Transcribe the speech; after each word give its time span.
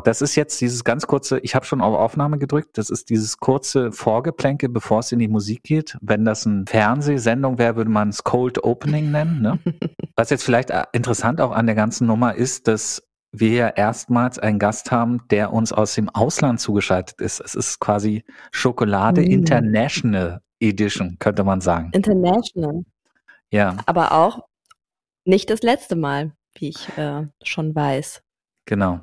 Das 0.00 0.22
ist 0.22 0.36
jetzt 0.36 0.60
dieses 0.60 0.84
ganz 0.84 1.06
kurze, 1.06 1.38
ich 1.40 1.54
habe 1.54 1.64
schon 1.64 1.80
auf 1.80 1.96
Aufnahme 1.96 2.38
gedrückt, 2.38 2.78
das 2.78 2.90
ist 2.90 3.10
dieses 3.10 3.38
kurze 3.38 3.92
Vorgeplänke, 3.92 4.68
bevor 4.68 5.00
es 5.00 5.12
in 5.12 5.18
die 5.18 5.28
Musik 5.28 5.62
geht. 5.62 5.96
Wenn 6.00 6.24
das 6.24 6.46
eine 6.46 6.64
Fernsehsendung 6.66 7.58
wäre, 7.58 7.76
würde 7.76 7.90
man 7.90 8.08
es 8.08 8.24
Cold 8.24 8.62
Opening 8.64 9.10
nennen. 9.10 9.42
Ne? 9.42 9.58
Was 10.16 10.30
jetzt 10.30 10.44
vielleicht 10.44 10.70
äh, 10.70 10.84
interessant 10.92 11.40
auch 11.40 11.52
an 11.52 11.66
der 11.66 11.74
ganzen 11.74 12.06
Nummer 12.06 12.34
ist, 12.34 12.68
dass 12.68 13.02
wir 13.32 13.52
ja 13.52 13.68
erstmals 13.68 14.38
einen 14.38 14.58
Gast 14.58 14.90
haben, 14.90 15.22
der 15.30 15.52
uns 15.52 15.72
aus 15.72 15.94
dem 15.94 16.08
Ausland 16.08 16.60
zugeschaltet 16.60 17.20
ist. 17.20 17.40
Es 17.40 17.54
ist 17.54 17.78
quasi 17.78 18.24
Schokolade 18.50 19.20
mm. 19.20 19.24
International 19.24 20.40
Edition, 20.58 21.16
könnte 21.18 21.44
man 21.44 21.60
sagen. 21.60 21.90
International. 21.92 22.84
Ja. 23.50 23.76
Aber 23.86 24.12
auch 24.12 24.44
nicht 25.24 25.50
das 25.50 25.62
letzte 25.62 25.96
Mal, 25.96 26.32
wie 26.54 26.70
ich 26.70 26.88
äh, 26.98 27.26
schon 27.42 27.74
weiß. 27.74 28.22
Genau. 28.66 29.00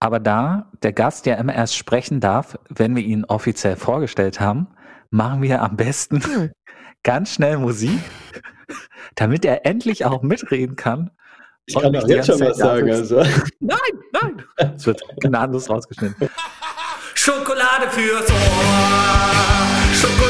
Aber 0.00 0.18
da 0.18 0.70
der 0.82 0.94
Gast 0.94 1.26
ja 1.26 1.34
immer 1.34 1.54
erst 1.54 1.76
sprechen 1.76 2.20
darf, 2.20 2.58
wenn 2.70 2.96
wir 2.96 3.02
ihn 3.02 3.26
offiziell 3.26 3.76
vorgestellt 3.76 4.40
haben, 4.40 4.68
machen 5.10 5.42
wir 5.42 5.60
am 5.62 5.76
besten 5.76 6.24
hm. 6.24 6.50
ganz 7.02 7.34
schnell 7.34 7.58
Musik, 7.58 8.00
damit 9.14 9.44
er 9.44 9.66
endlich 9.66 10.06
auch 10.06 10.22
mitreden 10.22 10.74
kann. 10.74 11.10
Ich 11.66 11.74
kann 11.74 11.94
auch 11.94 12.08
jetzt 12.08 12.26
schon 12.26 12.40
was 12.40 12.56
sagen. 12.56 12.90
Also. 12.90 13.22
Nein, 13.60 13.78
nein. 14.12 14.44
Es 14.74 14.86
wird 14.86 15.02
gnadenlos 15.20 15.68
rausgeschnitten. 15.68 16.28
Schokolade 17.14 17.88
fürs 17.90 18.28
Ohr. 18.30 18.36
Schokolade 19.92 20.29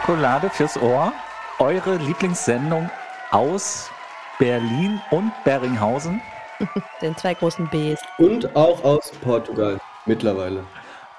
Schokolade 0.00 0.48
fürs 0.48 0.80
Ohr, 0.80 1.12
eure 1.58 1.96
Lieblingssendung 1.96 2.88
aus 3.30 3.90
Berlin 4.38 4.98
und 5.10 5.30
Beringhausen. 5.44 6.22
Den 7.02 7.14
zwei 7.18 7.34
großen 7.34 7.68
Bs. 7.68 8.00
Und 8.16 8.56
auch 8.56 8.82
aus 8.82 9.12
Portugal 9.20 9.78
mittlerweile. 10.06 10.64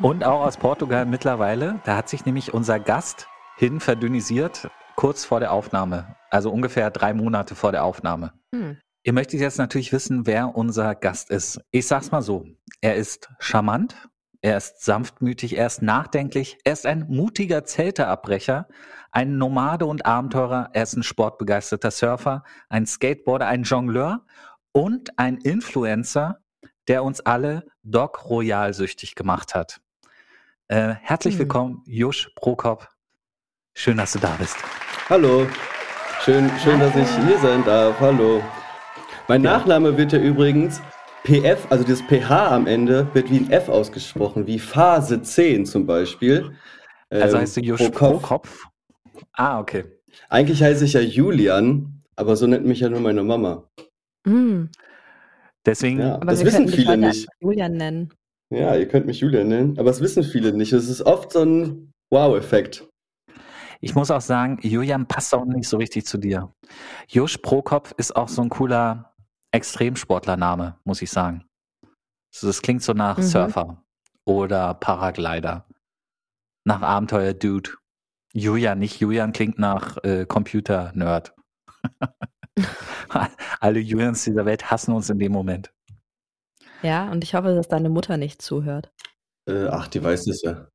Und 0.02 0.24
auch 0.24 0.42
aus 0.42 0.58
Portugal 0.58 1.06
mittlerweile. 1.06 1.80
Da 1.84 1.96
hat 1.96 2.10
sich 2.10 2.26
nämlich 2.26 2.56
unser 2.56 2.80
Gast 2.80 3.28
hin 3.56 3.80
verdünnisiert, 3.80 4.68
kurz 4.96 5.26
vor 5.26 5.40
der 5.40 5.52
Aufnahme. 5.52 6.16
Also 6.32 6.52
ungefähr 6.52 6.90
drei 6.90 7.14
Monate 7.14 7.54
vor 7.54 7.72
der 7.72 7.84
Aufnahme. 7.84 8.34
Hm. 8.54 8.78
Ihr 9.04 9.14
möchtet 9.14 9.42
jetzt 9.42 9.60
natürlich 9.60 9.94
wissen, 9.94 10.26
wer 10.26 10.56
unser 10.56 10.96
Gast 10.96 11.30
ist. 11.30 11.62
Ich 11.70 11.86
sag's 11.86 12.12
mal 12.12 12.24
so. 12.24 12.46
Er 12.82 12.96
ist 12.96 13.30
charmant, 13.38 13.96
er 14.42 14.58
ist 14.58 14.84
sanftmütig, 14.84 15.58
er 15.58 15.68
ist 15.68 15.82
nachdenklich, 15.82 16.58
er 16.64 16.74
ist 16.74 16.86
ein 16.86 17.06
mutiger 17.08 17.64
Zelteabbrecher, 17.64 18.68
ein 19.12 19.38
Nomade 19.38 19.86
und 19.86 20.06
Abenteurer, 20.06 20.70
er 20.74 20.84
ist 20.84 20.96
ein 20.96 21.04
sportbegeisterter 21.04 21.92
Surfer, 21.92 22.44
ein 22.70 22.86
Skateboarder, 22.86 23.48
ein 23.48 23.64
Jongleur 23.64 24.26
und 24.72 25.18
ein 25.20 25.38
Influencer, 25.38 26.40
der 26.88 27.04
uns 27.04 27.22
alle 27.22 27.66
Doc 27.84 28.30
Royal 28.30 28.74
süchtig 28.74 29.16
gemacht 29.16 29.54
hat. 29.54 29.80
Äh, 30.68 30.96
herzlich 31.02 31.36
hm. 31.36 31.40
willkommen, 31.40 31.84
Jusch 31.86 32.32
Prokop. 32.36 32.88
Schön, 33.74 33.98
dass 33.98 34.14
du 34.14 34.20
da 34.20 34.36
bist. 34.40 34.58
Hallo. 35.10 35.48
Schön, 36.22 36.52
schön, 36.64 36.80
dass 36.80 36.96
ich 36.96 37.10
hier 37.26 37.38
sein 37.40 37.64
darf. 37.66 38.00
Hallo. 38.00 38.44
Mein. 39.28 39.42
Nachname 39.42 39.98
wird 39.98 40.14
ja 40.14 40.20
übrigens 40.20 40.82
PF, 41.24 41.68
also 41.70 41.84
das 41.84 42.02
PH 42.02 42.52
am 42.52 42.68
Ende, 42.68 43.08
wird 43.14 43.30
wie 43.30 43.38
ein 43.38 43.52
F 43.52 43.70
ausgesprochen, 43.70 44.48
wie 44.48 44.60
Phase 44.60 45.22
10 45.22 45.66
zum 45.66 45.86
Beispiel. 45.86 46.52
Also 47.10 47.36
ähm, 47.36 47.42
heißt 47.42 47.58
du 47.58 47.62
Josh 47.62 47.90
pro 47.90 48.18
Kopf? 48.18 48.66
Ah, 49.34 49.60
okay. 49.60 49.86
Eigentlich 50.30 50.64
heiße 50.64 50.86
ich 50.86 50.94
ja 50.94 51.02
Julian, 51.02 52.02
aber 52.16 52.36
so 52.36 52.48
nennt 52.48 52.66
mich 52.66 52.80
ja 52.80 52.90
nur 52.90 53.02
meine 53.02 53.24
Mama. 53.24 53.70
Mm. 54.26 54.66
Deswegen, 55.66 56.00
ja, 56.00 56.18
das 56.18 56.44
wissen 56.44 56.68
viele 56.68 56.98
nicht. 56.98 57.28
Julian 57.40 57.74
nennen. 57.74 58.14
Ja, 58.50 58.76
ihr 58.76 58.88
könnt 58.88 59.06
mich 59.06 59.20
Julian 59.20 59.48
nennen, 59.48 59.78
aber 59.78 59.90
das 59.90 60.02
wissen 60.02 60.24
viele 60.24 60.54
nicht. 60.54 60.74
Es 60.74 60.90
ist 60.90 61.04
oft 61.04 61.32
so 61.34 61.44
ein 61.44 61.94
Wow-Effekt. 62.10 62.88
Ich 63.80 63.96
muss 63.96 64.12
auch 64.12 64.22
sagen, 64.22 64.60
Julian 64.62 65.08
passt 65.08 65.34
auch 65.34 65.46
nicht 65.46 65.70
so 65.70 65.78
richtig 65.78 66.06
zu 66.06 66.18
dir. 66.18 66.54
Josh 67.08 67.38
Prokopf 67.38 67.94
ist 67.98 68.16
auch 68.16 68.28
so 68.28 68.42
ein 68.42 68.50
cooler 68.50 69.11
Extremsportlername, 69.52 70.78
muss 70.84 71.02
ich 71.02 71.12
sagen. 71.12 71.46
Das 72.42 72.62
klingt 72.62 72.84
so 72.84 72.94
nach 72.94 73.18
mhm. 73.18 73.24
Surfer 73.24 73.84
oder 74.26 74.74
Paraglider. 74.76 75.66
Nach 76.64 76.82
Abenteuer-Dude. 76.82 77.72
Julian, 78.34 78.80
nicht 78.80 79.00
Julian, 79.00 79.34
klingt 79.34 79.60
nach 79.60 79.98
äh, 80.04 80.26
Computer-Nerd. 80.26 81.36
Alle 83.60 83.80
Julians 83.80 84.24
dieser 84.24 84.46
Welt 84.46 84.72
hassen 84.72 84.94
uns 84.94 85.10
in 85.10 85.20
dem 85.20 85.34
Moment. 85.34 85.74
Ja, 86.82 87.12
und 87.12 87.24
ich 87.24 87.36
hoffe, 87.36 87.54
dass 87.54 87.68
deine 87.68 87.90
Mutter 87.90 88.18
nicht 88.18 88.42
zuhört. 88.42 88.92
Äh, 89.48 89.68
ach, 89.68 89.88
die 89.88 90.04
weiß 90.04 90.28
es 90.28 90.42
ja. 90.42 90.68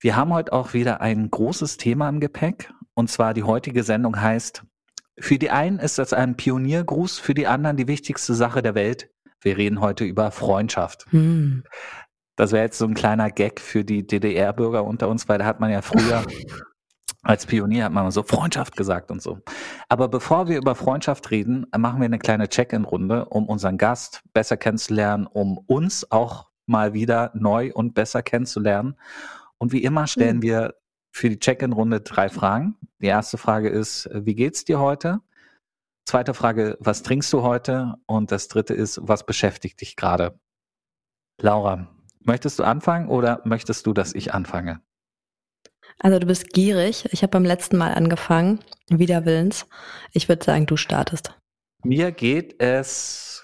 Wir 0.00 0.16
haben 0.16 0.32
heute 0.32 0.52
auch 0.52 0.72
wieder 0.72 1.00
ein 1.00 1.30
großes 1.30 1.76
Thema 1.76 2.08
im 2.08 2.20
Gepäck. 2.20 2.72
Und 2.94 3.10
zwar 3.10 3.34
die 3.34 3.42
heutige 3.42 3.82
Sendung 3.82 4.20
heißt 4.20 4.64
für 5.18 5.38
die 5.38 5.50
einen 5.50 5.78
ist 5.78 5.98
das 5.98 6.12
ein 6.12 6.36
Pioniergruß, 6.36 7.18
für 7.18 7.34
die 7.34 7.46
anderen 7.46 7.76
die 7.76 7.88
wichtigste 7.88 8.34
Sache 8.34 8.62
der 8.62 8.74
Welt. 8.74 9.10
Wir 9.40 9.56
reden 9.56 9.80
heute 9.80 10.04
über 10.04 10.30
Freundschaft. 10.30 11.06
Hm. 11.10 11.64
Das 12.36 12.52
wäre 12.52 12.64
jetzt 12.64 12.78
so 12.78 12.84
ein 12.84 12.94
kleiner 12.94 13.30
Gag 13.30 13.60
für 13.60 13.84
die 13.84 14.06
DDR-Bürger 14.06 14.84
unter 14.84 15.08
uns, 15.08 15.28
weil 15.28 15.38
da 15.38 15.46
hat 15.46 15.60
man 15.60 15.70
ja 15.70 15.80
früher 15.80 16.24
als 17.22 17.46
Pionier 17.46 17.84
hat 17.84 17.92
man 17.92 18.10
so 18.10 18.22
Freundschaft 18.22 18.76
gesagt 18.76 19.10
und 19.10 19.20
so. 19.20 19.40
Aber 19.88 20.08
bevor 20.08 20.48
wir 20.48 20.58
über 20.58 20.74
Freundschaft 20.74 21.30
reden, 21.30 21.66
machen 21.76 22.00
wir 22.00 22.04
eine 22.04 22.18
kleine 22.18 22.48
Check-in-Runde, 22.48 23.24
um 23.26 23.48
unseren 23.48 23.78
Gast 23.78 24.22
besser 24.32 24.56
kennenzulernen, 24.56 25.26
um 25.26 25.58
uns 25.58 26.10
auch 26.10 26.46
mal 26.66 26.94
wieder 26.94 27.32
neu 27.34 27.72
und 27.72 27.94
besser 27.94 28.22
kennenzulernen. 28.22 28.96
Und 29.58 29.72
wie 29.72 29.82
immer 29.82 30.06
stellen 30.06 30.36
hm. 30.36 30.42
wir 30.42 30.74
für 31.16 31.30
die 31.30 31.38
Check-in-Runde 31.38 32.02
drei 32.02 32.28
Fragen. 32.28 32.76
Die 33.00 33.06
erste 33.06 33.38
Frage 33.38 33.70
ist, 33.70 34.08
wie 34.12 34.34
geht's 34.34 34.66
dir 34.66 34.78
heute? 34.78 35.20
Zweite 36.04 36.34
Frage, 36.34 36.76
was 36.78 37.02
trinkst 37.02 37.32
du 37.32 37.42
heute? 37.42 37.94
Und 38.04 38.30
das 38.30 38.48
dritte 38.48 38.74
ist, 38.74 39.00
was 39.02 39.24
beschäftigt 39.24 39.80
dich 39.80 39.96
gerade? 39.96 40.38
Laura, 41.40 41.88
möchtest 42.20 42.58
du 42.58 42.64
anfangen 42.64 43.08
oder 43.08 43.40
möchtest 43.46 43.86
du, 43.86 43.94
dass 43.94 44.14
ich 44.14 44.34
anfange? 44.34 44.82
Also 45.98 46.18
du 46.18 46.26
bist 46.26 46.50
gierig. 46.50 47.08
Ich 47.12 47.22
habe 47.22 47.30
beim 47.30 47.44
letzten 47.44 47.78
Mal 47.78 47.94
angefangen, 47.94 48.60
wider 48.88 49.24
Willens. 49.24 49.66
Ich 50.12 50.28
würde 50.28 50.44
sagen, 50.44 50.66
du 50.66 50.76
startest. 50.76 51.34
Mir 51.82 52.12
geht 52.12 52.60
es 52.60 53.42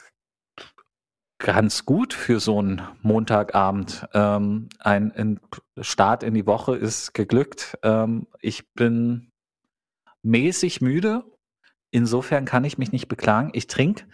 ganz 1.42 1.84
gut 1.84 2.14
für 2.14 2.40
so 2.40 2.58
einen 2.60 2.82
Montagabend. 3.02 4.06
Ähm, 4.14 4.68
ein, 4.78 5.12
ein, 5.12 5.40
Start 5.80 6.22
in 6.22 6.34
die 6.34 6.46
Woche 6.46 6.76
ist 6.76 7.12
geglückt. 7.14 7.78
Ähm, 7.82 8.26
ich 8.40 8.72
bin 8.74 9.30
mäßig 10.22 10.80
müde. 10.80 11.24
Insofern 11.90 12.44
kann 12.44 12.64
ich 12.64 12.78
mich 12.78 12.92
nicht 12.92 13.08
beklagen. 13.08 13.50
Ich 13.54 13.66
trinke 13.66 14.06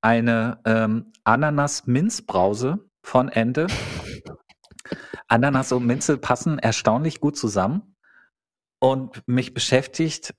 eine 0.00 0.60
ähm, 0.64 1.12
Ananas-Minzbrause 1.24 2.78
von 3.02 3.28
Ende. 3.28 3.66
Ananas 5.28 5.72
und 5.72 5.86
Minze 5.86 6.18
passen 6.18 6.58
erstaunlich 6.58 7.20
gut 7.20 7.36
zusammen. 7.36 7.96
Und 8.78 9.26
mich 9.26 9.54
beschäftigt 9.54 10.34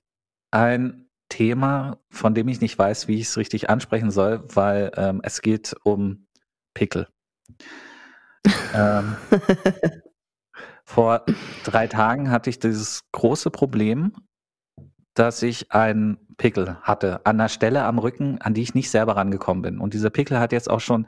ein 0.50 1.05
Thema, 1.36 1.98
von 2.08 2.34
dem 2.34 2.48
ich 2.48 2.62
nicht 2.62 2.78
weiß, 2.78 3.08
wie 3.08 3.16
ich 3.16 3.26
es 3.26 3.36
richtig 3.36 3.68
ansprechen 3.68 4.10
soll, 4.10 4.42
weil 4.54 4.90
ähm, 4.96 5.20
es 5.22 5.42
geht 5.42 5.74
um 5.84 6.26
Pickel. 6.72 7.08
ähm, 8.74 9.16
vor 10.86 11.26
drei 11.64 11.88
Tagen 11.88 12.30
hatte 12.30 12.48
ich 12.48 12.58
dieses 12.58 13.02
große 13.12 13.50
Problem, 13.50 14.14
dass 15.12 15.42
ich 15.42 15.72
einen 15.72 16.16
Pickel 16.38 16.78
hatte 16.80 17.26
an 17.26 17.36
der 17.36 17.50
Stelle 17.50 17.84
am 17.84 17.98
Rücken, 17.98 18.40
an 18.40 18.54
die 18.54 18.62
ich 18.62 18.74
nicht 18.74 18.90
selber 18.90 19.16
rangekommen 19.16 19.60
bin. 19.60 19.78
Und 19.78 19.92
dieser 19.92 20.08
Pickel 20.08 20.38
hat 20.38 20.52
jetzt 20.52 20.70
auch 20.70 20.80
schon 20.80 21.06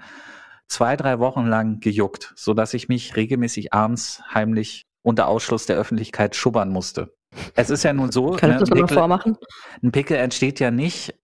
zwei, 0.66 0.96
drei 0.96 1.20
Wochen 1.20 1.46
lang 1.46 1.80
gejuckt, 1.80 2.34
so 2.36 2.52
dass 2.52 2.74
ich 2.74 2.88
mich 2.88 3.16
regelmäßig 3.16 3.72
abends 3.72 4.22
heimlich 4.34 4.84
unter 5.00 5.26
Ausschluss 5.26 5.64
der 5.64 5.76
Öffentlichkeit 5.76 6.36
schubbern 6.36 6.68
musste. 6.68 7.16
Es 7.54 7.70
ist 7.70 7.82
ja 7.82 7.92
nun 7.92 8.12
so, 8.12 8.34
ne, 8.34 8.58
das 8.58 8.70
Pickel, 8.70 8.88
vormachen? 8.88 9.36
ein 9.82 9.92
Pickel 9.92 10.16
entsteht 10.16 10.60
ja 10.60 10.70
nicht 10.70 11.14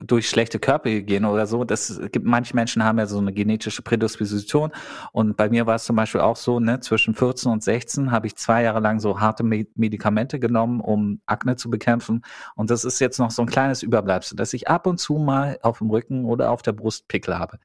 durch 0.00 0.28
schlechte 0.28 0.58
Körperhygiene 0.58 1.28
oder 1.28 1.46
so. 1.46 1.64
Das 1.64 2.00
gibt 2.12 2.26
manche 2.26 2.54
Menschen 2.54 2.84
haben 2.84 2.98
ja 2.98 3.06
so 3.06 3.18
eine 3.18 3.32
genetische 3.32 3.82
Prädisposition 3.82 4.70
und 5.12 5.36
bei 5.36 5.48
mir 5.48 5.66
war 5.66 5.76
es 5.76 5.84
zum 5.84 5.96
Beispiel 5.96 6.20
auch 6.20 6.36
so, 6.36 6.60
ne, 6.60 6.80
zwischen 6.80 7.14
14 7.14 7.50
und 7.50 7.62
16 7.62 8.10
habe 8.10 8.26
ich 8.26 8.36
zwei 8.36 8.62
Jahre 8.62 8.80
lang 8.80 9.00
so 9.00 9.20
harte 9.20 9.44
Medikamente 9.44 10.38
genommen, 10.38 10.80
um 10.80 11.20
Akne 11.26 11.56
zu 11.56 11.70
bekämpfen 11.70 12.22
und 12.54 12.70
das 12.70 12.84
ist 12.84 12.98
jetzt 12.98 13.18
noch 13.18 13.30
so 13.30 13.42
ein 13.42 13.48
kleines 13.48 13.82
Überbleibsel, 13.82 14.36
dass 14.36 14.52
ich 14.52 14.68
ab 14.68 14.86
und 14.86 14.98
zu 14.98 15.14
mal 15.14 15.58
auf 15.62 15.78
dem 15.78 15.90
Rücken 15.90 16.24
oder 16.24 16.50
auf 16.50 16.62
der 16.62 16.72
Brust 16.72 17.08
Pickel 17.08 17.38
habe. 17.38 17.58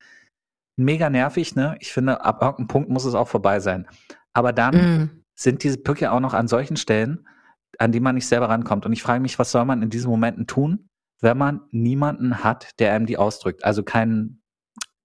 Mega 0.78 1.10
nervig, 1.10 1.56
ne? 1.56 1.76
Ich 1.82 1.92
finde, 1.92 2.24
ab 2.24 2.42
irgendeinem 2.42 2.68
Punkt 2.68 2.90
muss 2.90 3.04
es 3.04 3.14
auch 3.14 3.28
vorbei 3.28 3.60
sein. 3.60 3.86
Aber 4.32 4.54
dann 4.54 4.76
mm. 4.76 5.10
sind 5.36 5.64
diese 5.64 5.78
Pickel 5.78 6.08
auch 6.08 6.22
noch 6.22 6.34
an 6.34 6.48
solchen 6.48 6.78
Stellen, 6.78 7.28
an 7.78 7.92
die 7.92 8.00
man 8.00 8.16
nicht 8.16 8.28
selber 8.28 8.50
rankommt. 8.50 8.86
Und 8.86 8.94
ich 8.94 9.04
frage 9.04 9.22
mich, 9.22 9.40
was 9.40 9.52
soll 9.52 9.66
man 9.66 9.82
in 9.82 9.90
diesen 9.90 10.10
Momenten 10.10 10.48
tun, 10.48 10.90
wenn 11.22 11.38
man 11.38 11.62
niemanden 11.72 12.44
hat, 12.44 12.80
der 12.80 12.94
einem 12.94 13.06
die 13.06 13.18
ausdrückt. 13.18 13.64
Also 13.64 13.84
kein, 13.84 14.42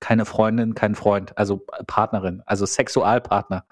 keine 0.00 0.24
Freundin, 0.24 0.74
kein 0.74 0.94
Freund, 0.94 1.36
also 1.36 1.64
Partnerin, 1.86 2.42
also 2.46 2.66
Sexualpartner, 2.66 3.64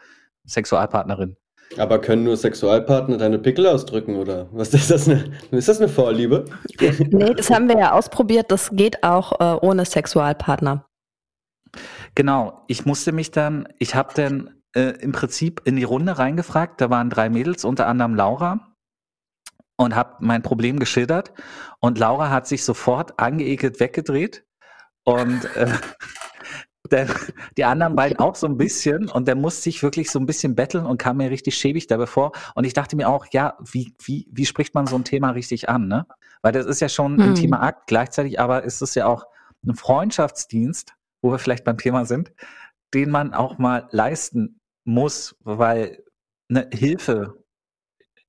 Sexualpartnerin. 0.45 1.37
Aber 1.79 2.01
können 2.01 2.25
nur 2.25 2.37
Sexualpartner 2.37 3.17
deine 3.17 3.39
Pickel 3.39 3.67
ausdrücken 3.67 4.17
oder 4.17 4.49
was 4.53 4.75
ist 4.75 4.91
das 4.91 5.09
eine, 5.09 5.33
ist 5.51 5.69
das 5.69 5.79
eine 5.79 5.89
Vorliebe? 5.89 6.45
nee, 6.79 7.35
das 7.35 7.51
haben 7.51 7.69
wir 7.69 7.79
ja 7.79 7.93
ausprobiert, 7.93 8.51
das 8.51 8.71
geht 8.73 9.03
auch 9.03 9.41
äh, 9.41 9.67
ohne 9.67 9.87
Sexualpartner. 9.87 10.87
Genau, 12.15 12.65
ich 12.69 12.85
musste 12.85 13.13
mich 13.13 13.31
dann, 13.31 13.67
ich 13.79 13.95
habe 13.95 14.13
dann 14.15 14.51
äh, 14.75 14.93
im 15.01 15.13
Prinzip 15.13 15.63
in 15.65 15.77
die 15.77 15.85
Runde 15.85 16.19
reingefragt, 16.19 16.81
da 16.83 16.91
waren 16.91 17.09
drei 17.09 17.31
Mädels, 17.31 17.65
unter 17.65 17.87
anderem 17.87 18.15
Laura 18.15 18.72
und 19.77 19.95
habe 19.95 20.17
mein 20.21 20.43
Problem 20.43 20.79
geschildert. 20.79 21.33
Und 21.81 21.99
Laura 21.99 22.31
hat 22.31 22.47
sich 22.47 22.65
sofort 22.65 23.19
angeekelt 23.19 23.81
weggedreht. 23.81 24.45
Und 25.05 25.45
äh, 25.57 25.73
der, 26.91 27.09
die 27.57 27.65
anderen 27.65 27.97
beiden 27.97 28.19
auch 28.19 28.35
so 28.35 28.47
ein 28.47 28.57
bisschen. 28.57 29.09
Und 29.09 29.29
der 29.29 29.35
musste 29.35 29.63
sich 29.63 29.83
wirklich 29.83 30.11
so 30.11 30.19
ein 30.19 30.27
bisschen 30.27 30.55
betteln 30.55 30.87
und 30.87 30.99
kam 30.99 31.17
mir 31.17 31.31
richtig 31.31 31.57
schäbig 31.57 31.87
dabei 31.87 32.07
vor. 32.07 32.33
Und 32.55 32.65
ich 32.65 32.75
dachte 32.75 32.97
mir 32.97 33.09
auch, 33.09 33.27
ja, 33.33 33.57
wie, 33.61 33.95
wie, 34.05 34.29
wie 34.31 34.47
spricht 34.47 34.75
man 34.75 34.87
so 34.87 34.97
ein 34.97 35.05
Thema 35.05 35.31
richtig 35.31 35.69
an, 35.69 35.89
ne? 35.89 36.07
Weil 36.43 36.53
das 36.53 36.67
ist 36.67 36.81
ja 36.81 36.89
schon 36.89 37.17
ein 37.17 37.23
hm. 37.23 37.29
intimer 37.31 37.63
Akt, 37.63 37.87
gleichzeitig 37.87 38.41
aber 38.41 38.65
ist 38.65 38.83
es 38.83 38.95
ja 38.95 39.07
auch 39.07 39.27
ein 39.65 39.77
Freundschaftsdienst, 39.77 40.95
wo 41.23 41.31
wir 41.31 41.39
vielleicht 41.39 41.65
beim 41.65 41.79
Thema 41.79 42.05
sind, 42.05 42.33
den 42.95 43.11
man 43.11 43.33
auch 43.33 43.59
mal 43.59 43.89
leisten 43.93 44.61
muss, 44.85 45.37
weil 45.41 46.03
eine 46.51 46.69
Hilfe 46.73 47.42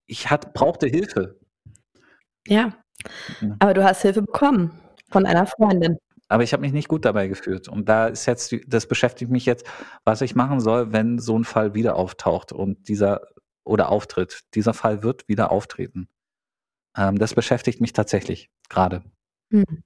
ich 0.05 0.29
hat, 0.29 0.53
brauchte 0.53 0.87
Hilfe. 0.87 1.39
Ja, 2.47 2.73
aber 3.59 3.73
du 3.73 3.83
hast 3.83 4.01
Hilfe 4.01 4.21
bekommen 4.21 4.71
von 5.09 5.25
einer 5.25 5.45
Freundin. 5.45 5.97
Aber 6.27 6.43
ich 6.43 6.53
habe 6.53 6.61
mich 6.61 6.73
nicht 6.73 6.87
gut 6.87 7.05
dabei 7.05 7.27
gefühlt. 7.27 7.67
Und 7.67 7.87
da 7.89 8.07
ist 8.07 8.25
jetzt, 8.25 8.55
das 8.67 8.87
beschäftigt 8.87 9.29
mich 9.29 9.45
jetzt, 9.45 9.65
was 10.03 10.21
ich 10.21 10.35
machen 10.35 10.59
soll, 10.59 10.91
wenn 10.91 11.19
so 11.19 11.37
ein 11.37 11.43
Fall 11.43 11.73
wieder 11.73 11.95
auftaucht 11.95 12.51
und 12.51 12.87
dieser 12.87 13.21
oder 13.65 13.89
auftritt. 13.89 14.41
Dieser 14.55 14.73
Fall 14.73 15.03
wird 15.03 15.27
wieder 15.27 15.51
auftreten. 15.51 16.07
Ähm, 16.97 17.17
das 17.17 17.33
beschäftigt 17.33 17.81
mich 17.81 17.93
tatsächlich 17.93 18.49
gerade. 18.69 19.03
Hm. 19.51 19.83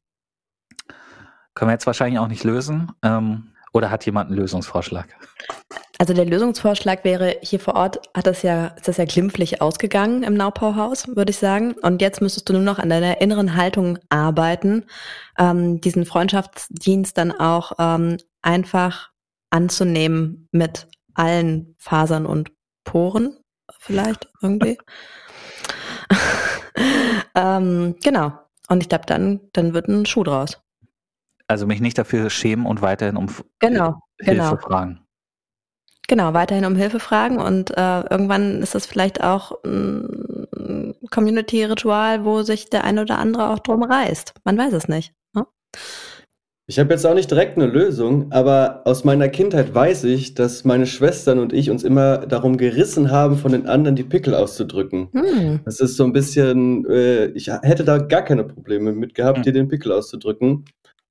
Können 1.53 1.69
wir 1.69 1.73
jetzt 1.73 1.87
wahrscheinlich 1.87 2.19
auch 2.19 2.27
nicht 2.27 2.43
lösen. 2.43 2.91
Ähm, 3.03 3.53
oder 3.73 3.91
hat 3.91 4.05
jemand 4.05 4.29
einen 4.29 4.39
Lösungsvorschlag? 4.39 5.07
Also 5.99 6.13
der 6.13 6.25
Lösungsvorschlag 6.25 7.03
wäre, 7.03 7.37
hier 7.41 7.59
vor 7.59 7.75
Ort 7.75 7.99
hat 8.15 8.27
das 8.27 8.43
ja, 8.43 8.67
ist 8.67 8.87
das 8.87 8.97
ja 8.97 9.05
glimpflich 9.05 9.61
ausgegangen 9.61 10.21
im 10.21 10.35
Naupauhaus, 10.35 11.07
würde 11.07 11.31
ich 11.31 11.37
sagen. 11.37 11.73
Und 11.81 12.01
jetzt 12.01 12.21
müsstest 12.21 12.47
du 12.49 12.53
nur 12.53 12.61
noch 12.61 12.77
an 12.77 12.89
deiner 12.89 13.19
inneren 13.19 13.55
Haltung 13.55 13.97
arbeiten, 14.09 14.85
ähm, 15.39 15.81
diesen 15.81 16.05
Freundschaftsdienst 16.05 17.17
dann 17.17 17.31
auch 17.31 17.71
ähm, 17.79 18.17
einfach 18.43 19.09
anzunehmen 19.49 20.47
mit 20.51 20.87
allen 21.15 21.75
Fasern 21.79 22.27
und 22.27 22.51
Poren, 22.83 23.35
vielleicht 23.79 24.29
irgendwie. 24.41 24.77
ähm, 27.35 27.95
genau. 28.03 28.33
Und 28.69 28.83
ich 28.83 28.89
glaube, 28.89 29.05
dann, 29.07 29.39
dann 29.53 29.73
wird 29.73 29.87
ein 29.87 30.05
Schuh 30.05 30.23
draus. 30.23 30.61
Also 31.47 31.65
mich 31.65 31.81
nicht 31.81 31.97
dafür 31.97 32.29
schämen 32.29 32.65
und 32.65 32.81
weiterhin 32.81 33.15
um 33.15 33.27
genau, 33.59 34.01
Hilfe 34.19 34.31
genau. 34.31 34.57
fragen. 34.57 35.06
Genau, 36.07 36.33
weiterhin 36.33 36.63
um 36.63 36.75
Hilfe 36.75 37.01
fragen 37.01 37.37
und 37.37 37.71
äh, 37.71 37.99
irgendwann 38.09 38.61
ist 38.61 38.75
das 38.75 38.85
vielleicht 38.85 39.21
auch 39.21 39.61
ein 39.65 40.95
Community-Ritual, 41.11 42.23
wo 42.23 42.43
sich 42.43 42.69
der 42.69 42.85
eine 42.85 43.01
oder 43.01 43.19
andere 43.19 43.49
auch 43.49 43.59
drum 43.59 43.83
reißt. 43.83 44.33
Man 44.45 44.57
weiß 44.57 44.73
es 44.73 44.87
nicht. 44.87 45.13
Ne? 45.33 45.45
Ich 46.69 46.79
habe 46.79 46.93
jetzt 46.93 47.05
auch 47.05 47.13
nicht 47.13 47.31
direkt 47.31 47.57
eine 47.57 47.67
Lösung, 47.67 48.31
aber 48.31 48.81
aus 48.85 49.03
meiner 49.03 49.29
Kindheit 49.29 49.73
weiß 49.73 50.03
ich, 50.05 50.33
dass 50.33 50.65
meine 50.65 50.85
Schwestern 50.85 51.39
und 51.39 51.53
ich 51.53 51.69
uns 51.69 51.83
immer 51.83 52.17
darum 52.19 52.57
gerissen 52.57 53.11
haben, 53.11 53.37
von 53.37 53.53
den 53.53 53.67
anderen 53.67 53.95
die 53.95 54.03
Pickel 54.03 54.35
auszudrücken. 54.35 55.09
Hm. 55.13 55.59
Das 55.63 55.79
ist 55.79 55.95
so 55.95 56.03
ein 56.03 56.13
bisschen, 56.13 56.85
äh, 56.89 57.27
ich 57.27 57.47
hätte 57.47 57.85
da 57.85 57.97
gar 57.97 58.21
keine 58.21 58.43
Probleme 58.43 58.91
mit 58.91 59.13
gehabt, 59.13 59.37
hm. 59.37 59.43
dir 59.43 59.53
den 59.53 59.67
Pickel 59.69 59.91
auszudrücken 59.91 60.65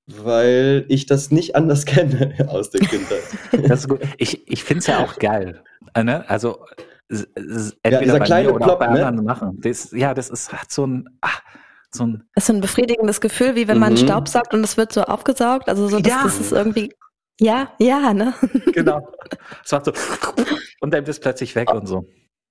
weil 0.07 0.85
ich 0.87 1.05
das 1.05 1.31
nicht 1.31 1.55
anders 1.55 1.85
kenne 1.85 2.33
aus 2.47 2.71
der 2.71 2.81
Kindheit. 2.81 3.23
Das 3.51 3.81
ist 3.81 3.89
gut. 3.89 4.01
Ich, 4.17 4.47
ich 4.49 4.63
finde 4.63 4.79
es 4.79 4.87
ja 4.87 4.99
auch 5.03 5.17
geil. 5.19 5.61
Äh, 5.93 6.03
ne? 6.03 6.27
Also 6.29 6.65
entweder 7.09 7.67
ja, 7.89 8.01
dieser 8.01 8.19
kleine 8.19 8.53
oder 8.53 8.65
Plop, 8.65 8.79
bei 8.79 8.87
ne? 8.87 9.05
anderen 9.05 9.25
machen. 9.25 9.59
Das, 9.61 9.91
ja, 9.91 10.13
das 10.13 10.29
ist 10.29 10.51
hat 10.51 10.71
so 10.71 10.85
ein, 10.85 11.09
ach, 11.21 11.41
so 11.91 12.05
ein. 12.05 12.23
Das 12.33 12.43
ist 12.43 12.47
so 12.47 12.53
ein 12.53 12.61
befriedigendes 12.61 13.21
Gefühl, 13.21 13.55
wie 13.55 13.67
wenn 13.67 13.79
man 13.79 13.93
mhm. 13.93 13.97
Staub 13.97 14.27
saugt 14.27 14.53
und 14.53 14.63
es 14.63 14.77
wird 14.77 14.91
so 14.91 15.03
aufgesaugt. 15.03 15.69
Also 15.69 15.87
so, 15.87 15.99
das, 15.99 16.11
ja. 16.11 16.23
das 16.23 16.39
ist 16.39 16.51
irgendwie. 16.51 16.93
Ja, 17.39 17.71
ja, 17.77 18.13
ne? 18.13 18.33
Genau. 18.73 19.07
Es 19.63 19.71
macht 19.71 19.85
so 19.85 19.91
und 20.79 20.93
dann 20.93 21.03
ist 21.05 21.21
plötzlich 21.21 21.55
weg 21.55 21.71
und 21.71 21.85
so. 21.85 22.07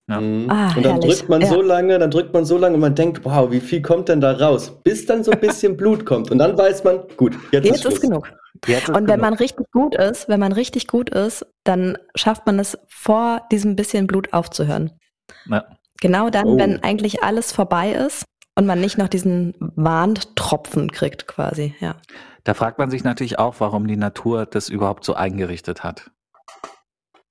Ja. 0.08 0.20
Mhm. 0.20 0.48
Ah, 0.48 0.72
und 0.76 0.84
dann 0.84 0.92
herrlich. 0.94 1.16
drückt 1.16 1.28
man 1.28 1.40
ja. 1.40 1.48
so 1.48 1.62
lange, 1.62 1.98
dann 1.98 2.10
drückt 2.10 2.32
man 2.32 2.44
so 2.44 2.56
lange 2.58 2.74
und 2.74 2.80
man 2.80 2.94
denkt, 2.94 3.24
wow, 3.24 3.50
wie 3.50 3.60
viel 3.60 3.82
kommt 3.82 4.08
denn 4.08 4.20
da 4.20 4.32
raus? 4.32 4.72
Bis 4.84 5.04
dann 5.04 5.24
so 5.24 5.32
ein 5.32 5.40
bisschen 5.40 5.76
Blut 5.76 6.06
kommt. 6.06 6.30
Und 6.30 6.38
dann 6.38 6.56
weiß 6.56 6.84
man, 6.84 7.00
gut, 7.16 7.36
jetzt, 7.50 7.66
jetzt 7.66 7.84
ist, 7.84 7.94
ist 7.94 8.00
genug. 8.02 8.30
Jetzt 8.66 8.88
und 8.88 9.08
wenn 9.08 9.20
man 9.20 9.34
richtig 9.34 9.70
gut 9.72 9.96
ist, 9.96 10.28
wenn 10.28 10.40
man 10.40 10.52
richtig 10.52 10.86
gut 10.86 11.10
ist, 11.10 11.44
dann 11.64 11.98
schafft 12.14 12.46
man 12.46 12.58
es 12.58 12.78
vor 12.88 13.42
diesem 13.50 13.76
bisschen 13.76 14.06
Blut 14.06 14.32
aufzuhören. 14.32 14.92
Ja. 15.50 15.64
Genau 16.00 16.30
dann, 16.30 16.46
oh. 16.46 16.58
wenn 16.58 16.82
eigentlich 16.82 17.22
alles 17.22 17.52
vorbei 17.52 17.92
ist 17.92 18.24
und 18.54 18.66
man 18.66 18.80
nicht 18.80 18.98
noch 18.98 19.08
diesen 19.08 19.54
Warntropfen 19.58 20.90
kriegt, 20.92 21.26
quasi, 21.26 21.74
ja. 21.80 21.96
Da 22.44 22.54
fragt 22.54 22.78
man 22.78 22.90
sich 22.90 23.02
natürlich 23.02 23.38
auch, 23.38 23.56
warum 23.58 23.88
die 23.88 23.96
Natur 23.96 24.46
das 24.46 24.68
überhaupt 24.68 25.04
so 25.04 25.14
eingerichtet 25.14 25.82
hat. 25.82 26.10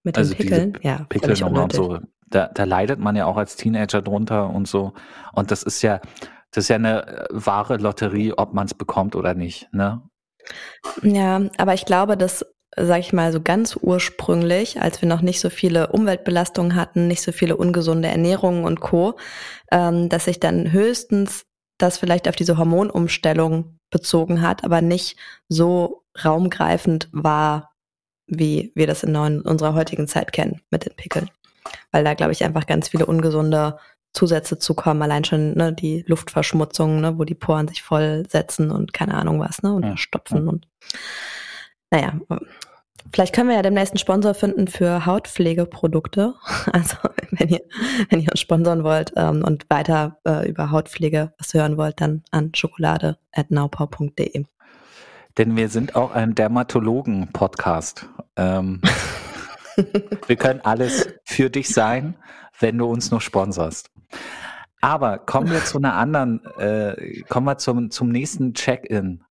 Mit 0.04 0.18
also 0.18 0.34
den 0.34 0.38
Pickeln, 0.38 0.78
ja. 0.84 1.06
Pickeln 1.10 1.42
und 1.44 1.72
so 1.72 2.00
da, 2.28 2.50
da 2.54 2.64
leidet 2.64 3.00
man 3.00 3.16
ja 3.16 3.26
auch 3.26 3.38
als 3.38 3.56
Teenager 3.56 4.02
drunter 4.02 4.50
und 4.50 4.68
so. 4.68 4.94
Und 5.34 5.52
das 5.52 5.64
ist 5.64 5.82
ja, 5.82 6.02
das 6.52 6.66
ist 6.66 6.70
ja 6.70 6.76
eine 6.76 7.08
äh, 7.08 7.28
wahre 7.30 7.78
Lotterie, 7.78 8.34
ob 8.34 8.54
man 8.54 8.66
es 8.66 8.74
bekommt 8.74 9.16
oder 9.16 9.34
nicht. 9.34 9.72
Ne? 9.74 10.02
Ja, 11.02 11.42
aber 11.58 11.74
ich 11.74 11.86
glaube, 11.86 12.18
dass, 12.18 12.46
sag 12.76 13.00
ich 13.00 13.14
mal, 13.14 13.32
so 13.32 13.42
ganz 13.42 13.78
ursprünglich, 13.80 14.82
als 14.82 15.02
wir 15.02 15.10
noch 15.10 15.22
nicht 15.22 15.40
so 15.40 15.50
viele 15.50 15.88
Umweltbelastungen 15.88 16.76
hatten, 16.76 17.08
nicht 17.08 17.22
so 17.22 17.32
viele 17.32 17.58
ungesunde 17.58 18.08
Ernährungen 18.08 18.66
und 18.66 18.80
Co., 18.80 19.18
ähm, 19.72 20.10
dass 20.10 20.26
sich 20.26 20.40
dann 20.40 20.72
höchstens 20.72 21.46
das 21.78 21.98
vielleicht 21.98 22.30
auf 22.30 22.36
diese 22.36 22.58
Hormonumstellung 22.58 23.80
bezogen 23.90 24.42
hat, 24.42 24.64
aber 24.64 24.82
nicht 24.82 25.18
so 25.50 26.04
raumgreifend 26.24 27.10
war, 27.12 27.74
wie 28.28 28.72
wir 28.76 28.88
das 28.88 29.04
in 29.04 29.16
unserer 29.16 29.74
heutigen 29.74 30.08
Zeit 30.08 30.32
kennen 30.32 30.62
mit 30.72 30.86
den 30.86 30.96
Pickeln 30.96 31.30
weil 31.92 32.04
da, 32.04 32.14
glaube 32.14 32.32
ich, 32.32 32.44
einfach 32.44 32.68
ganz 32.68 32.90
viele 32.90 33.06
ungesunde 33.06 33.78
Zusätze 34.14 34.58
zukommen, 34.58 35.02
allein 35.02 35.26
schon 35.26 35.54
ne, 35.56 35.74
die 35.74 36.04
Luftverschmutzung, 36.08 37.02
ne, 37.02 37.18
wo 37.20 37.26
die 37.26 37.36
Poren 37.36 37.68
sich 37.68 37.84
vollsetzen 37.84 38.72
und 38.72 38.94
keine 38.94 39.16
Ahnung 39.16 39.40
was, 39.40 39.62
ne, 39.62 39.74
und 39.74 39.84
ja. 39.84 39.90
verstopfen 39.90 40.48
und 40.48 40.68
naja, 41.92 42.14
vielleicht 43.14 43.34
können 43.34 43.50
wir 43.50 43.56
ja 43.56 43.62
demnächst 43.62 43.94
einen 43.94 44.00
Sponsor 44.00 44.34
finden 44.34 44.68
für 44.68 45.06
Hautpflegeprodukte. 45.06 46.34
Also 46.72 46.98
wenn 47.32 47.50
ihr, 47.50 47.62
wenn 48.10 48.20
ihr 48.22 48.32
uns 48.32 48.40
sponsern 48.40 48.84
wollt 48.84 49.14
ähm, 49.16 49.44
und 49.46 49.66
weiter 49.70 50.18
äh, 50.26 50.50
über 50.50 50.72
Hautpflege 50.72 51.34
was 51.38 51.54
hören 51.54 51.78
wollt, 51.78 52.02
dann 52.02 52.24
an 52.32 52.52
schokolade.naupau.de. 52.54 54.46
Denn 55.38 55.56
wir 55.56 55.70
sind 55.70 55.96
auch 55.96 56.12
ein 56.12 56.34
Dermatologen-Podcast. 56.34 58.10
Ähm, 58.36 58.82
Wir 60.28 60.36
können 60.36 60.62
alles 60.62 61.08
für 61.24 61.50
dich 61.50 61.70
sein, 61.70 62.16
wenn 62.60 62.78
du 62.78 62.86
uns 62.86 63.12
nur 63.12 63.22
sponsorst. 63.22 63.92
Aber 64.82 65.18
kommen 65.18 65.50
wir 65.50 65.64
zu 65.64 65.80
einer 65.80 65.96
anderen, 65.96 66.46
äh, 66.58 67.22
kommen 67.24 67.48
wir 67.48 67.58
zum, 67.58 67.90
zum 67.90 68.10
nächsten 68.10 68.54
Check-in. 68.54 69.24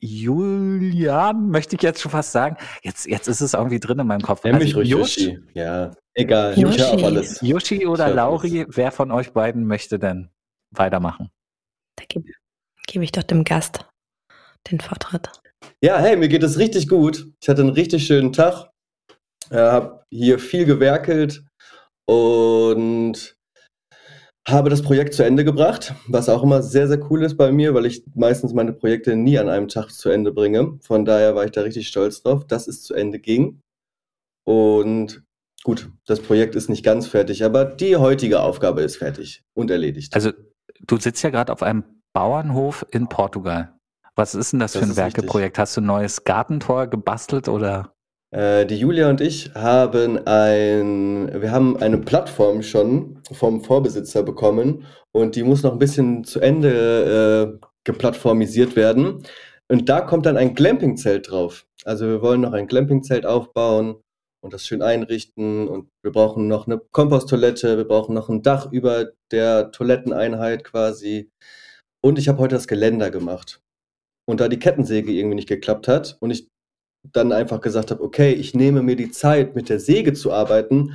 Julian, 0.00 1.48
möchte 1.48 1.76
ich 1.76 1.82
jetzt 1.82 2.00
schon 2.00 2.12
fast 2.12 2.30
sagen. 2.30 2.56
Jetzt, 2.82 3.06
jetzt 3.06 3.26
ist 3.26 3.40
es 3.40 3.54
irgendwie 3.54 3.80
drin 3.80 3.98
in 3.98 4.06
meinem 4.06 4.20
Kopf. 4.20 4.44
Nenn 4.44 4.58
mich 4.58 4.76
also, 4.76 4.82
Yoshi. 4.82 5.40
Ja, 5.54 5.92
egal. 6.12 6.56
Yoshi. 6.58 6.96
Ich 6.96 7.04
alles. 7.04 7.40
Yoshi 7.40 7.86
oder 7.86 8.12
Lauri, 8.12 8.66
wer 8.68 8.92
von 8.92 9.10
euch 9.10 9.32
beiden 9.32 9.66
möchte 9.66 9.98
denn 9.98 10.28
weitermachen? 10.70 11.30
Da 11.96 12.04
gebe, 12.06 12.26
gebe 12.86 13.02
ich 13.02 13.12
doch 13.12 13.22
dem 13.22 13.44
Gast 13.44 13.86
den 14.70 14.80
Vortritt. 14.80 15.30
Ja, 15.80 15.98
hey, 15.98 16.16
mir 16.16 16.28
geht 16.28 16.42
es 16.42 16.58
richtig 16.58 16.88
gut. 16.88 17.26
Ich 17.40 17.48
hatte 17.48 17.62
einen 17.62 17.70
richtig 17.70 18.06
schönen 18.06 18.32
Tag. 18.32 18.70
Äh, 19.50 19.56
habe 19.56 20.04
hier 20.10 20.38
viel 20.38 20.64
gewerkelt 20.64 21.44
und 22.06 23.36
habe 24.46 24.68
das 24.68 24.82
Projekt 24.82 25.14
zu 25.14 25.24
Ende 25.24 25.44
gebracht, 25.44 25.94
was 26.06 26.28
auch 26.28 26.42
immer 26.42 26.62
sehr, 26.62 26.86
sehr 26.86 27.00
cool 27.10 27.22
ist 27.22 27.36
bei 27.36 27.50
mir, 27.50 27.72
weil 27.72 27.86
ich 27.86 28.04
meistens 28.14 28.52
meine 28.52 28.72
Projekte 28.72 29.16
nie 29.16 29.38
an 29.38 29.48
einem 29.48 29.68
Tag 29.68 29.90
zu 29.90 30.10
Ende 30.10 30.32
bringe. 30.32 30.78
Von 30.82 31.04
daher 31.04 31.34
war 31.34 31.44
ich 31.44 31.52
da 31.52 31.62
richtig 31.62 31.88
stolz 31.88 32.22
drauf, 32.22 32.46
dass 32.46 32.68
es 32.68 32.82
zu 32.82 32.94
Ende 32.94 33.18
ging. 33.18 33.60
Und 34.46 35.22
gut, 35.62 35.90
das 36.06 36.20
Projekt 36.20 36.54
ist 36.56 36.68
nicht 36.68 36.84
ganz 36.84 37.06
fertig, 37.06 37.42
aber 37.42 37.64
die 37.64 37.96
heutige 37.96 38.40
Aufgabe 38.40 38.82
ist 38.82 38.96
fertig 38.96 39.42
und 39.54 39.70
erledigt. 39.70 40.14
Also 40.14 40.32
du 40.80 40.98
sitzt 40.98 41.22
ja 41.22 41.30
gerade 41.30 41.50
auf 41.50 41.62
einem 41.62 41.84
Bauernhof 42.12 42.84
in 42.90 43.08
Portugal. 43.08 43.74
Was 44.14 44.34
ist 44.34 44.52
denn 44.52 44.60
das, 44.60 44.72
das 44.72 44.82
für 44.82 44.90
ein 44.90 44.96
Werkeprojekt? 44.96 45.58
Hast 45.58 45.76
du 45.76 45.80
ein 45.80 45.86
neues 45.86 46.24
Gartentor 46.24 46.86
gebastelt 46.86 47.48
oder? 47.48 47.94
Äh, 48.34 48.66
die 48.66 48.76
Julia 48.76 49.08
und 49.10 49.20
ich 49.20 49.54
haben 49.54 50.18
ein, 50.26 51.40
wir 51.40 51.52
haben 51.52 51.76
eine 51.76 51.98
Plattform 51.98 52.64
schon 52.64 53.20
vom 53.30 53.62
Vorbesitzer 53.62 54.24
bekommen 54.24 54.86
und 55.12 55.36
die 55.36 55.44
muss 55.44 55.62
noch 55.62 55.72
ein 55.72 55.78
bisschen 55.78 56.24
zu 56.24 56.40
Ende 56.40 57.58
äh, 57.62 57.66
geplattformisiert 57.84 58.74
werden. 58.74 59.22
Und 59.68 59.88
da 59.88 60.00
kommt 60.00 60.26
dann 60.26 60.36
ein 60.36 60.54
Glamping-Zelt 60.54 61.30
drauf. 61.30 61.64
Also 61.84 62.08
wir 62.08 62.22
wollen 62.22 62.40
noch 62.40 62.52
ein 62.54 62.66
Glamping-Zelt 62.66 63.24
aufbauen 63.24 64.02
und 64.40 64.52
das 64.52 64.66
schön 64.66 64.82
einrichten 64.82 65.68
und 65.68 65.88
wir 66.02 66.10
brauchen 66.10 66.48
noch 66.48 66.66
eine 66.66 66.80
Komposttoilette, 66.90 67.76
wir 67.76 67.86
brauchen 67.86 68.16
noch 68.16 68.28
ein 68.28 68.42
Dach 68.42 68.72
über 68.72 69.12
der 69.30 69.70
Toiletteneinheit 69.70 70.64
quasi. 70.64 71.30
Und 72.02 72.18
ich 72.18 72.28
habe 72.28 72.38
heute 72.38 72.56
das 72.56 72.66
Geländer 72.66 73.12
gemacht 73.12 73.62
und 74.26 74.40
da 74.40 74.48
die 74.48 74.58
Kettensäge 74.58 75.12
irgendwie 75.12 75.36
nicht 75.36 75.48
geklappt 75.48 75.86
hat 75.86 76.16
und 76.20 76.32
ich 76.32 76.48
dann 77.12 77.32
einfach 77.32 77.60
gesagt 77.60 77.90
habe, 77.90 78.02
okay, 78.02 78.32
ich 78.32 78.54
nehme 78.54 78.82
mir 78.82 78.96
die 78.96 79.10
Zeit, 79.10 79.54
mit 79.54 79.68
der 79.68 79.80
Säge 79.80 80.12
zu 80.12 80.32
arbeiten, 80.32 80.94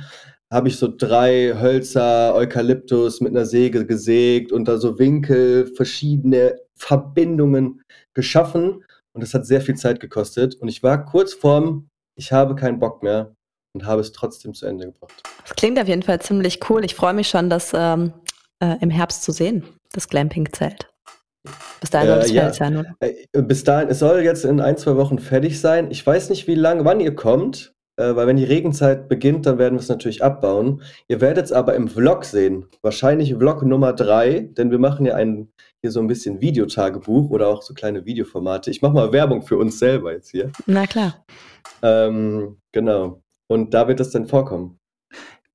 habe 0.52 0.68
ich 0.68 0.76
so 0.76 0.88
drei 0.94 1.54
Hölzer, 1.60 2.34
Eukalyptus 2.34 3.20
mit 3.20 3.30
einer 3.30 3.46
Säge 3.46 3.86
gesägt 3.86 4.50
und 4.50 4.66
da 4.66 4.78
so 4.78 4.98
Winkel, 4.98 5.72
verschiedene 5.76 6.56
Verbindungen 6.76 7.82
geschaffen. 8.14 8.84
Und 9.12 9.22
das 9.22 9.32
hat 9.32 9.46
sehr 9.46 9.60
viel 9.60 9.76
Zeit 9.76 10.00
gekostet. 10.00 10.56
Und 10.56 10.68
ich 10.68 10.82
war 10.82 11.04
kurz 11.04 11.34
vorm, 11.34 11.88
ich 12.16 12.32
habe 12.32 12.56
keinen 12.56 12.80
Bock 12.80 13.02
mehr 13.02 13.34
und 13.74 13.86
habe 13.86 14.00
es 14.00 14.12
trotzdem 14.12 14.52
zu 14.54 14.66
Ende 14.66 14.86
gebracht. 14.86 15.22
Das 15.42 15.54
klingt 15.54 15.78
auf 15.78 15.88
jeden 15.88 16.02
Fall 16.02 16.20
ziemlich 16.20 16.68
cool. 16.68 16.84
Ich 16.84 16.96
freue 16.96 17.14
mich 17.14 17.28
schon, 17.28 17.48
das 17.48 17.70
ähm, 17.72 18.12
äh, 18.60 18.76
im 18.80 18.90
Herbst 18.90 19.22
zu 19.22 19.32
sehen, 19.32 19.64
das 19.92 20.08
Glamping-Zelt. 20.08 20.89
Bis 21.80 21.90
dahin 21.90 22.08
soll 22.08 22.18
es 22.18 22.30
äh, 22.30 22.34
ja. 22.34 22.42
fertig 22.42 22.58
sein, 22.58 22.76
oder? 22.76 22.94
Äh, 23.00 23.42
bis 23.42 23.64
dahin, 23.64 23.88
es 23.88 23.98
soll 23.98 24.20
jetzt 24.20 24.44
in 24.44 24.60
ein, 24.60 24.76
zwei 24.76 24.96
Wochen 24.96 25.18
fertig 25.18 25.60
sein. 25.60 25.90
Ich 25.90 26.06
weiß 26.06 26.30
nicht, 26.30 26.46
wie 26.46 26.54
lange, 26.54 26.84
wann 26.84 27.00
ihr 27.00 27.14
kommt, 27.14 27.74
äh, 27.96 28.14
weil 28.14 28.26
wenn 28.26 28.36
die 28.36 28.44
Regenzeit 28.44 29.08
beginnt, 29.08 29.46
dann 29.46 29.58
werden 29.58 29.74
wir 29.74 29.80
es 29.80 29.88
natürlich 29.88 30.22
abbauen. 30.22 30.82
Ihr 31.08 31.20
werdet 31.20 31.46
es 31.46 31.52
aber 31.52 31.74
im 31.74 31.88
Vlog 31.88 32.24
sehen. 32.24 32.66
Wahrscheinlich 32.82 33.34
Vlog 33.34 33.62
Nummer 33.62 33.92
drei, 33.92 34.50
denn 34.52 34.70
wir 34.70 34.78
machen 34.78 35.06
ja 35.06 35.14
ein, 35.14 35.52
hier 35.80 35.90
so 35.90 36.00
ein 36.00 36.06
bisschen 36.06 36.40
Videotagebuch 36.40 37.30
oder 37.30 37.48
auch 37.48 37.62
so 37.62 37.74
kleine 37.74 38.04
Videoformate. 38.04 38.70
Ich 38.70 38.82
mache 38.82 38.94
mal 38.94 39.12
Werbung 39.12 39.42
für 39.42 39.56
uns 39.56 39.78
selber 39.78 40.12
jetzt 40.12 40.30
hier. 40.30 40.50
Na 40.66 40.86
klar. 40.86 41.24
Ähm, 41.82 42.58
genau. 42.72 43.22
Und 43.48 43.74
da 43.74 43.88
wird 43.88 44.00
es 44.00 44.10
dann 44.10 44.26
vorkommen. 44.26 44.78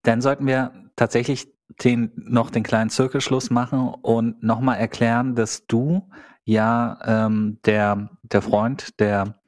Dann 0.03 0.21
sollten 0.21 0.45
wir 0.45 0.71
tatsächlich 0.95 1.54
den, 1.83 2.11
noch 2.15 2.49
den 2.49 2.63
kleinen 2.63 2.89
Zirkelschluss 2.89 3.49
machen 3.49 3.93
und 4.01 4.41
nochmal 4.43 4.77
erklären, 4.77 5.35
dass 5.35 5.67
du 5.67 6.09
ja 6.43 6.97
ähm, 7.05 7.59
der, 7.65 8.09
der 8.23 8.41
Freund, 8.41 8.99
der 8.99 9.39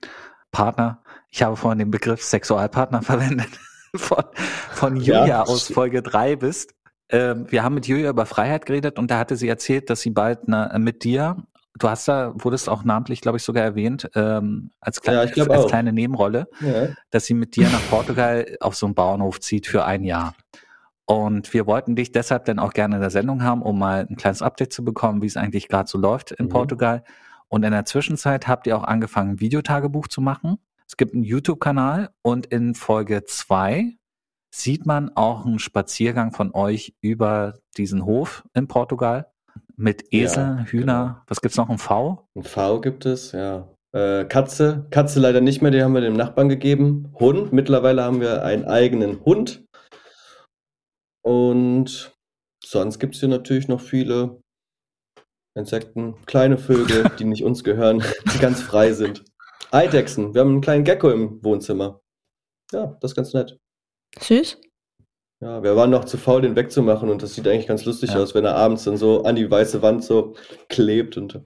Partner, 0.52 1.02
ich 1.30 1.44
habe 1.44 1.56
vorhin 1.56 1.80
den 1.80 1.92
Begriff 1.92 2.22
Sexualpartner 2.24 3.02
verwendet, 3.04 3.50
von, 3.96 4.24
von 4.72 4.98
Julia 4.98 5.28
ja. 5.28 5.44
aus 5.44 5.72
Folge 5.72 6.02
3 6.02 6.36
bist. 6.38 6.74
Ähm, 7.10 7.46
wir 7.50 7.64
haben 7.64 7.76
mit 7.76 7.88
Julia 7.88 8.10
über 8.10 8.26
Freiheit 8.26 8.66
geredet 8.66 9.00
und 9.00 9.10
da 9.10 9.20
hatte 9.20 9.38
sie 9.38 9.48
erzählt, 9.48 9.90
dass 9.90 10.02
sie 10.02 10.10
bald 10.10 10.48
na, 10.48 10.78
mit 10.78 11.04
dir, 11.04 11.38
du 11.80 11.90
hast 11.90 12.08
da, 12.08 12.34
wurdest 12.36 12.68
auch 12.68 12.84
namentlich, 12.84 13.22
glaube 13.22 13.38
ich, 13.38 13.44
sogar 13.44 13.64
erwähnt, 13.64 14.10
ähm, 14.16 14.72
als, 14.82 15.02
kleine, 15.02 15.32
ja, 15.34 15.46
als 15.46 15.68
kleine 15.68 15.94
Nebenrolle, 15.94 16.48
ja. 16.60 16.90
dass 17.12 17.26
sie 17.26 17.34
mit 17.34 17.56
dir 17.56 17.70
nach 17.70 17.90
Portugal 17.90 18.58
auf 18.60 18.76
so 18.76 18.88
einen 18.88 18.96
Bauernhof 18.96 19.40
zieht 19.40 19.68
für 19.68 19.86
ein 19.86 20.04
Jahr. 20.04 20.36
Und 21.10 21.54
wir 21.54 21.66
wollten 21.66 21.96
dich 21.96 22.12
deshalb 22.12 22.46
dann 22.46 22.60
auch 22.60 22.74
gerne 22.74 22.96
in 22.96 23.02
der 23.02 23.10
Sendung 23.10 23.42
haben, 23.42 23.62
um 23.62 23.80
mal 23.80 24.06
ein 24.10 24.18
kleines 24.18 24.42
Update 24.42 24.74
zu 24.74 24.84
bekommen, 24.84 25.22
wie 25.22 25.28
es 25.28 25.38
eigentlich 25.38 25.70
gerade 25.70 25.90
so 25.90 25.98
läuft 25.98 26.32
in 26.32 26.46
mhm. 26.46 26.50
Portugal. 26.50 27.04
Und 27.48 27.64
in 27.64 27.72
der 27.72 27.86
Zwischenzeit 27.86 28.48
habt 28.48 28.68
ihr 28.68 28.78
auch 28.78 28.84
angefangen, 28.84 29.32
ein 29.32 29.40
Videotagebuch 29.40 30.10
zu 30.10 30.20
machen. 30.20 30.58
Es 30.86 30.98
gibt 30.98 31.14
einen 31.14 31.24
YouTube-Kanal 31.24 32.10
und 32.22 32.46
in 32.48 32.76
Folge 32.76 33.24
zwei 33.24 33.98
sieht 34.54 34.86
man 34.86 35.12
auch 35.16 35.46
einen 35.46 35.60
Spaziergang 35.60 36.34
von 36.34 36.54
euch 36.54 36.94
über 37.00 37.54
diesen 37.78 38.06
Hof 38.06 38.44
in 38.54 38.68
Portugal 38.68 39.28
mit 39.78 40.12
Esel, 40.12 40.44
ja, 40.44 40.66
Hühner. 40.66 41.04
Genau. 41.04 41.16
Was 41.28 41.42
gibt's 41.42 41.58
noch? 41.58 41.70
Ein 41.70 41.78
V? 41.78 42.28
Ein 42.36 42.44
V 42.44 42.82
gibt 42.82 43.06
es, 43.06 43.32
ja. 43.32 43.68
Äh, 43.94 44.26
Katze, 44.26 44.88
Katze 44.92 45.20
leider 45.20 45.40
nicht 45.40 45.62
mehr, 45.62 45.72
die 45.72 45.82
haben 45.82 45.94
wir 45.94 46.02
dem 46.02 46.16
Nachbarn 46.16 46.50
gegeben. 46.50 47.14
Hund, 47.20 47.54
mittlerweile 47.54 48.04
haben 48.04 48.20
wir 48.20 48.44
einen 48.44 48.66
eigenen 48.66 49.24
Hund. 49.24 49.67
Und 51.28 52.16
sonst 52.64 53.00
gibt 53.00 53.16
es 53.16 53.20
hier 53.20 53.28
natürlich 53.28 53.68
noch 53.68 53.82
viele 53.82 54.40
Insekten, 55.58 56.16
kleine 56.26 56.58
Vögel, 56.58 57.10
die 57.20 57.26
nicht 57.26 57.44
uns 57.44 57.66
gehören, 57.66 58.02
die 58.34 58.40
ganz 58.40 58.62
frei 58.62 58.94
sind. 58.94 59.26
Eidechsen, 59.72 60.34
wir 60.34 60.40
haben 60.40 60.52
einen 60.52 60.62
kleinen 60.62 60.86
Gecko 60.86 61.10
im 61.10 61.44
Wohnzimmer. 61.44 62.00
Ja, 62.72 62.96
das 63.02 63.12
ist 63.12 63.16
ganz 63.16 63.34
nett. 63.34 63.60
Süß. 64.22 64.62
Ja, 65.42 65.62
wir 65.64 65.76
waren 65.76 65.90
noch 65.90 66.06
zu 66.06 66.18
faul, 66.18 66.44
den 66.44 66.56
wegzumachen 66.56 67.10
und 67.10 67.22
das 67.22 67.36
sieht 67.36 67.46
eigentlich 67.46 67.68
ganz 67.68 67.84
lustig 67.84 68.12
ja. 68.12 68.20
aus, 68.20 68.34
wenn 68.34 68.46
er 68.46 68.56
abends 68.56 68.86
dann 68.86 68.96
so 68.96 69.26
an 69.26 69.36
die 69.36 69.52
weiße 69.52 69.82
Wand 69.82 70.06
so 70.06 70.34
klebt 70.70 71.18
und. 71.18 71.42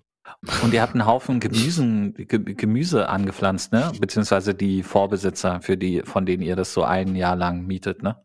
Und 0.62 0.74
ihr 0.76 0.84
habt 0.84 0.94
einen 0.94 1.08
Haufen 1.08 1.40
Gemüsen, 1.40 2.14
Gemüse 2.14 3.10
angepflanzt, 3.10 3.74
ne? 3.74 3.92
Beziehungsweise 4.00 4.54
die 4.54 4.84
Vorbesitzer, 4.84 5.60
für 5.62 5.76
die, 5.76 6.04
von 6.04 6.28
denen 6.28 6.44
ihr 6.44 6.56
das 6.56 6.72
so 6.72 6.84
ein 6.84 7.16
Jahr 7.16 7.36
lang 7.36 7.66
mietet, 7.66 8.04
ne? 8.04 8.24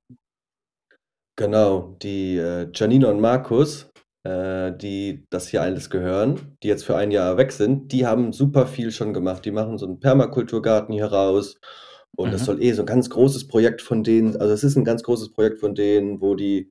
Genau, 1.36 1.96
die 2.02 2.38
äh, 2.38 2.68
Janina 2.74 3.10
und 3.10 3.20
Markus, 3.20 3.90
äh, 4.24 4.72
die 4.72 5.26
das 5.30 5.48
hier 5.48 5.60
alles 5.62 5.90
gehören, 5.90 6.56
die 6.62 6.68
jetzt 6.68 6.84
für 6.84 6.96
ein 6.96 7.10
Jahr 7.10 7.36
weg 7.36 7.52
sind, 7.52 7.92
die 7.92 8.06
haben 8.06 8.32
super 8.32 8.66
viel 8.66 8.90
schon 8.90 9.12
gemacht. 9.12 9.44
Die 9.44 9.50
machen 9.50 9.76
so 9.76 9.86
einen 9.86 10.00
Permakulturgarten 10.00 10.94
hier 10.94 11.06
raus. 11.06 11.58
Und 12.16 12.28
mhm. 12.28 12.32
das 12.32 12.46
soll 12.46 12.62
eh 12.62 12.72
so 12.72 12.82
ein 12.82 12.86
ganz 12.86 13.10
großes 13.10 13.48
Projekt 13.48 13.82
von 13.82 14.02
denen, 14.02 14.36
also 14.36 14.54
es 14.54 14.64
ist 14.64 14.76
ein 14.76 14.84
ganz 14.84 15.02
großes 15.02 15.32
Projekt 15.32 15.60
von 15.60 15.74
denen, 15.74 16.22
wo 16.22 16.34
die 16.34 16.70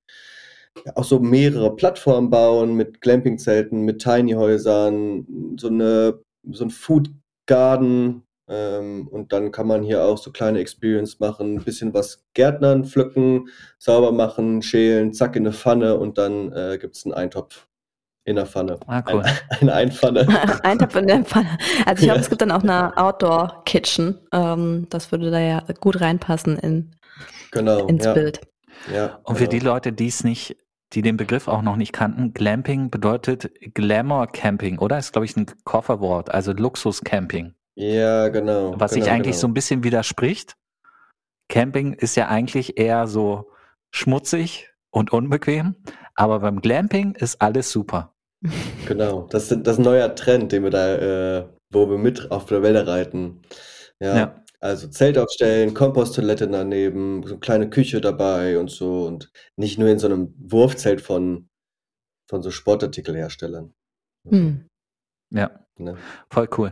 auch 0.95 1.03
so 1.03 1.19
mehrere 1.19 1.75
Plattformen 1.75 2.29
bauen 2.29 2.75
mit 2.75 3.01
Glamping-Zelten, 3.01 3.81
mit 3.81 4.01
Tiny-Häusern, 4.01 5.55
so 5.59 5.67
eine 5.67 6.19
so 6.51 6.65
ein 6.65 6.69
Food 6.69 7.09
Garden, 7.47 8.23
ähm, 8.47 9.07
und 9.07 9.33
dann 9.33 9.51
kann 9.51 9.67
man 9.67 9.83
hier 9.83 10.03
auch 10.03 10.17
so 10.17 10.31
kleine 10.31 10.59
Experience 10.59 11.19
machen, 11.19 11.55
ein 11.55 11.63
bisschen 11.63 11.93
was 11.93 12.23
Gärtnern, 12.33 12.85
pflücken, 12.85 13.49
sauber 13.77 14.11
machen, 14.11 14.61
schälen, 14.61 15.13
zack 15.13 15.35
in 15.35 15.43
eine 15.43 15.53
Pfanne 15.53 15.97
und 15.97 16.17
dann 16.17 16.51
äh, 16.51 16.77
gibt 16.79 16.95
es 16.95 17.05
einen 17.05 17.13
Eintopf 17.13 17.67
in 18.23 18.35
der 18.35 18.45
Pfanne. 18.45 18.79
Ah, 18.87 19.03
cool. 19.11 19.23
Ein, 19.23 19.37
eine 19.61 19.73
Einpfanne. 19.73 20.27
Eintopf 20.63 20.95
in 20.95 21.07
der 21.07 21.23
Pfanne. 21.23 21.57
Also 21.85 22.01
ich 22.01 22.07
glaube, 22.07 22.19
es 22.19 22.29
gibt 22.29 22.41
dann 22.41 22.51
auch 22.51 22.63
eine 22.63 22.95
Outdoor-Kitchen. 22.97 24.19
Ähm, 24.31 24.87
das 24.89 25.11
würde 25.11 25.31
da 25.31 25.39
ja 25.39 25.63
gut 25.79 26.01
reinpassen 26.01 26.57
in, 26.57 26.91
genau, 27.51 27.87
ins 27.87 28.05
ja. 28.05 28.13
Bild. 28.13 28.41
Ja, 28.93 29.19
und 29.23 29.37
für 29.37 29.47
genau. 29.47 29.51
die 29.51 29.59
Leute, 29.59 29.93
die 29.93 30.07
es 30.07 30.23
nicht 30.23 30.57
die 30.93 31.01
den 31.01 31.17
Begriff 31.17 31.47
auch 31.47 31.61
noch 31.61 31.75
nicht 31.75 31.93
kannten, 31.93 32.33
Glamping 32.33 32.89
bedeutet 32.89 33.51
Glamour 33.73 34.27
Camping, 34.27 34.77
oder? 34.77 34.97
Ist, 34.97 35.13
glaube 35.13 35.25
ich, 35.25 35.35
ein 35.35 35.47
Kofferwort, 35.63 36.31
also 36.31 36.53
Luxus 36.53 37.01
Camping. 37.01 37.53
Ja, 37.75 38.29
genau. 38.29 38.79
Was 38.79 38.91
genau, 38.91 39.03
sich 39.03 39.13
eigentlich 39.13 39.33
genau. 39.33 39.41
so 39.41 39.47
ein 39.47 39.53
bisschen 39.53 39.83
widerspricht. 39.83 40.55
Camping 41.49 41.93
ist 41.93 42.15
ja 42.15 42.27
eigentlich 42.27 42.77
eher 42.77 43.07
so 43.07 43.51
schmutzig 43.91 44.73
und 44.91 45.11
unbequem, 45.11 45.75
aber 46.15 46.39
beim 46.39 46.61
Glamping 46.61 47.15
ist 47.15 47.41
alles 47.41 47.71
super. 47.71 48.13
Genau, 48.87 49.27
das, 49.31 49.51
ist, 49.51 49.65
das 49.65 49.79
neuer 49.79 50.13
Trend, 50.13 50.51
den 50.51 50.63
wir 50.63 50.69
da, 50.69 50.95
äh, 51.39 51.49
wo 51.71 51.89
wir 51.89 51.97
mit 51.97 52.29
auf 52.29 52.45
der 52.45 52.61
Welle 52.61 52.85
reiten. 52.85 53.41
Ja, 53.99 54.15
ja. 54.15 54.43
also 54.59 54.87
Zelt 54.87 55.17
aufstellen, 55.17 55.73
Komposttoilette 55.73 56.47
daneben, 56.47 57.23
so 57.23 57.33
eine 57.33 57.39
kleine 57.39 57.69
Küche 57.71 58.01
dabei 58.01 58.59
und 58.59 58.69
so 58.69 59.07
und 59.07 59.31
nicht 59.55 59.79
nur 59.79 59.89
in 59.89 59.97
so 59.97 60.05
einem 60.05 60.35
Wurfzelt 60.37 61.01
von, 61.01 61.49
von 62.29 62.43
so 62.43 62.51
Sportartikelherstellern. 62.51 63.73
Hm. 64.29 64.67
Ja, 65.31 65.51
ne? 65.77 65.97
voll 66.29 66.47
cool. 66.57 66.71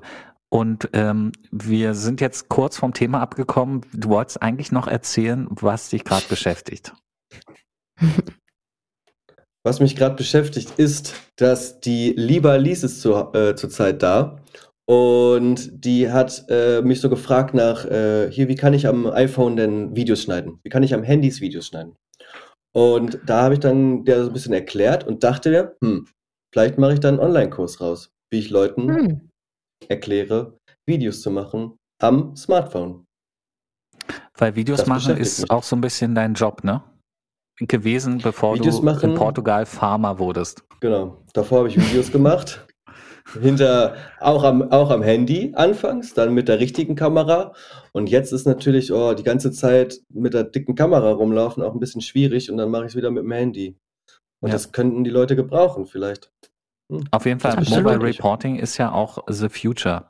Und 0.54 0.90
ähm, 0.94 1.32
wir 1.50 1.96
sind 1.96 2.22
jetzt 2.22 2.48
kurz 2.48 2.78
vom 2.78 2.94
Thema 2.94 3.22
abgekommen. 3.22 3.82
Du 3.92 4.10
wolltest 4.10 4.44
eigentlich 4.44 4.72
noch 4.72 4.86
erzählen, 4.86 5.48
was 5.50 5.90
dich 5.90 6.04
gerade 6.04 6.26
beschäftigt. 6.30 6.94
Was 9.66 9.80
mich 9.80 9.96
gerade 9.96 10.16
beschäftigt, 10.16 10.74
ist, 10.78 11.16
dass 11.38 11.80
die 11.80 12.12
Liba 12.18 12.58
Lies 12.58 12.84
ist 12.84 13.00
zu, 13.00 13.14
äh, 13.34 13.56
zurzeit 13.56 14.04
da 14.04 14.44
Und 14.86 15.86
die 15.86 16.12
hat 16.12 16.44
äh, 16.50 16.82
mich 16.82 17.00
so 17.00 17.10
gefragt 17.10 17.54
nach, 17.54 17.86
äh, 17.86 18.30
hier, 18.30 18.50
wie 18.50 18.56
kann 18.56 18.74
ich 18.74 18.88
am 18.88 19.08
iPhone 19.08 19.56
denn 19.56 19.96
Videos 19.96 20.22
schneiden? 20.22 20.60
Wie 20.64 20.70
kann 20.70 20.84
ich 20.84 20.94
am 20.94 21.04
Handys 21.04 21.40
Videos 21.40 21.68
schneiden? 21.68 21.96
Und 22.76 23.22
da 23.26 23.44
habe 23.44 23.54
ich 23.54 23.62
dann 23.62 24.04
der 24.04 24.26
so 24.26 24.30
ein 24.30 24.34
bisschen 24.34 24.54
erklärt 24.54 25.08
und 25.08 25.24
dachte 25.24 25.50
mir, 25.50 25.78
hm, 25.82 26.10
vielleicht 26.54 26.78
mache 26.78 26.96
ich 26.96 27.00
dann 27.00 27.20
einen 27.20 27.26
Online-Kurs 27.30 27.80
raus, 27.80 28.12
wie 28.30 28.40
ich 28.40 28.50
Leuten 28.50 28.94
hm. 28.94 29.30
Erkläre, 29.90 30.58
Videos 30.86 31.22
zu 31.22 31.32
machen 31.32 31.78
am 32.02 32.36
Smartphone. 32.36 33.06
Weil 34.38 34.56
Videos 34.56 34.80
das 34.80 34.88
machen 34.88 35.18
ist 35.18 35.42
mich. 35.42 35.52
auch 35.52 35.64
so 35.64 35.76
ein 35.76 35.82
bisschen 35.82 36.16
dein 36.16 36.34
Job, 36.34 36.64
ne? 36.64 36.84
Gewesen, 37.60 38.18
bevor 38.18 38.56
Videos 38.56 38.78
du 38.78 38.84
machen, 38.86 39.12
in 39.12 39.16
Portugal 39.16 39.66
Farmer 39.66 40.18
wurdest. 40.18 40.64
Genau. 40.80 41.24
Davor 41.34 41.60
habe 41.60 41.70
ich 41.70 41.78
Videos 41.78 42.12
gemacht. 42.12 42.66
Hinter, 43.40 43.96
auch 44.20 44.44
am, 44.44 44.70
auch 44.72 44.90
am 44.90 45.02
Handy 45.02 45.54
anfangs, 45.56 46.14
dann 46.14 46.34
mit 46.34 46.50
der 46.50 46.60
richtigen 46.60 46.96
Kamera. 46.96 47.54
Und 47.94 48.10
jetzt 48.10 48.34
ist 48.34 48.46
natürlich, 48.46 48.92
oh, 48.92 49.14
die 49.14 49.24
ganze 49.24 49.52
Zeit 49.52 50.02
mit 50.10 50.34
der 50.34 50.44
dicken 50.44 50.76
Kamera 50.76 51.12
rumlaufen 51.12 51.64
auch 51.64 51.74
ein 51.74 51.80
bisschen 51.80 52.02
schwierig 52.02 52.52
und 52.52 52.58
dann 52.58 52.70
mache 52.70 52.84
ich 52.84 52.92
es 52.92 52.96
wieder 52.96 53.12
mit 53.12 53.24
dem 53.24 53.32
Handy. 53.32 53.78
Und 54.42 54.50
ja. 54.50 54.54
das 54.54 54.74
könnten 54.74 55.06
die 55.06 55.10
Leute 55.10 55.38
gebrauchen 55.38 55.86
vielleicht. 55.86 56.32
Auf 57.12 57.26
jeden 57.26 57.40
Fall, 57.40 57.56
Mobile 57.70 58.02
Reporting 58.02 58.58
ist 58.58 58.78
ja 58.78 58.92
auch 58.92 59.20
the 59.28 59.50
future. 59.50 60.06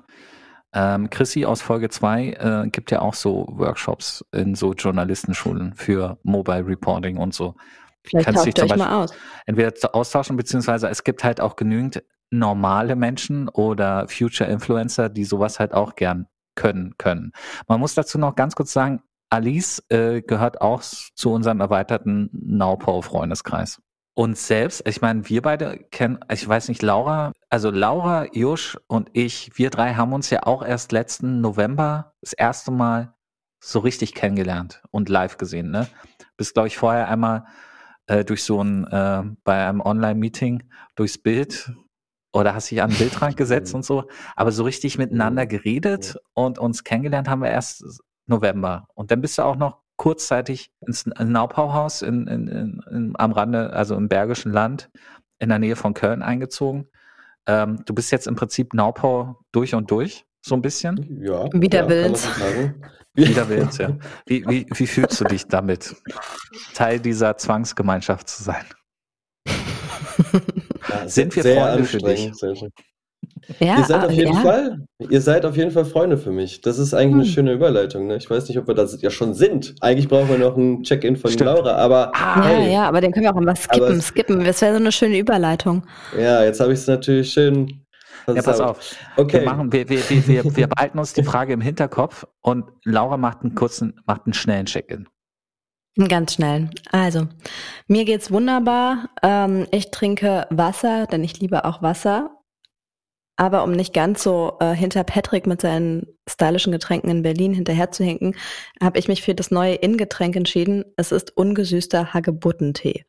Ähm, 0.74 1.10
Chrissy 1.10 1.46
aus 1.46 1.62
Folge 1.62 1.90
2 1.90 2.63
äh, 2.66 2.70
gibt 2.70 2.90
ja 2.92 3.02
auch 3.02 3.13
so 3.13 3.48
Workshops 3.52 4.25
in 4.32 4.56
so 4.56 4.74
Journalistenschulen 4.74 5.74
für 5.75 6.18
Mobile 6.24 6.66
Reporting 6.66 7.18
und 7.18 7.34
so. 7.34 7.56
Vielleicht 8.04 8.25
Kannst 8.25 8.46
dich 8.46 8.56
zum 8.56 8.68
Beispiel 8.68 8.86
mal 8.86 9.04
aus. 9.04 9.13
entweder 9.46 9.72
austauschen, 9.96 10.36
beziehungsweise 10.36 10.90
es 10.90 11.04
gibt 11.04 11.24
halt 11.24 11.40
auch 11.40 11.56
genügend 11.56 12.04
normale 12.32 12.96
Menschen 12.96 13.48
oder 13.50 14.08
Future 14.08 14.50
Influencer, 14.50 15.10
die 15.10 15.24
sowas 15.24 15.60
halt 15.60 15.74
auch 15.74 15.96
gern 15.96 16.28
können 16.56 16.96
können. 16.98 17.32
Man 17.68 17.80
muss 17.80 17.94
dazu 17.94 18.18
noch 18.18 18.36
ganz 18.36 18.56
kurz 18.56 18.74
sagen, 18.74 19.02
Alice 19.30 19.84
äh, 19.90 20.22
gehört 20.22 20.62
auch 20.62 20.82
zu 20.82 21.32
unserem 21.32 21.60
erweiterten 21.60 22.30
Naupau-Freundeskreis. 22.34 23.82
Und 24.15 24.38
selbst, 24.38 24.88
ich 24.88 25.01
meine, 25.01 25.27
wir 25.27 25.41
beide 25.41 25.77
kennen, 25.89 26.20
ich 26.32 26.48
weiß 26.48 26.67
nicht, 26.67 26.84
Laura, 26.84 27.32
also 27.50 27.72
Laura, 27.72 28.27
Jusch 28.32 28.77
und 28.88 29.10
ich, 29.13 29.51
wir 29.55 29.72
drei 29.72 29.96
haben 29.96 30.13
uns 30.13 30.29
ja 30.29 30.43
auch 30.43 30.63
erst 30.63 30.91
letzten 30.91 31.41
November 31.41 32.13
das 32.22 32.34
erste 32.34 32.70
Mal 32.72 33.15
so 33.60 33.79
richtig 33.79 34.13
kennengelernt 34.13 34.84
und 34.91 35.10
live 35.10 35.38
gesehen, 35.38 35.72
ne? 35.72 35.88
Bist, 36.38 36.53
glaube 36.53 36.67
ich, 36.67 36.77
vorher 36.77 37.08
einmal 37.08 37.46
äh, 38.08 38.24
durch 38.24 38.43
so 38.43 38.62
ein, 38.63 38.86
äh, 38.88 39.24
bei 39.43 39.67
einem 39.67 39.82
Online-Meeting 39.82 40.63
durchs 40.96 41.17
Bild 41.17 41.72
oder 42.34 42.53
hast 42.53 42.70
dich 42.70 42.82
an 42.82 42.89
den 42.89 43.00
Bildrand 43.00 43.38
gesetzt 43.38 43.74
und 43.75 43.84
so, 43.84 44.10
aber 44.36 44.51
so 44.51 44.63
richtig 44.63 44.98
miteinander 44.98 45.48
geredet 45.48 46.17
und 46.34 46.60
uns 46.60 46.84
kennengelernt 46.84 47.29
haben 47.29 47.41
wir 47.41 47.50
erst 47.50 48.01
November. 48.27 48.88
Und 48.93 49.12
dann 49.12 49.22
bist 49.22 49.38
du 49.38 49.43
auch 49.43 49.55
noch 49.55 49.83
kurzzeitig 49.98 50.72
ins 50.86 51.06
Naupauhaus 51.06 52.02
in, 52.02 52.28
in, 52.28 52.48
in, 52.48 53.14
am 53.18 53.32
Rande, 53.32 53.72
also 53.74 53.96
im 53.96 54.10
Bergischen 54.10 54.52
Land, 54.52 54.90
in 55.40 55.50
der 55.50 55.60
Nähe 55.60 55.76
von 55.76 55.94
Köln 55.94 56.22
eingezogen. 56.22 56.88
Ähm, 57.46 57.84
du 57.86 57.94
bist 57.94 58.12
jetzt 58.12 58.28
im 58.28 58.36
Prinzip 58.36 58.74
Naupau 58.74 59.40
durch 59.52 59.76
und 59.76 59.92
durch, 59.92 60.26
so 60.42 60.56
ein 60.56 60.62
bisschen. 60.62 61.22
Ja. 61.22 61.46
Wieder 61.54 61.84
ja, 61.84 61.90
willens. 61.90 62.28
Wieder 63.16 63.48
willens, 63.48 63.78
ja. 63.78 63.96
Wie, 64.26 64.44
wie, 64.48 64.66
wie 64.74 64.88
fühlst 64.88 65.22
du 65.22 65.26
dich 65.26 65.46
damit, 65.46 65.96
Teil 66.74 67.00
dieser 67.00 67.38
Zwangsgemeinschaft 67.38 68.28
zu 68.28 68.44
sein? 68.44 68.66
Ja, 70.90 71.08
Sind 71.08 71.36
wir 71.36 71.44
Freunde 71.44 71.86
für 71.86 72.00
dich? 72.00 72.32
Ja, 73.60 73.78
ihr 73.78 73.84
seid 73.84 74.06
auf 74.06 74.12
jeden 74.12 74.34
ja. 74.34 74.40
Fall, 74.40 74.86
ihr 75.10 75.22
seid 75.22 75.46
auf 75.46 75.58
jeden 75.58 75.72
Fall 75.72 75.86
Freunde 75.86 76.18
für 76.18 76.32
mich. 76.32 76.62
Das 76.62 76.80
ist 76.80 76.94
eigentlich 76.94 77.12
hm. 77.12 77.20
eine 77.20 77.30
schöne 77.30 77.54
Überleitung. 77.54 78.08
Ne? 78.08 78.18
Ich 78.18 78.30
weiß 78.30 78.48
nicht, 78.48 78.58
ob 78.58 78.68
wir 78.68 78.74
das 78.74 79.02
ja 79.02 79.10
schon 79.10 79.34
sind. 79.34 79.76
Eigentlich 79.82 80.08
brauchen 80.08 80.30
wir 80.30 80.38
noch 80.38 80.56
ein 80.56 80.84
Check-in 80.84 81.18
von 81.18 81.32
Stimmt. 81.32 81.50
Laura, 81.50 81.76
aber 81.76 82.12
ah, 82.16 82.46
hey, 82.46 82.72
ja, 82.72 82.88
aber 82.88 83.02
den 83.02 83.12
können 83.12 83.26
wir 83.26 83.36
auch 83.36 83.40
mal 83.40 83.56
skippen, 83.56 83.84
aber, 83.84 84.02
skippen. 84.02 84.44
Das 84.44 84.62
wäre 84.62 84.74
so 84.74 84.80
eine 84.80 84.92
schöne 84.92 85.18
Überleitung. 85.18 85.84
Ja, 86.18 86.44
jetzt 86.44 86.60
habe 86.60 86.74
ich 86.74 86.80
es 86.80 86.88
natürlich 86.88 87.32
schön. 87.32 87.84
Ja, 88.28 88.42
pass 88.42 88.60
auf. 88.62 88.96
Okay. 89.18 89.40
Wir, 89.40 89.46
machen, 89.46 89.72
wir, 89.72 89.90
wir, 89.90 90.28
wir, 90.28 90.56
wir 90.56 90.68
behalten 90.68 90.98
uns 90.98 91.13
die 91.13 91.24
Frage 91.24 91.54
im 91.54 91.62
Hinterkopf 91.62 92.26
und 92.41 92.65
Laura 92.86 93.17
macht 93.17 93.41
einen 93.41 93.56
kurzen, 93.56 94.00
macht 94.06 94.22
einen 94.26 94.34
schnellen 94.34 94.65
Check-in. 94.65 95.08
Ganz 96.08 96.34
schnell. 96.34 96.70
Also, 96.91 97.28
mir 97.88 98.06
geht's 98.06 98.32
wunderbar. 98.32 99.10
Ähm, 99.22 99.67
ich 99.72 99.91
trinke 99.91 100.48
Wasser, 100.50 101.06
denn 101.06 101.24
ich 101.24 101.39
liebe 101.39 101.65
auch 101.65 101.84
Wasser. 101.84 102.32
Aber 103.36 103.63
um 103.63 103.72
nicht 103.72 103.93
ganz 103.93 104.22
so 104.22 104.58
äh, 104.60 104.74
hinter 104.74 105.04
Patrick 105.04 105.48
mit 105.48 105.62
seinen 105.62 106.08
stylischen 106.30 106.72
Getränken 106.72 107.10
in 107.10 107.24
Berlin 107.24 107.54
hinterherzuhinken, 107.54 108.36
habe 108.82 109.00
ich 109.00 109.08
mich 109.08 109.24
für 109.24 109.34
das 109.34 109.50
neue 109.50 109.76
In-Getränk 109.76 110.36
entschieden. 110.36 110.86
Es 110.98 111.12
ist 111.12 111.36
ungesüßter 111.36 112.13
Hagebuttentee. 112.13 113.06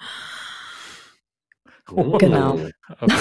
Oh, 1.93 2.17
genau. 2.17 2.59
Okay. 3.01 3.15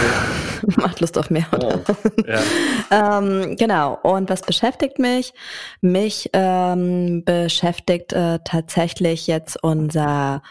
Macht 0.78 1.02
Lust 1.02 1.18
auf 1.18 1.30
mehr. 1.30 1.46
Oder? 1.52 1.82
Oh, 1.88 2.22
ja. 2.26 3.20
ähm, 3.20 3.58
genau. 3.58 4.00
Und 4.02 4.30
was 4.30 4.42
beschäftigt 4.42 5.00
mich? 5.00 5.34
Mich 5.82 6.30
ähm, 6.32 7.24
beschäftigt 7.26 8.14
äh, 8.14 8.40
tatsächlich 8.46 9.28
jetzt 9.28 9.62
unser 9.62 10.42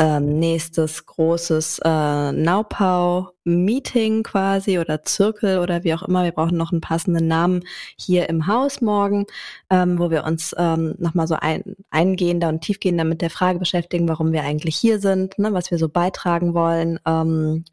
ähm, 0.00 0.38
nächstes 0.38 1.04
großes 1.04 1.80
äh, 1.84 2.32
Naupau-Meeting 2.32 4.22
quasi 4.22 4.78
oder 4.78 5.02
Zirkel 5.02 5.58
oder 5.58 5.84
wie 5.84 5.92
auch 5.92 6.02
immer. 6.02 6.24
Wir 6.24 6.32
brauchen 6.32 6.56
noch 6.56 6.72
einen 6.72 6.80
passenden 6.80 7.28
Namen 7.28 7.64
hier 7.98 8.30
im 8.30 8.46
Haus 8.46 8.80
morgen, 8.80 9.26
ähm, 9.68 9.98
wo 9.98 10.10
wir 10.10 10.24
uns 10.24 10.54
ähm, 10.56 10.94
nochmal 10.98 11.26
so 11.26 11.34
ein, 11.38 11.76
eingehender 11.90 12.48
und 12.48 12.62
tiefgehender 12.62 13.04
mit 13.04 13.20
der 13.20 13.28
Frage 13.28 13.58
beschäftigen, 13.58 14.08
warum 14.08 14.32
wir 14.32 14.42
eigentlich 14.42 14.74
hier 14.76 15.00
sind, 15.00 15.38
ne, 15.38 15.52
was 15.52 15.70
wir 15.70 15.76
so 15.76 15.90
beitragen 15.90 16.54
wollen 16.54 16.98
ähm, 17.06 17.66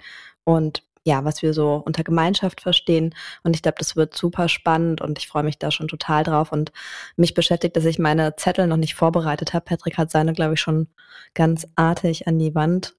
und 0.43 0.83
ja, 1.07 1.23
was 1.23 1.41
wir 1.41 1.53
so 1.53 1.81
unter 1.85 2.03
Gemeinschaft 2.03 2.59
verstehen. 2.59 3.15
Und 3.43 3.55
ich 3.55 3.61
glaube, 3.61 3.77
das 3.79 3.95
wird 3.95 4.15
super 4.15 4.49
spannend 4.49 4.99
und 4.99 5.17
ich 5.17 5.29
freue 5.29 5.43
mich 5.43 5.57
da 5.57 5.71
schon 5.71 5.87
total 5.87 6.25
drauf. 6.25 6.51
Und 6.51 6.73
mich 7.15 7.33
beschäftigt, 7.33 7.77
dass 7.77 7.85
ich 7.85 7.97
meine 7.97 8.35
Zettel 8.35 8.67
noch 8.67 8.75
nicht 8.75 8.93
vorbereitet 8.93 9.53
habe. 9.53 9.63
Patrick 9.63 9.97
hat 9.97 10.11
seine, 10.11 10.33
glaube 10.33 10.55
ich, 10.55 10.59
schon 10.59 10.87
ganz 11.33 11.65
artig 11.77 12.27
an 12.27 12.37
die 12.37 12.53
Wand 12.55 12.95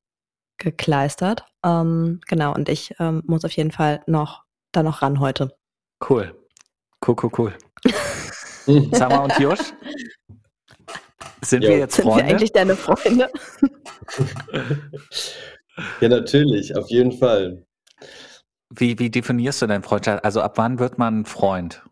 gekleistert. 0.56 1.44
Ähm, 1.62 2.22
genau, 2.26 2.54
und 2.54 2.70
ich 2.70 2.94
ähm, 2.98 3.22
muss 3.26 3.44
auf 3.44 3.52
jeden 3.52 3.72
Fall 3.72 4.00
noch 4.06 4.44
da 4.72 4.82
noch 4.82 5.02
ran 5.02 5.20
heute. 5.20 5.54
Cool. 6.08 6.34
Cool, 7.06 7.16
cool, 7.22 7.30
cool. 7.36 7.54
Sama 8.92 9.18
und 9.18 9.38
Josh? 9.38 9.74
Sind 11.42 11.62
jo. 11.62 11.70
wir 11.70 11.78
jetzt 11.78 12.00
Freunde? 12.00 12.16
Sind 12.16 12.26
wir 12.26 12.34
eigentlich 12.34 12.52
deine 12.52 12.74
Freunde? 12.74 13.30
ja, 16.00 16.08
natürlich, 16.08 16.74
auf 16.74 16.88
jeden 16.88 17.12
Fall. 17.12 17.67
Wie, 18.74 18.98
wie 18.98 19.10
definierst 19.10 19.62
du 19.62 19.66
dein 19.66 19.82
Freundschaft? 19.82 20.24
Also 20.24 20.42
ab 20.42 20.58
wann 20.58 20.78
wird 20.78 20.98
man 20.98 21.20
ein 21.20 21.24
Freund 21.24 21.84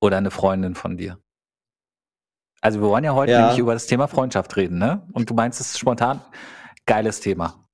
oder 0.00 0.16
eine 0.16 0.30
Freundin 0.30 0.74
von 0.74 0.96
dir? 0.96 1.18
Also 2.60 2.80
wir 2.80 2.88
wollen 2.88 3.04
ja 3.04 3.14
heute 3.14 3.32
ja. 3.32 3.40
nämlich 3.40 3.58
über 3.58 3.74
das 3.74 3.86
Thema 3.86 4.06
Freundschaft 4.06 4.56
reden, 4.56 4.78
ne? 4.78 5.06
Und 5.12 5.28
du 5.30 5.34
meinst, 5.34 5.60
es 5.60 5.72
ist 5.72 5.78
spontan 5.78 6.20
geiles 6.86 7.20
Thema. 7.20 7.68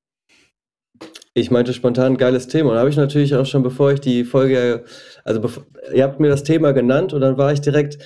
Ich 1.34 1.50
meinte 1.50 1.72
spontan 1.72 2.16
geiles 2.16 2.48
Thema. 2.48 2.70
Und 2.70 2.74
da 2.74 2.80
habe 2.80 2.90
ich 2.90 2.96
natürlich 2.96 3.34
auch 3.34 3.46
schon, 3.46 3.62
bevor 3.62 3.92
ich 3.92 4.00
die 4.00 4.24
Folge, 4.24 4.84
also 5.24 5.48
ihr 5.94 6.04
habt 6.04 6.20
mir 6.20 6.28
das 6.28 6.42
Thema 6.42 6.72
genannt 6.72 7.12
und 7.12 7.20
dann 7.20 7.38
war 7.38 7.52
ich 7.52 7.60
direkt, 7.60 7.98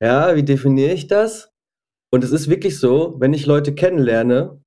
ja, 0.00 0.34
wie 0.34 0.42
definiere 0.42 0.92
ich 0.92 1.06
das? 1.06 1.52
Und 2.10 2.24
es 2.24 2.32
ist 2.32 2.48
wirklich 2.48 2.78
so, 2.78 3.14
wenn 3.18 3.32
ich 3.32 3.46
Leute 3.46 3.74
kennenlerne, 3.74 4.62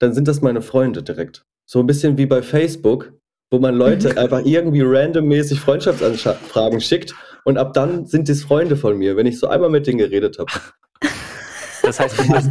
dann 0.00 0.12
sind 0.12 0.28
das 0.28 0.42
meine 0.42 0.62
Freunde 0.62 1.02
direkt. 1.02 1.44
So 1.64 1.80
ein 1.80 1.86
bisschen 1.86 2.18
wie 2.18 2.26
bei 2.26 2.42
Facebook 2.42 3.17
wo 3.50 3.58
man 3.58 3.74
Leute 3.74 4.10
mhm. 4.10 4.18
einfach 4.18 4.44
irgendwie 4.44 4.82
randommäßig 4.82 5.60
Freundschaftsanfragen 5.60 6.80
schickt 6.80 7.14
und 7.44 7.58
ab 7.58 7.72
dann 7.72 8.06
sind 8.06 8.28
es 8.28 8.42
Freunde 8.42 8.76
von 8.76 8.98
mir, 8.98 9.16
wenn 9.16 9.26
ich 9.26 9.38
so 9.38 9.48
einmal 9.48 9.70
mit 9.70 9.86
denen 9.86 9.98
geredet 9.98 10.38
habe. 10.38 10.50
Das 11.80 12.00
heißt, 12.00 12.18
du 12.18 12.28
hast 12.34 12.50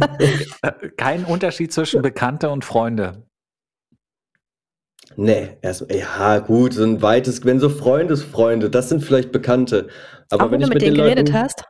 keinen 0.96 1.24
Unterschied 1.24 1.72
zwischen 1.72 2.02
Bekannte 2.02 2.48
und 2.48 2.64
Freunde. 2.64 3.22
Nee, 5.16 5.58
erst, 5.62 5.86
ja, 5.92 6.38
gut, 6.38 6.74
so 6.74 6.82
ein 6.82 7.02
weites, 7.02 7.44
wenn 7.44 7.60
so 7.60 7.68
Freundesfreunde, 7.68 8.68
das 8.68 8.88
sind 8.88 9.04
vielleicht 9.04 9.30
Bekannte. 9.30 9.88
Aber 10.30 10.44
Auch 10.44 10.50
wenn, 10.50 10.60
wenn 10.60 10.68
du 10.68 10.74
mit 10.74 10.82
denen 10.82 10.96
geredet 10.96 11.28
Leuten, 11.28 11.42
hast? 11.42 11.64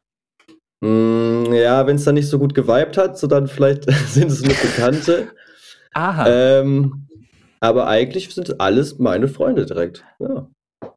Mh, 0.81 0.88
mm, 0.91 1.53
ja, 1.53 1.87
wenn 1.87 1.97
es 1.97 2.05
dann 2.05 2.14
nicht 2.14 2.29
so 2.29 2.38
gut 2.38 2.55
geweibt 2.55 2.97
hat, 2.97 3.19
so 3.19 3.27
dann 3.27 3.49
vielleicht 3.49 3.91
sind 4.09 4.31
es 4.31 4.43
nur 4.43 4.55
Bekannte. 4.55 5.29
Aha. 5.93 6.27
Ähm, 6.29 7.08
aber 7.61 7.87
eigentlich 7.87 8.35
sind 8.35 8.61
alles 8.61 8.99
meine 8.99 9.29
Freunde 9.29 9.66
direkt. 9.66 10.05
Ja. 10.18 10.49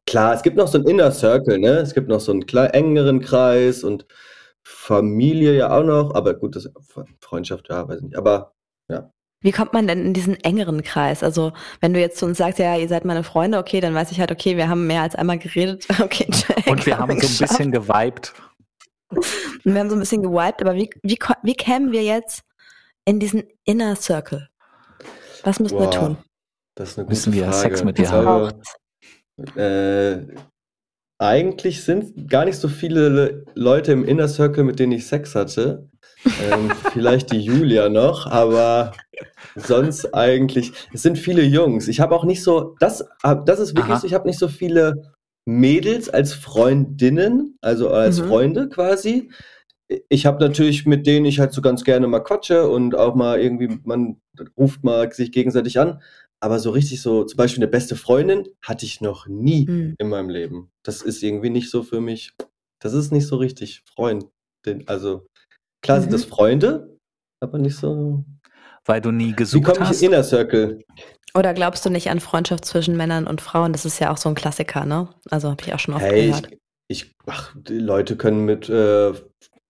Klar, 0.06 0.34
es 0.34 0.42
gibt 0.42 0.56
noch 0.56 0.68
so 0.68 0.78
einen 0.78 0.86
Inner 0.86 1.10
Circle, 1.10 1.58
ne? 1.58 1.78
Es 1.78 1.94
gibt 1.94 2.08
noch 2.08 2.20
so 2.20 2.32
einen 2.32 2.42
engeren 2.42 3.20
Kreis 3.20 3.82
und 3.84 4.06
Familie 4.62 5.56
ja 5.56 5.76
auch 5.76 5.84
noch, 5.84 6.14
aber 6.14 6.34
gut, 6.34 6.56
das 6.56 6.70
Freundschaft, 7.20 7.68
ja, 7.68 7.88
weiß 7.88 7.98
ich 7.98 8.04
nicht. 8.04 8.16
Aber 8.16 8.52
ja. 8.88 9.10
Wie 9.40 9.50
kommt 9.50 9.72
man 9.72 9.88
denn 9.88 10.06
in 10.06 10.14
diesen 10.14 10.36
engeren 10.44 10.82
Kreis? 10.82 11.24
Also, 11.24 11.52
wenn 11.80 11.92
du 11.92 12.00
jetzt 12.00 12.18
zu 12.18 12.26
uns 12.26 12.38
sagst, 12.38 12.60
ja, 12.60 12.76
ihr 12.76 12.88
seid 12.88 13.04
meine 13.04 13.24
Freunde, 13.24 13.58
okay, 13.58 13.80
dann 13.80 13.94
weiß 13.94 14.12
ich 14.12 14.20
halt, 14.20 14.30
okay, 14.30 14.56
wir 14.56 14.68
haben 14.68 14.86
mehr 14.86 15.02
als 15.02 15.16
einmal 15.16 15.38
geredet. 15.38 15.86
Okay, 16.00 16.26
check, 16.30 16.66
Und 16.68 16.86
wir 16.86 16.98
haben 16.98 17.18
so 17.20 17.26
ein 17.26 17.48
bisschen 17.48 17.72
geweibt. 17.72 18.34
wir 19.64 19.80
haben 19.80 19.90
so 19.90 19.96
ein 19.96 20.00
bisschen 20.00 20.22
gewiped, 20.22 20.62
aber 20.62 20.74
wie, 20.74 20.90
wie, 21.02 21.18
wie 21.42 21.54
kämen 21.54 21.90
wir 21.90 22.02
jetzt 22.02 22.44
in 23.04 23.18
diesen 23.18 23.42
Inner 23.64 23.96
Circle? 23.96 24.48
Was 25.42 25.58
müssen 25.58 25.78
wow, 25.78 25.82
wir 25.82 25.90
tun? 25.90 26.16
Das 26.74 26.90
ist 26.90 26.98
eine 26.98 27.06
gute 27.06 27.14
müssen 27.14 27.32
wir 27.32 27.44
Frage. 27.44 27.58
Sex 27.58 27.84
mit 27.84 27.98
dir 27.98 28.10
haben? 28.10 28.52
Äh, 29.56 30.26
eigentlich 31.18 31.84
sind 31.84 32.28
gar 32.28 32.44
nicht 32.44 32.58
so 32.58 32.68
viele 32.68 33.44
Leute 33.54 33.92
im 33.92 34.04
Inner 34.04 34.28
Circle, 34.28 34.64
mit 34.64 34.78
denen 34.78 34.92
ich 34.92 35.06
Sex 35.06 35.34
hatte. 35.34 35.88
ähm, 36.24 36.70
vielleicht 36.92 37.32
die 37.32 37.40
Julia 37.40 37.88
noch, 37.88 38.26
aber 38.26 38.92
sonst 39.54 40.14
eigentlich, 40.14 40.72
es 40.92 41.02
sind 41.02 41.18
viele 41.18 41.42
Jungs. 41.42 41.88
Ich 41.88 42.00
habe 42.00 42.14
auch 42.14 42.24
nicht 42.24 42.42
so, 42.42 42.74
das, 42.80 43.04
das 43.22 43.60
ist 43.60 43.76
wirklich 43.76 43.94
Aha. 43.94 44.00
so, 44.00 44.06
ich 44.06 44.14
habe 44.14 44.26
nicht 44.26 44.38
so 44.38 44.48
viele 44.48 45.12
Mädels 45.44 46.08
als 46.08 46.32
Freundinnen, 46.34 47.56
also 47.60 47.90
als 47.90 48.20
mhm. 48.20 48.28
Freunde 48.28 48.68
quasi. 48.68 49.30
Ich 50.08 50.24
habe 50.24 50.42
natürlich 50.42 50.86
mit 50.86 51.06
denen 51.06 51.26
ich 51.26 51.38
halt 51.38 51.52
so 51.52 51.60
ganz 51.60 51.84
gerne 51.84 52.06
mal 52.06 52.20
quatsche 52.20 52.68
und 52.68 52.94
auch 52.94 53.14
mal 53.14 53.40
irgendwie, 53.40 53.78
man 53.84 54.20
ruft 54.56 54.84
mal 54.84 55.12
sich 55.12 55.32
gegenseitig 55.32 55.78
an. 55.78 56.00
Aber 56.42 56.58
so 56.58 56.70
richtig 56.70 57.00
so, 57.00 57.22
zum 57.22 57.36
Beispiel 57.36 57.62
eine 57.62 57.70
beste 57.70 57.94
Freundin 57.94 58.48
hatte 58.62 58.84
ich 58.84 59.00
noch 59.00 59.28
nie 59.28 59.64
mhm. 59.68 59.94
in 59.96 60.08
meinem 60.08 60.28
Leben. 60.28 60.72
Das 60.82 61.00
ist 61.00 61.22
irgendwie 61.22 61.50
nicht 61.50 61.70
so 61.70 61.84
für 61.84 62.00
mich. 62.00 62.32
Das 62.80 62.94
ist 62.94 63.12
nicht 63.12 63.28
so 63.28 63.36
richtig 63.36 63.84
Freundin. 63.94 64.32
Also 64.86 65.24
klar 65.82 65.98
mhm. 65.98 66.02
sind 66.02 66.12
das 66.12 66.24
Freunde, 66.24 66.98
aber 67.38 67.58
nicht 67.58 67.76
so. 67.76 68.24
Weil 68.84 69.00
du 69.00 69.12
nie 69.12 69.32
gesucht 69.32 69.68
Wie 69.68 69.72
komme 69.72 69.88
ich 69.88 70.02
in 70.02 70.08
Inner 70.08 70.24
Circle? 70.24 70.82
Oder 71.34 71.54
glaubst 71.54 71.86
du 71.86 71.90
nicht 71.90 72.10
an 72.10 72.18
Freundschaft 72.18 72.64
zwischen 72.64 72.96
Männern 72.96 73.28
und 73.28 73.40
Frauen? 73.40 73.72
Das 73.72 73.84
ist 73.84 74.00
ja 74.00 74.10
auch 74.10 74.16
so 74.16 74.28
ein 74.28 74.34
Klassiker, 74.34 74.84
ne? 74.84 75.08
Also 75.30 75.48
habe 75.48 75.62
ich 75.64 75.72
auch 75.72 75.78
schon 75.78 75.94
oft 75.94 76.02
hey, 76.02 76.26
gehört. 76.26 76.48
Ich, 76.88 77.04
ich, 77.04 77.14
ach, 77.24 77.54
die 77.56 77.78
Leute 77.78 78.16
können 78.16 78.44
mit, 78.44 78.68
äh, 78.68 79.12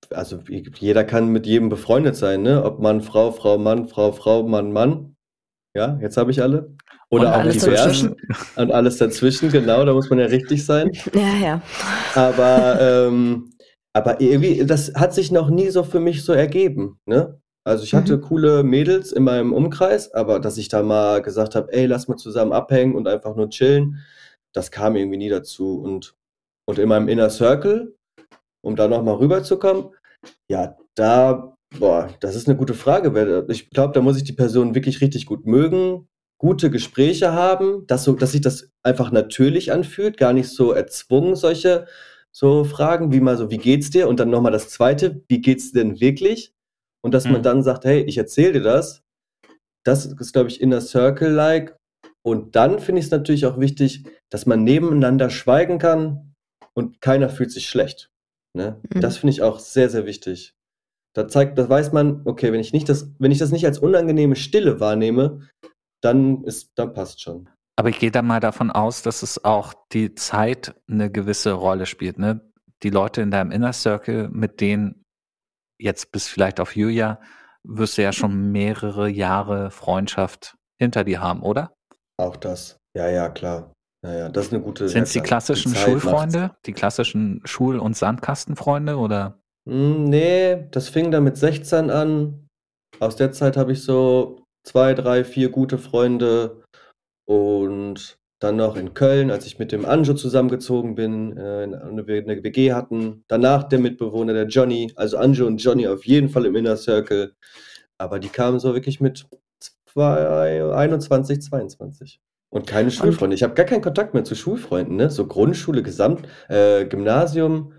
also 0.08 0.40
jeder 0.78 1.04
kann 1.04 1.28
mit 1.28 1.46
jedem 1.46 1.68
befreundet 1.68 2.16
sein, 2.16 2.40
ne? 2.40 2.64
Ob 2.64 2.80
Mann, 2.80 3.02
Frau, 3.02 3.30
Frau, 3.30 3.58
Mann, 3.58 3.88
Frau, 3.88 4.12
Frau, 4.12 4.42
Mann, 4.42 4.72
Mann. 4.72 5.14
Ja, 5.74 5.98
jetzt 6.02 6.16
habe 6.16 6.30
ich 6.30 6.42
alle. 6.42 6.74
Oder 7.08 7.37
auch 7.37 7.42
divers. 7.42 8.08
Und 8.56 8.72
alles 8.72 8.98
dazwischen, 8.98 9.50
genau, 9.50 9.85
da 9.85 9.92
muss 9.92 10.11
man 10.11 10.18
ja 10.18 10.26
richtig 10.26 10.64
sein. 10.64 10.90
Ja, 11.14 11.35
ja. 11.35 11.62
Aber, 12.14 12.78
ähm, 12.80 13.52
aber 13.92 14.20
irgendwie, 14.20 14.64
das 14.64 14.94
hat 14.94 15.14
sich 15.14 15.30
noch 15.30 15.50
nie 15.50 15.68
so 15.70 15.82
für 15.82 16.00
mich 16.00 16.24
so 16.24 16.32
ergeben. 16.32 16.98
Ne? 17.06 17.38
Also 17.64 17.85
ich 17.85 17.94
hatte 17.94 18.16
mhm. 18.16 18.22
coole 18.22 18.62
Mädels 18.64 19.12
in 19.12 19.24
meinem 19.24 19.52
Umkreis, 19.52 20.12
aber 20.12 20.40
dass 20.40 20.58
ich 20.58 20.68
da 20.68 20.82
mal 20.82 21.22
gesagt 21.22 21.54
habe, 21.54 21.72
ey, 21.72 21.87
lass 21.87 22.08
mal 22.08 22.16
zusammen 22.16 22.52
abhängen 22.52 22.94
und 22.94 23.06
einfach 23.06 23.37
nur 23.37 23.50
chillen, 23.50 23.98
das 24.52 24.70
kam 24.70 24.96
irgendwie 24.96 25.18
nie 25.18 25.28
dazu. 25.28 25.80
Und, 25.80 26.14
und 26.66 26.78
in 26.78 26.88
meinem 26.88 27.08
Inner 27.08 27.30
Circle, 27.30 27.94
um 28.62 28.74
da 28.74 28.88
nochmal 28.88 29.16
rüberzukommen, 29.16 29.90
ja, 30.48 30.76
da 30.94 31.51
Boah, 31.78 32.11
das 32.20 32.37
ist 32.37 32.48
eine 32.48 32.56
gute 32.56 32.74
Frage. 32.74 33.46
Ich 33.48 33.70
glaube, 33.70 33.92
da 33.94 34.00
muss 34.00 34.16
ich 34.16 34.24
die 34.24 34.32
Person 34.32 34.74
wirklich 34.74 35.00
richtig 35.00 35.26
gut 35.26 35.46
mögen, 35.46 36.08
gute 36.38 36.70
Gespräche 36.70 37.32
haben, 37.32 37.87
dass, 37.87 38.04
so, 38.04 38.14
dass 38.14 38.32
sich 38.32 38.40
das 38.40 38.70
einfach 38.82 39.12
natürlich 39.12 39.72
anfühlt, 39.72 40.16
gar 40.16 40.32
nicht 40.32 40.48
so 40.48 40.72
erzwungen, 40.72 41.37
solche 41.37 41.87
so 42.32 42.64
Fragen, 42.64 43.12
wie 43.12 43.20
mal 43.20 43.37
so, 43.37 43.50
wie 43.50 43.58
geht's 43.58 43.90
dir? 43.90 44.08
Und 44.08 44.18
dann 44.18 44.30
nochmal 44.30 44.52
das 44.52 44.68
zweite, 44.70 45.22
wie 45.28 45.40
geht's 45.40 45.72
denn 45.72 46.00
wirklich? 46.00 46.54
Und 47.02 47.14
dass 47.14 47.26
mhm. 47.26 47.32
man 47.32 47.42
dann 47.42 47.62
sagt, 47.62 47.85
hey, 47.85 48.02
ich 48.02 48.18
erzähle 48.18 48.54
dir 48.54 48.62
das. 48.62 49.02
Das 49.85 50.06
ist, 50.06 50.32
glaube 50.32 50.48
ich, 50.48 50.61
Inner 50.61 50.80
Circle-like. 50.80 51.76
Und 52.22 52.54
dann 52.56 52.78
finde 52.78 53.00
ich 53.00 53.06
es 53.06 53.11
natürlich 53.11 53.46
auch 53.46 53.58
wichtig, 53.58 54.04
dass 54.30 54.46
man 54.46 54.64
nebeneinander 54.64 55.28
schweigen 55.28 55.78
kann 55.78 56.35
und 56.74 57.00
keiner 57.00 57.28
fühlt 57.28 57.50
sich 57.50 57.68
schlecht. 57.68 58.11
Ne? 58.56 58.80
Mhm. 58.94 59.00
Das 59.00 59.18
finde 59.18 59.32
ich 59.32 59.42
auch 59.42 59.58
sehr, 59.58 59.90
sehr 59.90 60.06
wichtig. 60.06 60.54
Da 61.14 61.29
zeigt, 61.29 61.59
da 61.59 61.68
weiß 61.68 61.92
man, 61.92 62.22
okay, 62.25 62.53
wenn 62.53 62.61
ich 62.61 62.72
nicht 62.72 62.88
das, 62.88 63.11
wenn 63.18 63.31
ich 63.31 63.38
das 63.38 63.51
nicht 63.51 63.66
als 63.66 63.79
unangenehme 63.79 64.37
Stille 64.37 64.81
wahrnehme, 64.81 65.40
dann 66.01 66.42
ist, 66.44 66.72
dann 66.77 66.94
passt 66.94 67.20
schon. 67.20 67.48
Aber 67.77 67.88
ich 67.88 67.98
gehe 67.98 68.11
da 68.11 68.22
mal 68.22 68.40
davon 68.40 68.70
aus, 68.70 69.03
dass 69.03 69.22
es 69.22 69.44
auch 69.44 69.75
die 69.92 70.14
Zeit 70.14 70.75
eine 70.88 71.11
gewisse 71.11 71.53
Rolle 71.53 71.87
spielt. 71.87 72.18
Ne? 72.18 72.40
Die 72.83 72.90
Leute 72.90 73.22
in 73.22 73.31
deinem 73.31 73.51
Inner 73.51 73.72
Circle, 73.72 74.29
mit 74.31 74.61
denen 74.61 75.05
jetzt 75.79 76.12
bis 76.12 76.29
vielleicht 76.29 76.61
auf 76.61 76.77
Julia, 76.77 77.20
wirst 77.64 77.98
du 77.98 78.03
ja 78.03 78.12
schon 78.12 78.53
mehrere 78.53 79.09
Jahre 79.09 79.70
Freundschaft 79.70 80.57
hinter 80.79 81.05
dir 81.05 81.20
haben, 81.20 81.42
oder? 81.42 81.75
Auch 82.18 82.37
das. 82.37 82.77
Ja, 82.96 83.09
ja, 83.09 83.29
klar. 83.29 83.72
Ja, 84.05 84.12
ja, 84.14 84.29
das 84.29 84.46
ist 84.46 84.53
eine 84.53 84.62
gute. 84.62 84.88
Sind 84.88 85.05
es 85.05 85.12
die 85.12 85.20
klassischen 85.20 85.72
die 85.72 85.79
Schulfreunde, 85.79 86.40
macht's. 86.40 86.62
die 86.66 86.72
klassischen 86.72 87.40
Schul- 87.44 87.79
und 87.79 87.96
Sandkastenfreunde 87.96 88.96
oder? 88.96 89.41
Hm, 89.68 90.05
nee, 90.05 90.66
das 90.70 90.88
fing 90.88 91.11
dann 91.11 91.25
mit 91.25 91.37
16 91.37 91.90
an. 91.90 92.48
Aus 93.01 93.16
der 93.16 93.33
Zeit 93.33 93.57
habe 93.57 93.72
ich 93.72 93.83
so 93.83 94.44
zwei, 94.64 94.94
drei, 94.94 95.25
vier 95.25 95.51
gute 95.51 95.79
Freunde 95.79 96.62
und 97.27 98.18
dann 98.40 98.57
noch 98.57 98.77
in 98.77 98.94
Köln, 98.94 99.31
als 99.31 99.46
ich 99.46 99.59
mit 99.59 99.70
dem 99.70 99.85
Anjo 99.85 100.14
zusammengezogen 100.14 100.96
bin, 100.96 101.37
äh, 101.37 101.62
eine 101.62 102.07
WG 102.07 102.72
hatten. 102.72 103.25
Danach 103.29 103.64
der 103.64 103.79
Mitbewohner, 103.79 104.33
der 104.33 104.46
Johnny, 104.46 104.92
also 104.96 105.16
Anjo 105.18 105.46
und 105.46 105.59
Johnny 105.59 105.87
auf 105.87 106.05
jeden 106.05 106.29
Fall 106.29 106.46
im 106.46 106.57
Inner 106.57 106.77
Circle. 106.77 107.35
Aber 107.98 108.18
die 108.18 108.29
kamen 108.29 108.59
so 108.59 108.75
wirklich 108.75 109.01
mit 109.01 109.27
zwei, 109.87 110.75
21, 110.75 111.40
22. 111.40 112.20
Und 112.51 112.66
keine 112.66 112.90
Schulfreunde. 112.90 113.35
Ich 113.35 113.42
habe 113.42 113.55
gar 113.55 113.64
keinen 113.64 113.81
Kontakt 113.81 114.12
mehr 114.12 114.25
zu 114.25 114.35
Schulfreunden, 114.35 114.96
ne? 114.96 115.09
So 115.09 115.27
Grundschule, 115.27 115.83
Gesamt, 115.83 116.29
äh, 116.48 116.85
Gymnasium. 116.85 117.72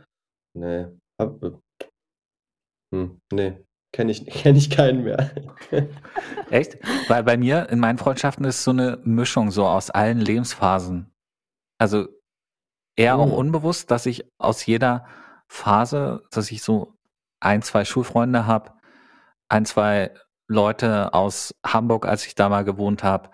Nee, 0.56 0.88
hab, 1.20 1.40
hm, 2.94 3.20
nee, 3.32 3.58
kenne 3.92 4.12
ich, 4.12 4.26
kenn 4.28 4.56
ich 4.56 4.70
keinen 4.70 5.04
mehr. 5.04 5.32
Echt? 6.52 6.78
Weil 7.08 7.24
bei 7.24 7.38
mir 7.38 7.70
in 7.70 7.80
meinen 7.80 7.98
Freundschaften 7.98 8.46
ist 8.46 8.64
so 8.64 8.72
eine 8.72 9.00
Mischung 9.04 9.50
so 9.50 9.66
aus 9.66 9.90
allen 9.90 10.20
Lebensphasen. 10.20 11.12
Also 11.80 12.08
eher 12.96 13.18
oh. 13.18 13.24
auch 13.24 13.32
unbewusst, 13.32 13.90
dass 13.90 14.06
ich 14.06 14.26
aus 14.38 14.64
jeder 14.68 15.08
Phase, 15.48 16.22
dass 16.30 16.52
ich 16.52 16.62
so 16.62 16.94
ein, 17.40 17.64
zwei 17.64 17.84
Schulfreunde 17.84 18.46
habe, 18.46 18.74
ein, 19.50 19.66
zwei 19.66 20.14
Leute 20.48 21.16
aus 21.16 21.56
Hamburg, 21.66 22.06
als 22.06 22.28
ich 22.28 22.36
da 22.36 22.48
mal 22.48 22.64
gewohnt 22.64 23.04
habe, 23.04 23.32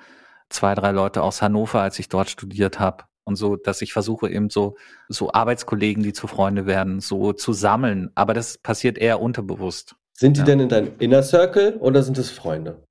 zwei, 0.50 0.74
drei 0.74 0.92
Leute 0.92 1.22
aus 1.22 1.42
Hannover, 1.42 1.82
als 1.82 2.00
ich 2.00 2.08
dort 2.08 2.30
studiert 2.30 2.80
habe 2.80 3.09
und 3.30 3.38
so, 3.38 3.56
dass 3.56 3.82
ich 3.82 3.94
versuche 3.94 4.30
eben 4.30 4.50
so, 4.50 4.76
so 5.08 5.32
Arbeitskollegen, 5.32 6.04
die 6.04 6.14
zu 6.14 6.28
Freunde 6.28 6.66
werden, 6.66 7.00
so 7.00 7.32
zu 7.32 7.54
sammeln. 7.54 8.12
Aber 8.16 8.34
das 8.34 8.58
passiert 8.58 8.98
eher 8.98 9.22
unterbewusst. 9.22 9.96
Sind 10.18 10.36
die 10.36 10.42
ja. 10.42 10.46
denn 10.46 10.60
in 10.60 10.70
deinem 10.70 10.92
Inner 11.00 11.24
Circle 11.24 11.78
oder 11.78 12.04
sind 12.04 12.18
es 12.18 12.30
Freunde? 12.30 12.84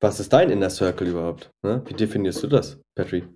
Was 0.00 0.18
ist 0.18 0.32
dein 0.32 0.48
Inner 0.48 0.70
Circle 0.70 1.08
überhaupt? 1.08 1.50
Ne? 1.62 1.82
Wie 1.86 1.92
definierst 1.92 2.42
du 2.42 2.46
das, 2.46 2.80
Patrick? 2.96 3.28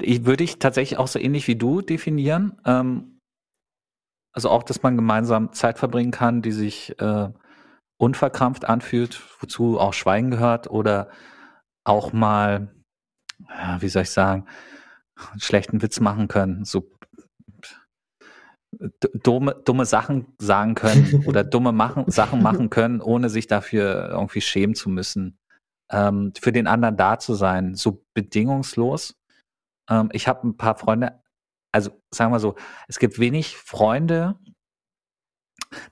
Ich 0.00 0.24
würde 0.24 0.44
ich 0.44 0.60
tatsächlich 0.60 0.98
auch 0.98 1.08
so 1.08 1.18
ähnlich 1.18 1.48
wie 1.48 1.56
du 1.56 1.80
definieren. 1.80 2.60
Ähm, 2.64 3.18
also 4.32 4.50
auch, 4.50 4.62
dass 4.62 4.82
man 4.82 4.94
gemeinsam 4.94 5.52
Zeit 5.52 5.78
verbringen 5.78 6.12
kann, 6.12 6.42
die 6.42 6.52
sich 6.52 6.94
äh, 7.00 7.28
unverkrampft 7.96 8.66
anfühlt, 8.66 9.20
wozu 9.40 9.80
auch 9.80 9.94
Schweigen 9.94 10.30
gehört 10.30 10.70
oder 10.70 11.08
auch 11.82 12.12
mal 12.12 12.72
wie 13.80 13.88
soll 13.88 14.02
ich 14.02 14.10
sagen, 14.10 14.46
einen 15.30 15.40
schlechten 15.40 15.82
Witz 15.82 16.00
machen 16.00 16.28
können, 16.28 16.64
so 16.64 16.90
dumme, 19.22 19.54
dumme 19.64 19.84
Sachen 19.86 20.26
sagen 20.38 20.74
können 20.74 21.24
oder 21.26 21.44
dumme 21.44 21.72
machen, 21.72 22.04
Sachen 22.08 22.42
machen 22.42 22.70
können, 22.70 23.00
ohne 23.00 23.30
sich 23.30 23.46
dafür 23.46 24.10
irgendwie 24.10 24.40
schämen 24.40 24.74
zu 24.74 24.90
müssen. 24.90 25.38
Ähm, 25.90 26.32
für 26.38 26.52
den 26.52 26.66
anderen 26.66 26.96
da 26.96 27.18
zu 27.18 27.34
sein, 27.34 27.74
so 27.74 28.04
bedingungslos. 28.14 29.16
Ähm, 29.88 30.10
ich 30.12 30.28
habe 30.28 30.46
ein 30.46 30.56
paar 30.56 30.76
Freunde, 30.76 31.22
also 31.72 31.90
sagen 32.10 32.32
wir 32.32 32.40
so, 32.40 32.56
es 32.88 32.98
gibt 32.98 33.18
wenig 33.18 33.56
Freunde, 33.56 34.38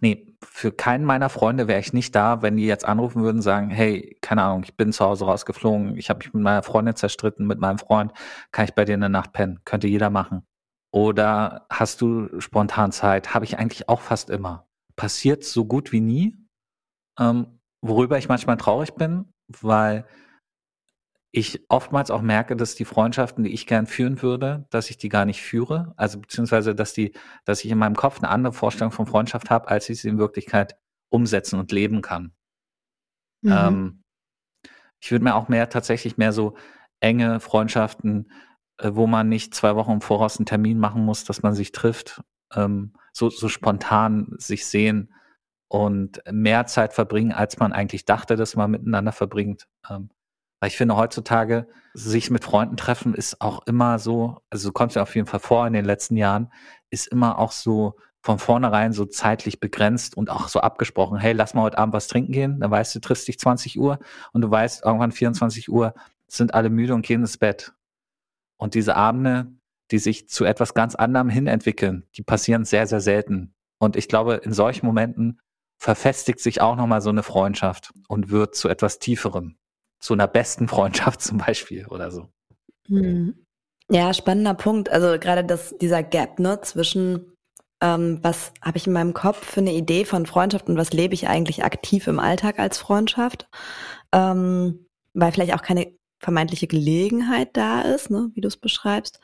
Nee, 0.00 0.34
für 0.42 0.72
keinen 0.72 1.04
meiner 1.04 1.28
Freunde 1.28 1.68
wäre 1.68 1.80
ich 1.80 1.92
nicht 1.92 2.14
da, 2.14 2.42
wenn 2.42 2.56
die 2.56 2.66
jetzt 2.66 2.86
anrufen 2.86 3.22
würden 3.22 3.38
und 3.38 3.42
sagen, 3.42 3.70
hey, 3.70 4.16
keine 4.22 4.42
Ahnung, 4.42 4.62
ich 4.64 4.76
bin 4.76 4.92
zu 4.92 5.04
Hause 5.04 5.26
rausgeflogen, 5.26 5.96
ich 5.96 6.08
habe 6.08 6.18
mich 6.18 6.32
mit 6.32 6.42
meiner 6.42 6.62
Freundin 6.62 6.96
zerstritten, 6.96 7.46
mit 7.46 7.60
meinem 7.60 7.78
Freund, 7.78 8.12
kann 8.52 8.64
ich 8.64 8.74
bei 8.74 8.84
dir 8.84 8.94
in 8.94 9.00
der 9.00 9.08
Nacht 9.08 9.32
pennen? 9.32 9.60
Könnte 9.64 9.86
jeder 9.86 10.10
machen. 10.10 10.46
Oder 10.92 11.66
hast 11.70 12.00
du 12.00 12.40
spontan 12.40 12.92
Zeit? 12.92 13.34
Habe 13.34 13.44
ich 13.44 13.58
eigentlich 13.58 13.88
auch 13.88 14.00
fast 14.00 14.30
immer. 14.30 14.66
Passiert 14.96 15.44
so 15.44 15.66
gut 15.66 15.92
wie 15.92 16.00
nie. 16.00 16.36
Ähm, 17.18 17.60
worüber 17.82 18.16
ich 18.18 18.28
manchmal 18.28 18.56
traurig 18.56 18.94
bin, 18.94 19.26
weil 19.48 20.06
ich 21.36 21.66
oftmals 21.68 22.10
auch 22.10 22.22
merke, 22.22 22.56
dass 22.56 22.76
die 22.76 22.86
Freundschaften, 22.86 23.44
die 23.44 23.52
ich 23.52 23.66
gern 23.66 23.86
führen 23.86 24.22
würde, 24.22 24.66
dass 24.70 24.88
ich 24.88 24.96
die 24.96 25.10
gar 25.10 25.26
nicht 25.26 25.42
führe. 25.42 25.92
Also 25.98 26.18
beziehungsweise, 26.18 26.74
dass 26.74 26.94
die, 26.94 27.12
dass 27.44 27.62
ich 27.62 27.70
in 27.70 27.76
meinem 27.76 27.94
Kopf 27.94 28.18
eine 28.18 28.30
andere 28.30 28.54
Vorstellung 28.54 28.90
von 28.90 29.06
Freundschaft 29.06 29.50
habe, 29.50 29.68
als 29.68 29.90
ich 29.90 30.00
sie 30.00 30.08
in 30.08 30.16
Wirklichkeit 30.16 30.78
umsetzen 31.10 31.60
und 31.60 31.72
leben 31.72 32.00
kann. 32.00 32.32
Mhm. 33.42 33.52
Ähm, 33.52 34.04
ich 34.98 35.12
würde 35.12 35.24
mir 35.24 35.34
auch 35.34 35.48
mehr 35.48 35.68
tatsächlich 35.68 36.16
mehr 36.16 36.32
so 36.32 36.56
enge 37.00 37.38
Freundschaften, 37.38 38.32
äh, 38.78 38.92
wo 38.94 39.06
man 39.06 39.28
nicht 39.28 39.54
zwei 39.54 39.76
Wochen 39.76 39.92
im 39.92 40.00
Voraus 40.00 40.38
einen 40.38 40.46
Termin 40.46 40.78
machen 40.78 41.04
muss, 41.04 41.24
dass 41.24 41.42
man 41.42 41.52
sich 41.52 41.70
trifft, 41.70 42.22
ähm, 42.54 42.94
so, 43.12 43.28
so 43.28 43.50
spontan 43.50 44.34
sich 44.38 44.64
sehen 44.64 45.12
und 45.68 46.22
mehr 46.32 46.64
Zeit 46.64 46.94
verbringen, 46.94 47.32
als 47.32 47.58
man 47.58 47.74
eigentlich 47.74 48.06
dachte, 48.06 48.36
dass 48.36 48.56
man 48.56 48.70
miteinander 48.70 49.12
verbringt. 49.12 49.68
Ähm, 49.90 50.08
weil 50.60 50.68
ich 50.68 50.76
finde, 50.76 50.96
heutzutage 50.96 51.66
sich 51.94 52.30
mit 52.30 52.44
Freunden 52.44 52.76
treffen 52.76 53.14
ist 53.14 53.40
auch 53.40 53.66
immer 53.66 53.98
so, 53.98 54.38
also 54.50 54.72
kommt 54.72 54.94
ja 54.94 55.02
auf 55.02 55.14
jeden 55.14 55.26
Fall 55.26 55.40
vor 55.40 55.66
in 55.66 55.72
den 55.72 55.84
letzten 55.84 56.16
Jahren, 56.16 56.52
ist 56.90 57.08
immer 57.08 57.38
auch 57.38 57.52
so 57.52 57.96
von 58.22 58.38
vornherein 58.38 58.92
so 58.92 59.06
zeitlich 59.06 59.60
begrenzt 59.60 60.16
und 60.16 60.30
auch 60.30 60.48
so 60.48 60.60
abgesprochen, 60.60 61.18
hey, 61.18 61.32
lass 61.32 61.54
mal 61.54 61.62
heute 61.62 61.78
Abend 61.78 61.94
was 61.94 62.08
trinken 62.08 62.32
gehen, 62.32 62.60
dann 62.60 62.70
weißt 62.70 62.94
du, 62.94 63.00
triffst 63.00 63.28
dich 63.28 63.38
20 63.38 63.78
Uhr 63.78 63.98
und 64.32 64.42
du 64.42 64.50
weißt, 64.50 64.84
irgendwann 64.84 65.12
24 65.12 65.70
Uhr 65.70 65.94
sind 66.26 66.52
alle 66.52 66.68
müde 66.68 66.94
und 66.94 67.06
gehen 67.06 67.20
ins 67.20 67.38
Bett. 67.38 67.72
Und 68.56 68.74
diese 68.74 68.96
Abende, 68.96 69.52
die 69.90 69.98
sich 69.98 70.28
zu 70.28 70.44
etwas 70.44 70.74
ganz 70.74 70.96
anderem 70.96 71.28
hin 71.28 71.46
entwickeln, 71.46 72.04
die 72.16 72.22
passieren 72.22 72.64
sehr, 72.64 72.86
sehr 72.86 73.00
selten. 73.00 73.54
Und 73.78 73.94
ich 73.94 74.08
glaube, 74.08 74.34
in 74.34 74.52
solchen 74.52 74.86
Momenten 74.86 75.40
verfestigt 75.78 76.40
sich 76.40 76.60
auch 76.60 76.76
nochmal 76.76 77.02
so 77.02 77.10
eine 77.10 77.22
Freundschaft 77.22 77.92
und 78.08 78.30
wird 78.30 78.56
zu 78.56 78.68
etwas 78.68 78.98
Tieferem. 78.98 79.56
Zu 80.06 80.12
einer 80.12 80.28
besten 80.28 80.68
Freundschaft 80.68 81.20
zum 81.20 81.38
Beispiel 81.38 81.86
oder 81.86 82.12
so. 82.12 82.28
Hm. 82.86 83.44
Ja, 83.90 84.14
spannender 84.14 84.54
Punkt. 84.54 84.88
Also 84.88 85.18
gerade 85.18 85.44
das, 85.44 85.76
dieser 85.78 86.04
Gap 86.04 86.38
ne, 86.38 86.60
zwischen 86.60 87.32
ähm, 87.82 88.20
was 88.22 88.52
habe 88.62 88.78
ich 88.78 88.86
in 88.86 88.92
meinem 88.92 89.14
Kopf 89.14 89.44
für 89.44 89.60
eine 89.60 89.74
Idee 89.74 90.04
von 90.04 90.26
Freundschaft 90.26 90.68
und 90.68 90.76
was 90.76 90.92
lebe 90.92 91.14
ich 91.14 91.26
eigentlich 91.26 91.64
aktiv 91.64 92.06
im 92.06 92.20
Alltag 92.20 92.60
als 92.60 92.78
Freundschaft, 92.78 93.48
ähm, 94.12 94.86
weil 95.12 95.32
vielleicht 95.32 95.54
auch 95.54 95.62
keine 95.62 95.92
vermeintliche 96.22 96.68
Gelegenheit 96.68 97.56
da 97.56 97.82
ist, 97.82 98.10
ne, 98.10 98.30
wie 98.34 98.40
du 98.40 98.48
es 98.48 98.56
beschreibst. 98.56 99.18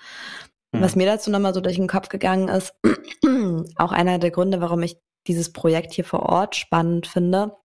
Mhm. 0.73 0.81
Was 0.81 0.97
mir 0.97 1.07
dazu 1.07 1.31
nochmal 1.31 1.55
so 1.55 1.61
durch 1.61 1.77
den 1.77 1.89
Kopf 1.89 2.09
gegangen 2.09 2.49
ist, 2.49 2.75
auch 3.77 3.93
einer 3.93 4.19
der 4.19 4.33
Gründe, 4.33 4.61
warum 4.61 4.83
ich 4.83 4.99
dieses 5.29 5.53
Projekt 5.53 5.93
hier 5.93 6.05
vor 6.05 6.21
Ort 6.21 6.57
spannend 6.57 7.07
finde. 7.07 7.57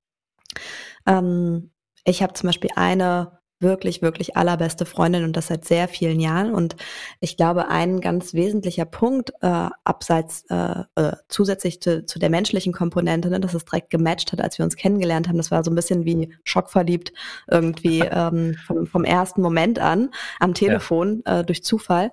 Ähm, 1.07 1.71
ich 2.07 2.23
habe 2.23 2.33
zum 2.33 2.47
Beispiel 2.47 2.71
eine 2.75 3.37
wirklich, 3.59 4.03
wirklich 4.03 4.37
allerbeste 4.37 4.85
Freundin 4.85 5.23
und 5.23 5.35
das 5.35 5.47
seit 5.47 5.65
sehr 5.65 5.87
vielen 5.87 6.19
Jahren. 6.19 6.53
Und 6.53 6.75
ich 7.19 7.37
glaube, 7.37 7.69
ein 7.69 8.01
ganz 8.01 8.35
wesentlicher 8.35 8.85
Punkt, 8.85 9.31
äh, 9.41 9.69
abseits 9.83 10.45
äh, 10.49 10.83
äh, 10.95 11.13
zusätzlich 11.27 11.81
zu, 11.81 12.05
zu 12.05 12.19
der 12.19 12.29
menschlichen 12.29 12.71
Komponente, 12.71 13.29
ne, 13.29 13.39
dass 13.39 13.55
es 13.55 13.65
direkt 13.65 13.89
gematcht 13.89 14.31
hat, 14.31 14.41
als 14.41 14.59
wir 14.59 14.65
uns 14.65 14.75
kennengelernt 14.75 15.27
haben. 15.27 15.37
Das 15.37 15.49
war 15.49 15.63
so 15.63 15.71
ein 15.71 15.75
bisschen 15.75 16.05
wie 16.05 16.35
schockverliebt 16.43 17.13
irgendwie 17.49 17.99
ähm, 18.11 18.55
vom, 18.65 18.85
vom 18.85 19.03
ersten 19.03 19.41
Moment 19.41 19.79
an 19.79 20.11
am 20.39 20.53
Telefon 20.53 21.23
ja. 21.25 21.39
äh, 21.39 21.43
durch 21.43 21.63
Zufall 21.63 22.11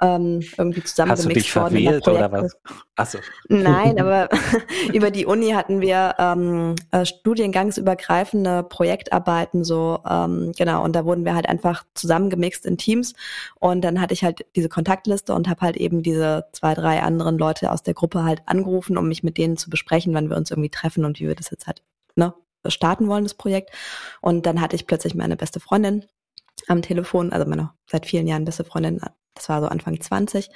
ähm, 0.00 0.42
irgendwie 0.56 0.84
zusammengemixt 0.84 1.10
Hast 1.10 1.24
du 1.24 1.28
dich 1.28 1.52
verwählt 1.52 2.06
oder 2.06 2.30
was? 2.30 2.56
Achso. 2.96 3.18
Nein, 3.48 3.98
aber 4.00 4.28
über 4.92 5.10
die 5.10 5.26
Uni 5.26 5.50
hatten 5.50 5.80
wir 5.80 6.14
ähm, 6.18 6.76
äh, 6.92 7.04
studiengangsübergreifende 7.04 8.62
Projektarbeiten 8.62 9.64
so, 9.64 10.00
ähm, 10.08 10.52
genau, 10.56 10.84
und 10.84 10.94
da 10.94 11.04
wurden 11.04 11.24
wir 11.24 11.34
halt 11.34 11.48
einfach 11.48 11.84
zusammengemixt 11.94 12.66
in 12.66 12.78
Teams 12.78 13.14
und 13.58 13.82
dann 13.82 14.00
hatte 14.00 14.14
ich 14.14 14.22
halt 14.22 14.46
diese 14.54 14.68
Kontaktliste 14.68 15.34
und 15.34 15.48
habe 15.48 15.62
halt 15.62 15.76
eben 15.76 16.02
diese 16.02 16.46
zwei, 16.52 16.74
drei 16.74 17.02
anderen 17.02 17.36
Leute 17.36 17.72
aus 17.72 17.82
der 17.82 17.94
Gruppe 17.94 18.24
halt 18.24 18.42
angerufen, 18.46 18.96
um 18.96 19.08
mich 19.08 19.22
mit 19.22 19.38
denen 19.38 19.56
zu 19.56 19.70
besprechen, 19.70 20.14
wann 20.14 20.30
wir 20.30 20.36
uns 20.36 20.50
irgendwie 20.50 20.70
treffen 20.70 21.04
und 21.04 21.18
wie 21.18 21.26
wir 21.26 21.34
das 21.34 21.50
jetzt 21.50 21.66
halt 21.66 21.82
ne, 22.14 22.32
starten 22.66 23.08
wollen, 23.08 23.24
das 23.24 23.34
Projekt. 23.34 23.70
Und 24.20 24.46
dann 24.46 24.60
hatte 24.60 24.76
ich 24.76 24.86
plötzlich 24.86 25.14
meine 25.14 25.36
beste 25.36 25.58
Freundin 25.58 26.04
am 26.68 26.82
Telefon, 26.82 27.32
also 27.32 27.48
meine 27.48 27.70
seit 27.90 28.06
vielen 28.06 28.28
Jahren 28.28 28.44
beste 28.44 28.64
Freundin 28.64 29.00
das 29.34 29.48
war 29.48 29.60
so 29.60 29.66
Anfang 29.66 30.00
20. 30.00 30.48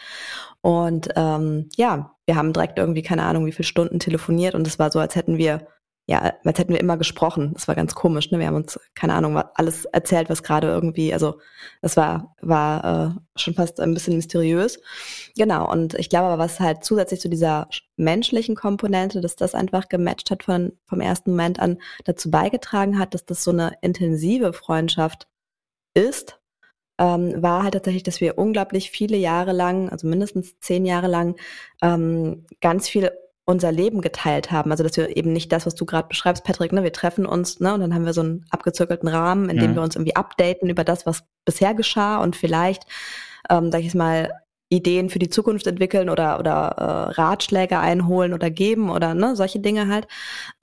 Und 0.61 1.09
ähm, 1.16 1.68
ja, 1.77 2.14
wir 2.29 2.37
haben 2.37 2.53
direkt 2.53 2.79
irgendwie 2.79 3.03
keine 3.03 3.23
Ahnung, 3.23 3.47
wie 3.47 3.53
viele 3.53 3.67
Stunden 3.67 3.99
telefoniert 3.99 4.55
und 4.55 4.67
es 4.67 4.79
war 4.79 4.93
so, 4.93 5.01
als 5.01 5.17
hätten 5.17 5.38
wir, 5.38 5.67
ja, 6.07 6.35
als 6.45 6.59
hätten 6.59 6.75
wir 6.75 6.81
immer 6.81 6.99
gesprochen. 6.99 7.53
Das 7.55 7.69
war 7.69 7.75
ganz 7.75 7.95
komisch, 7.95 8.31
ne? 8.31 8.38
Wir 8.38 8.49
haben 8.49 8.55
uns, 8.55 8.79
keine 8.95 9.14
Ahnung, 9.14 9.38
alles 9.55 9.87
erzählt, 9.87 10.29
was 10.29 10.43
gerade 10.43 10.67
irgendwie, 10.67 11.14
also 11.14 11.41
es 11.81 11.97
war, 11.97 12.35
war 12.43 13.17
äh, 13.17 13.41
schon 13.41 13.55
fast 13.55 13.81
ein 13.81 13.95
bisschen 13.95 14.17
mysteriös. 14.17 14.79
Genau, 15.38 15.71
und 15.73 15.95
ich 15.95 16.11
glaube 16.11 16.27
aber, 16.27 16.43
was 16.43 16.61
halt 16.61 16.85
zusätzlich 16.85 17.21
zu 17.21 17.31
dieser 17.31 17.67
menschlichen 17.97 18.55
Komponente, 18.57 19.23
dass 19.23 19.35
das 19.35 19.55
einfach 19.55 19.88
gematcht 19.88 20.31
hat 20.31 20.43
von, 20.43 20.73
vom 20.85 21.01
ersten 21.01 21.31
Moment 21.31 21.59
an, 21.61 21.79
dazu 22.05 22.31
beigetragen 22.31 22.99
hat, 22.99 23.14
dass 23.14 23.25
das 23.25 23.43
so 23.43 23.53
eine 23.53 23.73
intensive 23.81 24.53
Freundschaft 24.53 25.29
ist, 25.95 26.38
ähm, 26.98 27.42
war 27.42 27.62
halt 27.62 27.74
tatsächlich, 27.74 28.02
dass 28.02 28.20
wir 28.20 28.38
unglaublich 28.38 28.90
viele 28.90 29.16
Jahre 29.16 29.52
lang, 29.52 29.88
also 29.88 30.06
mindestens 30.06 30.58
zehn 30.61 30.84
Jahre 30.84 31.06
lang, 31.06 31.37
ähm, 31.82 32.46
ganz 32.61 32.88
viel 32.88 33.11
unser 33.44 33.72
Leben 33.72 34.02
geteilt 34.02 34.50
haben. 34.50 34.70
Also 34.72 34.84
dass 34.84 34.96
wir 34.98 35.16
eben 35.16 35.32
nicht 35.32 35.50
das, 35.52 35.64
was 35.64 35.74
du 35.74 35.87
gerade 35.87 36.08
beschreibst, 36.08 36.44
Patrick, 36.44 36.70
ne, 36.72 36.82
wir 36.82 36.92
treffen 36.92 37.24
uns, 37.24 37.61
ne, 37.61 37.72
und 37.72 37.80
dann 37.80 37.94
haben 37.94 38.04
wir 38.04 38.12
so 38.12 38.20
einen 38.20 38.44
abgezirkelten 38.50 39.08
Rahmen, 39.08 39.48
in 39.48 39.56
dem 39.56 39.70
mhm. 39.70 39.76
wir 39.76 39.82
uns 39.82 39.96
irgendwie 39.96 40.16
updaten 40.16 40.68
über 40.68 40.84
das, 40.84 41.06
was 41.06 41.24
bisher 41.46 41.72
geschah 41.74 42.18
und 42.18 42.37
vielleicht, 42.37 42.84
ähm, 43.48 43.72
sag 43.72 43.80
ich 43.80 43.94
mal, 43.94 44.30
Ideen 44.68 45.08
für 45.08 45.18
die 45.18 45.30
Zukunft 45.30 45.66
entwickeln 45.66 46.11
oder 46.11 46.38
oder 46.38 46.74
äh, 46.76 47.12
Ratschläge 47.12 47.78
einholen 47.78 48.34
oder 48.34 48.50
geben 48.50 48.90
oder 48.90 49.14
ne, 49.14 49.34
solche 49.34 49.61
Dinge 49.61 49.88
halt, 49.88 50.06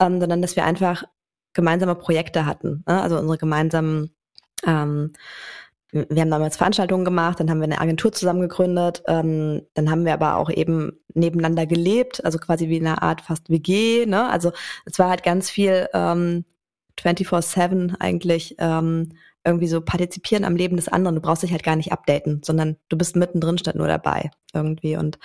ähm, 0.00 0.20
sondern 0.20 0.40
dass 0.40 0.54
wir 0.54 0.64
einfach 0.64 1.02
gemeinsame 1.54 1.96
Projekte 1.96 2.46
hatten, 2.46 2.84
ne? 2.86 3.02
also 3.02 3.18
unsere 3.18 3.38
gemeinsamen 3.38 4.14
ähm, 4.64 5.12
wir 6.08 6.22
haben 6.22 6.30
damals 6.30 6.56
Veranstaltungen 6.56 7.04
gemacht, 7.04 7.40
dann 7.40 7.50
haben 7.50 7.58
wir 7.58 7.64
eine 7.64 7.80
Agentur 7.80 8.12
zusammen 8.12 8.40
gegründet, 8.40 9.02
ähm, 9.06 9.62
dann 9.74 9.90
haben 9.90 10.04
wir 10.04 10.12
aber 10.12 10.36
auch 10.36 10.50
eben 10.50 10.98
nebeneinander 11.14 11.66
gelebt, 11.66 12.24
also 12.24 12.38
quasi 12.38 12.68
wie 12.68 12.80
eine 12.80 13.02
Art 13.02 13.20
fast 13.22 13.48
WG, 13.48 14.06
ne? 14.06 14.28
Also 14.30 14.52
es 14.84 14.98
war 14.98 15.08
halt 15.08 15.22
ganz 15.22 15.50
viel 15.50 15.88
ähm, 15.94 16.44
24-7 16.98 17.96
eigentlich 18.00 18.56
ähm, 18.58 19.10
irgendwie 19.44 19.68
so 19.68 19.80
partizipieren 19.80 20.44
am 20.44 20.56
Leben 20.56 20.76
des 20.76 20.88
anderen. 20.88 21.14
Du 21.14 21.20
brauchst 21.20 21.42
dich 21.42 21.52
halt 21.52 21.62
gar 21.62 21.76
nicht 21.76 21.92
updaten, 21.92 22.42
sondern 22.44 22.76
du 22.88 22.98
bist 22.98 23.16
mittendrin 23.16 23.58
statt 23.58 23.76
nur 23.76 23.86
dabei 23.86 24.30
irgendwie. 24.52 24.96
Und 24.96 25.18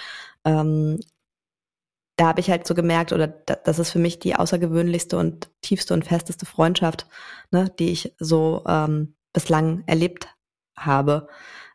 ähm, 0.45 0.99
da 2.17 2.27
habe 2.27 2.39
ich 2.39 2.51
halt 2.51 2.67
so 2.67 2.75
gemerkt, 2.75 3.13
oder 3.13 3.27
das 3.27 3.79
ist 3.79 3.89
für 3.91 3.99
mich 3.99 4.19
die 4.19 4.35
außergewöhnlichste 4.35 5.17
und 5.17 5.49
tiefste 5.61 5.93
und 5.93 6.05
festeste 6.05 6.45
Freundschaft, 6.45 7.07
ne, 7.49 7.71
die 7.79 7.89
ich 7.91 8.13
so 8.19 8.63
ähm, 8.67 9.15
bislang 9.33 9.83
erlebt 9.87 10.27
habe, 10.77 11.27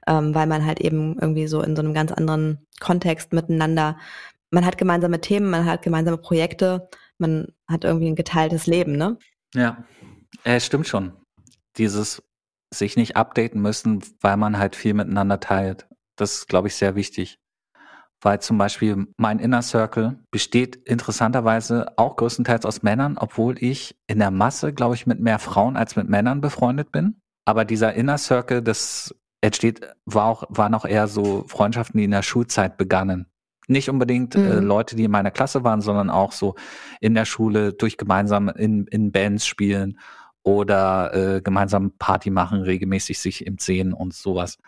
ähm, 0.06 0.34
weil 0.34 0.46
man 0.46 0.64
halt 0.64 0.80
eben 0.80 1.18
irgendwie 1.18 1.46
so 1.46 1.62
in 1.62 1.76
so 1.76 1.82
einem 1.82 1.94
ganz 1.94 2.12
anderen 2.12 2.66
Kontext 2.80 3.32
miteinander, 3.32 3.98
man 4.50 4.64
hat 4.64 4.78
gemeinsame 4.78 5.20
Themen, 5.20 5.50
man 5.50 5.64
hat 5.66 5.82
gemeinsame 5.82 6.18
Projekte, 6.18 6.88
man 7.18 7.48
hat 7.68 7.84
irgendwie 7.84 8.08
ein 8.08 8.16
geteiltes 8.16 8.66
Leben, 8.66 8.92
ne? 8.92 9.18
Ja, 9.54 9.84
äh, 10.44 10.60
stimmt 10.60 10.86
schon. 10.86 11.12
Dieses 11.76 12.22
sich 12.72 12.96
nicht 12.96 13.16
updaten 13.16 13.60
müssen, 13.60 14.02
weil 14.20 14.36
man 14.36 14.58
halt 14.58 14.76
viel 14.76 14.94
miteinander 14.94 15.40
teilt. 15.40 15.88
Das 16.16 16.34
ist, 16.34 16.48
glaube 16.48 16.68
ich, 16.68 16.74
sehr 16.74 16.94
wichtig. 16.94 17.38
Weil 18.22 18.40
zum 18.40 18.58
Beispiel 18.58 19.06
mein 19.18 19.38
Inner 19.38 19.62
Circle 19.62 20.18
besteht 20.30 20.76
interessanterweise 20.76 21.92
auch 21.96 22.16
größtenteils 22.16 22.64
aus 22.64 22.82
Männern, 22.82 23.18
obwohl 23.18 23.62
ich 23.62 23.96
in 24.06 24.18
der 24.18 24.30
Masse, 24.30 24.72
glaube 24.72 24.94
ich, 24.94 25.06
mit 25.06 25.20
mehr 25.20 25.38
Frauen 25.38 25.76
als 25.76 25.96
mit 25.96 26.08
Männern 26.08 26.40
befreundet 26.40 26.90
bin. 26.92 27.20
Aber 27.46 27.64
dieser 27.64 27.94
Inner 27.94 28.18
Circle, 28.18 28.60
das 28.60 29.14
entsteht, 29.40 29.80
war 30.04 30.26
auch, 30.26 30.44
waren 30.48 30.74
auch 30.74 30.84
eher 30.84 31.06
so 31.08 31.44
Freundschaften, 31.46 31.96
die 31.98 32.04
in 32.04 32.10
der 32.10 32.22
Schulzeit 32.22 32.76
begannen. 32.76 33.26
Nicht 33.68 33.88
unbedingt 33.88 34.34
äh, 34.34 34.38
mhm. 34.38 34.50
äh, 34.50 34.60
Leute, 34.60 34.96
die 34.96 35.04
in 35.04 35.10
meiner 35.10 35.30
Klasse 35.30 35.64
waren, 35.64 35.80
sondern 35.80 36.10
auch 36.10 36.32
so 36.32 36.56
in 37.00 37.14
der 37.14 37.24
Schule 37.24 37.72
durch 37.72 37.96
gemeinsam 37.96 38.48
in, 38.48 38.86
in 38.88 39.12
Bands 39.12 39.46
spielen 39.46 39.98
oder 40.42 41.14
äh, 41.14 41.40
gemeinsam 41.40 41.92
Party 41.98 42.30
machen, 42.30 42.62
regelmäßig 42.62 43.18
sich 43.18 43.46
im 43.46 43.58
Sehen 43.58 43.92
und 43.92 44.12
sowas. 44.12 44.58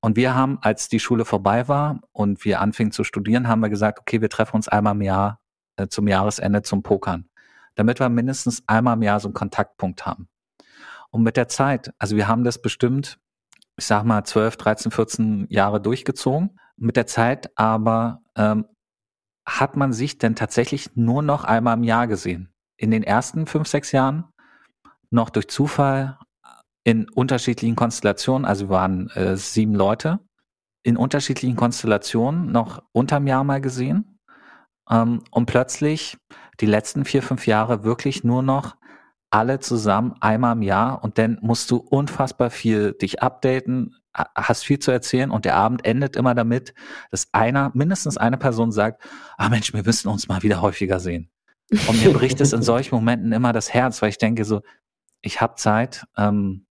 Und 0.00 0.16
wir 0.16 0.34
haben, 0.34 0.58
als 0.62 0.88
die 0.88 0.98
Schule 0.98 1.24
vorbei 1.24 1.68
war 1.68 2.00
und 2.10 2.44
wir 2.44 2.60
anfingen 2.60 2.92
zu 2.92 3.04
studieren, 3.04 3.46
haben 3.46 3.60
wir 3.60 3.68
gesagt, 3.68 4.00
okay, 4.00 4.20
wir 4.20 4.28
treffen 4.28 4.56
uns 4.56 4.68
einmal 4.68 4.94
im 4.94 5.02
Jahr 5.02 5.40
äh, 5.76 5.86
zum 5.88 6.08
Jahresende 6.08 6.62
zum 6.62 6.82
Pokern, 6.82 7.28
damit 7.76 8.00
wir 8.00 8.08
mindestens 8.08 8.62
einmal 8.66 8.96
im 8.96 9.02
Jahr 9.02 9.20
so 9.20 9.28
einen 9.28 9.34
Kontaktpunkt 9.34 10.06
haben. 10.06 10.28
Und 11.12 11.22
mit 11.22 11.36
der 11.36 11.48
Zeit, 11.48 11.92
also 11.98 12.16
wir 12.16 12.26
haben 12.26 12.42
das 12.42 12.60
bestimmt, 12.60 13.18
ich 13.76 13.84
sag 13.84 14.04
mal, 14.04 14.24
12, 14.24 14.56
13, 14.56 14.92
14 14.92 15.46
Jahre 15.50 15.80
durchgezogen. 15.80 16.58
Mit 16.76 16.96
der 16.96 17.06
Zeit 17.06 17.56
aber 17.56 18.22
ähm, 18.34 18.64
hat 19.46 19.76
man 19.76 19.92
sich 19.92 20.18
denn 20.18 20.34
tatsächlich 20.34 20.96
nur 20.96 21.22
noch 21.22 21.44
einmal 21.44 21.76
im 21.76 21.84
Jahr 21.84 22.06
gesehen. 22.06 22.48
In 22.76 22.90
den 22.90 23.02
ersten 23.02 23.46
fünf, 23.46 23.68
sechs 23.68 23.92
Jahren 23.92 24.24
noch 25.10 25.30
durch 25.30 25.48
Zufall 25.48 26.18
in 26.84 27.08
unterschiedlichen 27.10 27.76
Konstellationen, 27.76 28.44
also 28.44 28.66
wir 28.66 28.70
waren 28.70 29.10
äh, 29.10 29.36
sieben 29.36 29.74
Leute, 29.74 30.18
in 30.82 30.96
unterschiedlichen 30.96 31.56
Konstellationen 31.56 32.50
noch 32.50 32.82
unterm 32.92 33.26
Jahr 33.26 33.44
mal 33.44 33.60
gesehen. 33.60 34.18
Ähm, 34.90 35.22
und 35.30 35.46
plötzlich 35.46 36.16
die 36.60 36.66
letzten 36.66 37.04
vier, 37.04 37.22
fünf 37.22 37.46
Jahre 37.46 37.84
wirklich 37.84 38.24
nur 38.24 38.42
noch 38.42 38.76
alle 39.32 39.60
zusammen 39.60 40.14
einmal 40.20 40.54
im 40.54 40.62
Jahr 40.62 41.02
und 41.02 41.16
dann 41.16 41.38
musst 41.40 41.70
du 41.70 41.78
unfassbar 41.78 42.50
viel 42.50 42.92
dich 42.92 43.22
updaten, 43.22 43.96
hast 44.12 44.64
viel 44.64 44.78
zu 44.78 44.90
erzählen 44.90 45.30
und 45.30 45.46
der 45.46 45.56
Abend 45.56 45.86
endet 45.86 46.16
immer 46.16 46.34
damit, 46.34 46.74
dass 47.10 47.32
einer, 47.32 47.70
mindestens 47.72 48.18
eine 48.18 48.36
Person 48.36 48.72
sagt, 48.72 49.02
ah 49.38 49.48
Mensch, 49.48 49.72
wir 49.72 49.82
müssen 49.82 50.08
uns 50.08 50.28
mal 50.28 50.42
wieder 50.42 50.60
häufiger 50.60 51.00
sehen. 51.00 51.30
Und 51.88 52.04
mir 52.04 52.12
bricht 52.12 52.42
es 52.42 52.52
in 52.52 52.60
solchen 52.60 52.94
Momenten 52.94 53.32
immer 53.32 53.54
das 53.54 53.72
Herz, 53.72 54.02
weil 54.02 54.10
ich 54.10 54.18
denke 54.18 54.44
so, 54.44 54.60
ich 55.22 55.40
habe 55.40 55.54
Zeit, 55.54 56.04
ähm, 56.18 56.66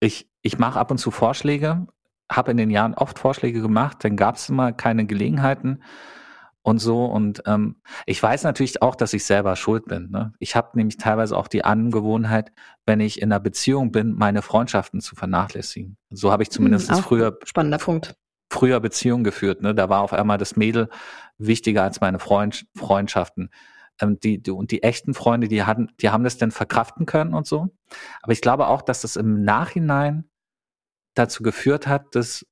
ich, 0.00 0.30
ich 0.40 0.58
mache 0.58 0.80
ab 0.80 0.90
und 0.90 0.96
zu 0.96 1.10
Vorschläge, 1.10 1.86
habe 2.32 2.50
in 2.50 2.56
den 2.56 2.70
Jahren 2.70 2.94
oft 2.94 3.18
Vorschläge 3.18 3.60
gemacht, 3.60 3.98
dann 4.04 4.16
gab 4.16 4.36
es 4.36 4.48
immer 4.48 4.72
keine 4.72 5.04
Gelegenheiten 5.04 5.82
und 6.66 6.78
so. 6.80 7.04
Und 7.04 7.44
ähm, 7.46 7.76
ich 8.06 8.20
weiß 8.20 8.42
natürlich 8.42 8.82
auch, 8.82 8.96
dass 8.96 9.12
ich 9.12 9.24
selber 9.24 9.54
schuld 9.54 9.84
bin. 9.86 10.10
Ne? 10.10 10.32
Ich 10.40 10.56
habe 10.56 10.76
nämlich 10.76 10.96
teilweise 10.96 11.36
auch 11.36 11.46
die 11.46 11.64
Angewohnheit, 11.64 12.50
wenn 12.86 12.98
ich 12.98 13.22
in 13.22 13.30
einer 13.30 13.38
Beziehung 13.38 13.92
bin, 13.92 14.14
meine 14.14 14.42
Freundschaften 14.42 15.00
zu 15.00 15.14
vernachlässigen. 15.14 15.96
So 16.10 16.32
habe 16.32 16.42
ich 16.42 16.50
zumindest 16.50 16.90
hm, 16.90 17.04
früher 17.04 17.38
spannender 17.44 17.78
Punkt. 17.78 18.16
Früher 18.50 18.80
Beziehungen 18.80 19.22
geführt. 19.22 19.62
Ne? 19.62 19.76
Da 19.76 19.88
war 19.88 20.00
auf 20.00 20.12
einmal 20.12 20.38
das 20.38 20.56
Mädel 20.56 20.88
wichtiger 21.38 21.84
als 21.84 22.00
meine 22.00 22.18
Freund 22.18 22.66
Freundschaften. 22.74 23.50
Ähm, 24.00 24.18
die, 24.18 24.42
die, 24.42 24.50
und 24.50 24.72
die 24.72 24.82
echten 24.82 25.14
Freunde, 25.14 25.46
die 25.46 25.62
hatten, 25.62 25.92
die 26.00 26.10
haben 26.10 26.24
das 26.24 26.36
dann 26.36 26.50
verkraften 26.50 27.06
können 27.06 27.32
und 27.32 27.46
so. 27.46 27.68
Aber 28.22 28.32
ich 28.32 28.40
glaube 28.40 28.66
auch, 28.66 28.82
dass 28.82 29.02
das 29.02 29.14
im 29.14 29.44
Nachhinein 29.44 30.28
dazu 31.14 31.44
geführt 31.44 31.86
hat, 31.86 32.16
dass 32.16 32.44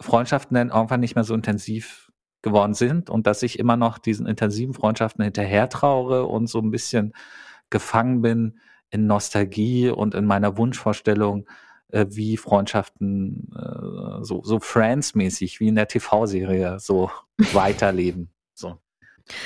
Freundschaften 0.00 0.54
dann 0.54 0.70
irgendwann 0.70 1.00
nicht 1.00 1.16
mehr 1.16 1.24
so 1.24 1.34
intensiv 1.34 2.09
geworden 2.42 2.74
sind 2.74 3.10
und 3.10 3.26
dass 3.26 3.42
ich 3.42 3.58
immer 3.58 3.76
noch 3.76 3.98
diesen 3.98 4.26
intensiven 4.26 4.74
Freundschaften 4.74 5.22
hinterher 5.24 5.68
traure 5.68 6.26
und 6.26 6.46
so 6.46 6.58
ein 6.58 6.70
bisschen 6.70 7.14
gefangen 7.68 8.22
bin 8.22 8.58
in 8.90 9.06
Nostalgie 9.06 9.90
und 9.90 10.14
in 10.14 10.24
meiner 10.24 10.56
Wunschvorstellung, 10.56 11.46
äh, 11.88 12.06
wie 12.08 12.36
Freundschaften 12.36 13.52
äh, 13.54 14.24
so, 14.24 14.42
so 14.42 14.58
Friends-mäßig, 14.58 15.60
wie 15.60 15.68
in 15.68 15.76
der 15.76 15.88
TV-Serie, 15.88 16.78
so 16.80 17.10
weiterleben. 17.52 18.30
So. 18.54 18.78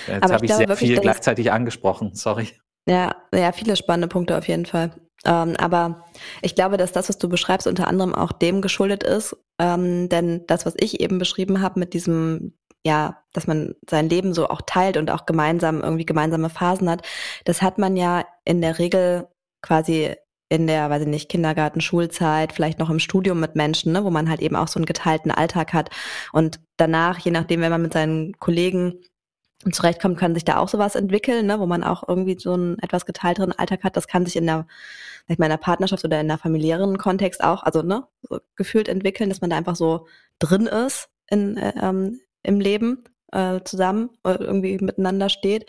Jetzt 0.07 0.33
habe 0.33 0.45
ich, 0.45 0.51
ich 0.51 0.57
sehr 0.57 0.77
viel 0.77 0.99
gleichzeitig 0.99 1.53
angesprochen, 1.53 2.15
sorry. 2.15 2.49
Ja, 2.87 3.17
ja, 3.35 3.53
viele 3.53 3.77
spannende 3.77 4.09
Punkte 4.09 4.37
auf 4.37 4.49
jeden 4.49 4.67
Fall. 4.67 4.93
Ähm, 5.25 5.55
aber 5.59 6.05
ich 6.43 6.55
glaube, 6.55 6.77
dass 6.77 6.93
das, 6.93 7.09
was 7.09 7.19
du 7.19 7.29
beschreibst, 7.29 7.67
unter 7.67 7.89
anderem 7.89 8.15
auch 8.15 8.33
dem 8.33 8.61
geschuldet 8.61 9.03
ist. 9.03 9.37
Ähm, 9.59 10.09
denn 10.09 10.47
das, 10.47 10.67
was 10.67 10.75
ich 10.79 11.01
eben 11.01 11.19
beschrieben 11.19 11.63
habe 11.63 11.81
mit 11.81 11.95
diesem 11.95 12.55
ja, 12.85 13.23
dass 13.33 13.47
man 13.47 13.75
sein 13.89 14.09
Leben 14.09 14.35
so 14.35 14.49
auch 14.49 14.63
teilt 14.67 14.97
und 14.97 15.11
auch 15.11 15.27
gemeinsam 15.27 15.81
irgendwie 15.81 16.07
gemeinsame 16.07 16.51
Phasen 16.51 16.89
hat, 16.91 17.03
das 17.45 17.63
hat 17.63 17.79
man 17.79 17.97
ja 17.97 18.25
in 18.45 18.61
der 18.61 18.79
Regel 18.79 19.29
quasi 19.63 20.15
in 20.51 20.67
der, 20.67 20.91
weiß 20.91 21.03
ich 21.03 21.09
nicht, 21.09 21.31
Kindergarten, 21.31 21.81
Schulzeit, 21.81 22.53
vielleicht 22.53 22.79
noch 22.79 22.91
im 22.91 22.99
Studium 22.99 23.41
mit 23.41 23.57
Menschen, 23.57 23.93
ne, 23.93 24.05
wo 24.05 24.11
man 24.11 24.29
halt 24.29 24.41
eben 24.41 24.57
auch 24.57 24.69
so 24.69 24.79
einen 24.79 24.87
geteilten 24.87 25.31
Alltag 25.31 25.73
hat. 25.73 25.91
Und 26.33 26.61
danach, 26.77 27.19
je 27.19 27.31
nachdem, 27.31 27.61
wenn 27.61 27.71
man 27.71 27.83
mit 27.83 27.95
seinen 27.95 28.39
Kollegen 28.39 29.01
zurechtkommt, 29.73 30.19
kann 30.19 30.35
sich 30.35 30.45
da 30.45 30.59
auch 30.59 30.69
sowas 30.69 30.95
entwickeln, 30.95 31.47
ne, 31.47 31.59
wo 31.59 31.67
man 31.67 31.83
auch 31.83 32.07
irgendwie 32.07 32.39
so 32.39 32.53
einen 32.53 32.79
etwas 32.81 33.07
geteilteren 33.07 33.53
Alltag 33.53 33.85
hat. 33.85 33.97
Das 33.97 34.07
kann 34.07 34.27
sich 34.27 34.37
in 34.37 34.47
der, 34.47 34.67
sag 35.27 35.35
ich 35.35 35.39
mal, 35.39 35.47
in 35.47 35.51
der 35.53 35.57
Partnerschaft 35.57 36.05
oder 36.05 36.21
in 36.21 36.29
der 36.29 36.39
familiären 36.39 36.99
Kontext 36.99 37.43
auch, 37.43 37.63
also 37.63 37.83
ne, 37.83 38.07
so 38.23 38.39
gefühlt 38.57 38.89
entwickeln, 38.89 39.31
dass 39.31 39.41
man 39.41 39.51
da 39.51 39.57
einfach 39.57 39.77
so 39.77 40.07
drin 40.39 40.67
ist 40.67 41.09
in, 41.29 41.57
äh, 41.57 41.73
ähm, 41.81 42.21
im 42.45 42.61
Leben 42.61 43.05
äh, 43.35 43.61
zusammen 43.65 44.11
oder 44.23 44.41
irgendwie 44.41 44.79
miteinander 44.79 45.29
steht. 45.29 45.67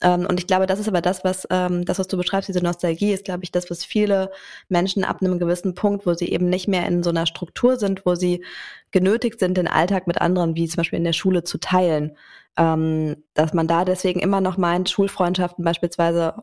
Ähm, 0.00 0.24
und 0.26 0.38
ich 0.38 0.46
glaube, 0.46 0.66
das 0.66 0.78
ist 0.78 0.88
aber 0.88 1.02
das, 1.02 1.24
was 1.24 1.46
ähm, 1.50 1.84
das, 1.84 1.98
was 1.98 2.06
du 2.06 2.16
beschreibst, 2.16 2.48
diese 2.48 2.62
Nostalgie, 2.62 3.12
ist, 3.12 3.24
glaube 3.24 3.44
ich, 3.44 3.50
das, 3.50 3.70
was 3.70 3.84
viele 3.84 4.30
Menschen 4.68 5.04
ab 5.04 5.20
einem 5.20 5.38
gewissen 5.38 5.74
Punkt, 5.74 6.06
wo 6.06 6.14
sie 6.14 6.30
eben 6.30 6.48
nicht 6.48 6.68
mehr 6.68 6.86
in 6.86 7.02
so 7.02 7.10
einer 7.10 7.26
Struktur 7.26 7.76
sind, 7.76 8.06
wo 8.06 8.14
sie 8.14 8.44
genötigt 8.92 9.40
sind, 9.40 9.56
den 9.56 9.68
Alltag 9.68 10.06
mit 10.06 10.20
anderen, 10.20 10.54
wie 10.54 10.68
zum 10.68 10.78
Beispiel 10.78 10.98
in 10.98 11.04
der 11.04 11.12
Schule, 11.12 11.42
zu 11.44 11.58
teilen, 11.58 12.16
ähm, 12.58 13.22
dass 13.34 13.54
man 13.54 13.68
da 13.68 13.84
deswegen 13.84 14.18
immer 14.18 14.40
noch 14.40 14.56
meint, 14.56 14.90
Schulfreundschaften 14.90 15.64
beispielsweise, 15.64 16.34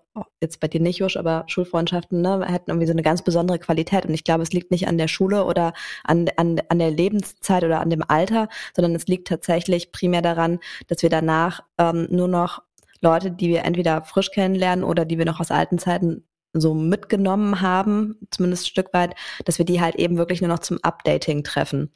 jetzt 0.41 0.61
bei 0.61 0.69
dir 0.69 0.79
nicht, 0.79 0.99
Josh, 0.99 1.17
aber 1.17 1.43
Schulfreundschaften 1.47 2.21
ne, 2.21 2.45
hätten 2.47 2.71
irgendwie 2.71 2.87
so 2.87 2.93
eine 2.93 3.03
ganz 3.03 3.21
besondere 3.21 3.59
Qualität. 3.59 4.05
Und 4.05 4.13
ich 4.13 4.23
glaube, 4.23 4.43
es 4.43 4.53
liegt 4.53 4.71
nicht 4.71 4.87
an 4.87 4.97
der 4.97 5.09
Schule 5.09 5.43
oder 5.43 5.73
an, 6.05 6.29
an, 6.37 6.61
an 6.69 6.79
der 6.79 6.91
Lebenszeit 6.91 7.65
oder 7.65 7.81
an 7.81 7.89
dem 7.89 8.03
Alter, 8.07 8.47
sondern 8.73 8.95
es 8.95 9.07
liegt 9.07 9.27
tatsächlich 9.27 9.91
primär 9.91 10.21
daran, 10.21 10.59
dass 10.87 11.03
wir 11.03 11.09
danach 11.09 11.61
ähm, 11.77 12.07
nur 12.09 12.29
noch 12.29 12.61
Leute, 13.01 13.29
die 13.29 13.49
wir 13.49 13.65
entweder 13.65 14.01
frisch 14.03 14.31
kennenlernen 14.31 14.85
oder 14.85 15.03
die 15.03 15.17
wir 15.17 15.25
noch 15.25 15.41
aus 15.41 15.51
alten 15.51 15.79
Zeiten 15.79 16.23
so 16.59 16.73
mitgenommen 16.73 17.61
haben, 17.61 18.17
zumindest 18.31 18.65
ein 18.65 18.69
Stück 18.69 18.93
weit, 18.93 19.15
dass 19.45 19.57
wir 19.57 19.65
die 19.65 19.81
halt 19.81 19.95
eben 19.95 20.17
wirklich 20.17 20.41
nur 20.41 20.49
noch 20.49 20.59
zum 20.59 20.79
Updating 20.81 21.43
treffen. 21.43 21.91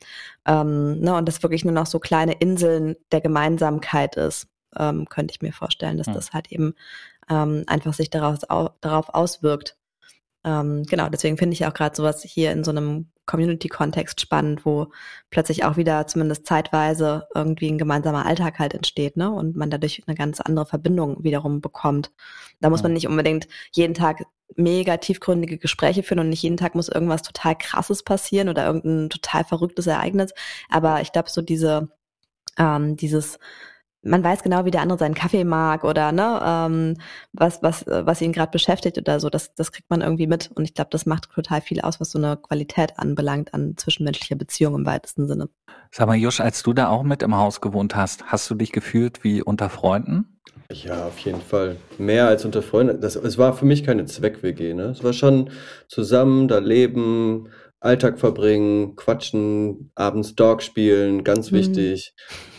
Ähm, 0.45 0.99
ne, 0.99 1.15
und 1.15 1.27
das 1.27 1.43
wirklich 1.43 1.65
nur 1.65 1.73
noch 1.73 1.85
so 1.85 1.99
kleine 1.99 2.33
Inseln 2.33 2.95
der 3.11 3.21
Gemeinsamkeit 3.21 4.15
ist, 4.15 4.47
ähm, 4.77 5.07
könnte 5.09 5.33
ich 5.33 5.41
mir 5.41 5.53
vorstellen, 5.53 5.97
dass 5.97 6.07
ja. 6.07 6.13
das 6.13 6.31
halt 6.33 6.51
eben 6.51 6.73
ähm, 7.29 7.63
einfach 7.67 7.93
sich 7.93 8.09
daraus, 8.09 8.49
au 8.49 8.69
darauf 8.81 9.09
auswirkt. 9.09 9.77
Ähm, 10.43 10.83
genau, 10.83 11.09
deswegen 11.09 11.37
finde 11.37 11.53
ich 11.53 11.65
auch 11.65 11.73
gerade 11.73 11.95
sowas 11.95 12.23
hier 12.23 12.51
in 12.51 12.63
so 12.63 12.71
einem 12.71 13.09
Community-Kontext 13.25 14.21
spannend, 14.21 14.65
wo 14.65 14.87
plötzlich 15.29 15.63
auch 15.63 15.77
wieder 15.77 16.07
zumindest 16.07 16.47
zeitweise 16.47 17.27
irgendwie 17.35 17.69
ein 17.69 17.77
gemeinsamer 17.77 18.25
Alltag 18.25 18.57
halt 18.57 18.73
entsteht, 18.73 19.17
ne? 19.17 19.31
Und 19.31 19.55
man 19.55 19.69
dadurch 19.69 20.01
eine 20.07 20.15
ganz 20.15 20.39
andere 20.41 20.65
Verbindung 20.65 21.23
wiederum 21.23 21.61
bekommt. 21.61 22.11
Da 22.59 22.69
muss 22.69 22.81
man 22.81 22.93
nicht 22.93 23.07
unbedingt 23.07 23.47
jeden 23.71 23.93
Tag 23.93 24.25
mega 24.55 24.97
tiefgründige 24.97 25.57
Gespräche 25.57 26.03
führen 26.03 26.19
und 26.19 26.29
nicht 26.29 26.43
jeden 26.43 26.57
Tag 26.57 26.75
muss 26.75 26.89
irgendwas 26.89 27.21
total 27.21 27.55
krasses 27.55 28.03
passieren 28.03 28.49
oder 28.49 28.65
irgendein 28.65 29.09
total 29.09 29.43
verrücktes 29.43 29.87
Ereignis. 29.87 30.33
Aber 30.69 31.01
ich 31.01 31.11
glaube, 31.11 31.29
so 31.29 31.41
diese, 31.41 31.89
ähm, 32.57 32.97
dieses 32.97 33.39
man 34.01 34.23
weiß 34.23 34.43
genau, 34.43 34.65
wie 34.65 34.71
der 34.71 34.81
andere 34.81 34.97
seinen 34.97 35.13
Kaffee 35.13 35.43
mag 35.43 35.83
oder 35.83 36.11
ne, 36.11 36.39
ähm, 36.43 36.97
was, 37.33 37.61
was, 37.61 37.85
was 37.85 38.21
ihn 38.21 38.31
gerade 38.31 38.51
beschäftigt 38.51 38.97
oder 38.97 39.19
so. 39.19 39.29
Das, 39.29 39.53
das 39.55 39.71
kriegt 39.71 39.89
man 39.89 40.01
irgendwie 40.01 40.27
mit. 40.27 40.51
Und 40.55 40.63
ich 40.63 40.73
glaube, 40.73 40.89
das 40.91 41.05
macht 41.05 41.29
total 41.31 41.61
viel 41.61 41.81
aus, 41.81 41.99
was 41.99 42.11
so 42.11 42.17
eine 42.17 42.37
Qualität 42.37 42.97
anbelangt 42.97 43.53
an 43.53 43.75
zwischenmenschlicher 43.75 44.35
Beziehung 44.35 44.75
im 44.75 44.85
weitesten 44.85 45.27
Sinne. 45.27 45.49
Sag 45.91 46.07
mal, 46.07 46.17
Josh, 46.17 46.39
als 46.39 46.63
du 46.63 46.73
da 46.73 46.89
auch 46.89 47.03
mit 47.03 47.23
im 47.23 47.35
Haus 47.35 47.61
gewohnt 47.61 47.95
hast, 47.95 48.25
hast 48.25 48.49
du 48.49 48.55
dich 48.55 48.71
gefühlt 48.71 49.23
wie 49.23 49.41
unter 49.41 49.69
Freunden? 49.69 50.39
Ja, 50.71 51.07
auf 51.07 51.17
jeden 51.19 51.41
Fall. 51.41 51.77
Mehr 51.97 52.27
als 52.27 52.45
unter 52.45 52.61
Freunden. 52.61 53.01
Das, 53.01 53.15
es 53.15 53.39
war 53.39 53.53
für 53.55 53.65
mich 53.65 53.83
keine 53.83 54.05
Zweck-WG, 54.05 54.75
ne? 54.75 54.83
Es 54.89 55.03
war 55.03 55.13
schon 55.13 55.49
zusammen 55.87 56.47
da 56.47 56.59
leben, 56.59 57.49
Alltag 57.81 58.19
verbringen, 58.19 58.97
quatschen, 58.97 59.91
abends 59.95 60.35
Dog 60.35 60.61
spielen, 60.61 61.23
ganz 61.23 61.51
mhm. 61.51 61.57
wichtig. 61.57 62.13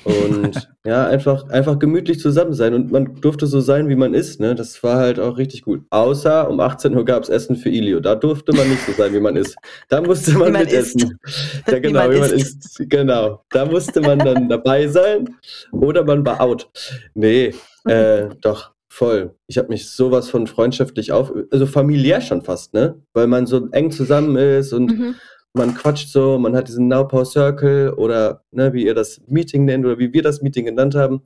Und 0.04 0.68
ja, 0.85 1.06
einfach, 1.06 1.48
einfach 1.50 1.78
gemütlich 1.78 2.20
zusammen 2.20 2.54
sein. 2.54 2.72
Und 2.72 2.90
man 2.90 3.20
durfte 3.20 3.46
so 3.46 3.61
sein, 3.61 3.88
wie 3.90 3.96
man 3.96 4.14
ist. 4.14 4.40
Ne? 4.40 4.54
Das 4.54 4.83
war 4.83 4.96
halt 4.96 5.20
auch 5.20 5.37
richtig 5.37 5.62
gut. 5.62 5.83
Außer 5.90 6.48
um 6.48 6.59
18 6.59 6.96
Uhr 6.96 7.04
gab 7.04 7.22
es 7.22 7.28
Essen 7.28 7.56
für 7.56 7.68
Ilio. 7.68 8.00
Da 8.00 8.14
durfte 8.14 8.54
man 8.54 8.68
nicht 8.70 8.85
so 8.87 8.92
sein, 8.92 9.12
wie 9.12 9.20
man 9.20 9.37
ist. 9.37 9.56
Da 9.90 10.00
musste 10.00 10.33
man, 10.33 10.52
man 10.52 10.62
mitessen. 10.62 11.18
Ja, 11.66 11.78
genau, 11.78 12.04
wie 12.04 12.04
man, 12.04 12.14
wie 12.14 12.20
man 12.20 12.30
ist. 12.30 12.83
Genau. 12.88 13.44
Da 13.50 13.66
musste 13.66 14.00
man 14.00 14.18
dann 14.18 14.48
dabei 14.48 14.88
sein. 14.88 15.37
Oder 15.70 16.02
man 16.04 16.24
war 16.24 16.40
out. 16.40 16.70
Nee, 17.14 17.54
äh, 17.85 18.28
doch. 18.40 18.72
Voll. 18.92 19.37
Ich 19.46 19.57
habe 19.57 19.68
mich 19.68 19.88
sowas 19.90 20.29
von 20.29 20.46
freundschaftlich 20.46 21.12
auf, 21.12 21.33
also 21.50 21.66
familiär 21.66 22.20
schon 22.20 22.42
fast, 22.42 22.74
ne? 22.74 23.00
Weil 23.12 23.29
man 23.29 23.46
so 23.46 23.68
eng 23.70 23.90
zusammen 23.90 24.37
ist 24.37 24.72
und 24.72 24.98
mhm 24.98 25.14
man 25.53 25.74
quatscht 25.74 26.09
so, 26.09 26.38
man 26.38 26.55
hat 26.55 26.68
diesen 26.68 26.88
Now 26.88 27.07
Power 27.07 27.24
Circle 27.24 27.94
oder 27.94 28.44
ne, 28.53 28.72
wie 28.72 28.85
ihr 28.85 28.94
das 28.94 29.20
Meeting 29.26 29.64
nennt 29.64 29.85
oder 29.85 29.98
wie 29.98 30.12
wir 30.12 30.22
das 30.22 30.42
Meeting 30.42 30.64
genannt 30.64 30.94
haben. 30.94 31.22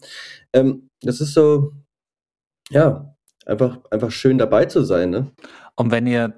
Ähm, 0.53 0.89
das 1.03 1.21
ist 1.21 1.35
so, 1.35 1.73
ja, 2.71 3.15
einfach, 3.47 3.79
einfach 3.91 4.11
schön 4.11 4.39
dabei 4.39 4.65
zu 4.65 4.85
sein. 4.85 5.11
Ne? 5.11 5.31
Und 5.77 5.91
wenn 5.91 6.07
ihr, 6.07 6.33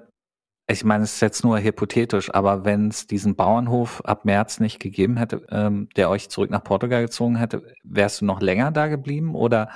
ich 0.69 0.83
meine, 0.83 1.05
es 1.05 1.15
ist 1.15 1.21
jetzt 1.21 1.43
nur 1.45 1.59
hypothetisch, 1.59 2.33
aber 2.33 2.65
wenn 2.65 2.89
es 2.89 3.07
diesen 3.07 3.35
Bauernhof 3.35 4.01
ab 4.03 4.25
März 4.25 4.59
nicht 4.59 4.79
gegeben 4.79 5.15
hätte, 5.15 5.45
ähm, 5.49 5.87
der 5.95 6.09
euch 6.09 6.29
zurück 6.29 6.49
nach 6.49 6.63
Portugal 6.63 7.03
gezogen 7.03 7.37
hätte, 7.37 7.63
wärst 7.83 8.19
du 8.19 8.25
noch 8.25 8.41
länger 8.41 8.71
da 8.71 8.87
geblieben 8.87 9.33
oder 9.33 9.69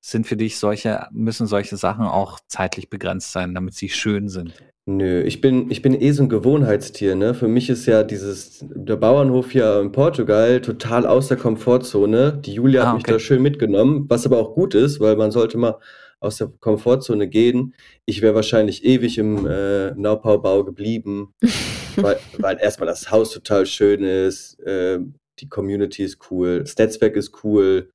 sind 0.00 0.26
für 0.26 0.36
dich 0.36 0.58
solche, 0.58 1.06
müssen 1.12 1.46
solche 1.46 1.76
Sachen 1.76 2.06
auch 2.06 2.40
zeitlich 2.48 2.88
begrenzt 2.90 3.32
sein, 3.32 3.54
damit 3.54 3.74
sie 3.74 3.88
schön 3.88 4.28
sind? 4.28 4.54
Nö, 4.86 5.22
ich 5.22 5.40
bin, 5.40 5.70
ich 5.70 5.82
bin 5.82 6.00
eh 6.00 6.10
so 6.12 6.22
ein 6.22 6.28
Gewohnheitstier, 6.28 7.14
ne? 7.14 7.34
Für 7.34 7.48
mich 7.48 7.68
ist 7.68 7.86
ja 7.86 8.02
dieses, 8.02 8.64
der 8.64 8.96
Bauernhof 8.96 9.52
hier 9.52 9.78
in 9.80 9.92
Portugal 9.92 10.60
total 10.62 11.06
aus 11.06 11.28
der 11.28 11.36
Komfortzone. 11.36 12.40
Die 12.44 12.54
Julia 12.54 12.82
ah, 12.82 12.86
hat 12.86 12.94
mich 12.94 13.04
okay. 13.04 13.12
da 13.12 13.18
schön 13.18 13.42
mitgenommen, 13.42 14.06
was 14.08 14.26
aber 14.26 14.38
auch 14.38 14.54
gut 14.54 14.74
ist, 14.74 14.98
weil 14.98 15.16
man 15.16 15.30
sollte 15.30 15.58
mal 15.58 15.78
aus 16.18 16.38
der 16.38 16.48
Komfortzone 16.60 17.28
gehen. 17.28 17.74
Ich 18.06 18.22
wäre 18.22 18.34
wahrscheinlich 18.34 18.84
ewig 18.84 19.18
im 19.18 19.46
äh, 19.46 19.92
Naupaubau 19.92 20.64
geblieben, 20.64 21.34
weil, 21.96 22.18
weil 22.38 22.58
erstmal 22.58 22.88
das 22.88 23.10
Haus 23.10 23.32
total 23.32 23.66
schön 23.66 24.02
ist, 24.02 24.58
äh, 24.60 24.98
die 25.40 25.48
Community 25.48 26.02
ist 26.04 26.18
cool, 26.30 26.60
das 26.60 26.76
Netzwerk 26.76 27.16
ist 27.16 27.44
cool. 27.44 27.90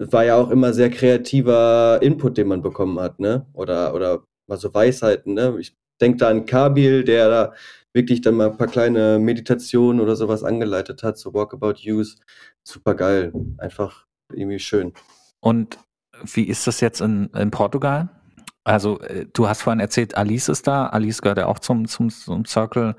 War 0.00 0.24
ja 0.24 0.36
auch 0.36 0.50
immer 0.50 0.72
sehr 0.72 0.88
kreativer 0.88 1.98
Input, 2.00 2.38
den 2.38 2.48
man 2.48 2.62
bekommen 2.62 2.98
hat, 2.98 3.20
ne? 3.20 3.46
Oder, 3.52 3.94
oder 3.94 4.22
mal 4.46 4.56
so 4.56 4.72
Weisheiten, 4.72 5.34
ne? 5.34 5.56
Ich 5.60 5.76
denkt 6.00 6.22
da 6.22 6.28
an 6.28 6.46
Kabil, 6.46 7.04
der 7.04 7.28
da 7.28 7.52
wirklich 7.92 8.20
dann 8.20 8.36
mal 8.36 8.50
ein 8.50 8.56
paar 8.56 8.66
kleine 8.66 9.18
Meditationen 9.18 10.00
oder 10.00 10.16
sowas 10.16 10.42
angeleitet 10.42 11.02
hat, 11.02 11.18
so 11.18 11.34
Walkabout 11.34 11.74
Use. 11.84 12.16
Super 12.62 12.94
geil. 12.94 13.32
Einfach 13.58 14.06
irgendwie 14.32 14.58
schön. 14.58 14.94
Und 15.40 15.78
wie 16.22 16.44
ist 16.44 16.66
das 16.66 16.80
jetzt 16.80 17.00
in, 17.00 17.26
in 17.34 17.50
Portugal? 17.50 18.08
Also, 18.64 19.00
äh, 19.00 19.26
du 19.32 19.48
hast 19.48 19.62
vorhin 19.62 19.80
erzählt, 19.80 20.16
Alice 20.16 20.48
ist 20.48 20.66
da. 20.66 20.86
Alice 20.86 21.22
gehört 21.22 21.38
ja 21.38 21.46
auch 21.46 21.58
zum, 21.58 21.88
zum, 21.88 22.10
zum 22.10 22.44
Circle. 22.44 22.94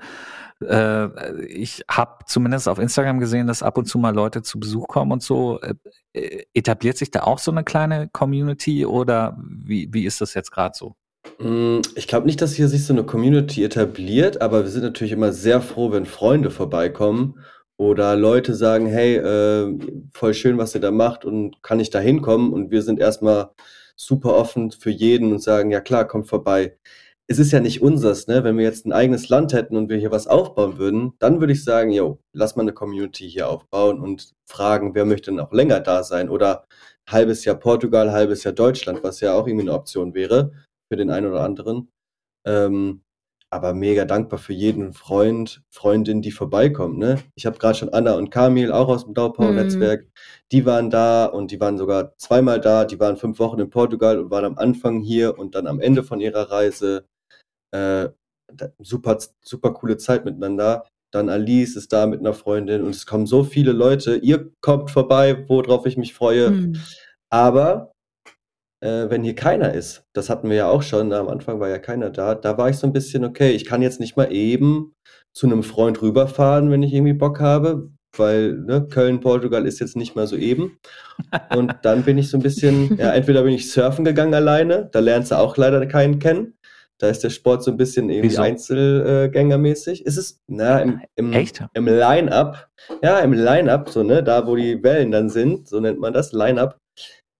Äh, 0.68 1.44
ich 1.46 1.82
habe 1.90 2.24
zumindest 2.26 2.68
auf 2.68 2.78
Instagram 2.78 3.18
gesehen, 3.18 3.46
dass 3.46 3.62
ab 3.62 3.78
und 3.78 3.86
zu 3.86 3.98
mal 3.98 4.14
Leute 4.14 4.42
zu 4.42 4.58
Besuch 4.58 4.88
kommen 4.88 5.12
und 5.12 5.22
so. 5.22 5.60
Äh, 5.60 6.44
etabliert 6.54 6.98
sich 6.98 7.10
da 7.10 7.22
auch 7.22 7.38
so 7.38 7.50
eine 7.50 7.64
kleine 7.64 8.08
Community 8.12 8.84
oder 8.86 9.38
wie, 9.46 9.88
wie 9.92 10.04
ist 10.04 10.20
das 10.20 10.34
jetzt 10.34 10.50
gerade 10.50 10.76
so? 10.76 10.94
Mm, 11.38 11.80
ich 11.94 12.08
glaube 12.08 12.26
nicht, 12.26 12.40
dass 12.42 12.54
hier 12.54 12.68
sich 12.68 12.84
so 12.84 12.92
eine 12.92 13.04
Community 13.04 13.64
etabliert, 13.64 14.40
aber 14.40 14.62
wir 14.64 14.70
sind 14.70 14.82
natürlich 14.82 15.12
immer 15.12 15.32
sehr 15.32 15.60
froh, 15.60 15.92
wenn 15.92 16.06
Freunde 16.06 16.50
vorbeikommen 16.50 17.38
oder 17.76 18.16
Leute 18.16 18.54
sagen, 18.54 18.86
hey, 18.86 19.16
äh, 19.16 19.78
voll 20.12 20.34
schön, 20.34 20.58
was 20.58 20.74
ihr 20.74 20.80
da 20.80 20.90
macht 20.90 21.24
und 21.24 21.62
kann 21.62 21.80
ich 21.80 21.90
da 21.90 21.98
hinkommen? 21.98 22.52
Und 22.52 22.70
wir 22.70 22.82
sind 22.82 23.00
erstmal 23.00 23.50
super 23.96 24.34
offen 24.34 24.70
für 24.70 24.90
jeden 24.90 25.32
und 25.32 25.42
sagen, 25.42 25.70
ja 25.70 25.80
klar, 25.80 26.06
kommt 26.06 26.28
vorbei. 26.28 26.76
Es 27.32 27.38
ist 27.38 27.50
ja 27.50 27.60
nicht 27.60 27.80
unseres, 27.80 28.26
ne? 28.26 28.44
Wenn 28.44 28.58
wir 28.58 28.64
jetzt 28.64 28.84
ein 28.84 28.92
eigenes 28.92 29.30
Land 29.30 29.54
hätten 29.54 29.74
und 29.74 29.88
wir 29.88 29.96
hier 29.96 30.10
was 30.10 30.26
aufbauen 30.26 30.76
würden, 30.76 31.14
dann 31.18 31.40
würde 31.40 31.54
ich 31.54 31.64
sagen, 31.64 31.90
yo, 31.90 32.18
lass 32.34 32.56
mal 32.56 32.62
eine 32.62 32.74
Community 32.74 33.26
hier 33.26 33.48
aufbauen 33.48 34.00
und 34.00 34.34
fragen, 34.46 34.94
wer 34.94 35.06
möchte 35.06 35.30
denn 35.30 35.40
auch 35.40 35.50
länger 35.50 35.80
da 35.80 36.02
sein 36.02 36.28
oder 36.28 36.66
halbes 37.08 37.46
Jahr 37.46 37.56
Portugal, 37.56 38.12
halbes 38.12 38.44
Jahr 38.44 38.52
Deutschland, 38.52 39.02
was 39.02 39.20
ja 39.20 39.32
auch 39.32 39.46
irgendwie 39.46 39.66
eine 39.66 39.72
Option 39.72 40.12
wäre 40.12 40.52
für 40.90 40.96
den 40.98 41.08
einen 41.08 41.26
oder 41.28 41.42
anderen. 41.42 41.90
Ähm, 42.46 43.00
aber 43.48 43.72
mega 43.72 44.04
dankbar 44.04 44.38
für 44.38 44.52
jeden 44.52 44.92
Freund, 44.92 45.62
Freundin, 45.70 46.20
die 46.20 46.32
vorbeikommt. 46.32 46.98
Ne? 46.98 47.18
Ich 47.34 47.46
habe 47.46 47.56
gerade 47.56 47.78
schon 47.78 47.94
Anna 47.94 48.12
und 48.12 48.30
Kamil, 48.30 48.72
auch 48.72 48.88
aus 48.88 49.06
dem 49.06 49.14
Daupau-Netzwerk, 49.14 50.02
mhm. 50.02 50.10
die 50.52 50.66
waren 50.66 50.90
da 50.90 51.24
und 51.24 51.50
die 51.50 51.60
waren 51.60 51.78
sogar 51.78 52.14
zweimal 52.18 52.60
da. 52.60 52.84
Die 52.84 53.00
waren 53.00 53.16
fünf 53.16 53.38
Wochen 53.38 53.58
in 53.58 53.70
Portugal 53.70 54.18
und 54.18 54.30
waren 54.30 54.44
am 54.44 54.58
Anfang 54.58 55.00
hier 55.00 55.38
und 55.38 55.54
dann 55.54 55.66
am 55.66 55.80
Ende 55.80 56.02
von 56.02 56.20
ihrer 56.20 56.50
Reise. 56.50 57.06
Äh, 57.72 58.08
super, 58.78 59.18
super 59.42 59.72
coole 59.72 59.96
Zeit 59.96 60.24
miteinander. 60.24 60.86
Dann 61.12 61.28
Alice 61.28 61.76
ist 61.76 61.92
da 61.92 62.06
mit 62.06 62.20
einer 62.20 62.34
Freundin 62.34 62.82
und 62.82 62.90
es 62.90 63.06
kommen 63.06 63.26
so 63.26 63.44
viele 63.44 63.72
Leute. 63.72 64.16
Ihr 64.16 64.50
kommt 64.60 64.90
vorbei, 64.90 65.44
worauf 65.48 65.86
ich 65.86 65.96
mich 65.96 66.14
freue. 66.14 66.50
Mhm. 66.50 66.76
Aber 67.30 67.92
äh, 68.82 69.10
wenn 69.10 69.22
hier 69.22 69.34
keiner 69.34 69.72
ist, 69.74 70.04
das 70.14 70.28
hatten 70.30 70.48
wir 70.48 70.56
ja 70.56 70.68
auch 70.68 70.82
schon, 70.82 71.12
am 71.12 71.28
Anfang 71.28 71.60
war 71.60 71.68
ja 71.68 71.78
keiner 71.78 72.10
da, 72.10 72.34
da 72.34 72.58
war 72.58 72.68
ich 72.68 72.76
so 72.76 72.86
ein 72.86 72.92
bisschen, 72.92 73.24
okay, 73.24 73.52
ich 73.52 73.64
kann 73.64 73.82
jetzt 73.82 74.00
nicht 74.00 74.16
mal 74.16 74.32
eben 74.32 74.94
zu 75.32 75.46
einem 75.46 75.62
Freund 75.62 76.02
rüberfahren, 76.02 76.70
wenn 76.70 76.82
ich 76.82 76.92
irgendwie 76.92 77.12
Bock 77.12 77.40
habe, 77.40 77.90
weil 78.16 78.54
ne, 78.54 78.86
Köln, 78.88 79.20
Portugal 79.20 79.66
ist 79.66 79.80
jetzt 79.80 79.96
nicht 79.96 80.16
mal 80.16 80.26
so 80.26 80.36
eben. 80.36 80.78
Und 81.54 81.74
dann 81.82 82.02
bin 82.02 82.18
ich 82.18 82.28
so 82.28 82.36
ein 82.36 82.42
bisschen, 82.42 82.96
ja, 82.98 83.12
entweder 83.12 83.42
bin 83.42 83.54
ich 83.54 83.70
surfen 83.70 84.04
gegangen 84.04 84.34
alleine, 84.34 84.88
da 84.92 84.98
lernst 84.98 85.30
du 85.30 85.38
auch 85.38 85.56
leider 85.56 85.84
keinen 85.86 86.18
kennen. 86.18 86.54
Da 87.02 87.08
ist 87.08 87.24
der 87.24 87.30
Sport 87.30 87.64
so 87.64 87.72
ein 87.72 87.76
bisschen 87.76 88.10
irgendwie 88.10 88.30
Wieso? 88.30 88.42
Einzelgängermäßig. 88.42 90.06
Ist 90.06 90.16
es, 90.16 90.40
na, 90.46 90.78
im, 90.78 91.00
im, 91.16 91.32
im 91.74 91.86
Line-Up, 91.86 92.68
ja, 93.02 93.18
im 93.18 93.32
Line-Up, 93.32 93.88
so, 93.88 94.04
ne, 94.04 94.22
da 94.22 94.46
wo 94.46 94.54
die 94.54 94.80
Wellen 94.84 95.10
dann 95.10 95.28
sind, 95.28 95.68
so 95.68 95.80
nennt 95.80 95.98
man 95.98 96.12
das, 96.12 96.32
Line-Up, 96.32 96.78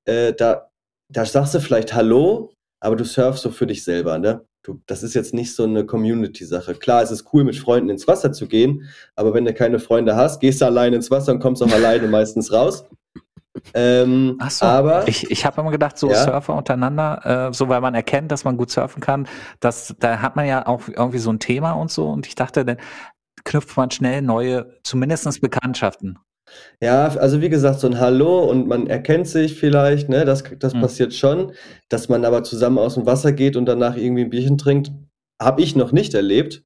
äh, 0.04 0.32
da 0.32 0.68
da 1.12 1.24
sagst 1.24 1.54
du 1.54 1.60
vielleicht 1.60 1.94
Hallo, 1.94 2.52
aber 2.80 2.96
du 2.96 3.04
surfst 3.04 3.42
so 3.42 3.50
für 3.50 3.66
dich 3.66 3.84
selber, 3.84 4.18
ne? 4.18 4.44
Du, 4.64 4.80
das 4.86 5.02
ist 5.02 5.14
jetzt 5.14 5.34
nicht 5.34 5.54
so 5.54 5.64
eine 5.64 5.84
Community-Sache. 5.84 6.74
Klar, 6.74 7.02
es 7.02 7.10
ist 7.10 7.32
cool, 7.32 7.44
mit 7.44 7.56
Freunden 7.56 7.90
ins 7.90 8.08
Wasser 8.08 8.32
zu 8.32 8.46
gehen, 8.46 8.88
aber 9.16 9.34
wenn 9.34 9.44
du 9.44 9.52
keine 9.52 9.78
Freunde 9.78 10.16
hast, 10.16 10.40
gehst 10.40 10.60
du 10.60 10.64
alleine 10.64 10.96
ins 10.96 11.10
Wasser 11.10 11.32
und 11.32 11.40
kommst 11.40 11.62
auch 11.62 11.72
alleine 11.72 12.08
meistens 12.08 12.52
raus. 12.52 12.84
Ähm, 13.74 14.36
Ach 14.38 14.50
so, 14.50 14.64
aber 14.64 15.06
ich, 15.08 15.30
ich 15.30 15.44
habe 15.44 15.60
immer 15.60 15.70
gedacht, 15.70 15.98
so 15.98 16.10
ja. 16.10 16.24
Surfer 16.24 16.54
untereinander, 16.54 17.48
äh, 17.50 17.54
so 17.54 17.68
weil 17.68 17.80
man 17.80 17.94
erkennt, 17.94 18.32
dass 18.32 18.44
man 18.44 18.56
gut 18.56 18.70
surfen 18.70 19.00
kann, 19.02 19.28
dass 19.60 19.94
da 19.98 20.20
hat 20.20 20.36
man 20.36 20.46
ja 20.46 20.66
auch 20.66 20.88
irgendwie 20.88 21.18
so 21.18 21.30
ein 21.30 21.38
Thema 21.38 21.72
und 21.72 21.90
so. 21.90 22.08
Und 22.08 22.26
ich 22.26 22.34
dachte, 22.34 22.64
dann 22.64 22.78
knüpft 23.44 23.76
man 23.76 23.90
schnell 23.90 24.22
neue, 24.22 24.78
zumindestens 24.84 25.40
Bekanntschaften. 25.40 26.18
Ja, 26.80 27.08
also 27.08 27.40
wie 27.40 27.48
gesagt, 27.48 27.80
so 27.80 27.86
ein 27.86 27.98
Hallo 27.98 28.44
und 28.44 28.66
man 28.68 28.86
erkennt 28.86 29.28
sich 29.28 29.58
vielleicht, 29.58 30.08
ne, 30.08 30.24
das, 30.24 30.44
das 30.58 30.74
mhm. 30.74 30.80
passiert 30.80 31.14
schon. 31.14 31.52
Dass 31.88 32.08
man 32.08 32.24
aber 32.24 32.42
zusammen 32.44 32.78
aus 32.78 32.94
dem 32.94 33.06
Wasser 33.06 33.32
geht 33.32 33.56
und 33.56 33.66
danach 33.66 33.96
irgendwie 33.96 34.22
ein 34.22 34.30
Bierchen 34.30 34.58
trinkt, 34.58 34.92
habe 35.40 35.62
ich 35.62 35.76
noch 35.76 35.92
nicht 35.92 36.14
erlebt. 36.14 36.64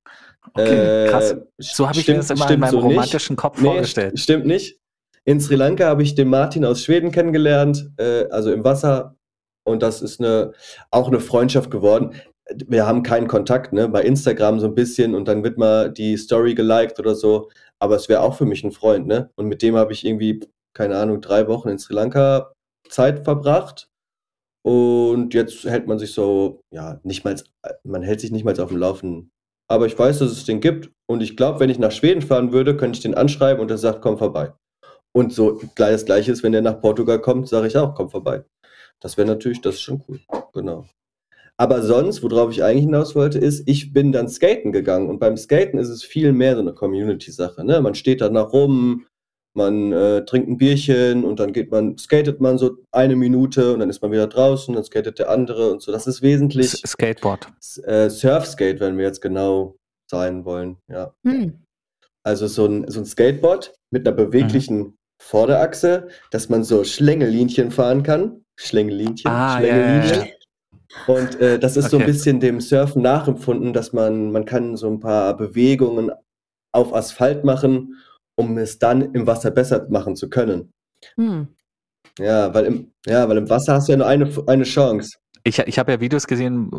Okay, 0.54 1.06
äh, 1.06 1.08
krass. 1.08 1.36
So 1.58 1.88
habe 1.88 1.98
ich 1.98 2.06
mir 2.06 2.14
das 2.14 2.30
immer 2.30 2.50
in 2.50 2.60
meinem 2.60 2.70
so 2.70 2.78
romantischen 2.78 3.34
nicht. 3.34 3.40
Kopf 3.40 3.60
nee, 3.60 3.68
vorgestellt. 3.68 4.18
Stimmt 4.18 4.46
nicht. 4.46 4.80
In 5.26 5.40
Sri 5.40 5.56
Lanka 5.56 5.86
habe 5.86 6.02
ich 6.02 6.14
den 6.14 6.28
Martin 6.28 6.64
aus 6.64 6.82
Schweden 6.82 7.10
kennengelernt, 7.10 7.90
äh, 7.98 8.26
also 8.30 8.52
im 8.52 8.64
Wasser. 8.64 9.16
Und 9.64 9.82
das 9.82 10.00
ist 10.00 10.20
eine, 10.20 10.52
auch 10.90 11.08
eine 11.08 11.20
Freundschaft 11.20 11.70
geworden. 11.70 12.14
Wir 12.68 12.86
haben 12.86 13.02
keinen 13.02 13.26
Kontakt, 13.26 13.72
ne? 13.72 13.88
Bei 13.88 14.02
Instagram 14.02 14.60
so 14.60 14.66
ein 14.66 14.74
bisschen 14.74 15.14
und 15.14 15.26
dann 15.26 15.42
wird 15.42 15.58
mal 15.58 15.92
die 15.92 16.16
Story 16.16 16.54
geliked 16.54 16.98
oder 17.00 17.14
so 17.14 17.48
aber 17.78 17.96
es 17.96 18.08
wäre 18.08 18.22
auch 18.22 18.36
für 18.36 18.46
mich 18.46 18.64
ein 18.64 18.72
Freund, 18.72 19.06
ne? 19.06 19.30
Und 19.36 19.46
mit 19.46 19.62
dem 19.62 19.76
habe 19.76 19.92
ich 19.92 20.04
irgendwie, 20.04 20.40
keine 20.74 20.96
Ahnung, 20.98 21.20
drei 21.20 21.46
Wochen 21.48 21.68
in 21.68 21.78
Sri 21.78 21.94
Lanka 21.94 22.52
Zeit 22.88 23.24
verbracht. 23.24 23.88
Und 24.62 25.34
jetzt 25.34 25.64
hält 25.64 25.86
man 25.86 25.98
sich 25.98 26.12
so, 26.12 26.62
ja, 26.72 27.00
nicht 27.04 27.24
mal, 27.24 27.36
man 27.84 28.02
hält 28.02 28.20
sich 28.20 28.32
nicht 28.32 28.44
mal 28.44 28.58
auf 28.60 28.70
dem 28.70 28.78
Laufen. 28.78 29.30
Aber 29.68 29.86
ich 29.86 29.98
weiß, 29.98 30.18
dass 30.20 30.32
es 30.32 30.44
den 30.44 30.60
gibt. 30.60 30.90
Und 31.08 31.22
ich 31.22 31.36
glaube, 31.36 31.60
wenn 31.60 31.70
ich 31.70 31.78
nach 31.78 31.92
Schweden 31.92 32.22
fahren 32.22 32.52
würde, 32.52 32.76
könnte 32.76 32.96
ich 32.96 33.02
den 33.02 33.14
anschreiben 33.14 33.60
und 33.60 33.70
er 33.70 33.78
sagt, 33.78 34.02
komm 34.02 34.18
vorbei. 34.18 34.52
Und 35.16 35.32
so 35.32 35.62
das 35.76 36.04
Gleiche 36.04 36.30
ist, 36.30 36.42
wenn 36.42 36.52
der 36.52 36.60
nach 36.60 36.78
Portugal 36.78 37.18
kommt, 37.18 37.48
sage 37.48 37.68
ich 37.68 37.76
auch, 37.78 37.94
komm 37.94 38.10
vorbei. 38.10 38.44
Das 39.00 39.16
wäre 39.16 39.26
natürlich, 39.26 39.62
das 39.62 39.76
ist 39.76 39.80
schon 39.80 40.04
cool. 40.06 40.20
Genau. 40.52 40.84
Aber 41.56 41.80
sonst, 41.80 42.22
worauf 42.22 42.50
ich 42.50 42.62
eigentlich 42.62 42.84
hinaus 42.84 43.14
wollte, 43.14 43.38
ist, 43.38 43.66
ich 43.66 43.94
bin 43.94 44.12
dann 44.12 44.28
skaten 44.28 44.72
gegangen. 44.72 45.08
Und 45.08 45.18
beim 45.18 45.38
Skaten 45.38 45.78
ist 45.78 45.88
es 45.88 46.04
viel 46.04 46.34
mehr 46.34 46.54
so 46.54 46.60
eine 46.60 46.74
Community-Sache. 46.74 47.64
Ne? 47.64 47.80
Man 47.80 47.94
steht 47.94 48.20
da 48.20 48.28
nach 48.28 48.52
rum, 48.52 49.06
man 49.54 49.90
äh, 49.90 50.26
trinkt 50.26 50.50
ein 50.50 50.58
Bierchen 50.58 51.24
und 51.24 51.40
dann 51.40 51.54
geht 51.54 51.70
man, 51.70 51.96
skatet 51.96 52.42
man 52.42 52.58
so 52.58 52.76
eine 52.92 53.16
Minute 53.16 53.72
und 53.72 53.80
dann 53.80 53.88
ist 53.88 54.02
man 54.02 54.12
wieder 54.12 54.26
draußen, 54.26 54.74
dann 54.74 54.84
skatet 54.84 55.18
der 55.18 55.30
andere 55.30 55.72
und 55.72 55.80
so. 55.80 55.92
Das 55.92 56.06
ist 56.06 56.20
wesentlich. 56.20 56.74
S 56.74 56.82
Skateboard. 56.90 57.50
Äh, 57.84 58.10
Surfskate, 58.10 58.80
wenn 58.80 58.98
wir 58.98 59.06
jetzt 59.06 59.22
genau 59.22 59.76
sein 60.10 60.44
wollen, 60.44 60.76
ja. 60.88 61.14
Hm. 61.24 61.62
Also 62.22 62.48
so 62.48 62.66
ein, 62.66 62.90
so 62.90 63.00
ein 63.00 63.06
Skateboard 63.06 63.72
mit 63.90 64.06
einer 64.06 64.14
beweglichen 64.14 64.78
mhm. 64.78 64.95
Vorderachse, 65.26 66.06
dass 66.30 66.48
man 66.48 66.62
so 66.62 66.84
Schlängelinchen 66.84 67.72
fahren 67.72 68.04
kann. 68.04 68.44
Schlängelinchen, 68.54 69.28
ah, 69.28 69.60
ja, 69.60 70.04
ja. 70.04 70.26
Und 71.08 71.40
äh, 71.40 71.58
das 71.58 71.76
ist 71.76 71.86
okay. 71.86 71.90
so 71.90 71.98
ein 71.98 72.06
bisschen 72.06 72.40
dem 72.40 72.60
Surfen 72.60 73.02
nachempfunden, 73.02 73.72
dass 73.72 73.92
man, 73.92 74.30
man 74.30 74.44
kann 74.44 74.76
so 74.76 74.88
ein 74.88 75.00
paar 75.00 75.36
Bewegungen 75.36 76.12
auf 76.72 76.94
Asphalt 76.94 77.44
machen, 77.44 77.96
um 78.36 78.56
es 78.56 78.78
dann 78.78 79.14
im 79.14 79.26
Wasser 79.26 79.50
besser 79.50 79.86
machen 79.90 80.14
zu 80.14 80.30
können. 80.30 80.72
Hm. 81.16 81.48
Ja, 82.18 82.52
weil 82.54 82.64
im, 82.64 82.92
ja, 83.06 83.28
weil 83.28 83.36
im 83.36 83.48
Wasser 83.48 83.74
hast 83.74 83.88
du 83.88 83.92
ja 83.92 83.98
nur 83.98 84.06
eine, 84.06 84.30
eine 84.46 84.64
Chance. 84.64 85.18
Ich, 85.44 85.58
ich 85.60 85.78
habe 85.78 85.92
ja 85.92 86.00
Videos 86.00 86.26
gesehen, 86.26 86.70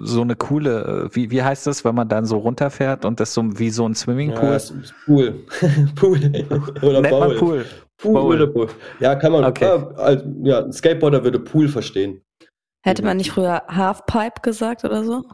so 0.00 0.22
eine 0.22 0.34
coole, 0.34 1.08
wie, 1.12 1.30
wie 1.30 1.42
heißt 1.42 1.66
das, 1.68 1.84
wenn 1.84 1.94
man 1.94 2.08
dann 2.08 2.24
so 2.24 2.38
runterfährt 2.38 3.04
und 3.04 3.20
das 3.20 3.32
so 3.32 3.58
wie 3.58 3.70
so 3.70 3.88
ein 3.88 3.94
Swimmingpool? 3.94 4.50
Ja, 4.50 4.58
Pool. 5.06 5.34
Pool. 5.94 6.18
oder 6.82 7.00
Nennt 7.00 7.10
Bowl. 7.10 7.36
Pool. 7.36 7.66
Pool, 7.96 8.12
Bowl. 8.12 8.34
oder 8.34 8.46
Pool. 8.48 8.68
Ja, 9.00 9.14
kann 9.14 9.32
man. 9.32 9.44
Okay. 9.44 9.78
Ja, 10.42 10.64
ein 10.64 10.72
Skateboarder 10.72 11.22
würde 11.22 11.38
Pool 11.38 11.68
verstehen. 11.68 12.22
Hätte 12.82 13.04
man 13.04 13.16
nicht 13.16 13.32
früher 13.32 13.62
Halfpipe 13.68 14.40
gesagt 14.42 14.84
oder 14.84 15.04
so? 15.04 15.24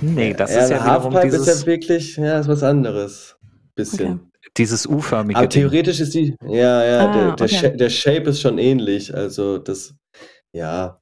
Nee, 0.00 0.34
das 0.36 0.54
ja, 0.54 0.62
ist 0.62 0.70
ja 0.70 0.84
Halfpipe 0.84 1.20
dieses... 1.22 1.46
ist 1.46 1.60
ja 1.60 1.66
wirklich, 1.66 2.16
ja, 2.16 2.40
ist 2.40 2.48
was 2.48 2.62
anderes. 2.62 3.36
Bisschen. 3.74 4.14
Okay. 4.14 4.27
Dieses 4.58 4.86
U-förmige. 4.86 5.38
Aber 5.38 5.48
theoretisch 5.48 6.00
ist 6.00 6.14
die, 6.14 6.36
ja, 6.44 6.84
ja, 6.84 7.08
ah, 7.08 7.12
der, 7.12 7.32
der, 7.36 7.46
okay. 7.46 7.48
Sh 7.48 7.76
der 7.76 7.90
Shape 7.90 8.30
ist 8.30 8.40
schon 8.40 8.58
ähnlich. 8.58 9.14
Also 9.14 9.58
das, 9.58 9.94
ja. 10.52 11.00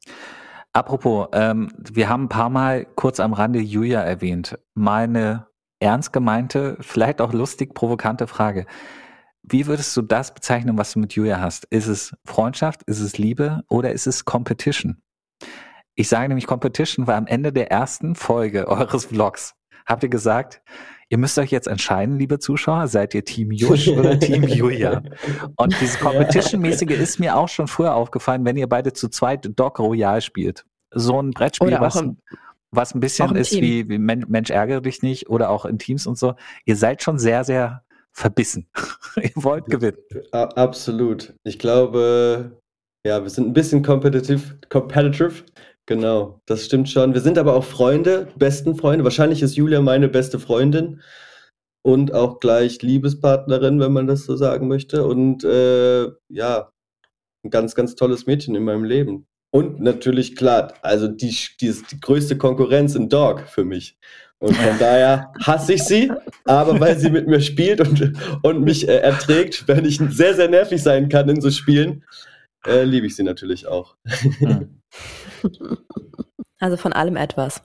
Apropos, 0.72 1.28
ähm, 1.32 1.72
wir 1.90 2.08
haben 2.08 2.24
ein 2.24 2.28
paar 2.28 2.50
Mal 2.50 2.84
kurz 2.96 3.18
am 3.18 3.32
Rande 3.32 3.60
Julia 3.60 4.02
erwähnt. 4.02 4.58
Meine 4.74 5.46
ernst 5.80 6.12
gemeinte, 6.12 6.76
vielleicht 6.80 7.20
auch 7.20 7.32
lustig 7.32 7.74
provokante 7.74 8.26
Frage. 8.26 8.66
Wie 9.42 9.66
würdest 9.66 9.96
du 9.96 10.02
das 10.02 10.34
bezeichnen, 10.34 10.76
was 10.76 10.92
du 10.92 10.98
mit 10.98 11.14
Julia 11.14 11.40
hast? 11.40 11.64
Ist 11.66 11.86
es 11.86 12.14
Freundschaft, 12.24 12.82
ist 12.82 13.00
es 13.00 13.16
Liebe 13.16 13.62
oder 13.68 13.92
ist 13.92 14.06
es 14.06 14.24
Competition? 14.24 15.02
Ich 15.94 16.08
sage 16.08 16.28
nämlich 16.28 16.46
Competition, 16.46 17.06
weil 17.06 17.14
am 17.14 17.26
Ende 17.26 17.52
der 17.52 17.70
ersten 17.70 18.14
Folge 18.16 18.68
eures 18.68 19.06
Vlogs 19.06 19.54
habt 19.86 20.02
ihr 20.02 20.08
gesagt, 20.08 20.62
ihr 21.08 21.18
müsst 21.18 21.38
euch 21.38 21.50
jetzt 21.50 21.68
entscheiden, 21.68 22.18
liebe 22.18 22.38
Zuschauer, 22.38 22.88
seid 22.88 23.14
ihr 23.14 23.24
Team 23.24 23.52
Jusch 23.52 23.88
oder 23.88 24.18
Team 24.18 24.42
Julia? 24.48 25.02
Und 25.56 25.80
dieses 25.80 25.98
Competition-mäßige 26.00 26.98
ist 26.98 27.18
mir 27.18 27.36
auch 27.36 27.48
schon 27.48 27.68
früher 27.68 27.94
aufgefallen, 27.94 28.44
wenn 28.44 28.56
ihr 28.56 28.68
beide 28.68 28.92
zu 28.92 29.08
zweit 29.08 29.48
Dog 29.56 29.78
Royal 29.78 30.20
spielt. 30.20 30.64
So 30.92 31.20
ein 31.20 31.30
Brettspiel, 31.30 31.76
was, 31.80 32.04
was 32.70 32.94
ein 32.94 33.00
bisschen 33.00 33.36
ist 33.36 33.50
Team. 33.50 33.62
wie, 33.62 33.88
wie 33.88 33.98
Mensch, 33.98 34.26
Mensch 34.28 34.50
ärgere 34.50 34.80
dich 34.80 35.02
nicht 35.02 35.28
oder 35.28 35.50
auch 35.50 35.64
in 35.64 35.78
Teams 35.78 36.06
und 36.06 36.18
so. 36.18 36.34
Ihr 36.64 36.76
seid 36.76 37.02
schon 37.02 37.18
sehr, 37.18 37.44
sehr 37.44 37.82
verbissen. 38.12 38.68
ihr 39.16 39.30
wollt 39.34 39.66
gewinnen. 39.66 39.98
Absolut. 40.32 41.34
Ich 41.44 41.58
glaube, 41.58 42.58
ja, 43.06 43.22
wir 43.22 43.30
sind 43.30 43.46
ein 43.48 43.52
bisschen 43.52 43.82
competitive, 43.82 44.58
competitive. 44.68 45.44
Genau, 45.86 46.40
das 46.46 46.64
stimmt 46.64 46.88
schon. 46.88 47.14
Wir 47.14 47.20
sind 47.20 47.38
aber 47.38 47.54
auch 47.54 47.64
Freunde, 47.64 48.28
besten 48.36 48.74
Freunde. 48.74 49.04
Wahrscheinlich 49.04 49.40
ist 49.42 49.54
Julia 49.54 49.80
meine 49.80 50.08
beste 50.08 50.40
Freundin 50.40 51.00
und 51.82 52.12
auch 52.12 52.40
gleich 52.40 52.82
Liebespartnerin, 52.82 53.78
wenn 53.78 53.92
man 53.92 54.08
das 54.08 54.24
so 54.24 54.34
sagen 54.36 54.66
möchte. 54.66 55.06
Und 55.06 55.44
äh, 55.44 56.08
ja, 56.28 56.72
ein 57.44 57.50
ganz, 57.50 57.76
ganz 57.76 57.94
tolles 57.94 58.26
Mädchen 58.26 58.56
in 58.56 58.64
meinem 58.64 58.82
Leben. 58.82 59.28
Und 59.52 59.80
natürlich, 59.80 60.34
klar, 60.34 60.74
also 60.82 61.06
die, 61.06 61.34
die 61.60 61.68
ist 61.68 61.92
die 61.92 62.00
größte 62.00 62.36
Konkurrenz 62.36 62.96
in 62.96 63.08
Dog 63.08 63.42
für 63.42 63.64
mich. 63.64 63.96
Und 64.38 64.56
von 64.56 64.76
daher 64.80 65.32
hasse 65.40 65.74
ich 65.74 65.84
sie, 65.84 66.10
aber 66.44 66.80
weil 66.80 66.98
sie 66.98 67.10
mit 67.10 67.28
mir 67.28 67.40
spielt 67.40 67.80
und, 67.80 68.12
und 68.42 68.62
mich 68.62 68.88
äh, 68.88 68.96
erträgt, 68.96 69.68
wenn 69.68 69.84
ich 69.84 69.98
sehr, 70.10 70.34
sehr 70.34 70.48
nervig 70.48 70.82
sein 70.82 71.08
kann 71.08 71.28
in 71.28 71.40
so 71.40 71.52
Spielen, 71.52 72.02
äh, 72.66 72.82
liebe 72.82 73.06
ich 73.06 73.14
sie 73.14 73.22
natürlich 73.22 73.68
auch. 73.68 73.96
Also 76.58 76.78
von 76.78 76.94
allem 76.94 77.16
etwas. 77.16 77.62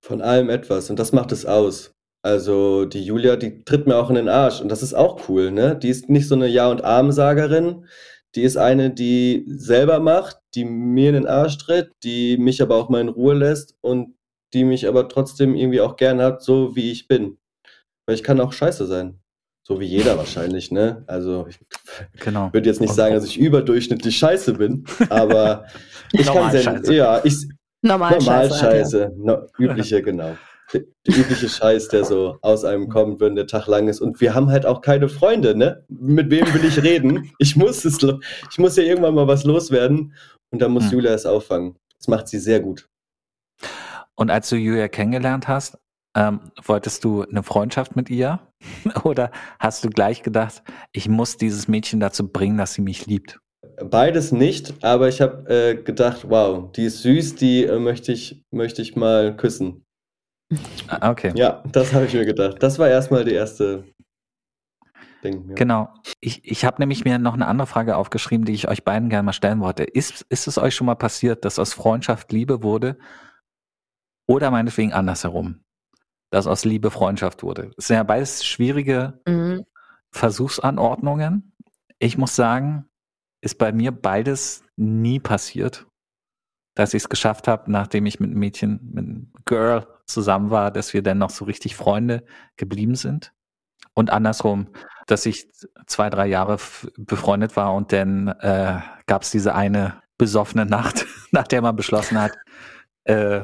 Von 0.00 0.22
allem 0.22 0.48
etwas. 0.48 0.88
Und 0.88 1.00
das 1.00 1.12
macht 1.12 1.32
es 1.32 1.46
aus. 1.46 1.92
Also 2.22 2.84
die 2.84 3.04
Julia, 3.04 3.36
die 3.36 3.64
tritt 3.64 3.86
mir 3.86 3.96
auch 3.96 4.08
in 4.08 4.14
den 4.14 4.28
Arsch 4.28 4.60
und 4.60 4.68
das 4.70 4.82
ist 4.82 4.94
auch 4.94 5.28
cool, 5.28 5.50
ne? 5.50 5.76
Die 5.76 5.90
ist 5.90 6.08
nicht 6.08 6.28
so 6.28 6.34
eine 6.34 6.46
Ja- 6.46 6.70
und 6.70 6.84
Arm-Sagerin. 6.84 7.86
Die 8.34 8.42
ist 8.42 8.56
eine, 8.56 8.90
die 8.90 9.44
selber 9.48 10.00
macht, 10.00 10.38
die 10.54 10.64
mir 10.64 11.08
in 11.10 11.14
den 11.14 11.26
Arsch 11.26 11.58
tritt, 11.58 11.90
die 12.02 12.36
mich 12.38 12.62
aber 12.62 12.76
auch 12.76 12.88
mal 12.88 13.00
in 13.00 13.08
Ruhe 13.08 13.34
lässt 13.34 13.76
und 13.80 14.16
die 14.54 14.64
mich 14.64 14.88
aber 14.88 15.08
trotzdem 15.08 15.54
irgendwie 15.54 15.80
auch 15.80 15.96
gern 15.96 16.20
hat, 16.22 16.42
so 16.42 16.74
wie 16.76 16.90
ich 16.90 17.08
bin. 17.08 17.38
Weil 18.06 18.14
ich 18.14 18.22
kann 18.22 18.40
auch 18.40 18.52
scheiße 18.52 18.86
sein. 18.86 19.20
So 19.66 19.80
wie 19.80 19.86
jeder 19.86 20.18
wahrscheinlich, 20.18 20.70
ne? 20.70 21.04
Also 21.06 21.46
ich 21.48 21.58
genau. 22.20 22.52
würde 22.52 22.68
jetzt 22.68 22.80
nicht 22.80 22.92
sagen, 22.92 23.14
dass 23.14 23.24
ich 23.24 23.38
überdurchschnittlich 23.38 24.16
scheiße 24.16 24.54
bin, 24.54 24.84
aber 25.08 25.64
ich 26.12 26.26
kann 26.26 26.52
sehr, 26.52 26.94
ja, 26.94 27.20
ich 27.24 27.48
normal, 27.80 28.18
normal 28.18 28.48
scheiße, 28.48 28.58
scheiße 28.58 29.00
ja. 29.00 29.10
no, 29.16 29.46
übliche, 29.58 30.02
genau 30.02 30.36
der, 30.72 30.82
übliche 31.06 31.48
Scheiß, 31.48 31.88
der 31.88 32.04
so 32.04 32.38
aus 32.42 32.64
einem 32.64 32.88
kommt, 32.88 33.20
wenn 33.20 33.34
der 33.34 33.46
Tag 33.46 33.66
lang 33.66 33.88
ist. 33.88 34.00
Und 34.00 34.20
wir 34.20 34.34
haben 34.34 34.50
halt 34.50 34.66
auch 34.66 34.80
keine 34.80 35.08
Freunde, 35.08 35.56
ne? 35.56 35.84
Mit 35.88 36.30
wem 36.30 36.52
will 36.52 36.64
ich 36.64 36.82
reden? 36.82 37.30
Ich 37.38 37.56
muss 37.56 37.84
es, 37.84 37.98
ich 38.50 38.58
muss 38.58 38.76
ja 38.76 38.82
irgendwann 38.82 39.14
mal 39.14 39.26
was 39.26 39.44
loswerden. 39.44 40.14
Und 40.50 40.62
da 40.62 40.68
muss 40.68 40.84
hm. 40.84 40.92
Julia 40.92 41.12
es 41.12 41.26
auffangen. 41.26 41.76
Das 41.98 42.08
macht 42.08 42.28
sie 42.28 42.38
sehr 42.38 42.60
gut. 42.60 42.88
Und 44.14 44.30
als 44.30 44.48
du 44.48 44.56
Julia 44.56 44.88
kennengelernt 44.88 45.48
hast, 45.48 45.78
ähm, 46.14 46.40
wolltest 46.62 47.04
du 47.04 47.22
eine 47.22 47.42
Freundschaft 47.42 47.96
mit 47.96 48.10
ihr? 48.10 48.40
Oder 49.04 49.30
hast 49.58 49.84
du 49.84 49.90
gleich 49.90 50.22
gedacht, 50.22 50.62
ich 50.92 51.08
muss 51.08 51.36
dieses 51.36 51.68
Mädchen 51.68 52.00
dazu 52.00 52.28
bringen, 52.28 52.58
dass 52.58 52.74
sie 52.74 52.82
mich 52.82 53.06
liebt? 53.06 53.40
Beides 53.82 54.30
nicht, 54.30 54.84
aber 54.84 55.08
ich 55.08 55.20
habe 55.20 55.48
äh, 55.52 55.82
gedacht, 55.82 56.28
wow, 56.28 56.70
die 56.72 56.84
ist 56.84 57.02
süß, 57.02 57.34
die 57.36 57.64
äh, 57.64 57.78
möchte 57.78 58.12
ich, 58.12 58.44
möchte 58.52 58.82
ich 58.82 58.94
mal 58.94 59.36
küssen. 59.36 59.84
Ah, 60.86 61.10
okay. 61.10 61.32
Ja, 61.34 61.64
das 61.72 61.92
habe 61.92 62.04
ich 62.04 62.14
mir 62.14 62.24
gedacht. 62.24 62.62
Das 62.62 62.78
war 62.78 62.88
erstmal 62.88 63.24
die 63.24 63.32
erste 63.32 63.84
Ding. 65.24 65.48
Ja. 65.48 65.54
Genau. 65.54 65.88
Ich, 66.20 66.44
ich 66.44 66.64
habe 66.64 66.80
nämlich 66.80 67.04
mir 67.04 67.18
noch 67.18 67.34
eine 67.34 67.46
andere 67.46 67.66
Frage 67.66 67.96
aufgeschrieben, 67.96 68.44
die 68.44 68.52
ich 68.52 68.68
euch 68.68 68.84
beiden 68.84 69.08
gerne 69.08 69.24
mal 69.24 69.32
stellen 69.32 69.60
wollte. 69.60 69.82
Ist, 69.82 70.24
ist 70.28 70.46
es 70.46 70.58
euch 70.58 70.74
schon 70.74 70.86
mal 70.86 70.94
passiert, 70.94 71.44
dass 71.44 71.58
aus 71.58 71.72
Freundschaft 71.72 72.30
Liebe 72.30 72.62
wurde? 72.62 72.98
Oder 74.28 74.50
meinetwegen 74.50 74.92
andersherum? 74.92 75.63
Dass 76.34 76.48
aus 76.48 76.64
Liebe 76.64 76.90
Freundschaft 76.90 77.44
wurde? 77.44 77.70
Das 77.76 77.86
sind 77.86 77.94
ja 77.94 78.02
beides 78.02 78.44
schwierige 78.44 79.20
mhm. 79.24 79.64
Versuchsanordnungen. 80.10 81.54
Ich 82.00 82.18
muss 82.18 82.34
sagen, 82.34 82.86
ist 83.40 83.56
bei 83.56 83.70
mir 83.70 83.92
beides 83.92 84.64
nie 84.74 85.20
passiert, 85.20 85.86
dass 86.74 86.92
ich 86.92 87.04
es 87.04 87.08
geschafft 87.08 87.46
habe, 87.46 87.70
nachdem 87.70 88.04
ich 88.06 88.18
mit 88.18 88.30
einem 88.30 88.40
Mädchen, 88.40 88.80
mit 88.82 89.04
einem 89.04 89.32
Girl 89.44 89.86
zusammen 90.06 90.50
war, 90.50 90.72
dass 90.72 90.92
wir 90.92 91.04
dann 91.04 91.18
noch 91.18 91.30
so 91.30 91.44
richtig 91.44 91.76
Freunde 91.76 92.24
geblieben 92.56 92.96
sind. 92.96 93.32
Und 93.94 94.10
andersrum, 94.10 94.66
dass 95.06 95.26
ich 95.26 95.52
zwei, 95.86 96.10
drei 96.10 96.26
Jahre 96.26 96.58
befreundet 96.96 97.54
war 97.54 97.74
und 97.74 97.92
dann 97.92 98.26
äh, 98.40 98.80
gab 99.06 99.22
es 99.22 99.30
diese 99.30 99.54
eine 99.54 100.02
besoffene 100.18 100.66
Nacht, 100.66 101.06
nach 101.30 101.46
der 101.46 101.62
man 101.62 101.76
beschlossen 101.76 102.20
hat, 102.20 102.32
äh, 103.04 103.42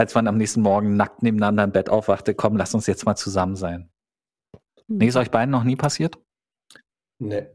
als 0.00 0.14
man 0.14 0.26
am 0.26 0.38
nächsten 0.38 0.62
Morgen 0.62 0.96
nackt 0.96 1.22
nebeneinander 1.22 1.64
im 1.64 1.72
Bett 1.72 1.90
aufwachte, 1.90 2.34
komm, 2.34 2.56
lass 2.56 2.74
uns 2.74 2.86
jetzt 2.86 3.04
mal 3.04 3.16
zusammen 3.16 3.54
sein. 3.54 3.90
Hm. 4.88 4.98
Nee, 4.98 5.08
ist 5.08 5.16
euch 5.16 5.30
beiden 5.30 5.50
noch 5.50 5.62
nie 5.62 5.76
passiert? 5.76 6.18
Nee. 7.18 7.46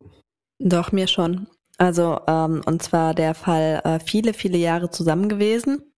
Doch, 0.60 0.92
mir 0.92 1.08
schon. 1.08 1.48
Also, 1.78 2.22
ähm, 2.28 2.62
und 2.66 2.84
zwar 2.84 3.14
der 3.14 3.34
Fall 3.34 3.82
äh, 3.84 4.00
viele, 4.00 4.34
viele 4.34 4.58
Jahre 4.58 4.92
zusammen 4.92 5.28
gewesen. 5.28 5.92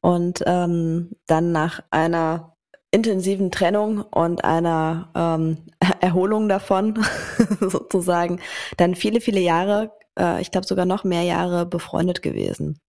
Und 0.00 0.42
ähm, 0.46 1.12
dann 1.26 1.52
nach 1.52 1.80
einer 1.90 2.56
intensiven 2.90 3.52
Trennung 3.52 4.02
und 4.02 4.44
einer 4.44 5.10
ähm, 5.14 5.58
Erholung 6.00 6.48
davon, 6.48 7.02
sozusagen, 7.60 8.40
dann 8.76 8.96
viele, 8.96 9.20
viele 9.20 9.40
Jahre, 9.40 9.92
äh, 10.18 10.42
ich 10.42 10.50
glaube 10.50 10.66
sogar 10.66 10.86
noch 10.86 11.04
mehr 11.04 11.22
Jahre 11.22 11.66
befreundet 11.66 12.20
gewesen. 12.20 12.80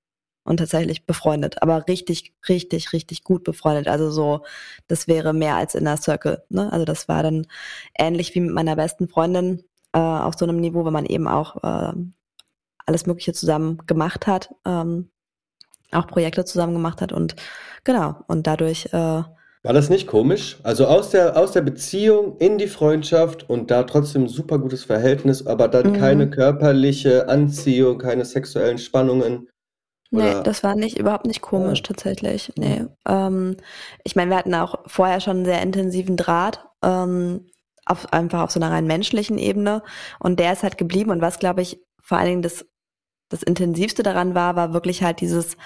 Und 0.45 0.57
tatsächlich 0.57 1.05
befreundet, 1.05 1.61
aber 1.61 1.87
richtig, 1.87 2.33
richtig, 2.49 2.91
richtig 2.91 3.23
gut 3.23 3.45
befreundet. 3.45 3.87
Also 3.87 4.11
so, 4.11 4.43
das 4.87 5.07
wäre 5.07 5.33
mehr 5.33 5.55
als 5.55 5.73
in 5.73 5.85
der 5.85 5.95
Circle. 5.95 6.43
Ne? 6.49 6.71
Also 6.71 6.83
das 6.83 7.07
war 7.07 7.23
dann 7.23 7.47
ähnlich 7.97 8.35
wie 8.35 8.41
mit 8.41 8.53
meiner 8.53 8.75
besten 8.75 9.07
Freundin 9.07 9.63
äh, 9.93 9.99
auf 9.99 10.35
so 10.37 10.45
einem 10.45 10.59
Niveau, 10.59 10.83
wenn 10.83 10.91
man 10.91 11.05
eben 11.05 11.29
auch 11.29 11.63
äh, 11.63 11.93
alles 12.85 13.05
Mögliche 13.05 13.31
zusammen 13.31 13.77
gemacht 13.87 14.27
hat. 14.27 14.53
Ähm, 14.65 15.09
auch 15.93 16.07
Projekte 16.07 16.45
zusammen 16.45 16.73
gemacht 16.73 17.01
hat 17.01 17.11
und 17.11 17.35
genau, 17.83 18.15
und 18.27 18.47
dadurch. 18.47 18.87
Äh, 18.87 19.23
war 19.65 19.71
das 19.71 19.89
nicht 19.89 20.07
komisch? 20.07 20.57
Also 20.63 20.87
aus 20.87 21.11
der, 21.11 21.37
aus 21.37 21.53
der 21.53 21.61
Beziehung 21.61 22.35
in 22.39 22.57
die 22.57 22.67
Freundschaft 22.67 23.49
und 23.49 23.71
da 23.71 23.83
trotzdem 23.83 24.23
ein 24.23 24.27
super 24.27 24.59
gutes 24.59 24.83
Verhältnis, 24.83 25.47
aber 25.47 25.69
dann 25.69 25.91
mhm. 25.91 25.99
keine 25.99 26.29
körperliche 26.29 27.29
Anziehung, 27.29 27.97
keine 27.97 28.25
sexuellen 28.25 28.77
Spannungen. 28.77 29.47
Oder? 30.13 30.37
Nee, 30.37 30.43
das 30.43 30.63
war 30.63 30.75
nicht 30.75 30.97
überhaupt 30.97 31.25
nicht 31.25 31.41
komisch 31.41 31.79
ja. 31.79 31.85
tatsächlich. 31.87 32.53
Nee. 32.55 32.85
Ähm, 33.07 33.57
ich 34.03 34.15
meine, 34.15 34.31
wir 34.31 34.37
hatten 34.37 34.55
auch 34.55 34.79
vorher 34.87 35.19
schon 35.19 35.37
einen 35.37 35.45
sehr 35.45 35.61
intensiven 35.61 36.17
Draht, 36.17 36.65
ähm, 36.83 37.47
auf, 37.85 38.13
einfach 38.13 38.43
auf 38.43 38.51
so 38.51 38.59
einer 38.59 38.71
rein 38.71 38.87
menschlichen 38.87 39.37
Ebene. 39.37 39.83
Und 40.19 40.39
der 40.39 40.53
ist 40.53 40.63
halt 40.63 40.77
geblieben. 40.77 41.11
Und 41.11 41.21
was, 41.21 41.39
glaube 41.39 41.61
ich, 41.61 41.81
vor 42.01 42.17
allen 42.17 42.27
Dingen 42.27 42.41
das 42.41 42.65
das 43.33 43.43
Intensivste 43.43 44.03
daran 44.03 44.35
war, 44.35 44.55
war 44.55 44.73
wirklich 44.73 45.01
halt 45.03 45.19
dieses, 45.19 45.57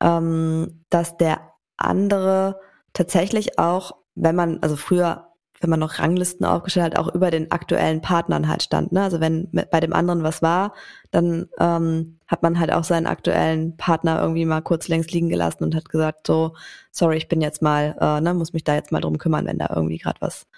ähm, 0.00 0.84
dass 0.90 1.16
der 1.16 1.40
andere 1.76 2.60
tatsächlich 2.92 3.58
auch, 3.58 3.92
wenn 4.14 4.34
man, 4.34 4.58
also 4.60 4.76
früher, 4.76 5.31
wenn 5.62 5.70
man 5.70 5.80
noch 5.80 6.00
Ranglisten 6.00 6.44
aufgestellt 6.44 6.94
hat, 6.94 6.98
auch 6.98 7.14
über 7.14 7.30
den 7.30 7.52
aktuellen 7.52 8.02
Partnern 8.02 8.48
halt 8.48 8.64
stand. 8.64 8.90
Ne? 8.90 9.02
Also 9.02 9.20
wenn 9.20 9.48
bei 9.70 9.78
dem 9.78 9.92
anderen 9.92 10.24
was 10.24 10.42
war, 10.42 10.74
dann 11.12 11.48
ähm, 11.60 12.18
hat 12.26 12.42
man 12.42 12.58
halt 12.58 12.72
auch 12.72 12.82
seinen 12.82 13.06
aktuellen 13.06 13.76
Partner 13.76 14.20
irgendwie 14.20 14.44
mal 14.44 14.60
kurz 14.60 14.88
längs 14.88 15.10
liegen 15.12 15.28
gelassen 15.28 15.62
und 15.62 15.76
hat 15.76 15.88
gesagt, 15.88 16.26
so, 16.26 16.54
sorry, 16.90 17.16
ich 17.16 17.28
bin 17.28 17.40
jetzt 17.40 17.62
mal, 17.62 17.96
äh, 18.00 18.20
ne, 18.20 18.34
muss 18.34 18.52
mich 18.52 18.64
da 18.64 18.74
jetzt 18.74 18.90
mal 18.90 19.00
drum 19.00 19.18
kümmern, 19.18 19.46
wenn 19.46 19.58
da 19.58 19.68
irgendwie 19.74 19.98
gerade 19.98 20.20
was 20.20 20.48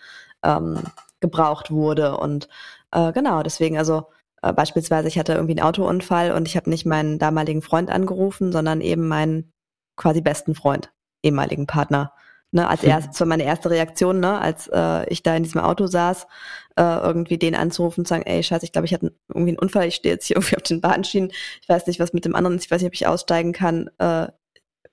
ähm, 0.42 0.78
gebraucht 1.20 1.70
wurde. 1.70 2.16
Und 2.16 2.48
äh, 2.90 3.12
genau, 3.12 3.42
deswegen, 3.42 3.76
also 3.76 4.06
äh, 4.40 4.54
beispielsweise, 4.54 5.08
ich 5.08 5.18
hatte 5.18 5.34
irgendwie 5.34 5.60
einen 5.60 5.68
Autounfall 5.68 6.32
und 6.32 6.48
ich 6.48 6.56
habe 6.56 6.70
nicht 6.70 6.86
meinen 6.86 7.18
damaligen 7.18 7.60
Freund 7.60 7.90
angerufen, 7.90 8.52
sondern 8.52 8.80
eben 8.80 9.06
meinen 9.06 9.52
quasi 9.96 10.22
besten 10.22 10.54
Freund, 10.54 10.92
ehemaligen 11.22 11.66
Partner. 11.66 12.13
Ne, 12.54 12.68
als 12.68 12.84
erst, 12.84 13.08
das 13.08 13.20
war 13.20 13.26
meine 13.26 13.42
erste 13.42 13.68
Reaktion, 13.68 14.20
ne, 14.20 14.40
als 14.40 14.68
äh, 14.72 15.08
ich 15.08 15.24
da 15.24 15.34
in 15.34 15.42
diesem 15.42 15.60
Auto 15.60 15.88
saß, 15.88 16.28
äh, 16.76 16.82
irgendwie 16.82 17.36
den 17.36 17.56
anzurufen 17.56 18.02
und 18.02 18.06
zu 18.06 18.10
sagen, 18.10 18.22
ey, 18.26 18.44
scheiße, 18.44 18.64
ich 18.64 18.70
glaube, 18.70 18.86
ich 18.86 18.94
hatte 18.94 19.12
irgendwie 19.28 19.50
einen 19.50 19.58
Unfall, 19.58 19.88
ich 19.88 19.96
stehe 19.96 20.14
jetzt 20.14 20.26
hier 20.26 20.36
irgendwie 20.36 20.56
auf 20.56 20.62
den 20.62 20.80
Bahnschienen, 20.80 21.32
ich 21.60 21.68
weiß 21.68 21.88
nicht, 21.88 21.98
was 21.98 22.12
mit 22.12 22.24
dem 22.24 22.36
anderen 22.36 22.56
ist, 22.56 22.66
ich 22.66 22.70
weiß 22.70 22.80
nicht, 22.80 22.90
ob 22.90 22.94
ich 22.94 23.08
aussteigen 23.08 23.52
kann, 23.52 23.90
äh, 23.98 24.28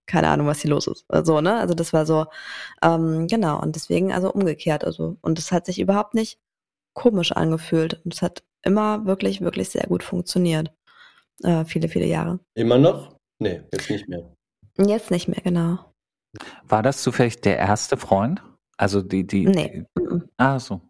keine 0.08 0.30
Ahnung, 0.30 0.48
was 0.48 0.62
hier 0.62 0.72
los 0.72 0.88
ist. 0.88 1.06
Äh, 1.10 1.24
so, 1.24 1.40
ne? 1.40 1.56
Also 1.58 1.76
das 1.76 1.94
war 1.94 2.08
so, 2.08 2.26
ähm, 2.82 3.28
genau, 3.28 3.62
und 3.62 3.76
deswegen 3.76 4.12
also 4.12 4.32
umgekehrt. 4.34 4.84
Also, 4.84 5.18
und 5.22 5.38
es 5.38 5.52
hat 5.52 5.68
sich 5.68 5.80
überhaupt 5.80 6.16
nicht 6.16 6.40
komisch 6.94 7.32
angefühlt. 7.32 8.02
Und 8.04 8.16
es 8.16 8.24
hat 8.24 8.44
immer 8.64 9.06
wirklich, 9.06 9.42
wirklich 9.42 9.70
sehr 9.70 9.86
gut 9.88 10.04
funktioniert. 10.04 10.74
Äh, 11.44 11.64
viele, 11.66 11.90
viele 11.90 12.08
Jahre. 12.08 12.40
Immer 12.56 12.80
noch? 12.80 13.16
Nee, 13.40 13.62
jetzt 13.72 13.90
nicht 13.90 14.10
mehr. 14.10 14.34
Jetzt 14.78 15.12
nicht 15.12 15.28
mehr, 15.28 15.42
genau. 15.44 15.91
War 16.68 16.84
das 16.84 17.02
zufällig 17.02 17.42
der 17.42 17.58
erste 17.58 17.98
Freund? 17.98 18.42
Also 18.78 19.02
die, 19.02 19.28
die. 19.28 19.46
Nee. 19.46 19.86
Die, 19.98 20.22
ah, 20.38 20.60
so. 20.60 20.82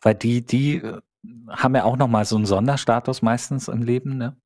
Weil 0.00 0.14
die, 0.14 0.44
die 0.44 0.76
äh, 0.76 1.00
haben 1.48 1.74
ja 1.74 1.84
auch 1.84 1.96
nochmal 1.96 2.24
so 2.24 2.36
einen 2.36 2.46
Sonderstatus 2.46 3.22
meistens 3.22 3.68
im 3.68 3.82
Leben, 3.82 4.18
ne? 4.18 4.36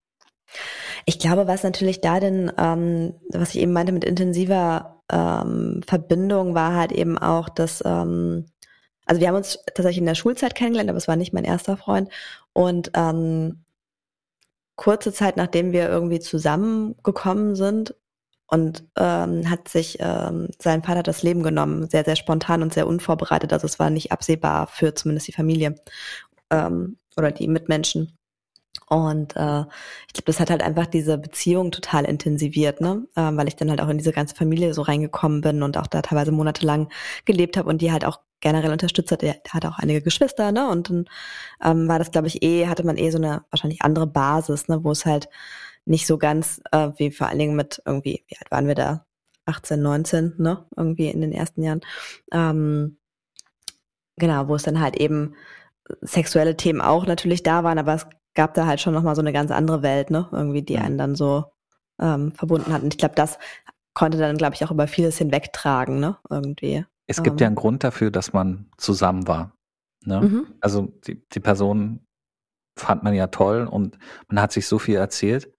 Ich 1.06 1.18
glaube, 1.18 1.46
was 1.46 1.62
natürlich 1.62 2.00
da 2.00 2.20
denn, 2.20 2.52
ähm, 2.58 3.14
was 3.30 3.54
ich 3.54 3.60
eben 3.60 3.72
meinte 3.72 3.92
mit 3.92 4.04
intensiver 4.04 5.02
ähm, 5.10 5.82
Verbindung, 5.86 6.54
war 6.54 6.74
halt 6.74 6.92
eben 6.92 7.18
auch, 7.18 7.48
dass, 7.48 7.82
ähm, 7.84 8.46
also 9.06 9.20
wir 9.20 9.28
haben 9.28 9.36
uns 9.36 9.58
tatsächlich 9.66 9.98
in 9.98 10.06
der 10.06 10.14
Schulzeit 10.14 10.54
kennengelernt, 10.54 10.90
aber 10.90 10.98
es 10.98 11.08
war 11.08 11.16
nicht 11.16 11.32
mein 11.32 11.44
erster 11.44 11.76
Freund. 11.76 12.10
Und 12.52 12.90
ähm, 12.94 13.64
kurze 14.76 15.12
Zeit 15.12 15.36
nachdem 15.36 15.72
wir 15.72 15.88
irgendwie 15.88 16.20
zusammengekommen 16.20 17.54
sind, 17.54 17.94
und 18.50 18.84
ähm, 18.98 19.48
hat 19.48 19.68
sich 19.68 19.98
ähm, 20.00 20.48
sein 20.58 20.82
Vater 20.82 21.02
das 21.02 21.22
Leben 21.22 21.42
genommen, 21.42 21.88
sehr, 21.88 22.04
sehr 22.04 22.16
spontan 22.16 22.62
und 22.62 22.74
sehr 22.74 22.86
unvorbereitet. 22.86 23.52
Also 23.52 23.66
es 23.66 23.78
war 23.78 23.90
nicht 23.90 24.12
absehbar 24.12 24.66
für 24.66 24.94
zumindest 24.94 25.28
die 25.28 25.32
Familie 25.32 25.76
ähm, 26.50 26.96
oder 27.16 27.30
die 27.30 27.48
Mitmenschen. 27.48 28.18
Und 28.88 29.36
äh, 29.36 29.60
ich 30.08 30.14
glaube, 30.14 30.26
das 30.26 30.40
hat 30.40 30.50
halt 30.50 30.62
einfach 30.62 30.86
diese 30.86 31.16
Beziehung 31.16 31.70
total 31.70 32.04
intensiviert, 32.04 32.80
ne? 32.80 33.06
Ähm, 33.16 33.36
weil 33.36 33.46
ich 33.46 33.54
dann 33.56 33.70
halt 33.70 33.80
auch 33.80 33.88
in 33.88 33.98
diese 33.98 34.12
ganze 34.12 34.34
Familie 34.34 34.74
so 34.74 34.82
reingekommen 34.82 35.42
bin 35.42 35.62
und 35.62 35.76
auch 35.76 35.86
da 35.86 36.02
teilweise 36.02 36.32
monatelang 36.32 36.88
gelebt 37.24 37.56
habe 37.56 37.68
und 37.68 37.82
die 37.82 37.92
halt 37.92 38.04
auch 38.04 38.20
generell 38.40 38.72
unterstützt 38.72 39.12
hat. 39.12 39.22
Er 39.22 39.36
hat 39.48 39.64
auch 39.66 39.78
einige 39.78 40.02
Geschwister, 40.02 40.50
ne? 40.50 40.68
Und 40.68 40.90
dann 40.90 41.04
ähm, 41.62 41.88
war 41.88 41.98
das, 42.00 42.10
glaube 42.10 42.26
ich, 42.26 42.42
eh, 42.42 42.66
hatte 42.66 42.84
man 42.84 42.96
eh 42.96 43.10
so 43.10 43.18
eine 43.18 43.44
wahrscheinlich 43.50 43.82
andere 43.82 44.06
Basis, 44.08 44.66
ne, 44.68 44.82
wo 44.82 44.90
es 44.90 45.06
halt 45.06 45.28
nicht 45.84 46.06
so 46.06 46.18
ganz, 46.18 46.60
äh, 46.72 46.90
wie 46.96 47.10
vor 47.10 47.28
allen 47.28 47.38
Dingen 47.38 47.56
mit 47.56 47.82
irgendwie, 47.84 48.24
wie 48.28 48.36
alt 48.38 48.50
waren 48.50 48.66
wir 48.66 48.74
da? 48.74 49.06
18, 49.46 49.80
19, 49.82 50.34
ne? 50.38 50.66
Irgendwie 50.76 51.08
in 51.08 51.20
den 51.20 51.32
ersten 51.32 51.62
Jahren. 51.62 51.80
Ähm, 52.32 52.98
genau, 54.16 54.48
wo 54.48 54.54
es 54.54 54.62
dann 54.62 54.80
halt 54.80 54.96
eben 54.96 55.34
sexuelle 56.02 56.56
Themen 56.56 56.80
auch 56.80 57.06
natürlich 57.06 57.42
da 57.42 57.64
waren, 57.64 57.78
aber 57.78 57.94
es 57.94 58.06
gab 58.34 58.54
da 58.54 58.66
halt 58.66 58.80
schon 58.80 58.94
nochmal 58.94 59.16
so 59.16 59.22
eine 59.22 59.32
ganz 59.32 59.50
andere 59.50 59.82
Welt, 59.82 60.10
ne? 60.10 60.28
Irgendwie, 60.32 60.62
die 60.62 60.78
einen 60.78 60.98
dann 60.98 61.14
so 61.14 61.46
ähm, 62.00 62.32
verbunden 62.32 62.72
hat. 62.72 62.82
Und 62.82 62.94
ich 62.94 62.98
glaube, 62.98 63.14
das 63.14 63.38
konnte 63.94 64.18
dann, 64.18 64.36
glaube 64.36 64.54
ich, 64.54 64.64
auch 64.64 64.70
über 64.70 64.86
vieles 64.86 65.18
hinwegtragen, 65.18 65.98
ne? 65.98 66.16
Irgendwie. 66.28 66.84
Es 67.06 67.22
gibt 67.22 67.40
ähm. 67.40 67.44
ja 67.44 67.46
einen 67.48 67.56
Grund 67.56 67.82
dafür, 67.82 68.10
dass 68.10 68.32
man 68.32 68.70
zusammen 68.76 69.26
war. 69.26 69.56
Ne? 70.04 70.20
Mhm. 70.20 70.46
Also 70.60 70.92
die, 71.06 71.26
die 71.28 71.40
Person 71.40 72.06
fand 72.76 73.02
man 73.02 73.14
ja 73.14 73.26
toll 73.26 73.66
und 73.66 73.98
man 74.28 74.40
hat 74.40 74.52
sich 74.52 74.66
so 74.66 74.78
viel 74.78 74.96
erzählt. 74.96 75.52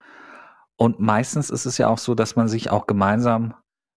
Und 0.82 0.99
meistens 0.99 1.51
ist 1.51 1.67
es 1.67 1.77
ja 1.77 1.89
auch 1.89 1.99
so, 1.99 2.15
dass 2.15 2.36
man 2.36 2.47
sich 2.47 2.71
auch 2.71 2.88
gemeinsam 2.88 3.53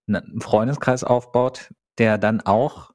einen 0.06 0.42
Freundeskreis 0.42 1.02
aufbaut, 1.02 1.72
der 1.96 2.18
dann 2.18 2.42
auch, 2.42 2.92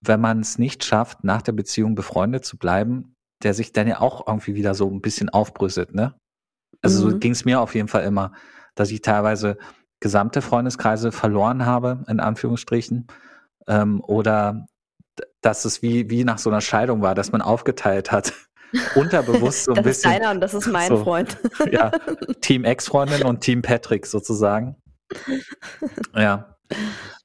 wenn 0.00 0.20
man 0.20 0.38
es 0.38 0.58
nicht 0.60 0.84
schafft, 0.84 1.24
nach 1.24 1.42
der 1.42 1.50
Beziehung 1.50 1.96
befreundet 1.96 2.44
zu 2.44 2.56
bleiben, 2.56 3.16
der 3.42 3.52
sich 3.52 3.72
dann 3.72 3.88
ja 3.88 4.00
auch 4.00 4.28
irgendwie 4.28 4.54
wieder 4.54 4.76
so 4.76 4.88
ein 4.88 5.00
bisschen 5.00 5.28
aufbrüsselt, 5.28 5.92
ne? 5.92 6.14
Also 6.82 7.04
mhm. 7.04 7.10
so 7.10 7.18
ging 7.18 7.32
es 7.32 7.44
mir 7.44 7.60
auf 7.60 7.74
jeden 7.74 7.88
Fall 7.88 8.04
immer, 8.04 8.30
dass 8.76 8.92
ich 8.92 9.02
teilweise 9.02 9.58
gesamte 9.98 10.40
Freundeskreise 10.40 11.10
verloren 11.10 11.66
habe, 11.66 12.04
in 12.06 12.20
Anführungsstrichen, 12.20 13.08
ähm, 13.66 14.02
oder 14.02 14.68
dass 15.40 15.64
es 15.64 15.82
wie, 15.82 16.10
wie 16.10 16.22
nach 16.22 16.38
so 16.38 16.48
einer 16.48 16.60
Scheidung 16.60 17.02
war, 17.02 17.16
dass 17.16 17.32
man 17.32 17.42
aufgeteilt 17.42 18.12
hat 18.12 18.34
unterbewusst 18.94 19.64
so 19.64 19.72
ein 19.72 19.76
das 19.76 19.84
bisschen. 19.84 20.10
Das 20.10 20.14
ist 20.14 20.22
deiner 20.22 20.30
und 20.30 20.40
das 20.40 20.54
ist 20.54 20.66
mein 20.66 20.88
so, 20.88 21.04
Freund. 21.04 21.38
ja, 21.70 21.90
Team 22.40 22.64
Ex-Freundin 22.64 23.22
und 23.22 23.40
Team 23.40 23.62
Patrick 23.62 24.06
sozusagen. 24.06 24.76
Ja. 26.14 26.56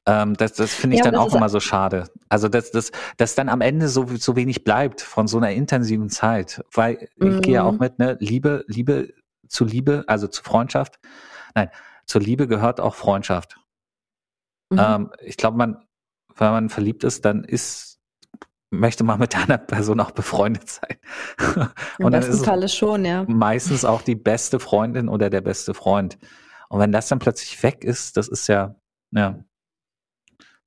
Ähm, 0.06 0.36
das 0.36 0.54
das 0.54 0.74
finde 0.74 0.96
ich 0.96 1.04
ja, 1.04 1.12
dann 1.12 1.20
auch 1.20 1.34
immer 1.36 1.50
so 1.50 1.60
schade. 1.60 2.10
Also, 2.30 2.48
dass, 2.48 2.72
dass, 2.72 2.92
dass 3.18 3.36
dann 3.36 3.50
am 3.50 3.62
Ende 3.62 3.88
so, 3.88 4.08
so 4.18 4.36
wenig 4.36 4.64
bleibt 4.64 5.02
von 5.02 5.28
so 5.28 5.38
einer 5.38 5.52
intensiven 5.52 6.10
Zeit. 6.10 6.64
Weil 6.74 7.10
mhm. 7.18 7.36
ich 7.36 7.42
gehe 7.42 7.54
ja 7.56 7.64
auch 7.64 7.74
mhm. 7.74 7.80
mit, 7.80 8.00
ne, 8.00 8.18
Liebe, 8.20 8.66
Liebe 8.68 9.14
zu 9.48 9.66
Liebe, 9.66 10.04
also 10.08 10.28
zu 10.28 10.44
Freundschaft. 10.44 11.00
Nein, 11.54 11.70
zur 12.06 12.22
Liebe 12.22 12.48
gehört 12.48 12.80
auch 12.80 12.96
Freundschaft. 12.96 13.58
Mhm. 14.70 14.80
Ähm, 14.80 15.12
ich 15.20 15.38
glaube, 15.38 15.58
man, 15.58 15.86
wenn 16.36 16.52
man 16.52 16.70
verliebt 16.70 17.04
ist, 17.04 17.26
dann 17.26 17.44
ist 17.44 17.91
möchte 18.72 19.04
man 19.04 19.20
mit 19.20 19.36
einer 19.36 19.58
Person 19.58 20.00
auch 20.00 20.12
befreundet 20.12 20.70
sein. 20.70 20.98
Im 22.00 22.06
und 22.06 22.12
besten 22.14 22.44
Falle 22.44 22.70
schon, 22.70 23.06
ja. 23.06 23.26
Meistens 23.28 23.86
auch 23.86 24.02
die 24.02 24.16
beste 24.16 24.60
Freundin 24.60 25.10
oder 25.10 25.30
der 25.30 25.42
beste 25.42 25.74
Freund. 25.74 26.18
Und 26.70 26.80
wenn 26.80 26.94
das 26.94 27.10
dann 27.10 27.20
plötzlich 27.20 27.62
weg 27.64 27.84
ist, 27.84 28.16
das 28.16 28.30
ist 28.30 28.48
ja, 28.48 28.76
ja, 29.12 29.44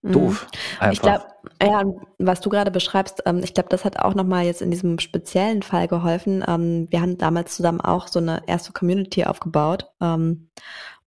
mhm. 0.03 0.13
doof. 0.13 0.47
Einfach. 0.79 0.93
Ich 0.93 1.01
glaube, 1.01 1.25
ja, 1.63 1.83
was 2.19 2.41
du 2.43 2.51
gerade 2.51 2.71
beschreibst, 2.71 3.23
ähm, 3.25 3.41
ich 3.43 3.55
glaube, 3.55 3.71
das 3.71 3.87
hat 3.87 3.99
auch 3.99 4.15
nochmal 4.15 4.45
jetzt 4.45 4.61
in 4.61 4.71
diesem 4.71 4.99
speziellen 4.99 5.63
Fall 5.63 5.89
geholfen. 5.89 6.45
Ähm, 6.47 6.87
wir 6.91 7.01
haben 7.01 7.17
damals 7.17 7.57
zusammen 7.57 7.81
auch 7.81 8.09
so 8.09 8.19
eine 8.19 8.43
erste 8.47 8.73
Community 8.73 9.25
aufgebaut. 9.25 9.91
Ähm, 10.03 10.51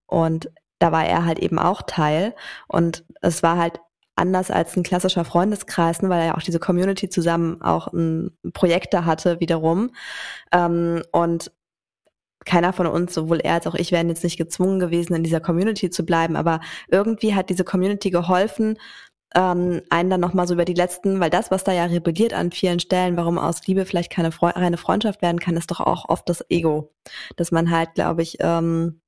und 0.06 0.50
da 0.80 0.90
war 0.90 1.06
er 1.06 1.24
halt 1.24 1.38
eben 1.38 1.60
auch 1.60 1.82
Teil. 1.82 2.34
Und 2.66 3.04
es 3.20 3.44
war 3.44 3.56
halt 3.56 3.80
anders 4.18 4.50
als 4.50 4.76
ein 4.76 4.82
klassischer 4.82 5.24
Freundeskreis, 5.24 6.02
ne, 6.02 6.08
weil 6.08 6.20
er 6.20 6.26
ja 6.26 6.36
auch 6.36 6.42
diese 6.42 6.58
Community 6.58 7.08
zusammen 7.08 7.62
auch 7.62 7.92
ein 7.92 8.30
Projekte 8.52 9.04
hatte 9.04 9.40
wiederum. 9.40 9.90
Ähm, 10.52 11.02
und 11.12 11.50
keiner 12.44 12.72
von 12.72 12.86
uns, 12.86 13.14
sowohl 13.14 13.40
er 13.40 13.54
als 13.54 13.66
auch 13.66 13.74
ich, 13.74 13.92
wären 13.92 14.08
jetzt 14.08 14.24
nicht 14.24 14.38
gezwungen 14.38 14.78
gewesen, 14.78 15.14
in 15.14 15.22
dieser 15.22 15.40
Community 15.40 15.90
zu 15.90 16.04
bleiben. 16.04 16.36
Aber 16.36 16.60
irgendwie 16.88 17.34
hat 17.34 17.50
diese 17.50 17.64
Community 17.64 18.10
geholfen, 18.10 18.78
ähm, 19.34 19.82
einen 19.90 20.10
dann 20.10 20.20
nochmal 20.20 20.46
so 20.46 20.54
über 20.54 20.64
die 20.64 20.74
letzten, 20.74 21.20
weil 21.20 21.30
das, 21.30 21.50
was 21.50 21.64
da 21.64 21.72
ja 21.72 21.84
rebelliert 21.84 22.32
an 22.32 22.50
vielen 22.50 22.80
Stellen, 22.80 23.16
warum 23.16 23.38
aus 23.38 23.66
Liebe 23.66 23.84
vielleicht 23.84 24.10
keine 24.10 24.32
Fre 24.32 24.54
reine 24.56 24.78
Freundschaft 24.78 25.20
werden 25.22 25.40
kann, 25.40 25.56
ist 25.56 25.70
doch 25.70 25.80
auch 25.80 26.08
oft 26.08 26.28
das 26.28 26.44
Ego. 26.48 26.92
Dass 27.36 27.52
man 27.52 27.70
halt, 27.70 27.94
glaube 27.94 28.22
ich, 28.22 28.38
ähm, 28.40 29.00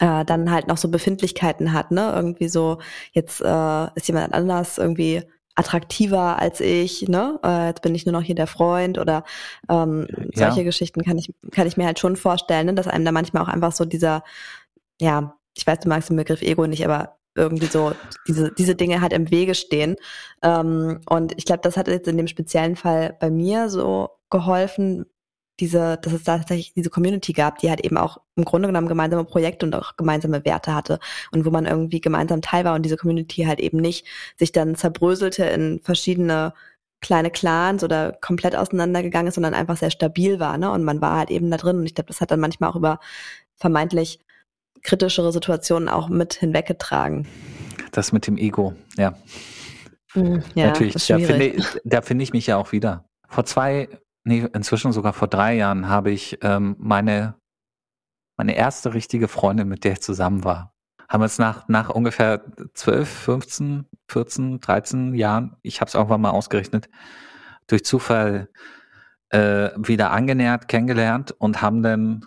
äh, 0.00 0.24
dann 0.24 0.50
halt 0.50 0.66
noch 0.66 0.78
so 0.78 0.88
Befindlichkeiten 0.88 1.72
hat, 1.72 1.90
ne? 1.90 2.12
Irgendwie 2.14 2.48
so, 2.48 2.78
jetzt 3.12 3.40
äh, 3.40 3.86
ist 3.94 4.08
jemand 4.08 4.34
anders 4.34 4.78
irgendwie 4.78 5.22
attraktiver 5.54 6.38
als 6.38 6.60
ich, 6.60 7.08
ne? 7.08 7.38
Äh, 7.44 7.68
jetzt 7.68 7.82
bin 7.82 7.94
ich 7.94 8.06
nur 8.06 8.14
noch 8.14 8.22
hier 8.22 8.34
der 8.34 8.46
Freund 8.46 8.98
oder 8.98 9.24
ähm, 9.68 10.06
ja. 10.34 10.48
solche 10.48 10.64
Geschichten 10.64 11.02
kann 11.02 11.18
ich, 11.18 11.32
kann 11.52 11.66
ich 11.66 11.76
mir 11.76 11.86
halt 11.86 11.98
schon 11.98 12.16
vorstellen, 12.16 12.66
ne? 12.66 12.74
dass 12.74 12.88
einem 12.88 13.04
da 13.04 13.12
manchmal 13.12 13.42
auch 13.42 13.48
einfach 13.48 13.72
so 13.72 13.84
dieser, 13.84 14.24
ja, 15.00 15.34
ich 15.56 15.66
weiß, 15.66 15.80
du 15.80 15.88
magst 15.88 16.08
den 16.08 16.16
Begriff 16.16 16.42
Ego 16.42 16.66
nicht, 16.66 16.84
aber 16.84 17.18
irgendwie 17.34 17.66
so 17.66 17.92
diese, 18.26 18.52
diese 18.52 18.74
Dinge 18.74 19.00
halt 19.00 19.12
im 19.12 19.30
Wege 19.30 19.54
stehen. 19.54 19.96
Ähm, 20.42 21.00
und 21.08 21.36
ich 21.36 21.44
glaube, 21.44 21.60
das 21.62 21.76
hat 21.76 21.88
jetzt 21.88 22.08
in 22.08 22.16
dem 22.16 22.26
speziellen 22.26 22.76
Fall 22.76 23.16
bei 23.20 23.30
mir 23.30 23.68
so 23.68 24.10
geholfen, 24.30 25.06
diese, 25.60 25.98
dass 25.98 26.12
es 26.12 26.24
da 26.24 26.38
tatsächlich 26.38 26.72
diese 26.74 26.90
Community 26.90 27.32
gab, 27.32 27.58
die 27.58 27.70
halt 27.70 27.84
eben 27.84 27.96
auch 27.96 28.18
im 28.36 28.44
Grunde 28.44 28.68
genommen 28.68 28.88
gemeinsame 28.88 29.24
Projekte 29.24 29.66
und 29.66 29.74
auch 29.74 29.96
gemeinsame 29.96 30.44
Werte 30.44 30.74
hatte 30.74 30.98
und 31.30 31.44
wo 31.44 31.50
man 31.50 31.66
irgendwie 31.66 32.00
gemeinsam 32.00 32.42
Teil 32.42 32.64
war 32.64 32.74
und 32.74 32.82
diese 32.82 32.96
Community 32.96 33.44
halt 33.44 33.60
eben 33.60 33.78
nicht 33.78 34.06
sich 34.36 34.52
dann 34.52 34.74
zerbröselte 34.74 35.44
in 35.44 35.80
verschiedene 35.80 36.54
kleine 37.00 37.30
Clans 37.30 37.82
oder 37.82 38.12
komplett 38.12 38.56
auseinandergegangen 38.56 39.28
ist, 39.28 39.34
sondern 39.34 39.54
einfach 39.54 39.76
sehr 39.76 39.90
stabil 39.90 40.38
war, 40.38 40.58
ne? 40.58 40.70
Und 40.70 40.84
man 40.84 41.00
war 41.00 41.16
halt 41.16 41.30
eben 41.30 41.50
da 41.50 41.56
drin 41.56 41.78
und 41.78 41.86
ich 41.86 41.94
glaube, 41.94 42.08
das 42.08 42.20
hat 42.20 42.30
dann 42.30 42.40
manchmal 42.40 42.70
auch 42.70 42.76
über 42.76 43.00
vermeintlich 43.54 44.20
kritischere 44.82 45.32
Situationen 45.32 45.88
auch 45.88 46.08
mit 46.08 46.34
hinweggetragen. 46.34 47.26
Das 47.92 48.12
mit 48.12 48.26
dem 48.26 48.36
Ego, 48.36 48.74
ja. 48.96 49.14
Mhm, 50.14 50.42
ja 50.54 50.66
Natürlich, 50.66 51.06
da 51.06 51.18
finde 51.18 51.62
da 51.84 52.02
finde 52.02 52.24
ich 52.24 52.32
mich 52.32 52.46
ja 52.46 52.56
auch 52.56 52.72
wieder. 52.72 53.04
Vor 53.28 53.44
zwei 53.44 53.88
nee, 54.24 54.46
inzwischen 54.52 54.92
sogar 54.92 55.12
vor 55.12 55.28
drei 55.28 55.54
Jahren 55.54 55.88
habe 55.88 56.10
ich 56.10 56.38
ähm, 56.42 56.76
meine, 56.78 57.34
meine 58.36 58.56
erste 58.56 58.94
richtige 58.94 59.28
Freundin, 59.28 59.68
mit 59.68 59.84
der 59.84 59.92
ich 59.92 60.00
zusammen 60.02 60.44
war, 60.44 60.74
haben 61.08 61.22
wir 61.22 61.26
es 61.26 61.38
nach, 61.38 61.68
nach 61.68 61.90
ungefähr 61.90 62.44
12, 62.74 63.08
15, 63.08 63.86
14, 64.08 64.60
13 64.60 65.14
Jahren, 65.14 65.56
ich 65.62 65.80
habe 65.80 65.88
es 65.88 65.94
irgendwann 65.94 66.20
mal 66.20 66.30
ausgerechnet, 66.30 66.88
durch 67.66 67.84
Zufall 67.84 68.48
äh, 69.30 69.70
wieder 69.76 70.10
angenähert, 70.10 70.68
kennengelernt 70.68 71.32
und 71.32 71.62
haben 71.62 71.82
dann, 71.82 72.26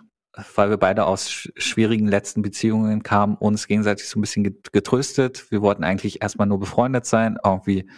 weil 0.54 0.70
wir 0.70 0.78
beide 0.78 1.06
aus 1.06 1.30
schwierigen 1.30 2.08
letzten 2.08 2.42
Beziehungen 2.42 3.02
kamen, 3.02 3.36
uns 3.36 3.66
gegenseitig 3.66 4.08
so 4.08 4.18
ein 4.18 4.22
bisschen 4.22 4.60
getröstet. 4.72 5.50
Wir 5.50 5.62
wollten 5.62 5.84
eigentlich 5.84 6.22
erstmal 6.22 6.46
nur 6.46 6.58
befreundet 6.58 7.06
sein. 7.06 7.38
Irgendwie 7.44 7.88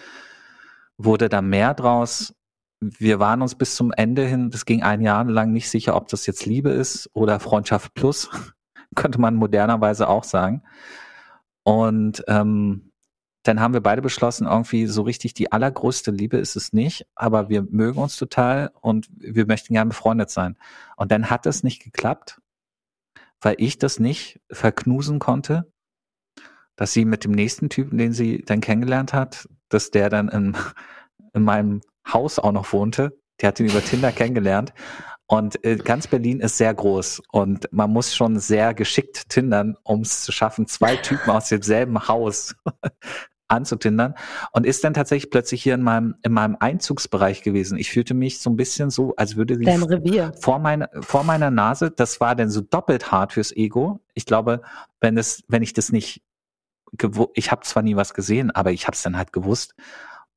wurde 0.99 1.29
da 1.29 1.41
mehr 1.41 1.73
draus 1.73 2.35
wir 2.81 3.19
waren 3.19 3.43
uns 3.43 3.55
bis 3.55 3.75
zum 3.75 3.93
Ende 3.93 4.27
hin, 4.27 4.51
das 4.51 4.65
ging 4.65 4.83
ein 4.83 5.01
Jahr 5.01 5.25
lang 5.25 5.53
nicht 5.53 5.71
sicher, 5.71 5.97
ob 5.97 6.09
das 6.09 6.27
jetzt 6.27 6.47
Liebe 6.47 6.71
ist 6.71 7.11
oder 7.15 7.41
Freundschaft 7.41 7.95
plus, 7.95 8.29
könnte 8.95 9.21
man 9.21 9.35
modernerweise 9.35 10.09
auch 10.09 10.25
sagen. 10.25 10.63
Und 11.63 12.23
ähm, 12.29 12.93
dann 13.43 13.61
haben 13.61 13.75
wir 13.75 13.81
beide 13.81 14.03
beschlossen, 14.03 14.47
irgendwie 14.47 14.87
so 14.87 15.03
richtig 15.03 15.35
die 15.35 15.53
allergrößte 15.53 16.11
Liebe 16.11 16.37
ist 16.37 16.57
es 16.57 16.73
nicht, 16.73 17.07
aber 17.15 17.49
wir 17.49 17.63
mögen 17.63 18.01
uns 18.01 18.17
total 18.17 18.73
und 18.81 19.09
wir 19.17 19.47
möchten 19.47 19.75
gerne 19.75 19.89
befreundet 19.89 20.31
sein. 20.31 20.57
Und 20.97 21.13
dann 21.13 21.31
hat 21.31 21.47
es 21.47 21.63
nicht 21.63 21.83
geklappt, 21.83 22.41
weil 23.41 23.55
ich 23.59 23.79
das 23.79 24.01
nicht 24.01 24.41
verknusen 24.51 25.19
konnte, 25.19 25.71
dass 26.77 26.93
sie 26.93 27.05
mit 27.05 27.25
dem 27.25 27.33
nächsten 27.33 27.69
Typen, 27.69 27.99
den 27.99 28.13
sie 28.13 28.43
dann 28.43 28.61
kennengelernt 28.61 29.13
hat, 29.13 29.49
dass 29.69 29.91
der 29.91 30.11
dann 30.11 30.29
in, 30.29 30.57
in 31.33 31.43
meinem 31.43 31.81
Haus 32.13 32.39
auch 32.39 32.53
noch 32.53 32.73
wohnte. 32.73 33.19
Die 33.41 33.47
hat 33.47 33.61
ihn 33.61 33.69
über 33.69 33.85
Tinder 33.85 34.13
kennengelernt. 34.13 34.73
Und 35.27 35.65
äh, 35.65 35.77
ganz 35.77 36.07
Berlin 36.07 36.39
ist 36.41 36.57
sehr 36.57 36.73
groß 36.73 37.21
und 37.33 37.69
man 37.73 37.91
muss 37.91 38.15
schon 38.15 38.39
sehr 38.39 38.75
geschickt 38.75 39.29
tindern, 39.29 39.77
um 39.83 40.03
es 40.03 40.23
zu 40.23 40.31
schaffen, 40.31 40.69
zwei 40.69 40.97
Typen 41.03 41.31
aus 41.31 41.49
demselben 41.49 42.07
Haus 42.07 42.55
anzutindern 43.49 44.15
und 44.53 44.67
ist 44.67 44.85
dann 44.85 44.95
tatsächlich 44.95 45.31
plötzlich 45.31 45.63
hier 45.65 45.75
in 45.75 45.83
meinem 45.83 46.15
in 46.23 46.33
meinem 46.33 46.57
Einzugsbereich 46.59 47.43
gewesen. 47.43 47.77
Ich 47.77 47.91
fühlte 47.91 48.15
mich 48.15 48.39
so 48.39 48.51
ein 48.51 48.57
bisschen 48.57 48.91
so, 48.91 49.15
als 49.17 49.37
würde 49.37 49.55
Revier. 49.83 50.33
vor 50.41 50.61
meiner 50.61 50.89
vor 51.01 51.25
meiner 51.25 51.51
Nase. 51.51 51.91
Das 51.91 52.21
war 52.21 52.37
dann 52.37 52.51
so 52.51 52.61
doppelt 52.61 53.11
hart 53.11 53.33
fürs 53.33 53.51
Ego. 53.51 54.01
Ich 54.15 54.27
glaube, 54.27 54.63
wenn 55.01 55.19
es 55.19 55.43
wenn 55.49 55.63
ich 55.63 55.73
das 55.73 55.91
nicht 55.91 56.23
ich 57.35 57.51
habe 57.51 57.63
zwar 57.63 57.83
nie 57.83 57.97
was 57.97 58.15
gesehen, 58.15 58.53
aber 58.53 58.71
ich 58.71 58.87
habe 58.87 58.95
es 58.95 59.03
dann 59.03 59.17
halt 59.17 59.33
gewusst. 59.33 59.75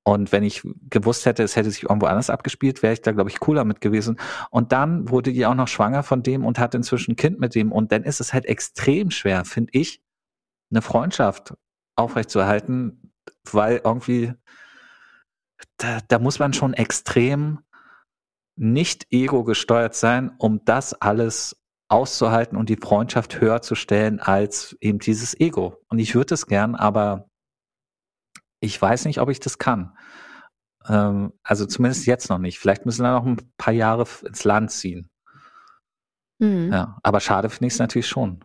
Und 0.04 0.32
wenn 0.32 0.44
ich 0.44 0.64
gewusst 0.90 1.26
hätte, 1.26 1.44
es 1.44 1.56
hätte 1.56 1.70
sich 1.70 1.84
irgendwo 1.84 2.08
anders 2.08 2.30
abgespielt, 2.30 2.82
wäre 2.82 2.94
ich 2.94 3.02
da, 3.02 3.12
glaube 3.12 3.30
ich, 3.30 3.40
cooler 3.40 3.66
mit 3.66 3.82
gewesen. 3.82 4.20
Und 4.50 4.72
dann 4.72 5.10
wurde 5.10 5.34
die 5.34 5.46
auch 5.46 5.56
noch 5.56 5.68
schwanger 5.68 6.04
von 6.04 6.24
dem 6.24 6.46
und 6.46 6.58
hat 6.58 6.74
inzwischen 6.74 7.12
ein 7.12 7.16
Kind 7.16 7.40
mit 7.40 7.54
dem. 7.54 7.72
Und 7.72 7.92
dann 7.92 8.04
ist 8.04 8.20
es 8.20 8.34
halt 8.34 8.46
extrem 8.46 9.12
schwer, 9.12 9.46
finde 9.46 9.72
ich, 9.74 10.02
eine 10.72 10.82
Freundschaft 10.82 11.54
aufrechtzuerhalten, 11.96 13.14
weil 13.52 13.82
irgendwie, 13.84 14.34
da, 15.78 16.00
da 16.08 16.20
muss 16.20 16.40
man 16.40 16.54
schon 16.54 16.74
extrem 16.74 17.60
nicht 18.56 19.08
ego 19.12 19.44
gesteuert 19.44 19.96
sein, 19.96 20.32
um 20.38 20.64
das 20.66 20.94
alles 20.94 21.56
auszuhalten 21.88 22.58
und 22.58 22.70
die 22.70 22.78
Freundschaft 22.78 23.42
höher 23.42 23.62
zu 23.62 23.76
stellen 23.76 24.20
als 24.20 24.78
eben 24.80 25.00
dieses 25.00 25.40
Ego. 25.40 25.78
Und 25.88 26.00
ich 26.00 26.14
würde 26.14 26.36
es 26.36 26.46
gern, 26.46 26.76
aber 26.76 27.29
ich 28.60 28.82
weiß 28.82 29.06
nicht, 29.06 29.20
ob 29.20 29.30
ich 29.30 29.40
das 29.40 29.58
kann. 29.58 29.98
Ähm, 30.88 31.34
also 31.44 31.66
zumindest 31.66 32.06
jetzt 32.06 32.30
noch 32.30 32.40
nicht. 32.40 32.60
Vielleicht 32.60 32.86
müssen 32.86 33.04
wir 33.04 33.14
noch 33.14 33.26
ein 33.26 33.38
paar 33.58 33.74
Jahre 33.74 34.06
ins 34.26 34.44
Land 34.44 34.72
ziehen. 34.72 35.10
Mhm. 36.40 36.72
Ja, 36.72 36.98
aber 37.04 37.20
schade 37.20 37.50
finde 37.50 37.68
ich 37.68 37.74
es 37.74 37.80
natürlich 37.80 38.08
schon. 38.08 38.44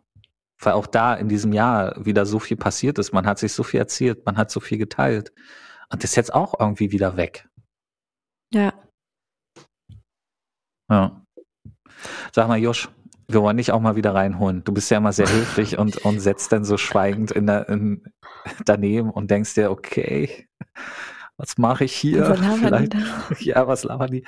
Weil 0.61 0.75
auch 0.75 0.87
da 0.87 1.15
in 1.15 1.29
diesem 1.29 1.53
Jahr 1.53 2.05
wieder 2.05 2.27
so 2.27 2.39
viel 2.39 2.57
passiert 2.57 2.99
ist. 2.99 3.13
Man 3.13 3.27
hat 3.27 3.39
sich 3.39 3.53
so 3.53 3.63
viel 3.63 3.81
erzählt, 3.81 4.25
man 4.27 4.37
hat 4.37 4.51
so 4.51 4.61
viel 4.61 4.79
geteilt. 4.79 5.33
Und 5.91 6.03
das 6.03 6.11
ist 6.11 6.17
jetzt 6.17 6.35
auch 6.35 6.59
irgendwie 6.59 6.93
wieder 6.93 7.17
weg. 7.17 7.49
Ja. 8.53 8.73
Ja. 10.91 11.25
Sag 12.33 12.49
mal, 12.49 12.59
Josh, 12.59 12.89
wir 13.29 13.43
wollen 13.43 13.57
dich 13.57 13.73
auch 13.73 13.81
mal 13.81 13.97
wieder 13.97 14.15
reinholen. 14.15 14.65
Du 14.65 14.73
bist 14.73 14.91
ja 14.91 14.99
immer 14.99 15.13
sehr 15.13 15.31
höflich 15.31 15.79
und, 15.79 15.99
und 16.05 16.21
setzt 16.21 16.53
dann 16.53 16.65
so 16.65 16.77
schweigend 16.77 17.31
in 17.31 17.47
der, 17.47 17.69
in, 17.69 18.03
daneben 18.65 19.11
und 19.11 19.31
denkst 19.31 19.55
dir, 19.55 19.71
okay, 19.71 20.49
was 21.37 21.59
mache 21.59 21.85
ich 21.85 21.93
hier? 21.93 22.29
Was 22.29 22.59
Vielleicht, 22.61 22.95
ja, 23.41 23.67
was 23.67 23.85
labern 23.85 24.11
die? 24.11 24.25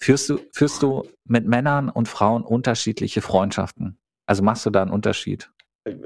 Führst 0.00 0.28
du, 0.28 0.38
führst 0.52 0.82
du 0.82 1.04
mit 1.24 1.46
Männern 1.46 1.88
und 1.88 2.08
Frauen 2.08 2.42
unterschiedliche 2.42 3.22
Freundschaften? 3.22 3.98
Also 4.26 4.42
machst 4.42 4.64
du 4.66 4.70
da 4.70 4.82
einen 4.82 4.92
Unterschied? 4.92 5.50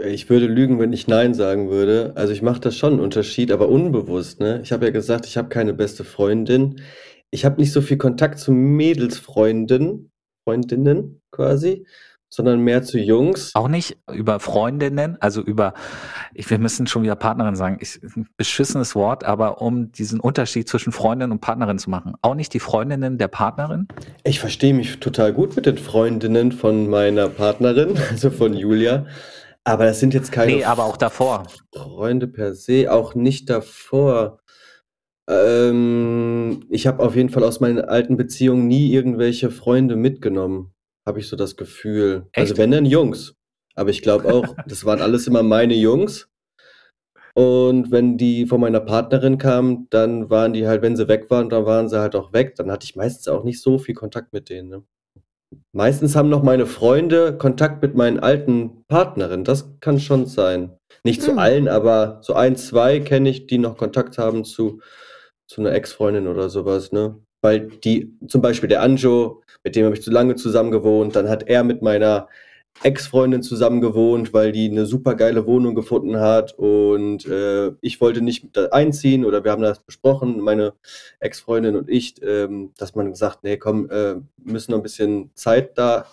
Ich 0.05 0.31
würde 0.31 0.47
lügen, 0.47 0.79
wenn 0.79 0.93
ich 0.93 1.09
Nein 1.09 1.35
sagen 1.35 1.69
würde. 1.69 2.13
Also 2.15 2.33
ich 2.33 2.41
mache 2.41 2.61
da 2.61 2.71
schon 2.71 2.95
einen 2.95 3.03
Unterschied, 3.03 3.51
aber 3.51 3.69
unbewusst. 3.69 4.41
Ne? 4.41 4.61
Ich 4.63 4.73
habe 4.73 4.87
ja 4.87 4.93
gesagt, 4.93 5.27
ich 5.27 5.37
habe 5.37 5.49
keine 5.49 5.75
beste 5.75 6.05
Freundin. 6.05 6.81
Ich 7.31 7.45
habe 7.45 7.61
nicht 7.61 7.73
so 7.73 7.83
viel 7.83 7.97
Kontakt 7.97 8.39
zu 8.39 8.53
Mädelsfreunden, 8.53 10.13
Freundinnen 10.45 11.21
quasi 11.31 11.87
sondern 12.33 12.61
mehr 12.61 12.83
zu 12.83 12.99
Jungs. 12.99 13.51
Auch 13.55 13.69
nicht 13.69 13.99
über 14.11 14.41
Freundinnen, 14.41 15.19
also 15.21 15.43
über, 15.43 15.75
ich, 16.33 16.49
wir 16.49 16.59
müssen 16.59 16.87
schon 16.87 17.03
wieder 17.03 17.15
Partnerin 17.15 17.57
sagen, 17.57 17.77
ich, 17.81 18.01
ein 18.17 18.27
beschissenes 18.39 18.95
Wort, 18.95 19.23
aber 19.23 19.61
um 19.61 19.93
diesen 19.93 20.19
Unterschied 20.19 20.67
zwischen 20.67 20.93
Freundin 20.93 21.31
und 21.31 21.41
Partnerin 21.41 21.79
zu 21.79 21.91
machen. 21.91 22.15
Auch 22.23 22.35
nicht 22.35 22.55
die 22.55 22.59
Freundinnen 22.59 23.19
der 23.19 23.29
Partnerin? 23.29 23.87
Ich 24.25 24.41
verstehe 24.41 24.73
mich 24.73 24.99
total 24.99 25.35
gut 25.35 25.57
mit 25.57 25.67
den 25.67 25.77
Freundinnen 25.77 26.53
von 26.53 26.89
meiner 26.89 27.29
Partnerin, 27.29 27.99
also 28.11 28.31
von 28.31 28.55
Julia. 28.55 29.05
Aber 29.65 29.85
das 29.85 30.01
sind 30.01 30.15
jetzt 30.15 30.33
keine. 30.33 30.53
Nee, 30.53 30.65
aber 30.65 30.87
auch 30.87 30.97
davor. 30.97 31.45
Freunde 31.75 32.29
per 32.29 32.55
se, 32.55 32.91
auch 32.91 33.15
nicht 33.15 33.51
davor. 33.51 34.39
Ähm, 35.29 36.65
ich 36.71 36.87
habe 36.87 37.03
auf 37.03 37.15
jeden 37.15 37.29
Fall 37.29 37.45
aus 37.45 37.61
meinen 37.61 37.83
alten 37.83 38.17
Beziehungen 38.17 38.67
nie 38.67 38.91
irgendwelche 38.91 39.51
Freunde 39.51 39.97
mitgenommen 39.97 40.72
habe 41.07 41.21
ich 41.21 41.29
so 41.29 41.37
das 41.37 41.57
Gefühl. 41.57 42.13
Also 42.15 42.29
Echt? 42.33 42.39
Also 42.39 42.59
wenn 42.59 42.71
dann 42.71 42.87
Jungs. 42.87 43.35
Aber 43.75 43.91
ich 43.91 44.03
glaube 44.03 44.33
auch, 44.33 44.57
das 44.67 44.85
waren 44.85 45.01
alles 45.01 45.27
immer 45.27 45.43
meine 45.43 45.75
Jungs. 45.75 46.29
Und 47.35 47.91
wenn 47.91 48.19
die 48.19 48.47
von 48.47 48.61
meiner 48.61 48.81
Partnerin 48.81 49.39
kamen, 49.39 49.87
dann 49.91 50.29
waren 50.29 50.53
die 50.53 50.67
halt, 50.67 50.83
wenn 50.83 50.97
sie 50.97 51.09
weg 51.09 51.31
waren, 51.31 51.49
dann 51.49 51.65
waren 51.65 51.89
sie 51.89 51.99
halt 51.99 52.15
auch 52.15 52.33
weg. 52.33 52.57
Dann 52.57 52.71
hatte 52.71 52.85
ich 52.85 52.95
meistens 52.95 53.29
auch 53.29 53.43
nicht 53.43 53.63
so 53.63 53.79
viel 53.79 53.95
Kontakt 53.95 54.35
mit 54.35 54.51
denen. 54.51 54.69
Ne? 54.69 54.83
Meistens 55.73 56.15
haben 56.15 56.29
noch 56.29 56.43
meine 56.43 56.67
Freunde 56.67 57.37
Kontakt 57.39 57.81
mit 57.81 57.95
meinen 57.95 58.21
alten 58.21 58.85
Partnerinnen. 58.87 59.45
Das 59.45 59.79
kann 59.81 59.99
schon 59.99 60.27
sein. 60.27 60.77
Nicht 61.05 61.23
hm. 61.23 61.35
zu 61.35 61.39
allen, 61.39 61.69
aber 61.69 62.19
so 62.23 62.35
ein, 62.35 62.57
zwei 62.57 63.01
kenne 63.01 63.31
ich, 63.31 63.47
die 63.47 63.59
noch 63.59 63.79
Kontakt 63.79 64.19
haben 64.19 64.45
zu, 64.45 64.83
zu 65.47 65.63
einer 65.63 65.73
Ex-Freundin 65.73 66.27
oder 66.27 66.51
sowas. 66.51 66.93
Ne? 66.93 67.19
Weil 67.43 67.69
die, 67.85 68.17
zum 68.27 68.41
Beispiel 68.41 68.69
der 68.69 68.83
Anjo, 68.83 69.43
mit 69.65 69.77
dem 69.77 69.85
habe 69.85 69.95
ich 69.95 70.03
zu 70.03 70.11
lange 70.11 70.37
zusammen 70.37 70.71
gewohnt. 70.71 71.15
Dann 71.15 71.29
hat 71.29 71.49
er 71.49 71.65
mit 71.65 71.83
meiner 71.83 72.29
Ex-Freundin 72.83 73.43
zusammen 73.43 73.81
gewohnt, 73.81 74.33
weil 74.33 74.51
die 74.51 74.71
eine 74.71 74.87
super 74.87 75.15
geile 75.15 75.47
Wohnung 75.47 75.75
gefunden 75.75 76.19
hat. 76.19 76.59
Und 76.59 77.27
äh, 77.27 77.73
ich 77.81 78.01
wollte 78.01 78.23
nicht 78.23 78.57
einziehen 78.73 79.25
oder 79.25 79.45
wir 79.45 79.53
haben 79.53 79.63
das 79.63 79.81
besprochen, 79.81 80.41
meine 80.41 80.73
Ex-Freundin 81.21 81.77
und 81.77 81.89
ich, 81.89 82.15
ähm, 82.23 82.73
dass 82.79 82.95
man 82.95 83.11
gesagt, 83.11 83.45
nee, 83.45 83.57
komm, 83.57 83.89
äh, 83.91 84.15
müssen 84.37 84.73
noch 84.73 84.79
ein 84.79 84.83
bisschen 84.83 85.31
Zeit 85.35 85.79
da 85.79 86.07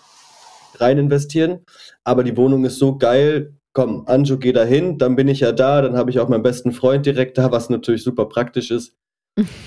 rein 0.76 0.98
investieren, 0.98 1.60
aber 2.04 2.22
die 2.22 2.36
Wohnung 2.36 2.64
ist 2.64 2.78
so 2.78 2.96
geil, 2.96 3.54
komm, 3.72 4.06
Anjo, 4.06 4.38
geh 4.38 4.52
da 4.52 4.64
hin, 4.64 4.98
dann 4.98 5.16
bin 5.16 5.28
ich 5.28 5.40
ja 5.40 5.52
da, 5.52 5.82
dann 5.82 5.96
habe 5.96 6.10
ich 6.10 6.20
auch 6.20 6.28
meinen 6.28 6.42
besten 6.42 6.72
Freund 6.72 7.06
direkt 7.06 7.38
da, 7.38 7.50
was 7.50 7.70
natürlich 7.70 8.04
super 8.04 8.26
praktisch 8.26 8.70
ist 8.70 8.94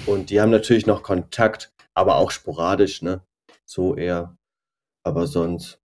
und 0.05 0.29
die 0.29 0.41
haben 0.41 0.51
natürlich 0.51 0.85
noch 0.85 1.03
Kontakt, 1.03 1.71
aber 1.93 2.17
auch 2.17 2.31
sporadisch, 2.31 3.01
ne? 3.01 3.21
So 3.65 3.95
eher. 3.95 4.37
Aber 5.03 5.27
sonst. 5.27 5.79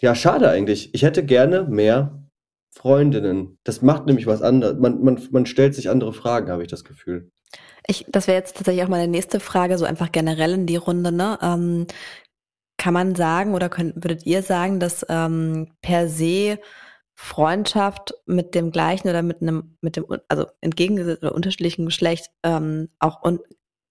Ja, 0.00 0.14
schade 0.14 0.48
eigentlich. 0.50 0.94
Ich 0.94 1.02
hätte 1.02 1.24
gerne 1.24 1.64
mehr 1.64 2.22
Freundinnen. 2.74 3.58
Das 3.64 3.82
macht 3.82 4.06
nämlich 4.06 4.26
was 4.26 4.42
anderes. 4.42 4.78
Man, 4.78 5.02
man, 5.02 5.20
man 5.30 5.46
stellt 5.46 5.74
sich 5.74 5.90
andere 5.90 6.12
Fragen, 6.12 6.50
habe 6.50 6.62
ich 6.62 6.68
das 6.68 6.84
Gefühl. 6.84 7.30
Ich, 7.86 8.06
das 8.08 8.26
wäre 8.26 8.38
jetzt 8.38 8.56
tatsächlich 8.56 8.84
auch 8.84 8.88
meine 8.88 9.08
nächste 9.08 9.40
Frage, 9.40 9.76
so 9.78 9.84
einfach 9.84 10.10
generell 10.12 10.52
in 10.52 10.66
die 10.66 10.76
Runde. 10.76 11.12
Ne? 11.12 11.38
Ähm, 11.42 11.86
kann 12.78 12.94
man 12.94 13.14
sagen 13.14 13.54
oder 13.54 13.68
könnt, 13.68 13.96
würdet 13.96 14.26
ihr 14.26 14.42
sagen, 14.42 14.80
dass 14.80 15.06
ähm, 15.08 15.68
per 15.82 16.08
se 16.08 16.58
Freundschaft 17.14 18.14
mit 18.26 18.54
dem 18.54 18.70
gleichen 18.70 19.08
oder 19.08 19.22
mit 19.22 19.42
einem, 19.42 19.76
mit 19.80 19.96
dem, 19.96 20.06
also 20.28 20.46
entgegengesetzten 20.60 21.28
oder 21.28 21.34
unterschiedlichen 21.34 21.86
Geschlecht 21.86 22.30
ähm, 22.42 22.88
auch 22.98 23.22
un 23.22 23.40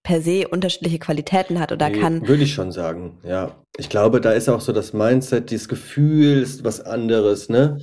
per 0.02 0.20
se 0.20 0.48
unterschiedliche 0.48 0.98
Qualitäten 0.98 1.60
hat 1.60 1.70
oder 1.70 1.88
nee, 1.88 2.00
kann. 2.00 2.26
Würde 2.26 2.42
ich 2.42 2.54
schon 2.54 2.72
sagen, 2.72 3.18
ja. 3.22 3.54
Ich 3.78 3.88
glaube, 3.88 4.20
da 4.20 4.32
ist 4.32 4.48
auch 4.48 4.60
so 4.60 4.72
das 4.72 4.92
Mindset, 4.92 5.50
dieses 5.50 5.68
Gefühl 5.68 6.42
ist 6.42 6.64
was 6.64 6.80
anderes, 6.80 7.48
ne? 7.48 7.78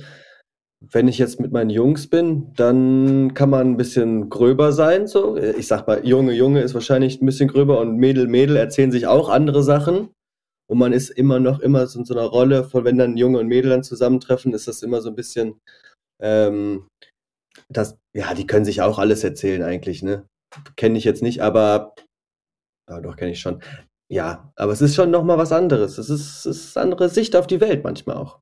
Wenn 0.80 1.08
ich 1.08 1.18
jetzt 1.18 1.40
mit 1.40 1.52
meinen 1.52 1.70
Jungs 1.70 2.08
bin, 2.08 2.52
dann 2.56 3.34
kann 3.34 3.50
man 3.50 3.72
ein 3.72 3.76
bisschen 3.76 4.28
gröber 4.30 4.72
sein, 4.72 5.06
so. 5.06 5.36
Ich 5.36 5.66
sag 5.66 5.86
mal, 5.86 6.06
Junge, 6.06 6.32
Junge 6.32 6.60
ist 6.60 6.74
wahrscheinlich 6.74 7.20
ein 7.20 7.26
bisschen 7.26 7.48
gröber 7.48 7.80
und 7.80 7.96
Mädel, 7.96 8.28
Mädel 8.28 8.56
erzählen 8.56 8.92
sich 8.92 9.06
auch 9.06 9.30
andere 9.30 9.62
Sachen. 9.62 10.10
Und 10.70 10.78
man 10.78 10.92
ist 10.92 11.10
immer 11.10 11.40
noch 11.40 11.58
immer 11.58 11.84
so 11.88 11.98
in 11.98 12.04
so 12.04 12.14
einer 12.14 12.28
Rolle 12.28 12.62
von, 12.62 12.84
wenn 12.84 12.96
dann 12.96 13.16
Junge 13.16 13.40
und 13.40 13.48
Mädel 13.48 13.70
dann 13.70 13.82
zusammentreffen, 13.82 14.54
ist 14.54 14.68
das 14.68 14.84
immer 14.84 15.00
so 15.00 15.08
ein 15.08 15.16
bisschen, 15.16 15.60
ähm, 16.22 16.86
das, 17.68 17.98
ja, 18.14 18.34
die 18.34 18.46
können 18.46 18.64
sich 18.64 18.80
auch 18.80 19.00
alles 19.00 19.24
erzählen 19.24 19.64
eigentlich, 19.64 20.04
ne? 20.04 20.28
Kenne 20.76 20.96
ich 20.96 21.02
jetzt 21.02 21.22
nicht, 21.22 21.42
aber 21.42 21.96
ja, 22.88 23.00
doch, 23.00 23.16
kenne 23.16 23.32
ich 23.32 23.40
schon. 23.40 23.60
Ja, 24.08 24.52
aber 24.54 24.70
es 24.70 24.80
ist 24.80 24.94
schon 24.94 25.10
nochmal 25.10 25.38
was 25.38 25.50
anderes. 25.50 25.98
Es 25.98 26.08
ist, 26.08 26.46
es 26.46 26.66
ist 26.66 26.76
eine 26.76 26.84
andere 26.84 27.08
Sicht 27.08 27.34
auf 27.34 27.48
die 27.48 27.60
Welt 27.60 27.82
manchmal 27.82 28.16
auch. 28.16 28.38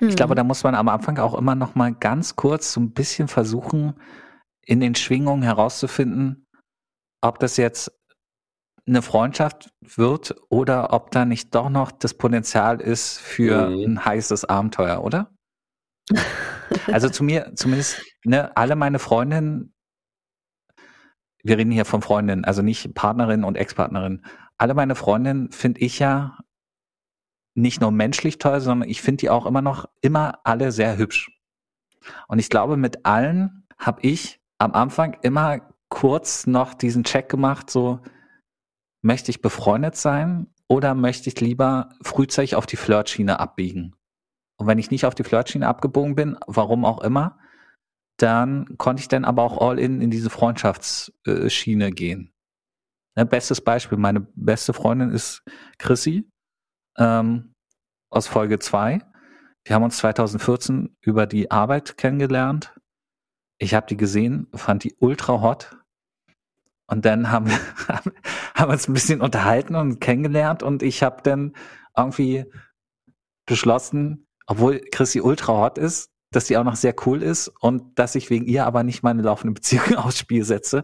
Ich 0.00 0.14
glaube, 0.14 0.36
da 0.36 0.44
muss 0.44 0.62
man 0.62 0.76
am 0.76 0.88
Anfang 0.88 1.18
auch 1.18 1.34
immer 1.34 1.56
noch 1.56 1.74
mal 1.74 1.92
ganz 1.92 2.36
kurz 2.36 2.72
so 2.72 2.80
ein 2.80 2.92
bisschen 2.92 3.26
versuchen, 3.26 3.94
in 4.64 4.78
den 4.78 4.94
Schwingungen 4.94 5.42
herauszufinden, 5.42 6.46
ob 7.22 7.40
das 7.40 7.56
jetzt 7.56 7.90
eine 8.86 9.02
Freundschaft 9.02 9.70
wird 9.80 10.34
oder 10.48 10.92
ob 10.92 11.10
da 11.10 11.24
nicht 11.24 11.54
doch 11.54 11.70
noch 11.70 11.92
das 11.92 12.14
Potenzial 12.14 12.80
ist 12.80 13.18
für 13.18 13.70
mhm. 13.70 13.94
ein 13.94 14.04
heißes 14.04 14.44
Abenteuer, 14.44 15.02
oder? 15.02 15.30
also 16.92 17.08
zu 17.08 17.22
mir, 17.22 17.52
zumindest, 17.54 18.02
ne, 18.24 18.56
alle 18.56 18.76
meine 18.76 18.98
Freundinnen 18.98 19.72
wir 21.42 21.58
reden 21.58 21.70
hier 21.70 21.84
von 21.84 22.02
Freundinnen, 22.02 22.44
also 22.44 22.62
nicht 22.62 22.94
Partnerin 22.94 23.44
und 23.44 23.56
Ex-Partnerin. 23.56 24.24
Alle 24.58 24.74
meine 24.74 24.94
Freundinnen 24.94 25.50
finde 25.52 25.80
ich 25.80 25.98
ja 25.98 26.38
nicht 27.54 27.80
nur 27.80 27.90
menschlich 27.90 28.38
toll, 28.38 28.60
sondern 28.60 28.88
ich 28.88 29.02
finde 29.02 29.18
die 29.18 29.30
auch 29.30 29.46
immer 29.46 29.62
noch 29.62 29.88
immer 30.00 30.40
alle 30.44 30.72
sehr 30.72 30.98
hübsch. 30.98 31.30
Und 32.28 32.38
ich 32.38 32.48
glaube, 32.48 32.76
mit 32.76 33.04
allen 33.06 33.66
habe 33.78 34.00
ich 34.02 34.40
am 34.58 34.72
Anfang 34.72 35.16
immer 35.22 35.60
kurz 35.88 36.46
noch 36.46 36.74
diesen 36.74 37.04
Check 37.04 37.28
gemacht, 37.28 37.70
so 37.70 38.00
möchte 39.02 39.30
ich 39.30 39.42
befreundet 39.42 39.96
sein 39.96 40.48
oder 40.68 40.94
möchte 40.94 41.28
ich 41.28 41.40
lieber 41.40 41.90
frühzeitig 42.02 42.54
auf 42.54 42.66
die 42.66 42.76
Flirtschiene 42.76 43.40
abbiegen? 43.40 43.96
Und 44.56 44.66
wenn 44.66 44.78
ich 44.78 44.90
nicht 44.90 45.06
auf 45.06 45.14
die 45.14 45.24
Flirtschiene 45.24 45.66
abgebogen 45.66 46.14
bin, 46.14 46.38
warum 46.46 46.84
auch 46.84 47.00
immer, 47.00 47.38
dann 48.18 48.76
konnte 48.76 49.00
ich 49.00 49.08
dann 49.08 49.24
aber 49.24 49.42
auch 49.42 49.58
all 49.58 49.78
in 49.78 50.02
in 50.02 50.10
diese 50.10 50.28
Freundschaftsschiene 50.28 51.90
gehen. 51.90 52.32
Ja, 53.16 53.24
bestes 53.24 53.60
Beispiel, 53.60 53.98
meine 53.98 54.20
beste 54.20 54.72
Freundin 54.72 55.10
ist 55.10 55.42
Chrissy 55.78 56.30
ähm, 56.98 57.54
aus 58.10 58.26
Folge 58.26 58.58
2. 58.58 59.00
Wir 59.64 59.74
haben 59.74 59.82
uns 59.82 59.98
2014 59.98 60.96
über 61.00 61.26
die 61.26 61.50
Arbeit 61.50 61.96
kennengelernt. 61.96 62.74
Ich 63.58 63.74
habe 63.74 63.86
die 63.86 63.96
gesehen, 63.96 64.46
fand 64.54 64.84
die 64.84 64.94
ultra 65.00 65.40
hot. 65.40 65.76
Und 66.90 67.04
dann 67.04 67.30
haben 67.30 67.48
wir, 67.48 67.58
haben 68.54 68.72
uns 68.72 68.88
ein 68.88 68.92
bisschen 68.92 69.20
unterhalten 69.20 69.76
und 69.76 70.00
kennengelernt 70.00 70.62
und 70.62 70.82
ich 70.82 71.02
habe 71.04 71.22
dann 71.22 71.54
irgendwie 71.96 72.46
beschlossen, 73.46 74.26
obwohl 74.46 74.80
Chrissy 74.90 75.20
ultra 75.20 75.52
hot 75.52 75.78
ist, 75.78 76.10
dass 76.32 76.48
sie 76.48 76.56
auch 76.56 76.64
noch 76.64 76.74
sehr 76.76 76.94
cool 77.06 77.22
ist 77.22 77.48
und 77.60 77.96
dass 77.98 78.16
ich 78.16 78.28
wegen 78.28 78.46
ihr 78.46 78.66
aber 78.66 78.82
nicht 78.82 79.04
meine 79.04 79.22
laufende 79.22 79.54
Beziehung 79.54 79.94
aufs 79.96 80.18
Spiel 80.18 80.44
setze 80.44 80.82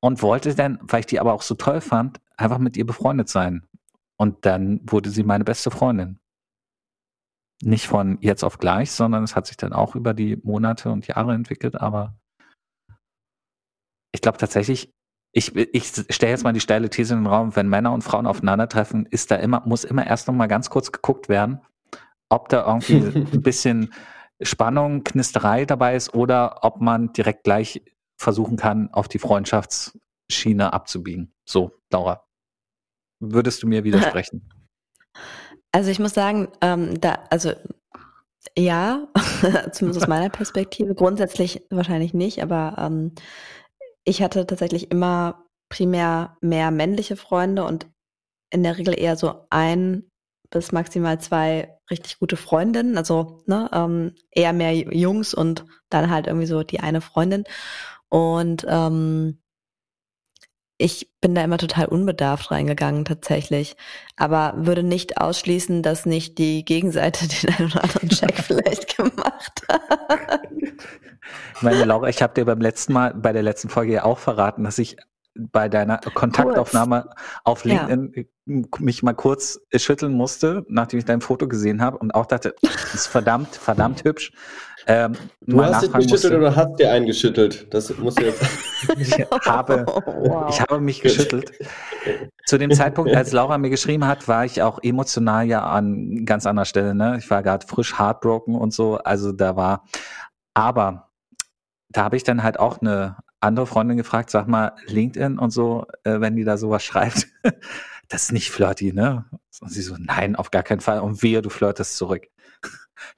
und 0.00 0.20
wollte 0.20 0.54
dann, 0.54 0.78
weil 0.82 1.00
ich 1.00 1.06
die 1.06 1.20
aber 1.20 1.32
auch 1.32 1.42
so 1.42 1.54
toll 1.54 1.80
fand, 1.80 2.20
einfach 2.36 2.58
mit 2.58 2.76
ihr 2.76 2.86
befreundet 2.86 3.28
sein. 3.28 3.66
Und 4.18 4.46
dann 4.46 4.80
wurde 4.84 5.10
sie 5.10 5.22
meine 5.22 5.44
beste 5.44 5.70
Freundin. 5.70 6.18
Nicht 7.62 7.86
von 7.86 8.18
jetzt 8.20 8.42
auf 8.42 8.58
gleich, 8.58 8.90
sondern 8.90 9.22
es 9.22 9.36
hat 9.36 9.46
sich 9.46 9.56
dann 9.56 9.72
auch 9.72 9.94
über 9.94 10.12
die 10.12 10.36
Monate 10.42 10.90
und 10.90 11.06
Jahre 11.06 11.34
entwickelt, 11.34 11.76
aber 11.80 12.18
ich 14.12 14.22
glaube 14.22 14.38
tatsächlich, 14.38 14.95
ich, 15.36 15.54
ich 15.54 15.92
stelle 16.08 16.32
jetzt 16.32 16.44
mal 16.44 16.54
die 16.54 16.60
steile 16.60 16.88
These 16.88 17.12
in 17.12 17.20
den 17.20 17.26
Raum, 17.26 17.54
wenn 17.56 17.68
Männer 17.68 17.92
und 17.92 18.00
Frauen 18.00 18.26
aufeinandertreffen, 18.26 19.04
ist 19.04 19.30
da 19.30 19.36
immer, 19.36 19.62
muss 19.66 19.84
immer 19.84 20.06
erst 20.06 20.28
noch 20.28 20.34
mal 20.34 20.46
ganz 20.46 20.70
kurz 20.70 20.92
geguckt 20.92 21.28
werden, 21.28 21.60
ob 22.30 22.48
da 22.48 22.66
irgendwie 22.66 23.18
ein 23.18 23.42
bisschen 23.42 23.92
Spannung, 24.40 25.04
Knisterei 25.04 25.66
dabei 25.66 25.94
ist 25.94 26.14
oder 26.14 26.64
ob 26.64 26.80
man 26.80 27.12
direkt 27.12 27.44
gleich 27.44 27.82
versuchen 28.16 28.56
kann, 28.56 28.88
auf 28.94 29.08
die 29.08 29.18
Freundschaftsschiene 29.18 30.72
abzubiegen. 30.72 31.34
So, 31.44 31.72
Laura. 31.92 32.24
Würdest 33.20 33.62
du 33.62 33.66
mir 33.66 33.84
widersprechen? 33.84 34.48
Also 35.72 35.90
ich 35.90 35.98
muss 35.98 36.14
sagen, 36.14 36.48
ähm, 36.62 36.98
da, 37.02 37.18
also 37.28 37.52
ja, 38.56 39.08
zumindest 39.72 40.04
aus 40.04 40.08
meiner 40.08 40.30
Perspektive, 40.30 40.94
grundsätzlich 40.94 41.66
wahrscheinlich 41.68 42.14
nicht, 42.14 42.42
aber 42.42 42.76
ähm, 42.78 43.12
ich 44.06 44.22
hatte 44.22 44.46
tatsächlich 44.46 44.90
immer 44.90 45.44
primär 45.68 46.36
mehr 46.40 46.70
männliche 46.70 47.16
Freunde 47.16 47.64
und 47.64 47.86
in 48.50 48.62
der 48.62 48.78
Regel 48.78 48.98
eher 48.98 49.16
so 49.16 49.46
ein 49.50 50.08
bis 50.50 50.70
maximal 50.72 51.20
zwei 51.20 51.76
richtig 51.90 52.20
gute 52.20 52.36
Freundinnen, 52.36 52.96
also 52.96 53.42
ne, 53.46 53.68
ähm, 53.72 54.14
eher 54.30 54.52
mehr 54.52 54.72
Jungs 54.74 55.34
und 55.34 55.64
dann 55.90 56.10
halt 56.10 56.28
irgendwie 56.28 56.46
so 56.46 56.62
die 56.62 56.80
eine 56.80 57.00
Freundin. 57.00 57.44
Und 58.08 58.64
ähm, 58.68 59.42
ich 60.78 61.10
bin 61.20 61.34
da 61.34 61.42
immer 61.42 61.58
total 61.58 61.86
unbedarft 61.86 62.50
reingegangen 62.50 63.04
tatsächlich, 63.04 63.76
aber 64.16 64.54
würde 64.56 64.82
nicht 64.82 65.18
ausschließen, 65.18 65.82
dass 65.82 66.06
nicht 66.06 66.38
die 66.38 66.64
Gegenseite 66.64 67.26
den 67.42 67.54
einen 67.54 67.70
oder 67.70 67.84
anderen 67.84 68.08
Check 68.08 68.34
vielleicht 68.38 68.96
gemacht 68.96 69.62
hat. 69.68 70.48
Meine 71.60 71.84
Laura, 71.84 72.08
ich 72.08 72.22
habe 72.22 72.34
dir 72.34 72.44
beim 72.44 72.60
letzten 72.60 72.92
Mal, 72.92 73.14
bei 73.14 73.32
der 73.32 73.42
letzten 73.42 73.68
Folge 73.68 73.92
ja 73.92 74.04
auch 74.04 74.18
verraten, 74.18 74.64
dass 74.64 74.78
ich 74.78 74.96
bei 75.38 75.68
deiner 75.68 75.98
Kontaktaufnahme 75.98 77.02
kurz. 77.02 77.20
auf 77.44 77.64
LinkedIn 77.64 78.12
ja. 78.46 78.62
mich 78.78 79.02
mal 79.02 79.12
kurz 79.12 79.60
schütteln 79.74 80.12
musste, 80.12 80.64
nachdem 80.68 80.98
ich 80.98 81.04
dein 81.04 81.20
Foto 81.20 81.46
gesehen 81.46 81.82
habe 81.82 81.98
und 81.98 82.14
auch 82.14 82.26
dachte, 82.26 82.54
das 82.62 82.94
ist 82.94 83.06
verdammt, 83.06 83.54
verdammt 83.54 84.04
hübsch. 84.04 84.32
Ähm, 84.88 85.16
du 85.40 85.64
hast 85.64 85.82
dich 85.82 85.92
geschüttelt 85.92 86.10
musste. 86.10 86.36
oder 86.38 86.54
hast 86.54 86.76
dir 86.76 86.92
eingeschüttelt? 86.92 87.74
Das 87.74 87.96
muss 87.98 88.14
jetzt. 88.20 88.40
ich, 88.98 89.12
habe, 89.44 89.84
wow. 89.86 90.48
ich 90.48 90.60
habe 90.60 90.80
mich 90.80 91.00
geschüttelt. 91.00 91.52
Zu 92.44 92.56
dem 92.56 92.70
Zeitpunkt, 92.70 93.14
als 93.14 93.32
Laura 93.32 93.58
mir 93.58 93.70
geschrieben 93.70 94.06
hat, 94.06 94.28
war 94.28 94.44
ich 94.44 94.62
auch 94.62 94.78
emotional 94.82 95.44
ja 95.46 95.64
an 95.64 96.24
ganz 96.24 96.46
anderer 96.46 96.66
Stelle. 96.66 96.94
Ne? 96.94 97.16
Ich 97.18 97.28
war 97.30 97.42
gerade 97.42 97.66
frisch 97.66 97.98
heartbroken 97.98 98.54
und 98.54 98.72
so. 98.72 98.98
Also 98.98 99.32
da 99.32 99.56
war. 99.56 99.84
Aber 100.54 101.10
da 101.88 102.04
habe 102.04 102.16
ich 102.16 102.22
dann 102.22 102.44
halt 102.44 102.60
auch 102.60 102.80
eine 102.80 103.16
andere 103.40 103.66
Freundin 103.66 103.96
gefragt, 103.96 104.30
sag 104.30 104.46
mal, 104.46 104.72
LinkedIn 104.86 105.38
und 105.38 105.50
so, 105.50 105.86
äh, 106.04 106.20
wenn 106.20 106.36
die 106.36 106.44
da 106.44 106.56
sowas 106.56 106.84
schreibt, 106.84 107.26
das 108.08 108.24
ist 108.24 108.32
nicht 108.32 108.50
flirty, 108.50 108.92
ne? 108.92 109.24
Und 109.60 109.70
sie 109.70 109.82
so, 109.82 109.96
nein, 109.98 110.36
auf 110.36 110.50
gar 110.50 110.62
keinen 110.62 110.80
Fall. 110.80 111.00
Und 111.00 111.22
wehe, 111.22 111.42
du 111.42 111.50
flirtest 111.50 111.96
zurück. 111.96 112.28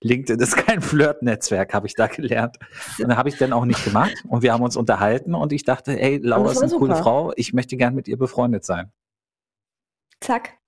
LinkedIn 0.00 0.40
ist 0.40 0.56
kein 0.56 0.80
Flirt-Netzwerk, 0.80 1.74
habe 1.74 1.86
ich 1.86 1.94
da 1.94 2.06
gelernt. 2.06 2.58
Und 3.02 3.16
habe 3.16 3.28
ich 3.28 3.36
dann 3.36 3.52
auch 3.52 3.64
nicht 3.64 3.84
gemacht. 3.84 4.14
Und 4.28 4.42
wir 4.42 4.52
haben 4.52 4.62
uns 4.62 4.76
unterhalten 4.76 5.34
und 5.34 5.52
ich 5.52 5.64
dachte, 5.64 6.00
ey, 6.00 6.18
Laura 6.18 6.52
ist 6.52 6.58
eine 6.58 6.68
super. 6.68 6.86
coole 6.86 6.96
Frau, 6.96 7.32
ich 7.36 7.52
möchte 7.52 7.76
gern 7.76 7.94
mit 7.94 8.08
ihr 8.08 8.18
befreundet 8.18 8.64
sein. 8.64 8.92
Zack. 10.20 10.58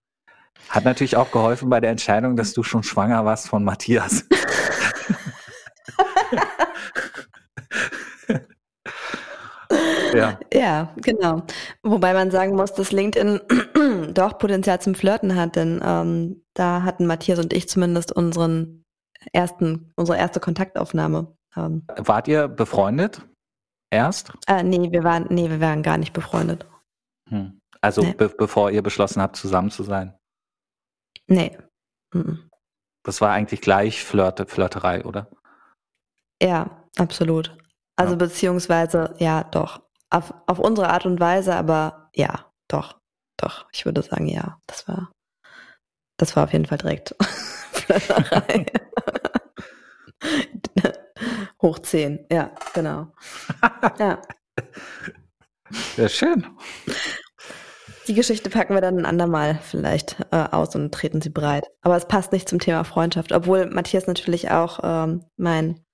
Hat 0.68 0.84
natürlich 0.84 1.16
auch 1.16 1.30
geholfen 1.32 1.70
bei 1.70 1.80
der 1.80 1.90
Entscheidung, 1.90 2.36
dass 2.36 2.52
du 2.52 2.62
schon 2.62 2.82
schwanger 2.82 3.24
warst 3.24 3.48
von 3.48 3.64
Matthias. 3.64 4.26
ja. 10.14 10.38
ja, 10.52 10.94
genau. 10.96 11.42
Wobei 11.82 12.12
man 12.14 12.30
sagen 12.30 12.54
muss, 12.54 12.72
dass 12.74 12.92
LinkedIn 12.92 13.40
doch 14.14 14.38
Potenzial 14.38 14.80
zum 14.80 14.94
Flirten 14.94 15.34
hat, 15.36 15.56
denn 15.56 15.80
ähm, 15.84 16.44
da 16.54 16.82
hatten 16.82 17.06
Matthias 17.06 17.38
und 17.38 17.52
ich 17.52 17.68
zumindest 17.68 18.12
unseren 18.12 18.80
ersten, 19.33 19.93
unsere 19.97 20.18
erste 20.18 20.41
Kontaktaufnahme. 20.41 21.37
Ähm. 21.57 21.85
Wart 21.97 22.29
ihr 22.29 22.49
befreundet? 22.49 23.27
Erst? 23.91 24.33
Äh, 24.47 24.62
nee, 24.62 24.93
wir 24.93 25.03
waren, 25.03 25.27
nee, 25.31 25.51
wir 25.51 25.61
waren 25.61 25.83
gar 25.83 25.99
nicht 25.99 26.12
befreundet. 26.12 26.66
Hm. 27.29 27.61
Also 27.81 28.03
nee. 28.03 28.12
be 28.12 28.29
bevor 28.29 28.71
ihr 28.71 28.83
beschlossen 28.83 29.21
habt, 29.23 29.37
zusammen 29.37 29.71
zu 29.71 29.83
sein? 29.83 30.16
Nee. 31.27 31.57
Mhm. 32.12 32.51
Das 33.03 33.21
war 33.21 33.31
eigentlich 33.31 33.61
gleich 33.61 34.05
Flirte, 34.05 34.47
Flirterei, 34.47 35.05
oder? 35.05 35.29
Ja, 36.43 36.85
absolut. 36.99 37.57
Also 37.97 38.12
ja. 38.12 38.18
beziehungsweise, 38.18 39.14
ja, 39.18 39.45
doch. 39.45 39.83
Auf, 40.11 40.35
auf 40.47 40.59
unsere 40.59 40.91
Art 40.91 41.07
und 41.07 41.21
Weise, 41.21 41.55
aber 41.55 42.11
ja, 42.14 42.51
doch. 42.68 42.99
Doch, 43.37 43.66
ich 43.73 43.87
würde 43.87 44.03
sagen, 44.03 44.27
ja. 44.27 44.59
Das 44.66 44.87
war, 44.87 45.11
das 46.18 46.37
war 46.37 46.45
auf 46.45 46.53
jeden 46.53 46.66
Fall 46.66 46.79
direkt 46.79 47.14
Flirterei. 47.99 48.66
Hoch 51.62 51.78
10, 51.78 52.26
ja, 52.30 52.51
genau. 52.74 53.09
Ja. 53.99 54.22
Sehr 55.97 56.09
schön. 56.09 56.47
Die 58.07 58.14
Geschichte 58.14 58.51
packen 58.51 58.74
wir 58.74 58.80
dann 58.80 58.99
ein 58.99 59.07
andermal 59.07 59.61
vielleicht 59.62 60.16
äh, 60.32 60.36
aus 60.51 60.74
und 60.74 60.93
treten 60.93 61.20
sie 61.20 61.30
bereit. 61.30 61.68
Aber 61.82 61.97
es 61.97 62.09
passt 62.09 62.32
nicht 62.32 62.49
zum 62.49 62.59
Thema 62.59 62.84
Freundschaft, 62.84 63.32
obwohl 63.32 63.66
Matthias 63.66 64.07
natürlich 64.07 64.51
auch 64.51 64.80
ähm, 64.82 65.24
mein 65.36 65.84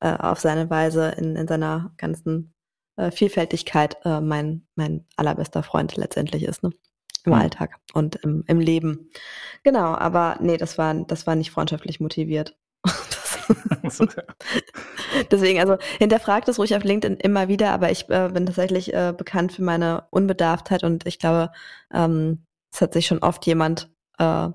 äh, 0.00 0.12
auf 0.12 0.38
seine 0.38 0.70
Weise 0.70 1.08
in, 1.16 1.36
in 1.36 1.48
seiner 1.48 1.92
ganzen 1.96 2.54
äh, 2.96 3.10
Vielfältigkeit 3.10 3.96
äh, 4.04 4.20
mein, 4.20 4.66
mein 4.76 5.06
allerbester 5.16 5.62
Freund 5.62 5.96
letztendlich 5.96 6.44
ist, 6.44 6.62
ne? 6.62 6.70
Im 7.28 7.34
mhm. 7.34 7.42
Alltag 7.42 7.76
und 7.92 8.16
im, 8.16 8.44
im 8.46 8.60
Leben. 8.60 9.10
Genau, 9.62 9.94
aber 9.94 10.36
nee, 10.40 10.56
das 10.56 10.78
war, 10.78 10.94
das 10.94 11.26
war 11.26 11.34
nicht 11.34 11.50
freundschaftlich 11.50 12.00
motiviert. 12.00 12.56
Deswegen, 15.30 15.60
also 15.60 15.76
hinterfragt 15.98 16.48
es 16.48 16.58
ruhig 16.58 16.74
auf 16.74 16.84
LinkedIn 16.84 17.18
immer 17.18 17.48
wieder, 17.48 17.70
aber 17.70 17.90
ich 17.90 18.08
äh, 18.08 18.30
bin 18.32 18.46
tatsächlich 18.46 18.92
äh, 18.92 19.14
bekannt 19.16 19.52
für 19.52 19.62
meine 19.62 20.04
Unbedarftheit 20.10 20.84
und 20.84 21.06
ich 21.06 21.18
glaube, 21.18 21.50
ähm, 21.92 22.44
es 22.72 22.80
hat 22.80 22.92
sich 22.92 23.06
schon 23.06 23.20
oft 23.20 23.46
jemand 23.46 23.90
äh, 24.18 24.48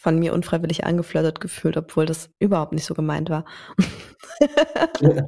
von 0.00 0.18
mir 0.18 0.32
unfreiwillig 0.32 0.86
angeflirtet 0.86 1.40
gefühlt, 1.40 1.76
obwohl 1.76 2.06
das 2.06 2.30
überhaupt 2.38 2.72
nicht 2.72 2.86
so 2.86 2.94
gemeint 2.94 3.28
war. 3.28 3.44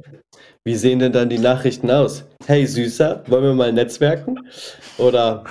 Wie 0.63 0.75
sehen 0.75 0.97
denn 0.97 1.11
dann 1.11 1.29
die 1.29 1.37
Nachrichten 1.37 1.91
aus? 1.91 2.25
Hey 2.47 2.65
Süßer, 2.65 3.23
wollen 3.27 3.43
wir 3.43 3.53
mal 3.53 3.71
netzwerken? 3.71 4.39
Oder 4.97 5.43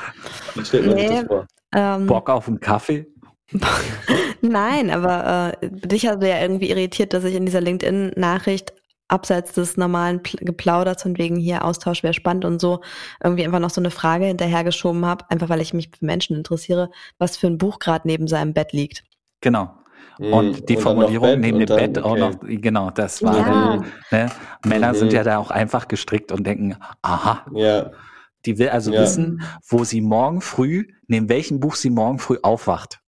wie 0.56 0.64
stellt 0.64 0.86
man 0.86 0.94
nee, 0.96 1.06
sich 1.06 1.18
das 1.18 1.26
vor? 1.26 1.46
Ähm, 1.72 2.06
Bock 2.06 2.28
auf 2.30 2.48
einen 2.48 2.58
Kaffee? 2.58 3.06
Nein, 4.40 4.90
aber 4.90 5.52
äh, 5.60 5.68
dich 5.70 6.08
hat 6.08 6.20
ja 6.24 6.40
irgendwie 6.40 6.70
irritiert, 6.70 7.12
dass 7.12 7.22
ich 7.22 7.36
in 7.36 7.46
dieser 7.46 7.60
LinkedIn-Nachricht 7.60 8.72
abseits 9.06 9.52
des 9.52 9.76
normalen 9.76 10.20
Geplauders 10.22 11.02
von 11.02 11.16
wegen 11.16 11.36
hier 11.36 11.64
Austausch 11.64 12.02
wäre 12.02 12.14
spannend 12.14 12.44
und 12.44 12.60
so 12.60 12.80
irgendwie 13.22 13.44
einfach 13.44 13.60
noch 13.60 13.70
so 13.70 13.80
eine 13.80 13.90
Frage 13.92 14.24
hinterhergeschoben 14.24 15.06
habe, 15.06 15.30
einfach 15.30 15.48
weil 15.48 15.60
ich 15.60 15.74
mich 15.74 15.90
für 15.96 16.04
Menschen 16.04 16.34
interessiere, 16.34 16.90
was 17.18 17.36
für 17.36 17.46
ein 17.46 17.58
Buch 17.58 17.78
gerade 17.78 18.08
neben 18.08 18.26
seinem 18.26 18.52
Bett 18.52 18.72
liegt. 18.72 19.04
Genau. 19.43 19.74
Mhm. 20.18 20.32
Und 20.32 20.68
die 20.68 20.76
und 20.76 20.82
Formulierung 20.82 21.40
neben 21.40 21.59
dem 21.59 21.66
Bett 21.66 21.99
okay. 21.99 22.09
auch 22.09 22.16
noch, 22.16 22.34
genau, 22.40 22.90
das 22.90 23.22
war, 23.22 23.36
ja. 23.36 23.82
ne, 24.11 24.32
Männer 24.64 24.93
mhm. 24.93 24.97
sind 24.97 25.12
ja 25.12 25.22
da 25.24 25.38
auch 25.38 25.51
einfach 25.51 25.88
gestrickt 25.88 26.32
und 26.32 26.47
denken, 26.47 26.76
aha. 27.03 27.45
Ja. 27.55 27.90
Die 28.45 28.59
will 28.59 28.70
also 28.70 28.93
ja. 28.93 29.03
wissen, 29.03 29.43
wo 29.68 29.84
sie 29.84 30.01
morgen 30.01 30.40
früh, 30.40 30.88
neben 31.07 31.28
welchem 31.28 31.61
Buch 31.61 31.76
sie 31.76 31.90
morgen 31.90 32.18
früh 32.18 32.38
aufwacht. 32.43 33.01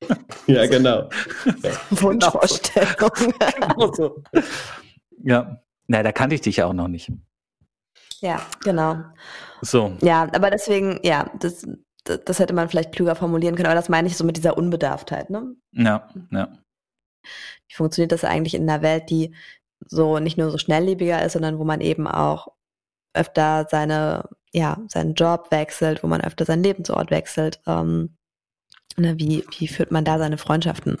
Ja, 0.46 0.66
genau. 0.66 1.08
Wunschvorstellung. 1.90 3.10
genau 3.60 3.92
so. 3.92 4.22
Ja, 5.22 5.60
na, 5.86 6.02
da 6.02 6.10
kannte 6.10 6.34
ich 6.34 6.40
dich 6.40 6.56
ja 6.56 6.66
auch 6.66 6.72
noch 6.72 6.88
nicht. 6.88 7.12
Ja, 8.20 8.40
genau. 8.64 8.96
So. 9.60 9.96
Ja, 10.00 10.22
aber 10.32 10.50
deswegen, 10.50 10.98
ja, 11.04 11.30
das, 11.38 11.66
das 12.04 12.38
hätte 12.38 12.54
man 12.54 12.68
vielleicht 12.68 12.92
klüger 12.92 13.14
formulieren 13.14 13.56
können, 13.56 13.66
aber 13.66 13.74
das 13.74 13.88
meine 13.88 14.08
ich 14.08 14.16
so 14.16 14.24
mit 14.24 14.36
dieser 14.36 14.56
Unbedarftheit, 14.56 15.30
ne? 15.30 15.54
Ja, 15.72 16.08
ja. 16.30 16.48
Wie 17.68 17.74
funktioniert 17.74 18.12
das 18.12 18.24
eigentlich 18.24 18.54
in 18.54 18.68
einer 18.68 18.82
Welt, 18.82 19.10
die 19.10 19.34
so 19.86 20.18
nicht 20.18 20.38
nur 20.38 20.50
so 20.50 20.58
schnelllebiger 20.58 21.24
ist, 21.24 21.34
sondern 21.34 21.58
wo 21.58 21.64
man 21.64 21.80
eben 21.80 22.06
auch 22.06 22.48
öfter 23.14 23.66
seine, 23.70 24.28
ja, 24.52 24.78
seinen 24.88 25.14
Job 25.14 25.48
wechselt, 25.50 26.02
wo 26.02 26.06
man 26.06 26.20
öfter 26.20 26.44
seinen 26.44 26.62
Lebensort 26.62 27.10
wechselt. 27.10 27.60
Ähm, 27.66 28.16
ne, 28.96 29.18
wie, 29.18 29.44
wie 29.58 29.68
führt 29.68 29.90
man 29.90 30.04
da 30.04 30.18
seine 30.18 30.38
Freundschaften? 30.38 30.98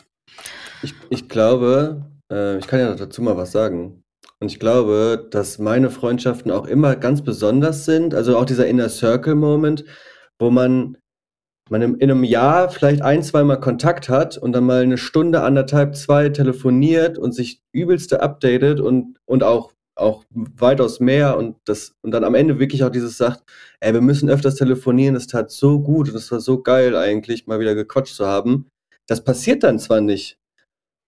Ich, 0.82 0.94
ich 1.10 1.28
glaube, 1.28 2.06
äh, 2.30 2.58
ich 2.58 2.66
kann 2.66 2.80
ja 2.80 2.94
dazu 2.94 3.22
mal 3.22 3.36
was 3.36 3.52
sagen. 3.52 4.02
Und 4.38 4.50
ich 4.50 4.58
glaube, 4.58 5.28
dass 5.30 5.58
meine 5.58 5.90
Freundschaften 5.90 6.50
auch 6.50 6.66
immer 6.66 6.96
ganz 6.96 7.22
besonders 7.22 7.84
sind. 7.84 8.14
Also 8.14 8.38
auch 8.38 8.46
dieser 8.46 8.66
Inner 8.66 8.88
Circle 8.88 9.34
Moment, 9.34 9.84
wo 10.40 10.50
man, 10.50 10.96
man 11.68 11.82
in 11.82 12.10
einem 12.10 12.24
Jahr 12.24 12.70
vielleicht 12.70 13.02
ein, 13.02 13.22
zweimal 13.22 13.60
Kontakt 13.60 14.08
hat 14.08 14.36
und 14.38 14.52
dann 14.52 14.64
mal 14.64 14.82
eine 14.82 14.98
Stunde, 14.98 15.42
anderthalb, 15.42 15.94
zwei 15.94 16.30
telefoniert 16.30 17.18
und 17.18 17.32
sich 17.32 17.62
übelste 17.72 18.22
updatet 18.22 18.80
und, 18.80 19.18
und 19.26 19.44
auch, 19.44 19.72
auch 19.94 20.24
weitaus 20.32 20.98
mehr 20.98 21.36
und 21.36 21.56
das, 21.66 21.94
und 22.02 22.12
dann 22.12 22.24
am 22.24 22.34
Ende 22.34 22.58
wirklich 22.58 22.82
auch 22.82 22.90
dieses 22.90 23.18
sagt, 23.18 23.44
ey, 23.80 23.92
wir 23.92 24.00
müssen 24.00 24.30
öfters 24.30 24.54
telefonieren, 24.56 25.14
das 25.14 25.26
tat 25.26 25.50
so 25.50 25.80
gut 25.80 26.08
und 26.08 26.14
das 26.14 26.32
war 26.32 26.40
so 26.40 26.62
geil 26.62 26.96
eigentlich, 26.96 27.46
mal 27.46 27.60
wieder 27.60 27.74
gequatscht 27.74 28.16
zu 28.16 28.26
haben. 28.26 28.66
Das 29.06 29.22
passiert 29.22 29.62
dann 29.62 29.78
zwar 29.78 30.00
nicht, 30.00 30.38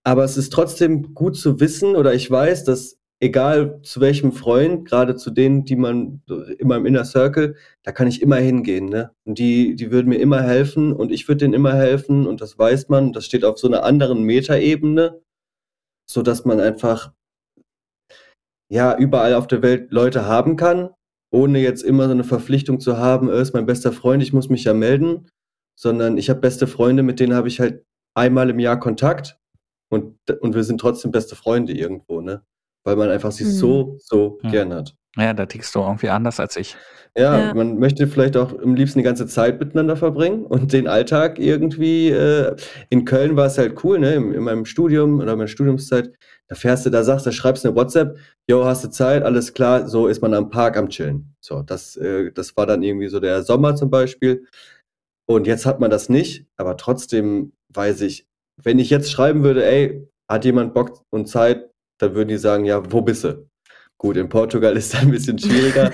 aber 0.05 0.23
es 0.23 0.37
ist 0.37 0.53
trotzdem 0.53 1.13
gut 1.13 1.35
zu 1.37 1.59
wissen 1.59 1.95
oder 1.95 2.13
ich 2.13 2.29
weiß, 2.29 2.65
dass 2.65 2.97
egal 3.23 3.79
zu 3.83 4.01
welchem 4.01 4.33
Freund, 4.33 4.85
gerade 4.85 5.15
zu 5.15 5.31
denen, 5.31 5.63
die 5.63 5.77
man 5.77 6.21
in 6.59 6.67
meinem 6.67 6.85
Inner 6.85 7.05
Circle, 7.05 7.55
da 7.81 7.91
kann 7.93 8.07
ich 8.07 8.21
immer 8.21 8.35
hingehen. 8.35 8.87
Ne? 8.87 9.11
Und 9.23 9.39
die, 9.39 9.75
die 9.75 9.91
würden 9.91 10.09
mir 10.09 10.19
immer 10.19 10.41
helfen 10.41 10.91
und 10.91 11.11
ich 11.11 11.27
würde 11.27 11.39
denen 11.39 11.53
immer 11.53 11.73
helfen 11.73 12.27
und 12.27 12.41
das 12.41 12.59
weiß 12.59 12.89
man. 12.89 13.13
Das 13.13 13.25
steht 13.25 13.45
auf 13.45 13.57
so 13.57 13.67
einer 13.67 13.83
anderen 13.83 14.23
Metaebene, 14.23 15.21
so 16.05 16.21
dass 16.21 16.43
man 16.43 16.59
einfach 16.59 17.13
ja 18.69 18.97
überall 18.97 19.35
auf 19.35 19.47
der 19.47 19.61
Welt 19.61 19.91
Leute 19.91 20.25
haben 20.25 20.57
kann, 20.57 20.89
ohne 21.31 21.59
jetzt 21.59 21.83
immer 21.83 22.05
so 22.05 22.11
eine 22.11 22.25
Verpflichtung 22.25 22.79
zu 22.81 22.97
haben, 22.97 23.29
er 23.29 23.35
ist 23.35 23.53
mein 23.53 23.65
bester 23.65 23.93
Freund, 23.93 24.21
ich 24.21 24.33
muss 24.33 24.49
mich 24.49 24.65
ja 24.65 24.73
melden, 24.73 25.29
sondern 25.79 26.17
ich 26.17 26.29
habe 26.29 26.41
beste 26.41 26.67
Freunde, 26.67 27.03
mit 27.03 27.19
denen 27.19 27.33
habe 27.33 27.47
ich 27.47 27.59
halt 27.59 27.85
einmal 28.15 28.49
im 28.49 28.59
Jahr 28.59 28.79
Kontakt 28.79 29.39
und, 29.89 30.17
und 30.41 30.55
wir 30.55 30.63
sind 30.63 30.81
trotzdem 30.81 31.11
beste 31.11 31.35
Freunde 31.35 31.73
irgendwo, 31.73 32.19
ne? 32.21 32.43
Weil 32.83 32.95
man 32.95 33.09
einfach 33.09 33.31
sie 33.31 33.45
mhm. 33.45 33.51
so, 33.51 33.97
so 33.99 34.39
ja. 34.43 34.49
gern 34.49 34.73
hat. 34.73 34.95
Ja, 35.15 35.33
da 35.33 35.45
tickst 35.45 35.75
du 35.75 35.79
irgendwie 35.79 36.09
anders 36.09 36.39
als 36.39 36.57
ich. 36.57 36.75
Ja, 37.15 37.37
ja, 37.37 37.53
man 37.53 37.77
möchte 37.77 38.07
vielleicht 38.07 38.35
auch 38.35 38.57
am 38.59 38.73
liebsten 38.73 38.97
die 38.97 39.03
ganze 39.03 39.27
Zeit 39.27 39.59
miteinander 39.59 39.95
verbringen 39.95 40.45
und 40.45 40.73
den 40.73 40.87
Alltag 40.87 41.37
irgendwie. 41.37 42.09
Äh, 42.09 42.55
in 42.89 43.05
Köln 43.05 43.35
war 43.35 43.45
es 43.45 43.59
halt 43.59 43.83
cool, 43.83 43.99
ne? 43.99 44.15
In, 44.15 44.33
in 44.33 44.43
meinem 44.43 44.65
Studium 44.65 45.19
oder 45.19 45.35
meiner 45.35 45.47
Studiumszeit. 45.47 46.11
Da 46.47 46.55
fährst 46.55 46.87
du, 46.87 46.89
da 46.89 47.03
sagst 47.03 47.27
du, 47.27 47.31
schreibst 47.31 47.65
eine 47.65 47.75
WhatsApp, 47.75 48.17
yo, 48.49 48.65
hast 48.65 48.83
du 48.83 48.89
Zeit, 48.89 49.23
alles 49.23 49.53
klar, 49.53 49.87
so 49.87 50.07
ist 50.07 50.21
man 50.21 50.33
am 50.33 50.49
Park 50.49 50.75
am 50.75 50.89
Chillen. 50.89 51.35
So, 51.39 51.61
das, 51.61 51.95
äh, 51.97 52.31
das 52.31 52.57
war 52.57 52.65
dann 52.65 52.81
irgendwie 52.81 53.07
so 53.07 53.19
der 53.19 53.43
Sommer 53.43 53.75
zum 53.75 53.91
Beispiel. 53.91 54.45
Und 55.27 55.45
jetzt 55.45 55.65
hat 55.65 55.79
man 55.79 55.91
das 55.91 56.09
nicht, 56.09 56.47
aber 56.57 56.77
trotzdem 56.77 57.53
weiß 57.69 58.01
ich, 58.01 58.25
wenn 58.61 58.79
ich 58.79 58.89
jetzt 58.89 59.11
schreiben 59.11 59.43
würde, 59.43 59.65
ey, 59.65 60.07
hat 60.29 60.45
jemand 60.45 60.73
Bock 60.73 61.03
und 61.11 61.27
Zeit, 61.27 61.69
dann 61.99 62.15
würden 62.15 62.29
die 62.29 62.37
sagen, 62.37 62.65
ja, 62.65 62.91
wo 62.91 63.01
bist 63.01 63.23
du? 63.23 63.47
Gut, 63.97 64.17
in 64.17 64.29
Portugal 64.29 64.75
ist 64.77 64.93
das 64.93 65.01
ein 65.01 65.11
bisschen 65.11 65.39
schwieriger, 65.39 65.91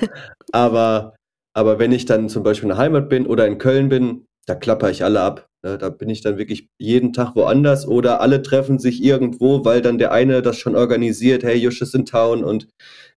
aber, 0.52 1.16
aber 1.54 1.80
wenn 1.80 1.92
ich 1.92 2.06
dann 2.06 2.30
zum 2.30 2.44
Beispiel 2.44 2.70
in 2.70 2.76
der 2.76 2.84
Heimat 2.84 3.10
bin 3.10 3.28
oder 3.28 3.48
in 3.48 3.58
Köln 3.58 3.90
bin, 3.90 4.26
da 4.46 4.56
klapper 4.56 4.90
ich 4.90 5.04
alle 5.04 5.22
ab. 5.22 5.48
Ne? 5.64 5.78
Da 5.78 5.90
bin 5.90 6.10
ich 6.10 6.22
dann 6.22 6.38
wirklich 6.38 6.70
jeden 6.80 7.14
Tag 7.14 7.36
woanders 7.36 7.88
oder 7.88 8.22
alle 8.22 8.42
treffen 8.42 8.80
sich 8.80 9.04
irgendwo, 9.04 9.64
weil 9.66 9.82
dann 9.82 9.98
der 9.98 10.12
eine 10.12 10.42
das 10.42 10.58
schon 10.58 10.76
organisiert, 10.76 11.44
hey, 11.44 11.56
Jusch 11.56 11.82
ist 11.82 11.96
in 11.96 12.06
Town 12.06 12.44
und 12.44 12.68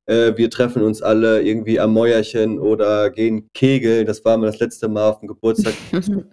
äh, 0.06 0.36
wir 0.36 0.50
treffen 0.50 0.82
uns 0.82 1.02
alle 1.02 1.42
irgendwie 1.42 1.80
am 1.80 1.92
Mäuerchen 1.92 2.58
oder 2.58 3.10
gehen 3.10 3.48
kegeln. 3.54 4.06
Das 4.06 4.24
war 4.24 4.36
mal 4.36 4.46
das 4.46 4.58
letzte 4.58 4.88
Mal 4.88 5.08
auf 5.08 5.20
dem 5.20 5.28
Geburtstag. 5.28 5.74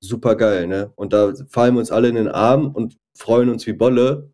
Super 0.00 0.36
geil, 0.36 0.66
ne? 0.66 0.92
Und 0.96 1.14
da 1.14 1.32
fallen 1.48 1.74
wir 1.74 1.80
uns 1.80 1.90
alle 1.90 2.08
in 2.08 2.16
den 2.16 2.28
Arm 2.28 2.70
und 2.74 2.96
freuen 3.16 3.48
uns 3.48 3.66
wie 3.66 3.72
Bolle 3.72 4.33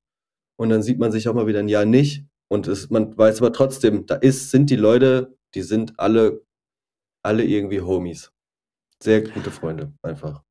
und 0.61 0.69
dann 0.69 0.83
sieht 0.83 0.99
man 0.99 1.11
sich 1.11 1.27
auch 1.27 1.33
mal 1.33 1.47
wieder 1.47 1.61
ein 1.61 1.69
Jahr 1.69 1.87
nicht. 1.87 2.27
Und 2.49 2.69
es, 2.69 2.91
man 2.91 3.17
weiß 3.17 3.41
aber 3.41 3.51
trotzdem, 3.51 4.05
da 4.05 4.17
ist, 4.17 4.51
sind 4.51 4.69
die 4.69 4.77
Leute, 4.77 5.35
die 5.55 5.63
sind 5.63 5.99
alle, 5.99 6.45
alle 7.23 7.45
irgendwie 7.45 7.81
Homies. 7.81 8.31
Sehr 9.03 9.23
gute 9.23 9.51
Freunde, 9.51 9.95
einfach. 10.03 10.43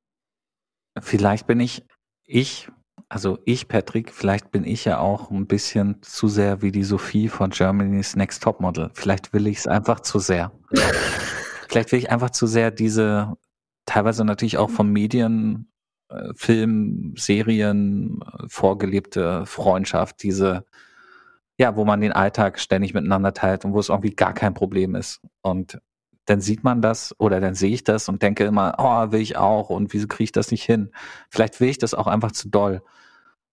Vielleicht 0.99 1.45
bin 1.45 1.59
ich, 1.59 1.85
ich, 2.25 2.71
also 3.07 3.37
ich, 3.45 3.67
Patrick, 3.67 4.11
vielleicht 4.11 4.49
bin 4.49 4.63
ich 4.63 4.83
ja 4.83 4.97
auch 4.97 5.29
ein 5.29 5.45
bisschen 5.45 6.01
zu 6.01 6.27
sehr 6.27 6.63
wie 6.63 6.71
die 6.71 6.83
Sophie 6.83 7.29
von 7.29 7.51
Germany's 7.51 8.15
Next 8.15 8.41
Top 8.41 8.61
Model. 8.61 8.89
Vielleicht 8.95 9.31
will 9.31 9.45
ich 9.45 9.59
es 9.59 9.67
einfach 9.67 9.99
zu 9.99 10.17
sehr. 10.17 10.51
vielleicht 11.69 11.91
will 11.91 11.99
ich 11.99 12.09
einfach 12.09 12.31
zu 12.31 12.47
sehr 12.47 12.71
diese, 12.71 13.37
teilweise 13.85 14.25
natürlich 14.25 14.57
auch 14.57 14.71
von 14.71 14.91
Medien 14.91 15.69
Film, 16.35 17.13
Serien, 17.17 18.19
äh, 18.21 18.45
vorgelebte 18.47 19.45
Freundschaft, 19.45 20.23
diese, 20.23 20.65
ja, 21.57 21.75
wo 21.75 21.85
man 21.85 22.01
den 22.01 22.13
Alltag 22.13 22.59
ständig 22.59 22.93
miteinander 22.93 23.33
teilt 23.33 23.65
und 23.65 23.73
wo 23.73 23.79
es 23.79 23.89
irgendwie 23.89 24.15
gar 24.15 24.33
kein 24.33 24.53
Problem 24.53 24.95
ist. 24.95 25.21
Und 25.41 25.79
dann 26.25 26.41
sieht 26.41 26.63
man 26.63 26.81
das 26.81 27.15
oder 27.19 27.39
dann 27.39 27.55
sehe 27.55 27.71
ich 27.71 27.83
das 27.83 28.07
und 28.07 28.21
denke 28.21 28.45
immer, 28.45 28.75
oh, 28.77 29.11
will 29.11 29.21
ich 29.21 29.37
auch 29.37 29.69
und 29.69 29.93
wieso 29.93 30.07
kriege 30.07 30.25
ich 30.25 30.31
das 30.31 30.51
nicht 30.51 30.63
hin? 30.63 30.91
Vielleicht 31.29 31.59
will 31.59 31.69
ich 31.69 31.79
das 31.79 31.93
auch 31.93 32.07
einfach 32.07 32.31
zu 32.31 32.49
doll. 32.49 32.81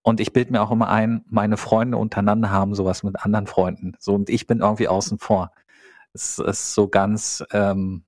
Und 0.02 0.20
ich 0.20 0.32
bilde 0.32 0.52
mir 0.52 0.62
auch 0.62 0.70
immer 0.70 0.88
ein, 0.88 1.24
meine 1.28 1.56
Freunde 1.56 1.96
untereinander 1.96 2.50
haben 2.50 2.74
sowas 2.74 3.02
mit 3.02 3.16
anderen 3.24 3.46
Freunden. 3.46 3.94
So 3.98 4.14
und 4.14 4.30
ich 4.30 4.46
bin 4.46 4.60
irgendwie 4.60 4.88
außen 4.88 5.18
vor. 5.18 5.50
Es 6.12 6.38
ist 6.38 6.74
so 6.74 6.88
ganz 6.88 7.44
ähm, 7.50 8.04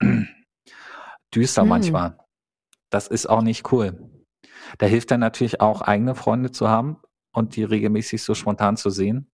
düster 1.34 1.62
hm. 1.62 1.68
manchmal. 1.68 2.21
Das 2.92 3.08
ist 3.08 3.26
auch 3.26 3.40
nicht 3.40 3.72
cool. 3.72 3.98
Da 4.78 4.86
hilft 4.86 5.10
dann 5.10 5.20
natürlich 5.20 5.60
auch, 5.60 5.80
eigene 5.80 6.14
Freunde 6.14 6.50
zu 6.50 6.68
haben 6.68 6.98
und 7.32 7.56
die 7.56 7.64
regelmäßig 7.64 8.22
so 8.22 8.34
spontan 8.34 8.76
zu 8.76 8.90
sehen. 8.90 9.30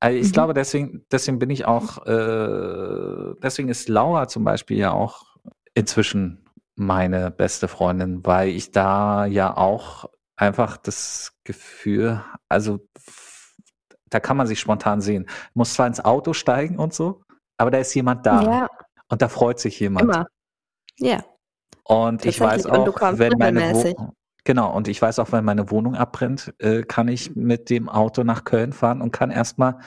Also 0.00 0.18
ich 0.18 0.28
mhm. 0.28 0.32
glaube, 0.32 0.54
deswegen, 0.54 1.04
deswegen 1.10 1.38
bin 1.38 1.50
ich 1.50 1.64
auch, 1.64 2.06
äh, 2.06 3.34
deswegen 3.42 3.70
ist 3.70 3.88
Laura 3.88 4.28
zum 4.28 4.44
Beispiel 4.44 4.76
ja 4.76 4.92
auch 4.92 5.36
inzwischen 5.74 6.44
meine 6.76 7.30
beste 7.30 7.68
Freundin, 7.68 8.24
weil 8.24 8.50
ich 8.50 8.70
da 8.70 9.24
ja 9.24 9.56
auch 9.56 10.10
einfach 10.36 10.76
das 10.76 11.32
Gefühl, 11.44 12.22
also 12.48 12.86
da 14.10 14.20
kann 14.20 14.36
man 14.36 14.46
sich 14.46 14.60
spontan 14.60 15.00
sehen. 15.00 15.26
Muss 15.54 15.74
zwar 15.74 15.86
ins 15.86 16.04
Auto 16.04 16.34
steigen 16.34 16.78
und 16.78 16.92
so, 16.92 17.22
aber 17.56 17.70
da 17.70 17.78
ist 17.78 17.94
jemand 17.94 18.26
da. 18.26 18.42
Ja. 18.42 18.68
Und 19.08 19.22
da 19.22 19.28
freut 19.28 19.58
sich 19.58 19.80
jemand. 19.80 20.04
Immer. 20.04 20.26
Ja. 20.98 21.24
Und 21.88 22.26
ich 22.26 22.38
weiß 22.38 22.66
auch, 22.66 23.00
wenn 23.18 23.32
meine 23.38 23.72
Wohnung, 23.72 24.12
genau, 24.44 24.76
und 24.76 24.88
ich 24.88 25.00
weiß 25.00 25.18
auch, 25.20 25.32
wenn 25.32 25.42
meine 25.42 25.70
Wohnung 25.70 25.94
abbrennt, 25.94 26.52
äh, 26.58 26.82
kann 26.82 27.08
ich 27.08 27.34
mit 27.34 27.70
dem 27.70 27.88
Auto 27.88 28.24
nach 28.24 28.44
Köln 28.44 28.74
fahren 28.74 29.00
und 29.00 29.10
kann 29.10 29.30
erstmal 29.30 29.78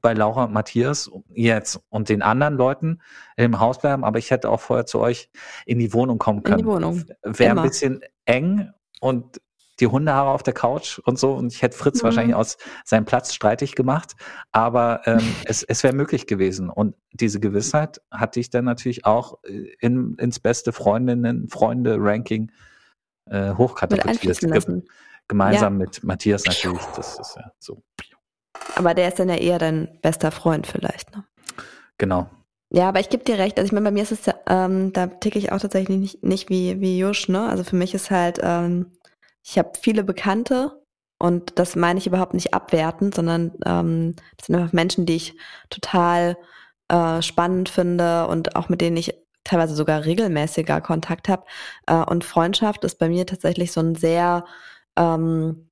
bei 0.00 0.14
Laura 0.14 0.44
und 0.44 0.52
Matthias 0.52 1.10
jetzt 1.34 1.80
und 1.88 2.10
den 2.10 2.22
anderen 2.22 2.54
Leuten 2.54 3.00
im 3.36 3.58
Haus 3.58 3.80
bleiben, 3.80 4.04
aber 4.04 4.20
ich 4.20 4.30
hätte 4.30 4.50
auch 4.50 4.60
vorher 4.60 4.86
zu 4.86 5.00
euch 5.00 5.30
in 5.66 5.80
die 5.80 5.92
Wohnung 5.92 6.18
kommen 6.18 6.44
können. 6.44 6.60
In 6.60 6.64
die 6.64 6.70
Wohnung. 6.70 7.04
Wäre 7.24 7.56
ein 7.56 7.68
bisschen 7.68 8.02
eng 8.24 8.70
und 9.00 9.40
die 9.80 9.86
Hundehaare 9.86 10.30
auf 10.30 10.42
der 10.42 10.54
Couch 10.54 10.98
und 10.98 11.18
so. 11.18 11.32
Und 11.34 11.52
ich 11.52 11.62
hätte 11.62 11.76
Fritz 11.76 12.00
mhm. 12.00 12.04
wahrscheinlich 12.04 12.34
aus 12.34 12.56
seinem 12.84 13.04
Platz 13.04 13.34
streitig 13.34 13.74
gemacht. 13.74 14.16
Aber 14.52 15.02
ähm, 15.06 15.20
es, 15.44 15.62
es 15.62 15.82
wäre 15.82 15.94
möglich 15.94 16.26
gewesen. 16.26 16.70
Und 16.70 16.94
diese 17.12 17.40
Gewissheit 17.40 18.00
hatte 18.10 18.40
ich 18.40 18.50
dann 18.50 18.64
natürlich 18.64 19.04
auch 19.04 19.38
äh, 19.44 19.72
in, 19.80 20.16
ins 20.16 20.40
beste 20.40 20.72
Freundinnen, 20.72 21.48
Freunde-Ranking 21.48 22.50
äh, 23.26 23.54
hochkatapultiert. 23.54 24.40
Ge 24.40 24.82
gemeinsam 25.28 25.74
ja. 25.74 25.86
mit 25.86 26.02
Matthias 26.04 26.44
natürlich. 26.44 26.84
Das 26.96 27.18
ist 27.18 27.36
ja 27.36 27.52
so. 27.58 27.82
Aber 28.76 28.94
der 28.94 29.08
ist 29.08 29.18
dann 29.18 29.28
ja 29.28 29.36
eher 29.36 29.58
dein 29.58 29.98
bester 30.00 30.30
Freund 30.30 30.66
vielleicht, 30.66 31.14
ne? 31.14 31.24
Genau. 31.98 32.30
Ja, 32.70 32.88
aber 32.88 33.00
ich 33.00 33.08
gebe 33.08 33.24
dir 33.24 33.38
recht. 33.38 33.58
Also 33.58 33.66
ich 33.66 33.72
meine, 33.72 33.84
bei 33.84 33.90
mir 33.90 34.02
ist 34.02 34.12
es, 34.12 34.34
ähm, 34.46 34.92
da 34.92 35.06
ticke 35.06 35.38
ich 35.38 35.52
auch 35.52 35.60
tatsächlich 35.60 35.98
nicht, 35.98 36.22
nicht 36.22 36.50
wie, 36.50 36.80
wie 36.80 36.98
Jusch, 36.98 37.28
ne? 37.28 37.46
Also 37.48 37.64
für 37.64 37.76
mich 37.76 37.94
ist 37.94 38.10
halt, 38.10 38.40
ähm, 38.42 38.92
ich 39.48 39.58
habe 39.58 39.72
viele 39.80 40.04
Bekannte 40.04 40.82
und 41.18 41.58
das 41.58 41.74
meine 41.74 41.98
ich 41.98 42.06
überhaupt 42.06 42.34
nicht 42.34 42.52
abwertend, 42.52 43.14
sondern 43.14 43.52
ähm, 43.64 44.14
das 44.36 44.46
sind 44.46 44.56
einfach 44.56 44.74
Menschen, 44.74 45.06
die 45.06 45.16
ich 45.16 45.36
total 45.70 46.36
äh, 46.88 47.22
spannend 47.22 47.70
finde 47.70 48.26
und 48.26 48.56
auch 48.56 48.68
mit 48.68 48.82
denen 48.82 48.98
ich 48.98 49.14
teilweise 49.44 49.74
sogar 49.74 50.04
regelmäßiger 50.04 50.82
Kontakt 50.82 51.30
habe. 51.30 51.44
Äh, 51.86 51.94
und 51.94 52.24
Freundschaft 52.24 52.84
ist 52.84 52.98
bei 52.98 53.08
mir 53.08 53.24
tatsächlich 53.24 53.72
so 53.72 53.80
ein 53.80 53.94
sehr, 53.94 54.44
ähm, 54.96 55.70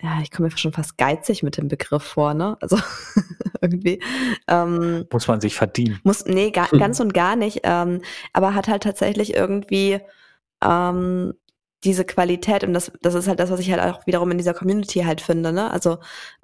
ja, 0.00 0.20
ich 0.22 0.30
komme 0.30 0.48
mir 0.48 0.56
schon 0.56 0.72
fast 0.72 0.96
geizig 0.96 1.42
mit 1.42 1.58
dem 1.58 1.68
Begriff 1.68 2.02
vor, 2.02 2.32
ne? 2.32 2.56
Also 2.60 2.78
irgendwie. 3.60 4.02
Ähm, 4.48 5.06
muss 5.12 5.28
man 5.28 5.42
sich 5.42 5.54
verdienen. 5.54 6.00
Muss, 6.02 6.24
nee, 6.24 6.50
gar, 6.50 6.68
ganz 6.68 6.98
und 6.98 7.12
gar 7.12 7.36
nicht. 7.36 7.60
Ähm, 7.64 8.00
aber 8.32 8.54
hat 8.54 8.68
halt 8.68 8.84
tatsächlich 8.84 9.34
irgendwie 9.34 10.00
ähm, 10.64 11.34
diese 11.84 12.04
Qualität 12.04 12.64
und 12.64 12.74
das, 12.74 12.90
das 13.02 13.14
ist 13.14 13.28
halt 13.28 13.40
das, 13.40 13.50
was 13.50 13.60
ich 13.60 13.70
halt 13.70 13.82
auch 13.82 14.06
wiederum 14.06 14.30
in 14.30 14.38
dieser 14.38 14.54
Community 14.54 15.00
halt 15.00 15.20
finde. 15.20 15.52
Ne? 15.52 15.70
Also 15.70 15.98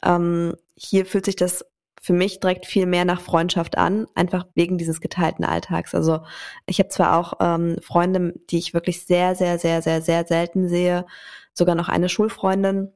ähm, 0.04 0.54
hier 0.76 1.06
fühlt 1.06 1.24
sich 1.24 1.36
das 1.36 1.64
für 2.00 2.12
mich 2.12 2.38
direkt 2.38 2.66
viel 2.66 2.84
mehr 2.84 3.06
nach 3.06 3.22
Freundschaft 3.22 3.78
an, 3.78 4.06
einfach 4.14 4.46
wegen 4.54 4.76
dieses 4.76 5.00
geteilten 5.00 5.44
Alltags. 5.44 5.94
Also 5.94 6.20
ich 6.66 6.78
habe 6.78 6.90
zwar 6.90 7.18
auch 7.18 7.34
ähm, 7.40 7.78
Freunde, 7.80 8.34
die 8.50 8.58
ich 8.58 8.74
wirklich 8.74 9.06
sehr, 9.06 9.34
sehr, 9.34 9.58
sehr, 9.58 9.80
sehr, 9.80 10.02
sehr 10.02 10.26
selten 10.26 10.68
sehe, 10.68 11.06
sogar 11.54 11.74
noch 11.74 11.88
eine 11.88 12.10
Schulfreundin 12.10 12.92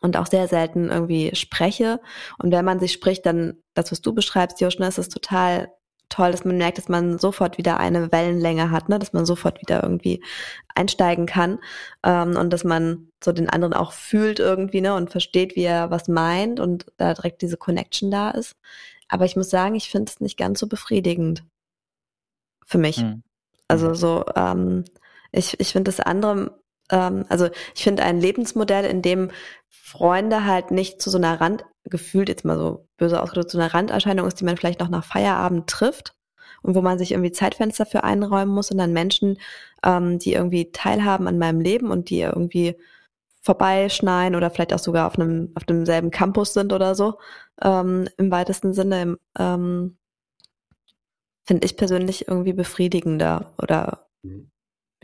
und 0.00 0.16
auch 0.16 0.26
sehr 0.26 0.46
selten 0.46 0.88
irgendwie 0.88 1.34
spreche. 1.34 2.00
Und 2.38 2.52
wenn 2.52 2.64
man 2.64 2.78
sich 2.78 2.92
spricht, 2.92 3.26
dann 3.26 3.56
das, 3.74 3.90
was 3.90 4.00
du 4.02 4.14
beschreibst, 4.14 4.60
Josh, 4.60 4.78
ne, 4.78 4.86
ist 4.86 4.98
es 4.98 5.08
total 5.08 5.72
toll, 6.08 6.30
dass 6.30 6.44
man 6.44 6.56
merkt, 6.56 6.78
dass 6.78 6.88
man 6.88 7.18
sofort 7.18 7.58
wieder 7.58 7.78
eine 7.78 8.12
Wellenlänge 8.12 8.70
hat, 8.70 8.88
ne? 8.88 8.98
dass 8.98 9.12
man 9.12 9.26
sofort 9.26 9.60
wieder 9.60 9.82
irgendwie 9.82 10.22
einsteigen 10.74 11.26
kann 11.26 11.58
ähm, 12.02 12.36
und 12.36 12.50
dass 12.52 12.64
man 12.64 13.08
so 13.22 13.32
den 13.32 13.48
anderen 13.48 13.74
auch 13.74 13.92
fühlt 13.92 14.38
irgendwie 14.38 14.80
ne? 14.80 14.94
und 14.94 15.10
versteht, 15.10 15.56
wie 15.56 15.64
er 15.64 15.90
was 15.90 16.08
meint 16.08 16.60
und 16.60 16.86
da 16.96 17.14
direkt 17.14 17.42
diese 17.42 17.56
Connection 17.56 18.10
da 18.10 18.30
ist. 18.30 18.56
Aber 19.08 19.24
ich 19.24 19.36
muss 19.36 19.50
sagen, 19.50 19.74
ich 19.74 19.90
finde 19.90 20.10
es 20.10 20.20
nicht 20.20 20.36
ganz 20.36 20.60
so 20.60 20.66
befriedigend 20.66 21.44
für 22.64 22.78
mich. 22.78 23.02
Mhm. 23.02 23.22
Also 23.68 23.94
so, 23.94 24.24
ähm, 24.36 24.84
ich, 25.32 25.58
ich 25.58 25.72
finde 25.72 25.90
das 25.90 26.00
andere, 26.00 26.58
ähm, 26.90 27.24
also 27.28 27.48
ich 27.74 27.82
finde 27.82 28.02
ein 28.02 28.20
Lebensmodell, 28.20 28.84
in 28.84 29.02
dem 29.02 29.30
Freunde 29.68 30.44
halt 30.44 30.70
nicht 30.70 31.00
zu 31.02 31.10
so 31.10 31.18
einer 31.18 31.40
Rand, 31.40 31.64
gefühlt 31.84 32.28
jetzt 32.28 32.44
mal 32.44 32.58
so 32.58 32.88
böse 32.96 33.22
ausgedrückt, 33.22 33.50
so 33.50 33.58
einer 33.58 33.72
Randerscheinung 33.72 34.26
ist, 34.26 34.40
die 34.40 34.44
man 34.44 34.56
vielleicht 34.56 34.80
noch 34.80 34.88
nach 34.88 35.04
Feierabend 35.04 35.68
trifft 35.68 36.14
und 36.62 36.74
wo 36.74 36.80
man 36.80 36.98
sich 36.98 37.12
irgendwie 37.12 37.32
Zeitfenster 37.32 37.86
für 37.86 38.04
einräumen 38.04 38.54
muss, 38.54 38.68
sondern 38.68 38.92
Menschen, 38.92 39.38
ähm, 39.84 40.18
die 40.18 40.32
irgendwie 40.32 40.72
teilhaben 40.72 41.28
an 41.28 41.38
meinem 41.38 41.60
Leben 41.60 41.90
und 41.90 42.10
die 42.10 42.20
irgendwie 42.20 42.76
vorbeischneien 43.42 44.34
oder 44.34 44.50
vielleicht 44.50 44.72
auch 44.72 44.78
sogar 44.78 45.06
auf 45.06 45.18
einem 45.18 45.52
auf 45.54 45.64
demselben 45.64 46.10
Campus 46.10 46.54
sind 46.54 46.72
oder 46.72 46.94
so 46.94 47.18
ähm, 47.62 48.08
im 48.16 48.30
weitesten 48.30 48.72
Sinne 48.72 49.18
ähm, 49.38 49.98
finde 51.44 51.66
ich 51.66 51.76
persönlich 51.76 52.26
irgendwie 52.26 52.54
befriedigender 52.54 53.52
oder 53.58 54.06
mhm. 54.22 54.50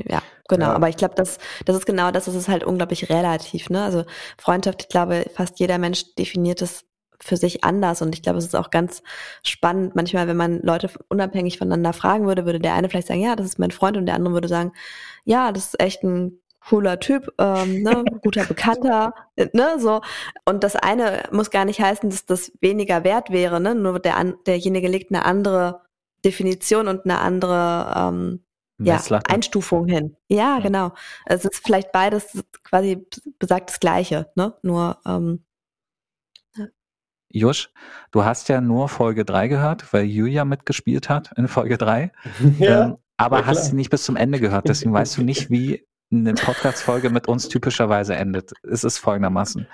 Ja, 0.08 0.22
genau. 0.48 0.66
Ja. 0.66 0.74
Aber 0.74 0.88
ich 0.88 0.96
glaube, 0.96 1.14
das, 1.14 1.38
das 1.64 1.76
ist 1.76 1.86
genau 1.86 2.10
das, 2.10 2.26
das 2.26 2.34
ist 2.34 2.48
halt 2.48 2.64
unglaublich 2.64 3.10
relativ. 3.10 3.70
Ne? 3.70 3.82
Also 3.82 4.04
Freundschaft, 4.38 4.82
ich 4.82 4.88
glaube, 4.88 5.26
fast 5.34 5.58
jeder 5.60 5.78
Mensch 5.78 6.14
definiert 6.14 6.62
es 6.62 6.84
für 7.22 7.36
sich 7.36 7.64
anders. 7.64 8.02
Und 8.02 8.14
ich 8.14 8.22
glaube, 8.22 8.38
es 8.38 8.46
ist 8.46 8.56
auch 8.56 8.70
ganz 8.70 9.02
spannend. 9.42 9.94
Manchmal, 9.94 10.26
wenn 10.26 10.36
man 10.36 10.60
Leute 10.62 10.90
unabhängig 11.08 11.58
voneinander 11.58 11.92
fragen 11.92 12.26
würde, 12.26 12.46
würde 12.46 12.60
der 12.60 12.74
eine 12.74 12.88
vielleicht 12.88 13.08
sagen, 13.08 13.20
ja, 13.20 13.36
das 13.36 13.46
ist 13.46 13.58
mein 13.58 13.70
Freund, 13.70 13.96
und 13.96 14.06
der 14.06 14.14
andere 14.14 14.34
würde 14.34 14.48
sagen, 14.48 14.72
ja, 15.24 15.52
das 15.52 15.66
ist 15.66 15.80
echt 15.80 16.02
ein 16.02 16.40
cooler 16.66 17.00
Typ, 17.00 17.32
ähm, 17.38 17.82
ne, 17.82 18.04
guter 18.22 18.44
Bekannter, 18.44 19.14
ne, 19.36 19.76
so. 19.78 20.00
Und 20.44 20.64
das 20.64 20.76
eine 20.76 21.24
muss 21.32 21.50
gar 21.50 21.64
nicht 21.64 21.80
heißen, 21.80 22.10
dass 22.10 22.26
das 22.26 22.52
weniger 22.60 23.04
wert 23.04 23.30
wäre, 23.30 23.60
ne, 23.60 23.74
nur 23.74 23.98
der, 23.98 24.34
derjenige 24.46 24.88
legt 24.88 25.12
eine 25.12 25.24
andere 25.24 25.82
Definition 26.24 26.88
und 26.88 27.04
eine 27.04 27.18
andere 27.18 27.94
ähm, 27.96 28.44
ja, 28.86 29.00
Einstufung 29.28 29.86
hin. 29.86 30.16
Ja, 30.28 30.56
ja, 30.56 30.60
genau. 30.60 30.92
Es 31.26 31.44
ist 31.44 31.62
vielleicht 31.64 31.92
beides 31.92 32.42
quasi 32.64 33.06
besagt 33.38 33.70
das 33.70 33.80
Gleiche, 33.80 34.30
ne? 34.34 34.54
Nur 34.62 34.98
ähm, 35.06 35.44
Jusch, 37.32 37.70
du 38.10 38.24
hast 38.24 38.48
ja 38.48 38.60
nur 38.60 38.88
Folge 38.88 39.24
3 39.24 39.48
gehört, 39.48 39.92
weil 39.92 40.04
Julia 40.04 40.44
mitgespielt 40.44 41.08
hat 41.08 41.30
in 41.36 41.46
Folge 41.46 41.78
3. 41.78 42.10
ja, 42.58 42.84
ähm, 42.84 42.96
aber 43.16 43.46
hast 43.46 43.66
sie 43.66 43.76
nicht 43.76 43.90
bis 43.90 44.02
zum 44.02 44.16
Ende 44.16 44.40
gehört, 44.40 44.68
deswegen 44.68 44.92
weißt 44.92 45.18
du 45.18 45.22
nicht, 45.22 45.50
wie 45.50 45.86
eine 46.10 46.34
Podcast-Folge 46.34 47.10
mit 47.10 47.28
uns 47.28 47.48
typischerweise 47.48 48.16
endet. 48.16 48.52
Es 48.62 48.82
ist 48.82 48.98
folgendermaßen. 48.98 49.66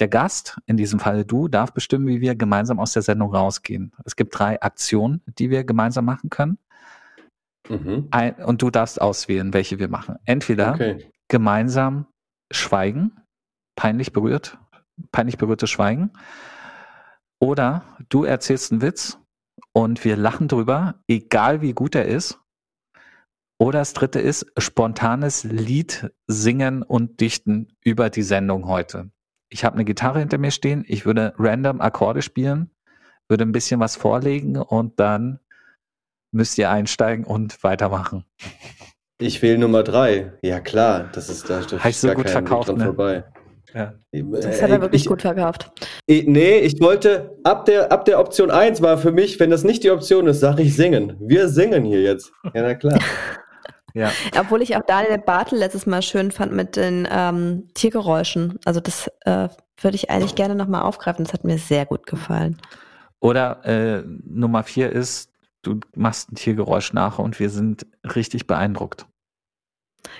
Der 0.00 0.08
Gast, 0.08 0.58
in 0.66 0.76
diesem 0.76 1.00
Fall 1.00 1.24
du, 1.24 1.48
darf 1.48 1.72
bestimmen, 1.72 2.06
wie 2.06 2.20
wir 2.20 2.34
gemeinsam 2.34 2.78
aus 2.78 2.92
der 2.92 3.02
Sendung 3.02 3.34
rausgehen. 3.34 3.92
Es 4.04 4.14
gibt 4.14 4.38
drei 4.38 4.60
Aktionen, 4.60 5.22
die 5.38 5.48
wir 5.48 5.64
gemeinsam 5.64 6.04
machen 6.04 6.28
können. 6.28 6.58
Mhm. 7.68 8.08
Ein, 8.10 8.34
und 8.36 8.62
du 8.62 8.70
darfst 8.70 9.00
auswählen, 9.00 9.52
welche 9.52 9.78
wir 9.78 9.88
machen. 9.88 10.16
Entweder 10.24 10.74
okay. 10.74 11.10
gemeinsam 11.28 12.06
schweigen, 12.50 13.12
peinlich 13.76 14.12
berührt, 14.12 14.58
peinlich 15.12 15.38
berührtes 15.38 15.70
Schweigen, 15.70 16.10
oder 17.40 17.84
du 18.08 18.24
erzählst 18.24 18.72
einen 18.72 18.82
Witz 18.82 19.18
und 19.72 20.04
wir 20.04 20.16
lachen 20.16 20.48
drüber, 20.48 21.02
egal 21.06 21.60
wie 21.60 21.72
gut 21.72 21.94
er 21.94 22.06
ist. 22.06 22.40
Oder 23.58 23.78
das 23.80 23.94
dritte 23.94 24.20
ist 24.20 24.46
spontanes 24.58 25.44
Lied 25.44 26.10
singen 26.26 26.82
und 26.82 27.20
dichten 27.20 27.68
über 27.82 28.10
die 28.10 28.22
Sendung 28.22 28.66
heute. 28.66 29.10
Ich 29.48 29.64
habe 29.64 29.76
eine 29.76 29.84
Gitarre 29.84 30.18
hinter 30.18 30.38
mir 30.38 30.50
stehen, 30.50 30.84
ich 30.86 31.06
würde 31.06 31.34
random 31.38 31.80
Akkorde 31.80 32.20
spielen, 32.20 32.70
würde 33.28 33.44
ein 33.44 33.52
bisschen 33.52 33.80
was 33.80 33.96
vorlegen 33.96 34.56
und 34.56 34.98
dann 35.00 35.40
müsst 36.32 36.58
ihr 36.58 36.70
einsteigen 36.70 37.24
und 37.24 37.62
weitermachen. 37.62 38.24
Ich 39.18 39.40
wähle 39.40 39.58
Nummer 39.58 39.82
drei. 39.82 40.32
Ja 40.42 40.60
klar, 40.60 41.08
das 41.12 41.28
ist 41.28 41.48
da 41.48 41.62
steht 41.62 41.94
so 41.94 42.12
gut 42.12 42.28
verkauft, 42.28 42.76
ne? 42.76 42.84
vorbei. 42.84 43.24
Ja. 43.74 43.92
Das 44.12 44.62
hat 44.62 44.70
er 44.70 44.80
wirklich 44.80 45.02
ich, 45.02 45.08
gut 45.08 45.22
verkauft. 45.22 45.70
Ich, 46.06 46.26
nee, 46.26 46.58
ich 46.58 46.80
wollte, 46.80 47.36
ab 47.44 47.66
der, 47.66 47.92
ab 47.92 48.06
der 48.06 48.20
Option 48.20 48.50
1 48.50 48.80
war 48.80 48.96
für 48.96 49.12
mich, 49.12 49.38
wenn 49.38 49.50
das 49.50 49.64
nicht 49.64 49.84
die 49.84 49.90
Option 49.90 50.26
ist, 50.26 50.40
sage 50.40 50.62
ich 50.62 50.74
singen. 50.74 51.16
Wir 51.20 51.48
singen 51.48 51.84
hier 51.84 52.00
jetzt. 52.00 52.32
Ja, 52.54 52.62
na 52.62 52.74
klar. 52.74 52.98
ja. 53.94 54.10
Obwohl 54.38 54.62
ich 54.62 54.76
auch 54.76 54.82
Daniel 54.86 55.18
Bartel 55.18 55.58
letztes 55.58 55.84
Mal 55.84 56.00
schön 56.00 56.30
fand 56.30 56.52
mit 56.52 56.76
den 56.76 57.06
ähm, 57.10 57.68
Tiergeräuschen. 57.74 58.58
Also 58.64 58.80
das 58.80 59.10
äh, 59.26 59.48
würde 59.78 59.96
ich 59.96 60.08
eigentlich 60.08 60.34
gerne 60.34 60.54
nochmal 60.54 60.82
aufgreifen. 60.82 61.24
Das 61.24 61.34
hat 61.34 61.44
mir 61.44 61.58
sehr 61.58 61.84
gut 61.84 62.06
gefallen. 62.06 62.58
Oder 63.20 63.64
äh, 63.64 64.02
Nummer 64.24 64.62
4 64.62 64.90
ist, 64.90 65.30
du 65.66 65.80
machst 65.94 66.30
ein 66.30 66.36
Tiergeräusch 66.36 66.92
nach 66.92 67.18
und 67.18 67.38
wir 67.40 67.50
sind 67.50 67.86
richtig 68.04 68.46
beeindruckt. 68.46 69.06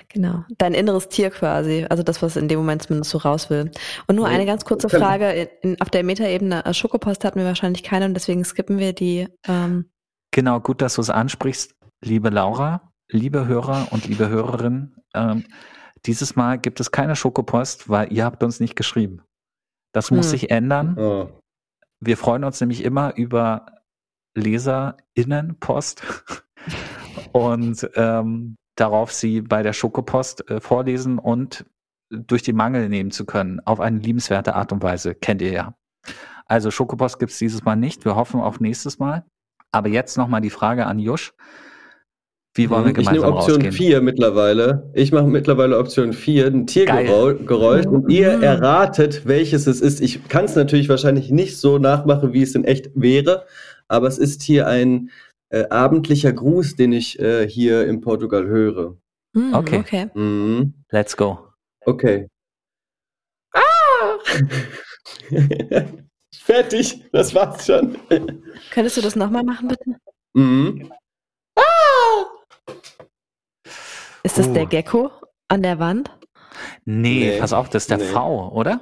Genau, 0.09 0.43
dein 0.57 0.73
inneres 0.73 1.07
Tier 1.07 1.29
quasi, 1.29 1.85
also 1.89 2.03
das, 2.03 2.21
was 2.21 2.35
in 2.35 2.47
dem 2.47 2.59
Moment 2.59 2.83
zumindest 2.83 3.11
so 3.11 3.17
raus 3.19 3.49
will. 3.49 3.71
Und 4.07 4.15
nur 4.15 4.27
eine 4.27 4.45
ganz 4.45 4.65
kurze 4.65 4.89
Frage, 4.89 5.49
in, 5.61 5.79
auf 5.81 5.89
der 5.89 6.03
Metaebene, 6.03 6.65
äh, 6.65 6.73
Schokopost 6.73 7.23
hatten 7.23 7.39
wir 7.39 7.45
wahrscheinlich 7.45 7.83
keine 7.83 8.05
und 8.05 8.13
deswegen 8.13 8.43
skippen 8.43 8.79
wir 8.79 8.93
die. 8.93 9.27
Ähm 9.47 9.85
genau, 10.31 10.59
gut, 10.59 10.81
dass 10.81 10.95
du 10.95 11.01
es 11.01 11.09
ansprichst, 11.09 11.75
liebe 12.03 12.29
Laura, 12.29 12.91
liebe 13.09 13.47
Hörer 13.47 13.87
und 13.91 14.07
liebe 14.07 14.27
Hörerinnen. 14.27 14.95
Ähm, 15.13 15.45
dieses 16.05 16.35
Mal 16.35 16.57
gibt 16.57 16.79
es 16.79 16.91
keine 16.91 17.15
Schokopost, 17.15 17.89
weil 17.89 18.11
ihr 18.11 18.25
habt 18.25 18.43
uns 18.43 18.59
nicht 18.59 18.75
geschrieben. 18.75 19.21
Das 19.93 20.11
muss 20.11 20.25
hm. 20.25 20.31
sich 20.31 20.51
ändern. 20.51 20.97
Oh. 20.97 21.29
Wir 21.99 22.17
freuen 22.17 22.43
uns 22.43 22.61
nämlich 22.61 22.83
immer 22.83 23.15
über 23.15 23.76
LeserInnenpost 24.37 26.03
und 27.31 27.89
ähm, 27.95 28.55
darauf, 28.75 29.11
sie 29.11 29.41
bei 29.41 29.63
der 29.63 29.73
Schokopost 29.73 30.49
äh, 30.49 30.59
vorlesen 30.61 31.19
und 31.19 31.65
durch 32.09 32.43
die 32.43 32.53
Mangel 32.53 32.87
nehmen 32.87 33.11
zu 33.11 33.25
können, 33.25 33.59
auf 33.65 33.79
eine 33.79 33.99
liebenswerte 33.99 34.55
Art 34.55 34.71
und 34.71 34.81
Weise. 34.81 35.15
Kennt 35.15 35.41
ihr 35.41 35.51
ja. 35.51 35.73
Also 36.45 36.71
Schokopost 36.71 37.19
gibt 37.19 37.33
es 37.33 37.37
dieses 37.37 37.65
Mal 37.65 37.75
nicht. 37.75 38.05
Wir 38.05 38.15
hoffen 38.15 38.39
auf 38.39 38.61
nächstes 38.61 38.99
Mal. 38.99 39.25
Aber 39.71 39.89
jetzt 39.89 40.17
nochmal 40.17 40.39
die 40.39 40.49
Frage 40.49 40.85
an 40.85 40.99
Jusch. 40.99 41.33
Wie 42.55 42.69
wollen 42.69 42.85
wir 42.85 42.93
gemeinsam 42.93 43.15
Ich 43.15 43.21
nehme 43.21 43.35
Option 43.35 43.71
4 43.71 44.01
mittlerweile. 44.01 44.89
Ich 44.93 45.11
mache 45.11 45.27
mittlerweile 45.27 45.77
Option 45.77 46.13
4, 46.13 46.47
ein 46.47 46.65
Tiergeräusch. 46.65 47.85
Und 47.85 48.09
ihr 48.09 48.37
mhm. 48.37 48.43
erratet, 48.43 49.27
welches 49.27 49.67
es 49.67 49.81
ist. 49.81 49.99
Ich 49.99 50.27
kann 50.29 50.45
es 50.45 50.55
natürlich 50.55 50.87
wahrscheinlich 50.87 51.29
nicht 51.29 51.57
so 51.57 51.77
nachmachen, 51.77 52.31
wie 52.31 52.41
es 52.41 52.55
in 52.55 52.63
echt 52.63 52.89
wäre 52.95 53.45
aber 53.87 54.07
es 54.07 54.17
ist 54.17 54.41
hier 54.43 54.67
ein 54.67 55.11
äh, 55.49 55.67
abendlicher 55.69 56.33
Gruß, 56.33 56.75
den 56.75 56.91
ich 56.93 57.19
äh, 57.19 57.47
hier 57.47 57.87
in 57.87 58.01
Portugal 58.01 58.45
höre. 58.45 58.97
Mm, 59.33 59.53
okay. 59.53 59.79
okay. 59.79 60.05
Mm. 60.13 60.73
Let's 60.91 61.15
go. 61.15 61.39
Okay. 61.85 62.27
Ah! 63.53 64.17
Fertig, 66.35 67.03
das 67.11 67.33
war's 67.33 67.65
schon. 67.65 67.97
Könntest 68.71 68.97
du 68.97 69.01
das 69.01 69.15
nochmal 69.15 69.43
machen, 69.43 69.67
bitte? 69.67 69.95
Mhm. 70.33 70.91
Ah! 71.55 72.25
Ist 74.23 74.37
das 74.37 74.47
uh. 74.47 74.53
der 74.53 74.65
Gecko 74.65 75.11
an 75.47 75.63
der 75.63 75.79
Wand? 75.79 76.11
Nee, 76.85 77.31
nee, 77.31 77.39
pass 77.39 77.53
auf, 77.53 77.69
das 77.69 77.83
ist 77.83 77.91
der 77.91 77.97
nee. 77.97 78.05
V, 78.05 78.49
oder? 78.53 78.79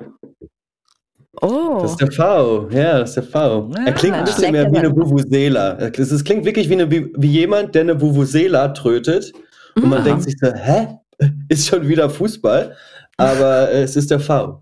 Oh. 1.42 1.80
Das 1.82 1.92
ist 1.92 2.02
der 2.02 2.12
V, 2.12 2.70
ja, 2.70 3.00
das 3.00 3.10
ist 3.10 3.16
der 3.16 3.24
V. 3.24 3.72
Ja, 3.76 3.86
er 3.86 3.94
klingt 3.94 4.16
ein 4.16 4.26
bisschen 4.26 4.52
mehr 4.52 4.72
wie 4.72 4.78
eine 4.78 4.96
Vuvuzela. 4.96 5.78
Es 5.78 6.24
klingt 6.24 6.46
wirklich 6.46 6.70
wie, 6.70 6.74
eine, 6.74 6.90
wie, 6.90 7.12
wie 7.18 7.28
jemand, 7.28 7.76
der 7.76 7.82
eine 7.82 8.00
Vuvuzela 8.00 8.70
trötet. 8.70 9.34
Und 9.76 9.90
man 9.90 10.02
mhm. 10.02 10.06
denkt 10.06 10.24
sich 10.24 10.36
so, 10.40 10.54
hä? 10.54 11.00
Ist 11.50 11.68
schon 11.68 11.88
wieder 11.88 12.10
Fußball? 12.10 12.76
Aber 13.18 13.72
es 13.72 13.96
ist 13.96 14.12
der 14.12 14.20
V. 14.20 14.62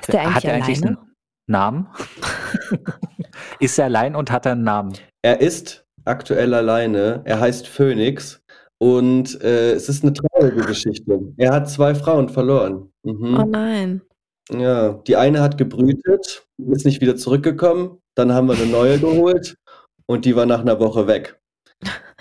Ist 0.00 0.12
der 0.12 0.20
eigentlich 0.20 0.34
hat 0.34 0.44
er 0.44 0.54
eigentlich 0.54 0.84
einen 0.84 0.98
Namen? 1.46 1.88
ist 3.60 3.78
er 3.78 3.86
allein 3.86 4.14
und 4.14 4.30
hat 4.30 4.44
er 4.44 4.52
einen 4.52 4.64
Namen? 4.64 4.92
Er 5.22 5.40
ist 5.40 5.86
aktuell 6.04 6.52
alleine. 6.52 7.22
Er 7.24 7.40
heißt 7.40 7.66
Phoenix. 7.66 8.42
Und 8.78 9.40
äh, 9.42 9.72
es 9.72 9.88
ist 9.88 10.04
eine 10.04 10.12
traurige 10.12 10.62
Geschichte. 10.62 11.18
Er 11.36 11.52
hat 11.52 11.70
zwei 11.70 11.94
Frauen 11.94 12.28
verloren. 12.28 12.92
Mhm. 13.02 13.38
Oh 13.40 13.44
nein. 13.44 14.02
Ja, 14.50 14.92
die 14.92 15.16
eine 15.16 15.42
hat 15.42 15.58
gebrütet, 15.58 16.46
ist 16.56 16.86
nicht 16.86 17.00
wieder 17.00 17.16
zurückgekommen. 17.16 18.00
Dann 18.14 18.32
haben 18.32 18.48
wir 18.48 18.54
eine 18.54 18.66
neue 18.66 18.98
geholt 19.00 19.56
und 20.06 20.24
die 20.24 20.36
war 20.36 20.46
nach 20.46 20.60
einer 20.60 20.80
Woche 20.80 21.06
weg. 21.06 21.40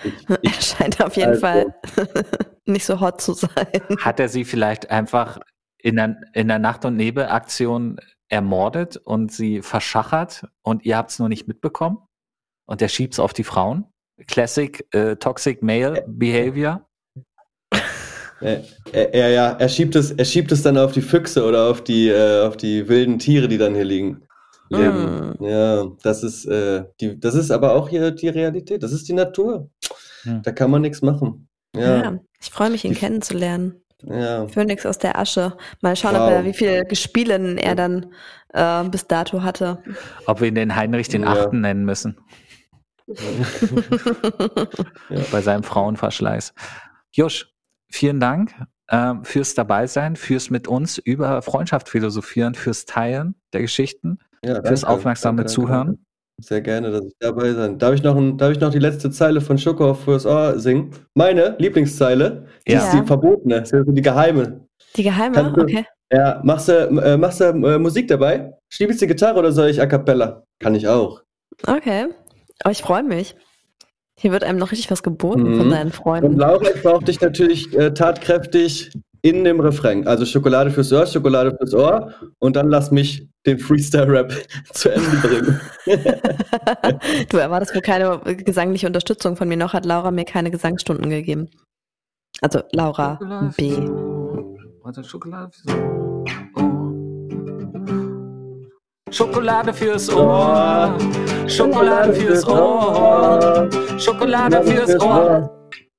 Ich, 0.04 0.14
ich, 0.42 0.54
er 0.54 0.62
scheint 0.62 1.02
auf 1.02 1.16
jeden 1.16 1.30
also, 1.30 1.42
Fall 1.42 1.76
nicht 2.66 2.86
so 2.86 3.00
hot 3.00 3.22
zu 3.22 3.34
sein. 3.34 3.68
Hat 4.00 4.20
er 4.20 4.30
sie 4.30 4.46
vielleicht 4.46 4.90
einfach 4.92 5.40
in 5.78 5.96
der, 5.96 6.18
in 6.34 6.48
der 6.48 6.60
Nacht- 6.60 6.86
und 6.86 6.96
Nebelaktion 6.96 8.00
ermordet 8.30 8.98
und 8.98 9.32
sie 9.32 9.62
verschachert 9.62 10.46
und 10.62 10.86
ihr 10.86 10.98
habt 10.98 11.12
es 11.12 11.20
nur 11.20 11.30
nicht 11.30 11.48
mitbekommen? 11.48 12.00
Und 12.66 12.82
der 12.82 12.90
schiebt 12.90 13.14
es 13.14 13.20
auf 13.20 13.34
die 13.34 13.46
Frauen? 13.46 13.86
Classic 14.28 14.86
äh, 14.94 15.16
Toxic 15.16 15.64
Male 15.64 16.04
Behavior? 16.08 16.87
Er, 18.40 18.64
er, 19.14 19.30
ja, 19.30 19.52
er 19.52 19.70
schiebt 19.70 19.96
es, 19.96 20.12
er 20.12 20.26
schiebt 20.26 20.52
es 20.52 20.62
dann 20.62 20.78
auf 20.78 20.92
die 20.92 21.02
Füchse 21.02 21.44
oder 21.44 21.70
auf 21.70 21.84
die, 21.84 22.10
äh, 22.10 22.46
auf 22.46 22.56
die 22.58 22.88
wilden 22.88 23.18
Tiere, 23.18 23.48
die 23.48 23.58
dann 23.58 23.74
hier 23.74 23.86
liegen. 23.86 24.22
Leben. 24.70 25.34
Mm. 25.40 25.44
Ja, 25.44 25.88
das 26.04 26.24
ist, 26.24 26.46
äh, 26.46 26.84
die, 27.00 27.20
das 27.20 27.36
ist 27.36 27.52
aber 27.52 27.74
auch 27.74 27.90
hier 27.90 28.12
die 28.12 28.28
Realität. 28.28 28.84
Das 28.84 28.92
ist 28.92 29.08
die 29.08 29.14
Natur. 29.14 29.70
Hm. 30.24 30.42
Da 30.44 30.52
kann 30.52 30.70
man 30.70 30.82
nichts 30.82 31.02
machen. 31.02 31.48
Ja. 31.76 32.04
ja 32.04 32.20
ich 32.40 32.50
freue 32.50 32.70
mich, 32.70 32.84
ihn 32.84 32.94
die, 32.94 33.00
kennenzulernen. 33.00 33.82
Ja. 34.04 34.48
Phönix 34.48 34.86
aus 34.86 35.00
der 35.00 35.18
Asche. 35.18 35.58
Mal 35.82 35.96
schauen, 35.96 36.16
wow. 36.16 36.22
ob 36.22 36.30
er, 36.32 36.46
wie 36.46 36.54
viele 36.54 36.86
Gespielen 36.86 37.58
er 37.58 37.76
dann 37.76 38.08
äh, 38.54 38.84
bis 38.90 39.08
dato 39.08 39.42
hatte. 39.42 39.82
Ob 40.26 40.42
wir 40.42 40.48
ihn 40.48 40.56
den 40.56 40.76
Heinrich 40.76 41.08
den 41.08 41.24
ja. 41.24 41.30
Achten 41.30 41.62
nennen 41.62 41.86
müssen. 41.86 42.18
ja. 43.08 43.16
Bei 45.32 45.42
seinem 45.42 45.64
Frauenverschleiß. 45.64 46.54
Josch, 47.12 47.52
vielen 47.90 48.20
Dank 48.20 48.54
äh, 48.88 49.14
fürs 49.24 49.54
Dabeisein, 49.54 50.16
fürs 50.16 50.50
mit 50.50 50.68
uns 50.68 50.98
über 50.98 51.42
Freundschaft 51.42 51.90
philosophieren, 51.90 52.56
fürs 52.56 52.86
Teilen 52.86 53.36
der 53.54 53.62
Geschichten, 53.62 54.20
ja, 54.44 54.56
danke, 54.56 54.70
fürs 54.70 54.84
aufmerksame 54.84 55.38
danke, 55.38 55.52
Zuhören. 55.52 55.88
Danke. 55.88 56.02
Sehr 56.40 56.62
gerne, 56.62 56.92
dass 56.92 57.04
ich 57.04 57.16
dabei 57.20 57.52
sein. 57.54 57.80
Darf 57.80 57.96
ich 57.96 58.04
noch, 58.04 58.16
ein, 58.16 58.38
darf 58.38 58.52
ich 58.52 58.60
noch 58.60 58.70
die 58.70 58.78
letzte 58.78 59.10
Zeile 59.10 59.42
von 59.42 59.58
Schoko 59.58 59.96
fürs 59.96 60.26
Ohr 60.26 60.60
singen? 60.60 60.92
Meine 61.16 61.56
Lieblingszeile, 61.58 62.46
die 62.68 62.74
ja. 62.74 62.84
ist 62.84 62.94
die 62.94 63.04
verbotene, 63.08 63.58
ist 63.58 63.74
die 63.74 64.02
geheime. 64.04 64.68
Die 64.96 65.04
geheime, 65.04 65.52
du, 65.52 65.62
okay. 65.64 65.86
Ja, 66.14 66.40
machst 66.44 66.70
du, 66.70 66.74
äh, 66.74 67.18
machst 67.18 67.42
du 67.42 67.46
äh, 67.46 67.80
Musik 67.80 68.08
dabei? 68.08 68.54
Spielst 68.70 69.02
du 69.02 69.08
Gitarre 69.08 69.40
oder 69.40 69.52
soll 69.52 69.70
ich 69.70 69.82
A 69.82 69.88
Cappella? 69.88 70.44
Kann 70.60 70.76
ich 70.76 70.88
auch. 70.88 71.24
Okay, 71.66 72.08
aber 72.60 72.72
ich 72.72 72.82
freue 72.84 73.04
mich. 73.04 73.36
Hier 74.20 74.32
wird 74.32 74.44
einem 74.44 74.58
noch 74.58 74.72
richtig 74.72 74.90
was 74.90 75.04
geboten 75.04 75.52
mhm. 75.52 75.58
von 75.58 75.70
deinen 75.70 75.92
Freunden. 75.92 76.34
Und 76.34 76.38
Laura, 76.38 76.70
ich 76.74 76.82
brauche 76.82 77.06
dich 77.06 77.22
natürlich 77.22 77.76
äh, 77.78 77.94
tatkräftig 77.94 78.92
in 79.22 79.44
dem 79.44 79.60
Refrain. 79.60 80.08
Also 80.08 80.26
Schokolade 80.26 80.72
fürs 80.72 80.92
Ohr, 80.92 81.06
Schokolade 81.06 81.56
fürs 81.56 81.74
Ohr 81.74 82.14
und 82.40 82.56
dann 82.56 82.70
lass 82.70 82.92
mich 82.92 83.28
den 83.46 83.60
Freestyle-Rap 83.60 84.34
zu 84.74 84.90
Ende 84.90 85.18
bringen. 85.18 85.62
du 87.30 87.38
erwartest 87.38 87.76
wohl 87.76 87.82
keine 87.82 88.20
gesangliche 88.38 88.88
Unterstützung 88.88 89.36
von 89.36 89.48
mir. 89.48 89.58
Noch 89.58 89.74
hat 89.74 89.86
Laura 89.86 90.12
mir 90.12 90.26
keine 90.26 90.50
Gesangsstunden 90.50 91.10
gegeben. 91.10 91.50
Also 92.42 92.62
Laura 92.72 93.14
Schokolade 93.14 93.54
B. 93.58 93.72
Warte, 94.84 95.04
Schokolade 95.04 95.52
fürs 95.52 95.76
Ohr. 95.76 96.07
Schokolade 99.12 99.74
fürs 99.74 100.10
Ohr. 100.14 100.98
Schokolade 101.48 102.14
fürs 102.14 102.48
Ohr. 102.48 103.70
Schokolade 103.98 104.64
fürs 104.64 105.02
Ohr. 105.02 105.54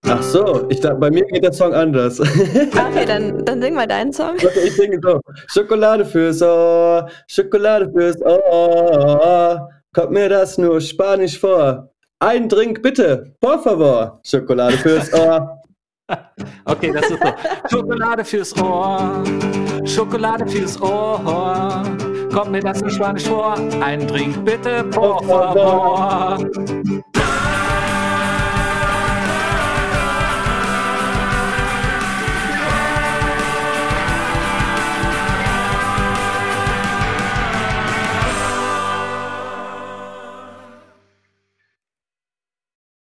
Ach 0.07 0.23
so, 0.23 0.67
ich 0.69 0.81
dachte, 0.81 0.97
bei 0.97 1.11
mir 1.11 1.25
geht 1.27 1.43
der 1.43 1.53
Song 1.53 1.75
anders. 1.75 2.21
Okay, 2.21 3.05
dann, 3.07 3.45
dann 3.45 3.61
sing 3.61 3.75
mal 3.75 3.87
deinen 3.87 4.13
Song. 4.13 4.35
Okay, 4.37 4.67
ich 4.67 4.77
singe 4.77 4.99
so. 5.03 5.21
Schokolade 5.49 6.05
fürs 6.05 6.41
Ohr, 6.43 7.09
Schokolade 7.27 7.91
fürs 7.91 8.21
Ohr. 8.23 9.69
Kommt 9.95 10.13
mir 10.13 10.29
das 10.29 10.59
nur 10.59 10.81
Spanisch 10.81 11.39
vor? 11.39 11.91
Ein 12.21 12.49
Drink 12.49 12.83
bitte, 12.83 13.35
por 13.41 13.59
favor. 13.61 14.21
Schokolade 14.25 14.77
fürs 14.77 15.13
Ohr. 15.13 15.55
Okay, 16.65 16.91
das 16.91 17.11
ist 17.11 17.21
so. 17.21 17.77
Schokolade 17.77 18.25
fürs 18.25 18.57
Ohr, 18.63 19.23
Schokolade 19.85 20.47
fürs 20.47 20.81
Ohr. 20.81 21.85
Kommt 22.33 22.53
mir 22.53 22.61
das 22.61 22.81
nicht 22.83 22.95
Spanisch 22.95 23.25
vor? 23.25 23.55
Ein 23.81 24.07
Drink 24.07 24.45
bitte, 24.45 24.85
por 24.85 25.23
favor. 25.25 26.39